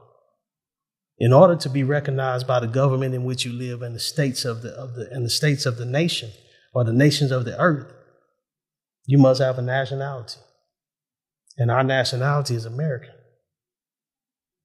In 1.19 1.33
order 1.33 1.57
to 1.57 1.69
be 1.69 1.83
recognized 1.83 2.47
by 2.47 2.61
the 2.61 2.69
government 2.69 3.17
in 3.17 3.25
which 3.25 3.45
you 3.45 3.53
live 3.53 3.83
and 3.83 3.97
the 3.97 4.01
states 4.01 4.45
of 4.45 4.63
the 4.63 4.71
of 4.71 4.95
the 4.95 5.09
and 5.11 5.27
the 5.27 5.31
states 5.31 5.67
of 5.67 5.77
the 5.77 5.85
nation 5.85 6.31
or 6.79 6.85
the 6.85 6.93
nations 6.93 7.33
of 7.33 7.45
the 7.45 7.59
earth, 7.59 7.93
you 9.05 9.19
must 9.19 9.41
have 9.41 9.59
a 9.59 9.63
nationality. 9.63 10.39
And 11.57 11.73
our 11.73 11.83
nationality 11.83 12.55
is 12.55 12.67
American. 12.67 13.15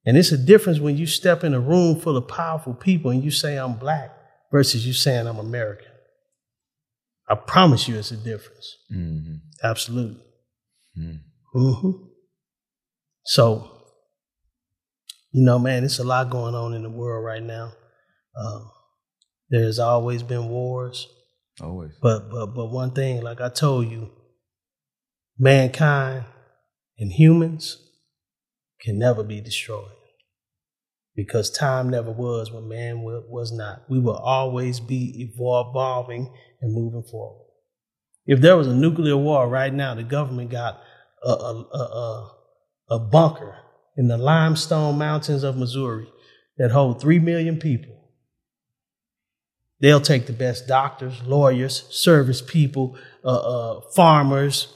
And 0.06 0.16
it's 0.16 0.32
a 0.32 0.38
difference 0.38 0.80
when 0.80 0.96
you 0.96 1.08
step 1.08 1.44
in 1.44 1.56
a 1.56 1.60
room 1.60 2.00
full 2.00 2.16
of 2.16 2.28
powerful 2.28 2.76
people 2.76 3.10
and 3.10 3.24
you 3.24 3.32
say 3.32 3.58
I'm 3.58 3.74
black 3.74 4.12
versus 4.52 4.86
you 4.86 4.94
saying 4.94 5.26
I'm 5.26 5.40
American. 5.40 5.88
I 7.28 7.34
promise 7.34 7.88
you 7.88 7.98
it's 7.98 8.12
a 8.12 8.18
difference. 8.18 8.78
Mm-hmm. 8.94 9.38
Absolutely. 9.64 10.22
Mm. 10.96 11.20
hmm 11.52 11.92
So, 13.26 13.72
you 15.32 15.44
know, 15.44 15.58
man, 15.58 15.84
it's 15.84 15.98
a 15.98 16.04
lot 16.04 16.30
going 16.30 16.54
on 16.54 16.76
in 16.76 16.84
the 16.84 16.92
world 16.92 17.26
right 17.26 17.42
now. 17.42 17.72
Um, 18.40 18.70
there's 19.50 19.80
always 19.80 20.22
been 20.22 20.50
wars, 20.50 21.08
Always. 21.62 21.92
but 22.02 22.30
but 22.30 22.48
but 22.48 22.72
one 22.72 22.92
thing, 22.92 23.22
like 23.22 23.40
I 23.40 23.50
told 23.50 23.90
you, 23.90 24.12
mankind 25.38 26.26
and 26.98 27.12
humans 27.12 27.78
can 28.82 28.98
never 29.00 29.24
be 29.24 29.42
destroyed 29.42 29.92
because 31.16 31.52
time 31.52 31.90
never 31.90 32.12
was 32.12 32.52
when 32.52 32.68
man 32.68 33.02
was 33.02 33.52
not. 33.52 33.84
We 33.90 34.00
will 34.00 34.18
always 34.18 34.80
be 34.80 35.30
evolving 35.30 36.34
and 36.62 36.74
moving 36.74 37.04
forward. 37.04 37.46
If 38.26 38.42
there 38.42 38.58
was 38.58 38.68
a 38.68 38.76
nuclear 38.76 39.18
war 39.18 39.48
right 39.48 39.74
now, 39.74 39.96
the 39.96 40.04
government 40.04 40.50
got 40.50 40.82
a, 41.24 41.30
a, 41.30 41.54
a, 41.74 42.32
a, 42.92 43.00
bunker 43.00 43.58
in 43.98 44.08
the 44.08 44.18
limestone 44.18 44.98
mountains 44.98 45.44
of 45.44 45.58
Missouri 45.58 46.08
that 46.58 46.72
hold 46.72 47.02
three 47.02 47.20
million 47.20 47.60
people. 47.60 47.93
They'll 49.84 50.00
take 50.00 50.28
the 50.28 50.34
best 50.34 50.66
doctors, 50.66 51.22
lawyers, 51.24 51.86
service 51.90 52.42
people, 52.42 52.96
uh, 53.22 53.28
uh, 53.28 53.82
farmers, 53.94 54.74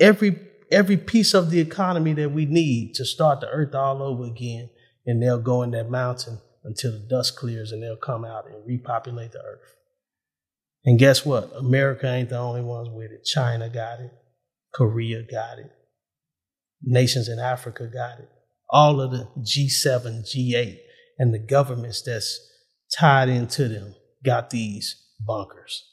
every 0.00 0.36
every 0.68 0.96
piece 0.96 1.32
of 1.32 1.50
the 1.50 1.60
economy 1.60 2.12
that 2.14 2.32
we 2.32 2.44
need 2.44 2.94
to 2.94 3.04
start 3.04 3.40
the 3.40 3.48
earth 3.48 3.72
all 3.72 4.02
over 4.02 4.24
again, 4.24 4.68
and 5.06 5.22
they'll 5.22 5.40
go 5.40 5.62
in 5.62 5.70
that 5.70 5.88
mountain 5.88 6.40
until 6.64 6.90
the 6.90 7.06
dust 7.08 7.36
clears, 7.36 7.70
and 7.70 7.80
they'll 7.80 7.94
come 7.94 8.24
out 8.24 8.48
and 8.48 8.66
repopulate 8.66 9.30
the 9.30 9.38
earth. 9.38 9.76
And 10.84 10.98
guess 10.98 11.24
what? 11.24 11.52
America 11.54 12.08
ain't 12.08 12.30
the 12.30 12.38
only 12.38 12.62
ones 12.62 12.88
with 12.90 13.12
it. 13.12 13.24
China 13.24 13.68
got 13.68 14.00
it. 14.00 14.10
Korea 14.74 15.22
got 15.22 15.60
it. 15.60 15.70
Nations 16.82 17.28
in 17.28 17.38
Africa 17.38 17.86
got 17.86 18.18
it. 18.18 18.28
All 18.70 19.00
of 19.00 19.12
the 19.12 19.28
G7, 19.38 20.24
G8, 20.28 20.78
and 21.20 21.32
the 21.32 21.38
governments 21.38 22.02
that's 22.02 22.40
tied 22.98 23.28
into 23.28 23.68
them 23.68 23.94
got 24.24 24.50
these 24.50 25.02
bunkers. 25.20 25.84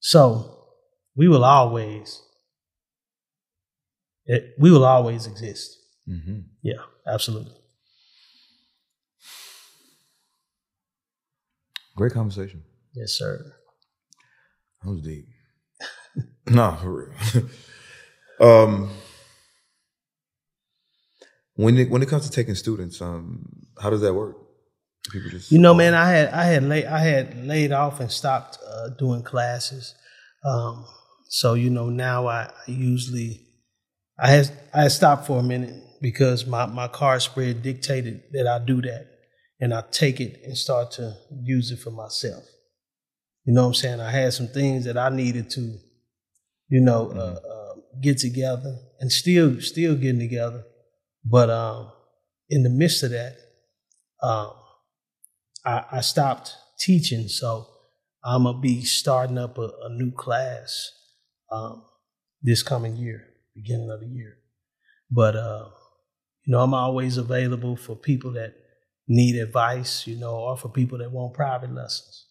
So 0.00 0.64
we 1.14 1.28
will 1.28 1.44
always, 1.44 2.22
it, 4.26 4.54
we 4.58 4.70
will 4.70 4.84
always 4.84 5.26
exist. 5.26 5.76
Mm-hmm. 6.08 6.40
Yeah, 6.62 6.82
absolutely. 7.06 7.54
Great 11.96 12.12
conversation. 12.12 12.62
Yes, 12.92 13.12
sir. 13.12 13.54
That 14.82 14.90
was 14.90 15.00
deep. 15.00 15.26
nah, 16.46 16.76
for 16.76 17.10
real. 17.32 17.48
um, 18.40 18.90
when 21.54 21.78
it 21.78 21.90
when 21.90 22.02
it 22.02 22.08
comes 22.08 22.24
to 22.26 22.30
taking 22.30 22.54
students, 22.54 23.00
um, 23.00 23.66
how 23.80 23.88
does 23.88 24.02
that 24.02 24.14
work? 24.14 24.36
You 25.50 25.58
know, 25.58 25.74
man, 25.74 25.94
I 25.94 26.08
had 26.08 26.28
I 26.30 26.44
had 26.44 26.62
laid 26.64 26.86
I 26.86 26.98
had 26.98 27.46
laid 27.46 27.72
off 27.72 28.00
and 28.00 28.10
stopped 28.10 28.58
uh, 28.66 28.88
doing 28.98 29.22
classes. 29.22 29.94
Um, 30.44 30.84
so 31.28 31.54
you 31.54 31.70
know, 31.70 31.88
now 31.90 32.26
I, 32.26 32.44
I 32.44 32.70
usually 32.70 33.40
I 34.18 34.28
had 34.28 34.50
I 34.74 34.82
had 34.82 34.92
stopped 34.92 35.26
for 35.26 35.38
a 35.38 35.42
minute 35.42 35.82
because 36.00 36.46
my 36.46 36.66
my 36.66 36.88
card 36.88 37.22
spread 37.22 37.62
dictated 37.62 38.22
that 38.32 38.46
I 38.46 38.64
do 38.64 38.80
that, 38.82 39.06
and 39.60 39.74
I 39.74 39.82
take 39.90 40.20
it 40.20 40.40
and 40.44 40.56
start 40.56 40.92
to 40.92 41.16
use 41.42 41.70
it 41.70 41.78
for 41.78 41.90
myself. 41.90 42.44
You 43.44 43.54
know 43.54 43.62
what 43.62 43.68
I'm 43.68 43.74
saying? 43.74 44.00
I 44.00 44.10
had 44.10 44.32
some 44.32 44.48
things 44.48 44.84
that 44.86 44.96
I 44.96 45.08
needed 45.08 45.50
to, 45.50 45.60
you 46.68 46.80
know, 46.80 47.10
uh, 47.10 47.38
uh, 47.48 47.80
get 48.02 48.18
together, 48.18 48.76
and 49.00 49.10
still 49.10 49.60
still 49.60 49.94
getting 49.94 50.18
together. 50.20 50.64
But 51.24 51.50
um, 51.50 51.92
in 52.48 52.62
the 52.62 52.70
midst 52.70 53.02
of 53.02 53.10
that, 53.10 53.36
um, 54.22 54.52
I, 55.66 55.84
I 55.92 56.00
stopped 56.00 56.54
teaching, 56.78 57.28
so 57.28 57.66
I'm 58.24 58.44
gonna 58.44 58.58
be 58.60 58.82
starting 58.82 59.38
up 59.38 59.58
a, 59.58 59.70
a 59.82 59.88
new 59.90 60.12
class 60.12 60.90
um, 61.50 61.82
this 62.42 62.62
coming 62.62 62.96
year, 62.96 63.24
beginning 63.54 63.90
of 63.90 64.00
the 64.00 64.06
year. 64.06 64.38
But 65.10 65.36
uh, 65.36 65.68
you 66.44 66.52
know, 66.52 66.60
I'm 66.60 66.74
always 66.74 67.16
available 67.16 67.76
for 67.76 67.96
people 67.96 68.32
that 68.32 68.54
need 69.08 69.36
advice, 69.36 70.06
you 70.06 70.16
know, 70.18 70.36
or 70.36 70.56
for 70.56 70.68
people 70.68 70.98
that 70.98 71.10
want 71.10 71.34
private 71.34 71.72
lessons. 71.72 72.26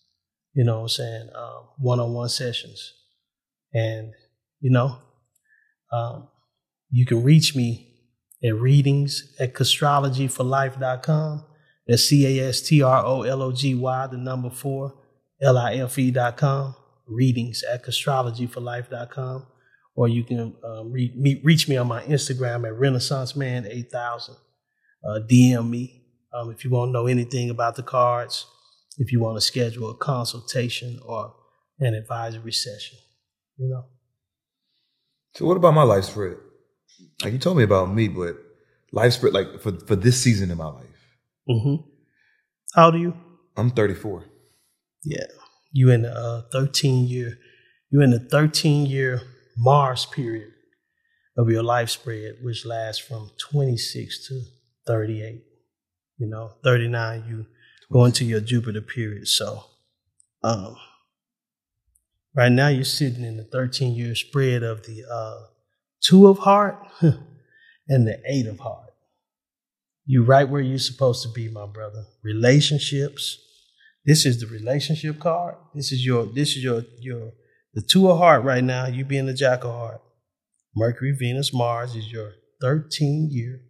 You 0.54 0.64
know 0.64 0.78
what 0.78 0.84
I'm 0.84 0.90
saying? 0.90 1.30
Um, 1.36 1.68
one-on-one 1.80 2.30
sessions, 2.30 2.94
and 3.74 4.14
you 4.62 4.72
know, 4.72 4.98
um, 5.92 6.30
you 6.90 7.06
can 7.06 7.24
reach 7.24 7.56
me 7.56 7.92
at 8.44 8.56
readings 8.56 9.36
at 9.40 9.54
castrologyforlife.com. 9.54 11.46
That's 11.88 12.04
C 12.04 12.40
A 12.40 12.50
S 12.50 12.62
T 12.62 12.82
R 12.82 13.06
O 13.06 13.22
L 13.24 13.42
O 13.42 13.52
G 13.52 13.76
Y, 13.76 14.08
the 14.08 14.18
number 14.18 14.50
four, 14.50 14.94
L 15.42 15.58
I 15.58 15.76
F 15.76 15.98
E 16.00 16.12
dot 16.12 16.38
com. 16.38 16.76
Readings 17.08 17.64
at 17.72 17.86
astrologyforlife.com. 17.86 19.46
Or 19.96 20.08
you 20.08 20.24
can 20.24 20.56
um, 20.64 20.92
re- 20.92 21.42
reach 21.44 21.70
me 21.70 21.78
on 21.78 21.88
my 21.88 22.02
Instagram 22.04 22.66
at 22.66 22.74
Renaissance 22.74 23.36
Man 23.36 23.66
8000. 23.70 24.36
Uh, 25.08 25.20
DM 25.30 25.70
me 25.70 26.06
um, 26.36 26.52
if 26.52 26.64
you 26.64 26.70
want 26.70 26.90
to 26.90 26.92
know 26.92 27.08
anything 27.08 27.50
about 27.50 27.76
the 27.76 27.84
cards, 27.84 28.46
if 28.98 29.12
you 29.12 29.20
want 29.20 29.38
to 29.38 29.42
schedule 29.42 29.90
a 29.90 29.96
consultation 29.96 31.00
or 31.06 31.34
an 31.80 31.94
advisory 31.94 32.52
session. 32.52 32.98
You 33.58 33.70
know, 33.70 33.86
So 35.34 35.46
what 35.46 35.58
about 35.58 35.74
my 35.74 35.84
life 35.84 36.06
spread? 36.06 36.38
Like 37.24 37.34
you 37.34 37.40
told 37.40 37.58
me 37.58 37.64
about 37.64 37.94
me, 37.94 38.10
but 38.10 38.36
life 38.92 39.14
spread 39.14 39.34
like 39.34 39.62
for 39.62 39.72
for 39.88 39.96
this 39.96 40.22
season 40.22 40.52
in 40.52 40.58
my 40.58 40.68
life. 40.68 40.95
Hmm 41.48 41.76
how 42.76 42.88
old 42.88 42.96
are 42.96 42.98
you? 42.98 43.14
I'm 43.56 43.70
34. 43.70 44.26
Yeah, 45.06 45.24
you 45.72 45.92
in 45.92 46.02
the 46.02 46.12
uh, 46.12 46.42
13 46.52 47.08
year, 47.08 47.40
you 47.90 48.02
in 48.02 48.12
the 48.12 48.20
13 48.20 48.86
year 48.86 49.22
Mars 49.58 50.06
period 50.06 50.52
of 51.38 51.50
your 51.50 51.64
life 51.64 51.90
spread, 51.90 52.40
which 52.42 52.66
lasts 52.66 53.02
from 53.02 53.32
26 53.50 54.28
to 54.28 54.42
38. 54.88 55.42
You 56.18 56.28
know, 56.28 56.52
39, 56.66 57.24
you 57.30 57.46
go 57.92 58.04
into 58.04 58.26
your 58.26 58.42
Jupiter 58.42 58.82
period. 58.82 59.28
So, 59.30 59.64
um, 60.44 60.76
right 62.36 62.52
now 62.52 62.68
you're 62.68 62.84
sitting 62.84 63.24
in 63.24 63.38
the 63.38 63.46
13 63.46 63.96
year 63.96 64.16
spread 64.16 64.64
of 64.64 64.84
the 64.84 65.04
uh, 65.10 65.48
two 66.02 66.28
of 66.28 66.40
heart 66.40 66.78
and 67.02 68.06
the 68.06 68.22
eight 68.28 68.48
of 68.48 68.60
heart. 68.60 68.85
You 70.06 70.24
right 70.24 70.48
where 70.48 70.62
you're 70.62 70.78
supposed 70.78 71.24
to 71.24 71.30
be, 71.30 71.50
my 71.50 71.66
brother. 71.66 72.06
Relationships. 72.24 73.40
This 74.06 74.26
is 74.26 74.40
the 74.40 74.48
relationship 74.48 75.20
card. 75.20 75.56
This 75.74 75.92
is 75.92 76.06
your 76.06 76.28
this 76.28 76.50
is 76.50 76.64
your 76.64 76.84
your 77.00 77.32
the 77.74 77.82
two 77.82 78.10
of 78.10 78.20
heart 78.20 78.44
right 78.44 78.64
now. 78.64 78.86
You 78.86 79.04
being 79.04 79.26
the 79.26 79.34
jack 79.34 79.64
of 79.64 79.72
heart. 79.72 80.02
Mercury, 80.76 81.16
Venus, 81.18 81.54
Mars 81.54 81.96
is 81.96 82.12
your 82.12 82.34
13 82.62 83.30
year 83.32 83.62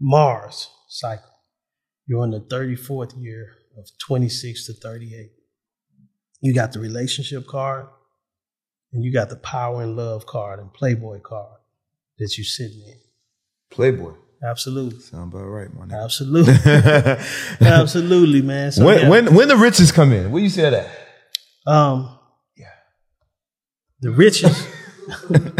Mars 0.00 0.68
cycle. 0.88 1.30
You're 2.06 2.24
in 2.24 2.32
the 2.32 2.40
34th 2.40 3.20
year 3.22 3.54
of 3.78 3.86
26 4.04 4.66
to 4.66 4.72
38. 4.72 5.30
You 6.40 6.52
got 6.52 6.72
the 6.72 6.80
relationship 6.80 7.46
card, 7.46 7.86
and 8.92 9.04
you 9.04 9.12
got 9.12 9.28
the 9.28 9.36
power 9.36 9.82
and 9.82 9.94
love 9.94 10.26
card 10.26 10.58
and 10.58 10.72
Playboy 10.72 11.20
card 11.20 11.60
that 12.18 12.36
you're 12.36 12.44
sitting 12.44 12.82
in. 12.84 12.98
Playboy. 13.70 14.14
Absolutely. 14.44 14.98
Sound 15.00 15.32
about 15.32 15.44
right, 15.44 15.72
my 15.74 15.86
nigga. 15.86 16.04
Absolutely. 16.04 16.54
Absolutely, 17.66 18.42
man. 18.42 18.72
So, 18.72 18.84
when 18.84 19.00
yeah. 19.00 19.08
when 19.08 19.34
when 19.34 19.48
the 19.48 19.56
riches 19.56 19.92
come 19.92 20.12
in, 20.12 20.30
where 20.32 20.42
you 20.42 20.48
say 20.48 20.68
that? 20.70 20.88
um 21.66 22.18
Yeah. 22.56 22.66
the 24.00 24.10
riches 24.10 24.66
the, 25.28 25.54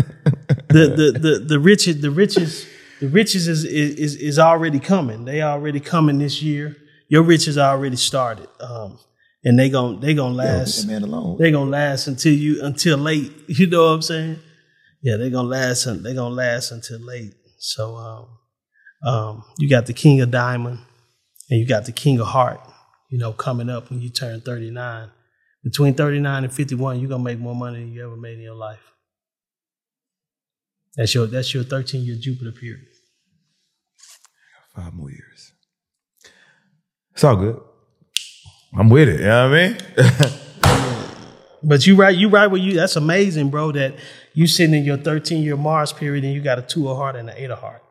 the 0.68 1.18
the 1.18 1.44
the 1.46 1.60
riches 1.60 2.00
the 2.00 2.10
riches 2.10 2.66
the 3.00 3.08
riches 3.08 3.46
is, 3.46 3.64
is 3.64 4.16
is 4.16 4.38
already 4.38 4.80
coming. 4.80 5.24
They 5.24 5.42
already 5.42 5.78
coming 5.80 6.18
this 6.18 6.42
year. 6.42 6.76
Your 7.08 7.22
riches 7.22 7.56
already 7.58 7.96
started. 7.96 8.48
Um 8.60 8.98
and 9.44 9.58
they 9.58 9.68
gon' 9.70 10.00
they 10.00 10.14
gonna 10.14 10.34
last 10.34 10.82
that 10.82 10.86
man 10.88 11.02
alone. 11.02 11.36
they 11.38 11.50
gonna 11.52 11.70
last 11.70 12.06
until 12.08 12.32
you 12.34 12.62
until 12.64 12.98
late. 12.98 13.32
You 13.48 13.66
know 13.68 13.84
what 13.86 13.94
I'm 13.94 14.02
saying? 14.02 14.38
Yeah, 15.02 15.16
they 15.16 15.30
gonna 15.30 15.48
last. 15.48 15.84
They 16.02 16.14
gonna 16.14 16.34
last 16.34 16.70
until 16.72 17.00
late. 17.00 17.34
So, 17.58 17.96
um, 17.96 18.26
um, 19.04 19.44
you 19.58 19.68
got 19.68 19.86
the 19.86 19.92
King 19.92 20.20
of 20.20 20.30
Diamond, 20.30 20.78
and 21.50 21.60
you 21.60 21.66
got 21.66 21.84
the 21.84 21.92
King 21.92 22.20
of 22.20 22.28
Heart. 22.28 22.60
You 23.10 23.18
know, 23.18 23.32
coming 23.32 23.68
up 23.68 23.90
when 23.90 24.00
you 24.00 24.08
turn 24.08 24.40
39. 24.40 25.10
Between 25.62 25.94
39 25.94 26.44
and 26.44 26.52
51, 26.52 26.98
you're 26.98 27.08
gonna 27.08 27.22
make 27.22 27.38
more 27.38 27.54
money 27.54 27.80
than 27.80 27.92
you 27.92 28.04
ever 28.04 28.16
made 28.16 28.34
in 28.34 28.42
your 28.42 28.54
life. 28.54 28.92
That's 30.96 31.14
your 31.14 31.26
that's 31.26 31.52
your 31.54 31.64
13 31.64 32.02
year 32.04 32.16
Jupiter 32.18 32.52
period. 32.52 32.86
Five 34.74 34.94
more 34.94 35.10
years. 35.10 35.52
It's 37.12 37.22
all 37.22 37.36
good. 37.36 37.60
I'm 38.74 38.88
with 38.88 39.08
it. 39.08 39.20
You 39.20 39.26
know 39.26 39.50
what 39.50 39.58
I 39.58 39.68
mean? 39.68 40.38
But 41.62 41.86
you 41.86 41.94
right, 41.94 42.16
you 42.16 42.28
right 42.28 42.46
where 42.48 42.60
you. 42.60 42.74
That's 42.74 42.96
amazing, 42.96 43.50
bro. 43.50 43.72
That 43.72 43.94
you 44.34 44.46
sitting 44.46 44.74
in 44.74 44.84
your 44.84 44.96
13 44.96 45.42
year 45.42 45.56
Mars 45.56 45.92
period 45.92 46.24
and 46.24 46.34
you 46.34 46.40
got 46.40 46.58
a 46.58 46.62
two 46.62 46.88
of 46.88 46.96
heart 46.96 47.16
and 47.16 47.30
an 47.30 47.36
eight 47.38 47.50
of 47.50 47.58
heart. 47.60 47.81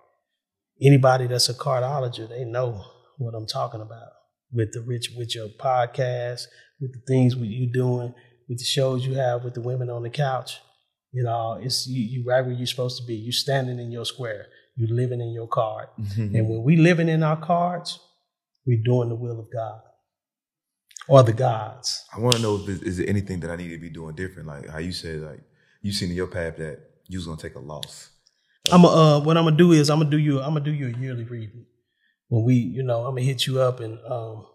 Anybody 0.81 1.27
that's 1.27 1.49
a 1.49 1.53
cardiologist, 1.53 2.29
they 2.29 2.45
know 2.45 2.83
what 3.17 3.35
I'm 3.35 3.45
talking 3.45 3.81
about 3.81 4.09
with 4.51 4.73
the 4.73 4.81
rich, 4.81 5.11
with 5.15 5.35
your 5.35 5.47
podcast, 5.47 6.47
with 6.79 6.93
the 6.93 7.01
things 7.07 7.35
what 7.35 7.47
you 7.47 7.71
doing, 7.71 8.13
with 8.49 8.59
the 8.59 8.65
shows 8.65 9.05
you 9.05 9.13
have 9.13 9.43
with 9.43 9.53
the 9.53 9.61
women 9.61 9.89
on 9.89 10.03
the 10.03 10.09
couch. 10.09 10.59
You 11.11 11.23
know, 11.23 11.59
it's 11.61 11.87
you, 11.87 12.01
you 12.01 12.23
right 12.27 12.41
where 12.41 12.53
you're 12.53 12.67
supposed 12.67 12.99
to 12.99 13.05
be. 13.05 13.15
You 13.15 13.31
standing 13.31 13.79
in 13.79 13.91
your 13.91 14.05
square. 14.05 14.47
You 14.75 14.87
living 14.87 15.21
in 15.21 15.31
your 15.31 15.47
card. 15.47 15.89
Mm-hmm. 15.99 16.35
And 16.35 16.49
when 16.49 16.63
we 16.63 16.77
living 16.77 17.09
in 17.09 17.23
our 17.23 17.37
cards, 17.37 17.99
we're 18.65 18.81
doing 18.83 19.09
the 19.09 19.15
will 19.15 19.39
of 19.39 19.51
God 19.51 19.81
or 21.07 21.23
the 21.23 21.33
gods. 21.33 22.05
I 22.15 22.19
want 22.19 22.35
to 22.35 22.41
know 22.41 22.55
if 22.55 22.81
is 22.83 22.97
there 22.97 23.09
anything 23.09 23.39
that 23.41 23.51
I 23.51 23.55
need 23.55 23.69
to 23.69 23.77
be 23.77 23.89
doing 23.89 24.15
different? 24.15 24.47
Like 24.47 24.69
how 24.69 24.79
you 24.79 24.93
said, 24.93 25.21
like 25.21 25.41
you 25.81 25.91
seen 25.91 26.09
in 26.09 26.15
your 26.15 26.27
path 26.27 26.57
that 26.57 26.79
you 27.07 27.17
was 27.17 27.27
gonna 27.27 27.41
take 27.41 27.55
a 27.55 27.59
loss. 27.59 28.10
I'm 28.69 28.85
uh 28.85 29.19
what 29.19 29.37
I'm 29.37 29.45
gonna 29.45 29.57
do 29.57 29.71
is 29.71 29.89
I'm 29.89 29.99
gonna 29.99 30.09
do 30.09 30.17
you 30.19 30.39
I'm 30.39 30.53
gonna 30.53 30.65
do 30.65 30.71
you 30.71 30.87
a 30.87 30.99
yearly 30.99 31.23
reading. 31.23 31.65
When 32.27 32.43
we, 32.43 32.55
you 32.55 32.83
know, 32.83 33.05
I'm 33.05 33.15
gonna 33.15 33.21
hit 33.21 33.47
you 33.47 33.61
up 33.61 33.79
and 33.79 33.97
um 34.07 34.45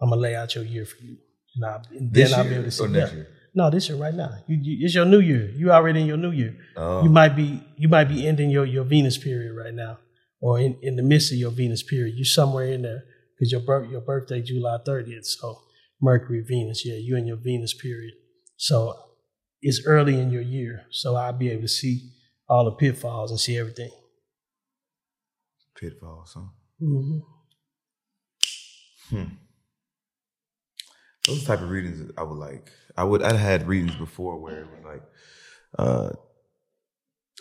I'm 0.00 0.08
gonna 0.08 0.20
lay 0.20 0.34
out 0.34 0.54
your 0.54 0.64
year 0.64 0.84
for 0.84 1.02
you. 1.02 1.18
And, 1.54 1.64
I, 1.64 1.82
and 1.96 2.12
This 2.12 2.30
then 2.30 2.38
I'll 2.38 2.44
year 2.44 2.54
be 2.54 2.56
able 2.56 2.64
to 2.64 2.70
see 2.70 2.84
or 2.84 2.88
next 2.88 3.10
yeah. 3.10 3.16
year? 3.16 3.28
No, 3.54 3.70
this 3.70 3.88
year 3.88 3.98
right 3.98 4.14
now. 4.14 4.30
You, 4.46 4.56
you, 4.60 4.86
it's 4.86 4.94
your 4.94 5.04
new 5.04 5.20
year. 5.20 5.50
You 5.54 5.70
already 5.70 6.00
in 6.00 6.06
your 6.06 6.16
new 6.16 6.30
year. 6.30 6.56
Oh. 6.76 7.02
You 7.04 7.10
might 7.10 7.36
be 7.36 7.62
you 7.76 7.88
might 7.88 8.04
be 8.04 8.26
ending 8.26 8.50
your, 8.50 8.64
your 8.64 8.84
Venus 8.84 9.18
period 9.18 9.54
right 9.54 9.74
now, 9.74 9.98
or 10.40 10.58
in, 10.58 10.78
in 10.82 10.96
the 10.96 11.02
midst 11.02 11.32
of 11.32 11.38
your 11.38 11.50
Venus 11.50 11.82
period. 11.82 12.14
You're 12.16 12.24
somewhere 12.24 12.66
in 12.66 12.82
there 12.82 13.04
because 13.38 13.52
your 13.52 13.60
birth 13.60 13.90
your 13.90 14.00
birthday 14.00 14.42
July 14.42 14.78
30th. 14.86 15.26
So 15.26 15.60
Mercury 16.00 16.42
Venus, 16.46 16.84
yeah, 16.84 16.96
you 16.96 17.16
in 17.16 17.26
your 17.26 17.36
Venus 17.36 17.74
period. 17.74 18.14
So 18.56 18.94
it's 19.60 19.82
early 19.86 20.18
in 20.18 20.30
your 20.30 20.42
year, 20.42 20.86
so 20.90 21.14
I'll 21.14 21.32
be 21.32 21.50
able 21.50 21.62
to 21.62 21.68
see 21.68 22.10
all 22.52 22.66
the 22.66 22.72
pitfalls 22.72 23.30
and 23.30 23.40
see 23.40 23.56
everything. 23.56 23.90
Pitfalls, 25.74 26.34
huh? 26.34 26.42
hmm 26.78 27.18
Those 31.26 31.44
type 31.44 31.62
of 31.62 31.70
readings 31.70 32.12
I 32.18 32.22
would 32.24 32.38
like. 32.38 32.70
I 32.96 33.04
would. 33.04 33.22
I 33.22 33.34
had 33.36 33.66
readings 33.66 33.94
before 33.94 34.38
where 34.38 34.60
it 34.60 34.66
was 34.66 34.84
like, 34.84 35.02
uh, 35.78 36.10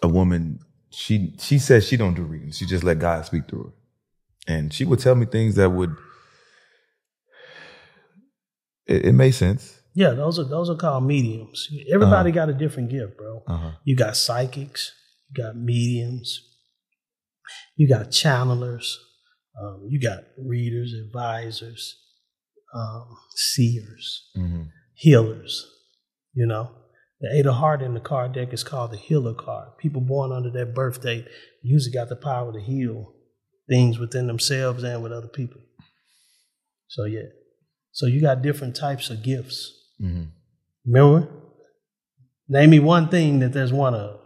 a 0.02 0.08
woman. 0.08 0.60
She 0.92 1.36
she 1.40 1.60
said 1.60 1.84
she 1.84 1.98
don't 1.98 2.14
do 2.14 2.24
readings. 2.24 2.58
She 2.58 2.66
just 2.66 2.84
let 2.84 3.00
God 3.00 3.26
speak 3.26 3.50
through 3.50 3.64
her, 3.64 4.54
and 4.54 4.74
she 4.74 4.86
would 4.86 5.00
tell 5.00 5.16
me 5.16 5.26
things 5.26 5.56
that 5.56 5.72
would. 5.72 5.96
It, 8.86 9.06
it 9.08 9.14
made 9.14 9.32
sense. 9.32 9.82
Yeah, 9.94 10.12
those 10.12 10.40
are 10.40 10.46
those 10.46 10.70
are 10.70 10.76
called 10.76 11.04
mediums. 11.04 11.68
Everybody 11.92 12.32
got 12.32 12.50
a 12.50 12.54
different 12.54 12.90
gift, 12.90 13.18
bro. 13.18 13.44
Uh-huh. 13.48 13.72
You 13.84 13.96
got 13.96 14.16
psychics, 14.16 14.94
you 15.34 15.44
got 15.44 15.56
mediums, 15.56 16.42
you 17.76 17.88
got 17.88 18.08
channelers, 18.12 18.96
um, 19.62 19.88
you 19.90 20.00
got 20.00 20.20
readers, 20.38 20.94
advisors, 20.94 21.98
um, 22.74 23.18
seers, 23.36 24.30
Mm-hmm. 24.38 24.64
healers. 24.94 25.68
You 26.34 26.46
know, 26.46 26.72
the 27.20 27.30
eight 27.36 27.46
of 27.46 27.56
heart 27.56 27.82
in 27.82 27.94
the 27.94 28.00
card 28.00 28.32
deck 28.34 28.54
is 28.54 28.64
called 28.64 28.92
the 28.92 28.98
healer 28.98 29.34
card. 29.34 29.78
People 29.78 30.00
born 30.02 30.32
under 30.32 30.50
that 30.52 30.74
birth 30.74 31.02
date 31.02 31.28
usually 31.62 31.94
got 31.94 32.08
the 32.08 32.16
power 32.16 32.54
to 32.54 32.60
heal 32.62 33.14
things 33.68 34.00
within 34.00 34.28
themselves 34.28 34.84
and 34.84 35.04
with 35.04 35.12
other 35.12 35.28
people. 35.28 35.60
So 36.88 37.04
yeah, 37.04 37.28
so 37.92 38.06
you 38.06 38.22
got 38.22 38.42
different 38.42 38.76
types 38.78 39.10
of 39.10 39.24
gifts. 39.24 39.72
Mm-hmm. 40.02 40.24
Remember? 40.86 41.28
Name 42.48 42.70
me 42.70 42.80
one 42.80 43.10
thing 43.10 43.40
that 43.40 43.52
there's 43.54 43.72
one 43.74 43.94
of. 43.94 44.21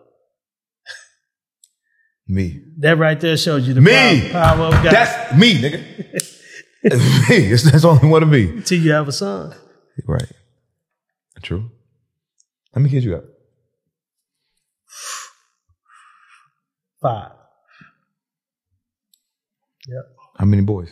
Me. 2.27 2.61
That 2.77 2.97
right 2.97 3.19
there 3.19 3.37
shows 3.37 3.67
you 3.67 3.73
the 3.73 3.81
Me. 3.81 4.29
power, 4.31 4.65
of 4.65 4.73
God. 4.83 4.91
That's 4.91 5.35
me, 5.37 5.61
nigga. 5.61 5.83
It's 6.83 7.29
me. 7.29 7.35
It's, 7.51 7.63
that's 7.63 7.83
only 7.85 8.07
one 8.07 8.23
of 8.23 8.29
me. 8.29 8.49
Until 8.49 8.79
you 8.79 8.91
have 8.91 9.07
a 9.07 9.11
son. 9.11 9.55
Right. 10.07 10.31
True. 11.41 11.69
How 12.73 12.81
many 12.81 12.89
kids 12.89 13.05
you 13.05 13.11
got? 13.11 13.23
Five. 17.01 17.31
Yep. 19.87 20.15
How 20.37 20.45
many 20.45 20.63
boys? 20.63 20.89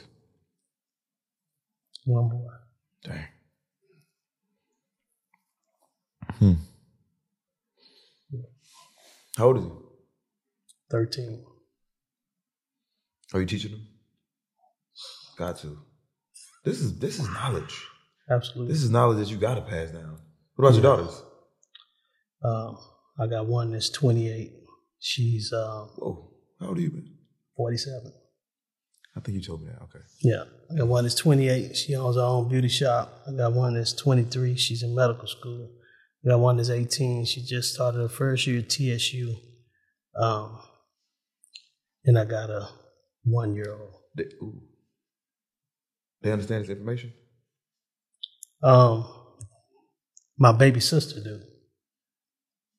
One 2.06 2.30
boy. 2.30 2.48
Dang. 3.04 3.26
Hmm. 6.40 6.54
How 9.38 9.46
old 9.48 9.58
is 9.58 9.64
he? 9.64 9.70
13. 10.94 11.44
Are 13.34 13.40
you 13.40 13.48
teaching 13.48 13.72
them? 13.72 13.88
Got 15.40 15.57
to. 15.60 15.80
This 16.64 16.82
is 16.82 16.99
this 16.99 17.20
is 17.20 17.28
knowledge. 17.32 17.84
Absolutely. 18.30 18.72
This 18.72 18.84
is 18.84 18.91
knowledge 18.91 19.18
that 19.18 19.34
you 19.34 19.38
got 19.38 19.56
to 19.56 19.61
pass 19.61 19.90
down. 19.90 20.20
What 20.56 20.68
about 20.68 20.74
your 20.76 20.84
daughters? 20.84 21.24
Um, 22.45 22.78
I 23.20 23.26
got 23.26 23.48
one 23.48 23.72
that's 23.72 23.90
28. 23.90 24.52
She's 24.99 25.52
um, 25.52 25.90
Whoa, 25.98 26.32
how 26.60 26.68
old 26.68 26.78
are 26.78 26.82
you? 26.82 26.91
Man? 26.91 27.10
47. 27.57 28.14
I 29.18 29.20
think 29.20 29.36
you 29.36 29.44
told 29.44 29.64
me 29.64 29.72
that. 29.72 29.82
Okay. 29.84 30.06
Yeah. 30.22 30.44
I 30.72 30.78
got 30.78 30.88
one 30.88 31.06
that's 31.06 31.15
28. 31.15 31.76
She 31.76 31.95
owns 31.95 32.18
her 32.18 32.22
own 32.22 32.49
beauty 32.49 32.68
shop. 32.68 33.24
I 33.28 33.32
got 33.36 33.53
one 33.53 33.74
that's 33.74 33.94
23. 33.94 34.56
She's 34.57 34.84
in 34.84 34.94
medical 34.94 35.28
school. 35.28 35.72
I 36.24 36.30
got 36.30 36.40
one 36.40 36.57
that's 36.57 36.70
18. 36.70 37.26
She 37.26 37.44
just 37.44 37.74
started 37.74 37.98
her 37.98 38.10
first 38.10 38.45
year 38.45 38.60
at 38.60 38.70
TSU. 38.70 39.36
Um, 40.20 40.60
and 42.06 42.18
I 42.18 42.26
got 42.26 42.50
a 42.50 42.68
one 43.24 43.56
year 43.56 43.74
old. 43.74 43.94
They, 44.16 44.26
they 46.22 46.32
understand 46.32 46.64
this 46.64 46.70
information. 46.70 47.14
Um, 48.62 49.06
my 50.38 50.52
baby 50.52 50.80
sister 50.80 51.22
do. 51.22 51.42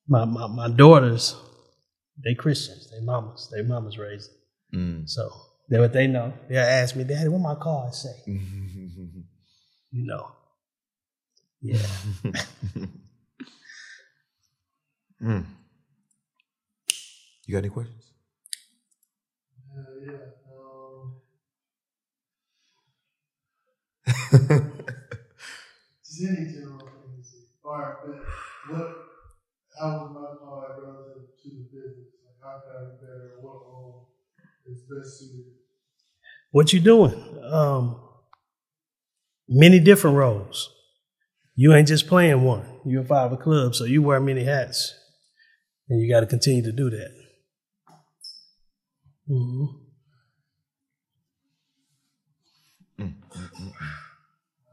My, 0.07 0.25
my 0.25 0.47
my 0.47 0.69
daughters, 0.69 1.35
they 2.23 2.35
Christians. 2.35 2.91
They 2.91 3.05
mamas. 3.05 3.51
They 3.55 3.63
mamas 3.63 3.99
raised. 3.99 4.31
them. 4.73 5.03
Mm. 5.05 5.09
So 5.09 5.31
they 5.71 5.79
what 5.79 5.93
they 5.93 6.07
know. 6.07 6.33
They 6.49 6.57
ask 6.57 6.95
me, 6.97 7.05
Daddy, 7.05 7.29
what 7.29 7.41
my 7.41 7.55
card 7.55 7.95
say? 7.95 8.11
You 9.97 10.07
know. 10.07 10.27
Yeah. 11.63 11.79
Mm. 15.23 15.47
You 17.47 17.53
got 17.53 17.59
any 17.59 17.69
questions? 17.71 18.04
Yeah. 19.75 20.13
Um, 20.55 21.21
just 26.05 26.23
any 26.23 26.53
general. 26.53 26.89
All 27.65 27.79
right, 27.79 27.95
but 28.05 28.77
what? 28.77 28.89
How 29.81 29.89
was 29.89 30.11
my 30.15 30.83
relative 30.83 31.23
to 31.43 31.49
the 31.49 31.65
business? 31.73 32.15
Like, 32.25 32.39
how 32.43 32.61
can 32.61 32.77
I 32.77 32.91
be 32.91 32.97
better? 33.01 33.33
What 33.41 33.55
role 33.55 34.11
is 34.67 34.83
best 34.83 35.19
suited? 35.19 35.55
what 36.53 36.73
you 36.73 36.79
doing? 36.79 37.15
Um, 37.51 38.01
many 39.49 39.81
different 39.81 40.17
roles. 40.17 40.71
You 41.57 41.75
ain't 41.75 41.89
just 41.89 42.07
playing 42.07 42.43
one. 42.43 42.65
You're 42.85 43.03
a 43.03 43.07
five 43.07 43.33
a 43.33 43.37
club, 43.37 43.75
so 43.75 43.85
you 43.85 44.03
wear 44.03 44.21
many 44.21 44.45
hats, 44.45 44.95
and 45.89 46.01
you 46.01 46.09
got 46.13 46.21
to 46.21 46.27
continue 46.27 46.63
to 46.63 46.73
do 46.73 46.91
that. 46.91 47.24
Hmm 49.27 49.67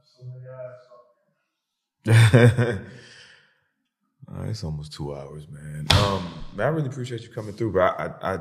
So 0.05 0.23
many 0.25 0.45
eyes. 2.07 2.79
Uh, 4.33 4.43
it's 4.43 4.63
almost 4.63 4.93
two 4.93 5.13
hours, 5.13 5.47
man. 5.49 5.85
Um, 5.91 6.33
man, 6.55 6.67
I 6.67 6.69
really 6.69 6.87
appreciate 6.87 7.21
you 7.21 7.29
coming 7.29 7.53
through, 7.53 7.73
but 7.73 7.81
I, 7.81 8.05
I, 8.05 8.33
I, 8.35 8.39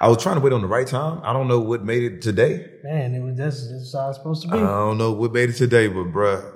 I 0.00 0.08
was 0.08 0.22
trying 0.22 0.36
to 0.36 0.40
wait 0.40 0.52
on 0.52 0.60
the 0.60 0.68
right 0.68 0.86
time. 0.86 1.20
I 1.24 1.32
don't 1.32 1.48
know 1.48 1.58
what 1.58 1.84
made 1.84 2.04
it 2.04 2.22
today. 2.22 2.66
Man, 2.84 3.14
it 3.14 3.20
was 3.20 3.36
that's, 3.36 3.68
that's 3.68 3.92
how 3.94 4.10
it's 4.10 4.18
supposed 4.18 4.42
to 4.42 4.48
be. 4.48 4.58
I 4.58 4.60
don't 4.60 4.96
know 4.96 5.12
what 5.12 5.32
made 5.32 5.50
it 5.50 5.54
today, 5.54 5.88
but 5.88 6.04
bruh, 6.12 6.54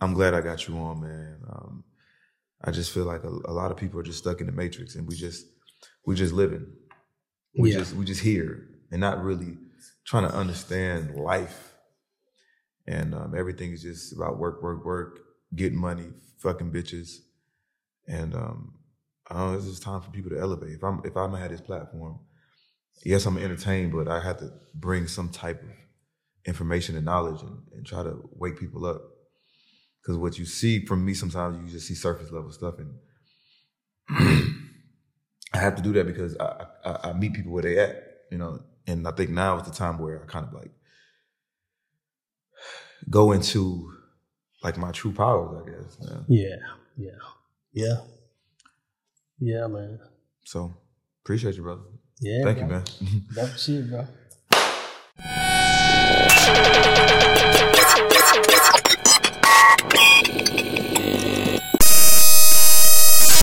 I'm 0.00 0.14
glad 0.14 0.32
I 0.32 0.40
got 0.40 0.66
you 0.66 0.78
on, 0.78 1.02
man. 1.02 1.40
Um, 1.46 1.84
I 2.64 2.70
just 2.70 2.90
feel 2.92 3.04
like 3.04 3.22
a, 3.24 3.28
a 3.28 3.52
lot 3.52 3.70
of 3.70 3.76
people 3.76 4.00
are 4.00 4.04
just 4.04 4.18
stuck 4.18 4.40
in 4.40 4.46
the 4.46 4.52
matrix, 4.52 4.94
and 4.94 5.06
we 5.06 5.14
just 5.14 5.44
we 6.06 6.14
just 6.14 6.32
living. 6.32 6.66
We 7.56 7.72
Yeah. 7.72 7.78
just 7.78 7.94
we 7.94 8.04
just 8.04 8.20
here 8.22 8.68
and 8.90 9.00
not 9.00 9.22
really 9.22 9.58
trying 10.04 10.28
to 10.28 10.34
understand 10.34 11.14
life. 11.16 11.74
And 12.86 13.14
um, 13.14 13.34
everything 13.36 13.72
is 13.72 13.82
just 13.82 14.14
about 14.14 14.38
work, 14.38 14.62
work, 14.62 14.84
work, 14.84 15.20
getting 15.54 15.78
money, 15.78 16.08
fucking 16.38 16.72
bitches. 16.72 17.18
And 18.06 18.34
um, 18.34 18.74
I 19.28 19.34
don't 19.34 19.52
know, 19.52 19.58
it's 19.58 19.66
just 19.66 19.82
time 19.82 20.00
for 20.00 20.10
people 20.10 20.30
to 20.30 20.38
elevate. 20.40 20.72
If 20.72 20.84
I'm 20.84 21.00
if 21.04 21.16
I'm 21.16 21.30
gonna 21.30 21.38
have 21.38 21.50
this 21.50 21.60
platform, 21.60 22.20
yes, 23.04 23.26
I'm 23.26 23.38
entertained, 23.38 23.92
but 23.92 24.08
I 24.08 24.20
have 24.20 24.38
to 24.38 24.52
bring 24.74 25.06
some 25.08 25.30
type 25.30 25.62
of 25.62 25.70
information 26.46 26.96
and 26.96 27.04
knowledge 27.04 27.42
and, 27.42 27.62
and 27.74 27.86
try 27.86 28.02
to 28.02 28.28
wake 28.32 28.58
people 28.58 28.86
up. 28.86 29.02
Because 30.02 30.18
what 30.18 30.38
you 30.38 30.46
see 30.46 30.84
from 30.86 31.04
me 31.04 31.14
sometimes 31.14 31.58
you 31.62 31.70
just 31.72 31.86
see 31.88 31.94
surface 31.94 32.30
level 32.32 32.52
stuff, 32.52 32.76
and 32.78 32.94
I 35.58 35.60
have 35.60 35.74
to 35.74 35.82
do 35.82 35.92
that 35.94 36.06
because 36.06 36.36
I, 36.38 36.66
I, 36.84 37.10
I 37.10 37.12
meet 37.14 37.32
people 37.32 37.50
where 37.50 37.64
they 37.64 37.78
at, 37.78 37.96
you 38.30 38.38
know. 38.38 38.60
And 38.86 39.08
I 39.08 39.10
think 39.10 39.30
now 39.30 39.58
is 39.58 39.66
the 39.66 39.74
time 39.74 39.98
where 39.98 40.22
I 40.22 40.26
kind 40.26 40.46
of 40.46 40.54
like 40.54 40.70
go 43.10 43.32
into 43.32 43.92
like 44.62 44.78
my 44.78 44.92
true 44.92 45.12
powers, 45.12 45.60
I 45.60 45.68
guess. 45.68 45.98
Yeah. 46.00 46.20
Yeah. 46.28 46.60
Yeah. 46.96 47.10
Yeah, 47.72 47.96
yeah 49.40 49.66
man. 49.66 49.98
So 50.44 50.74
appreciate 51.24 51.56
you, 51.56 51.62
brother. 51.62 51.82
Yeah. 52.20 52.44
Thank 52.44 52.58
bro. 52.58 52.66
you, 52.66 52.72
man. 52.72 52.84
That's 53.34 53.68
it, 53.68 53.90
bro. 53.90 54.06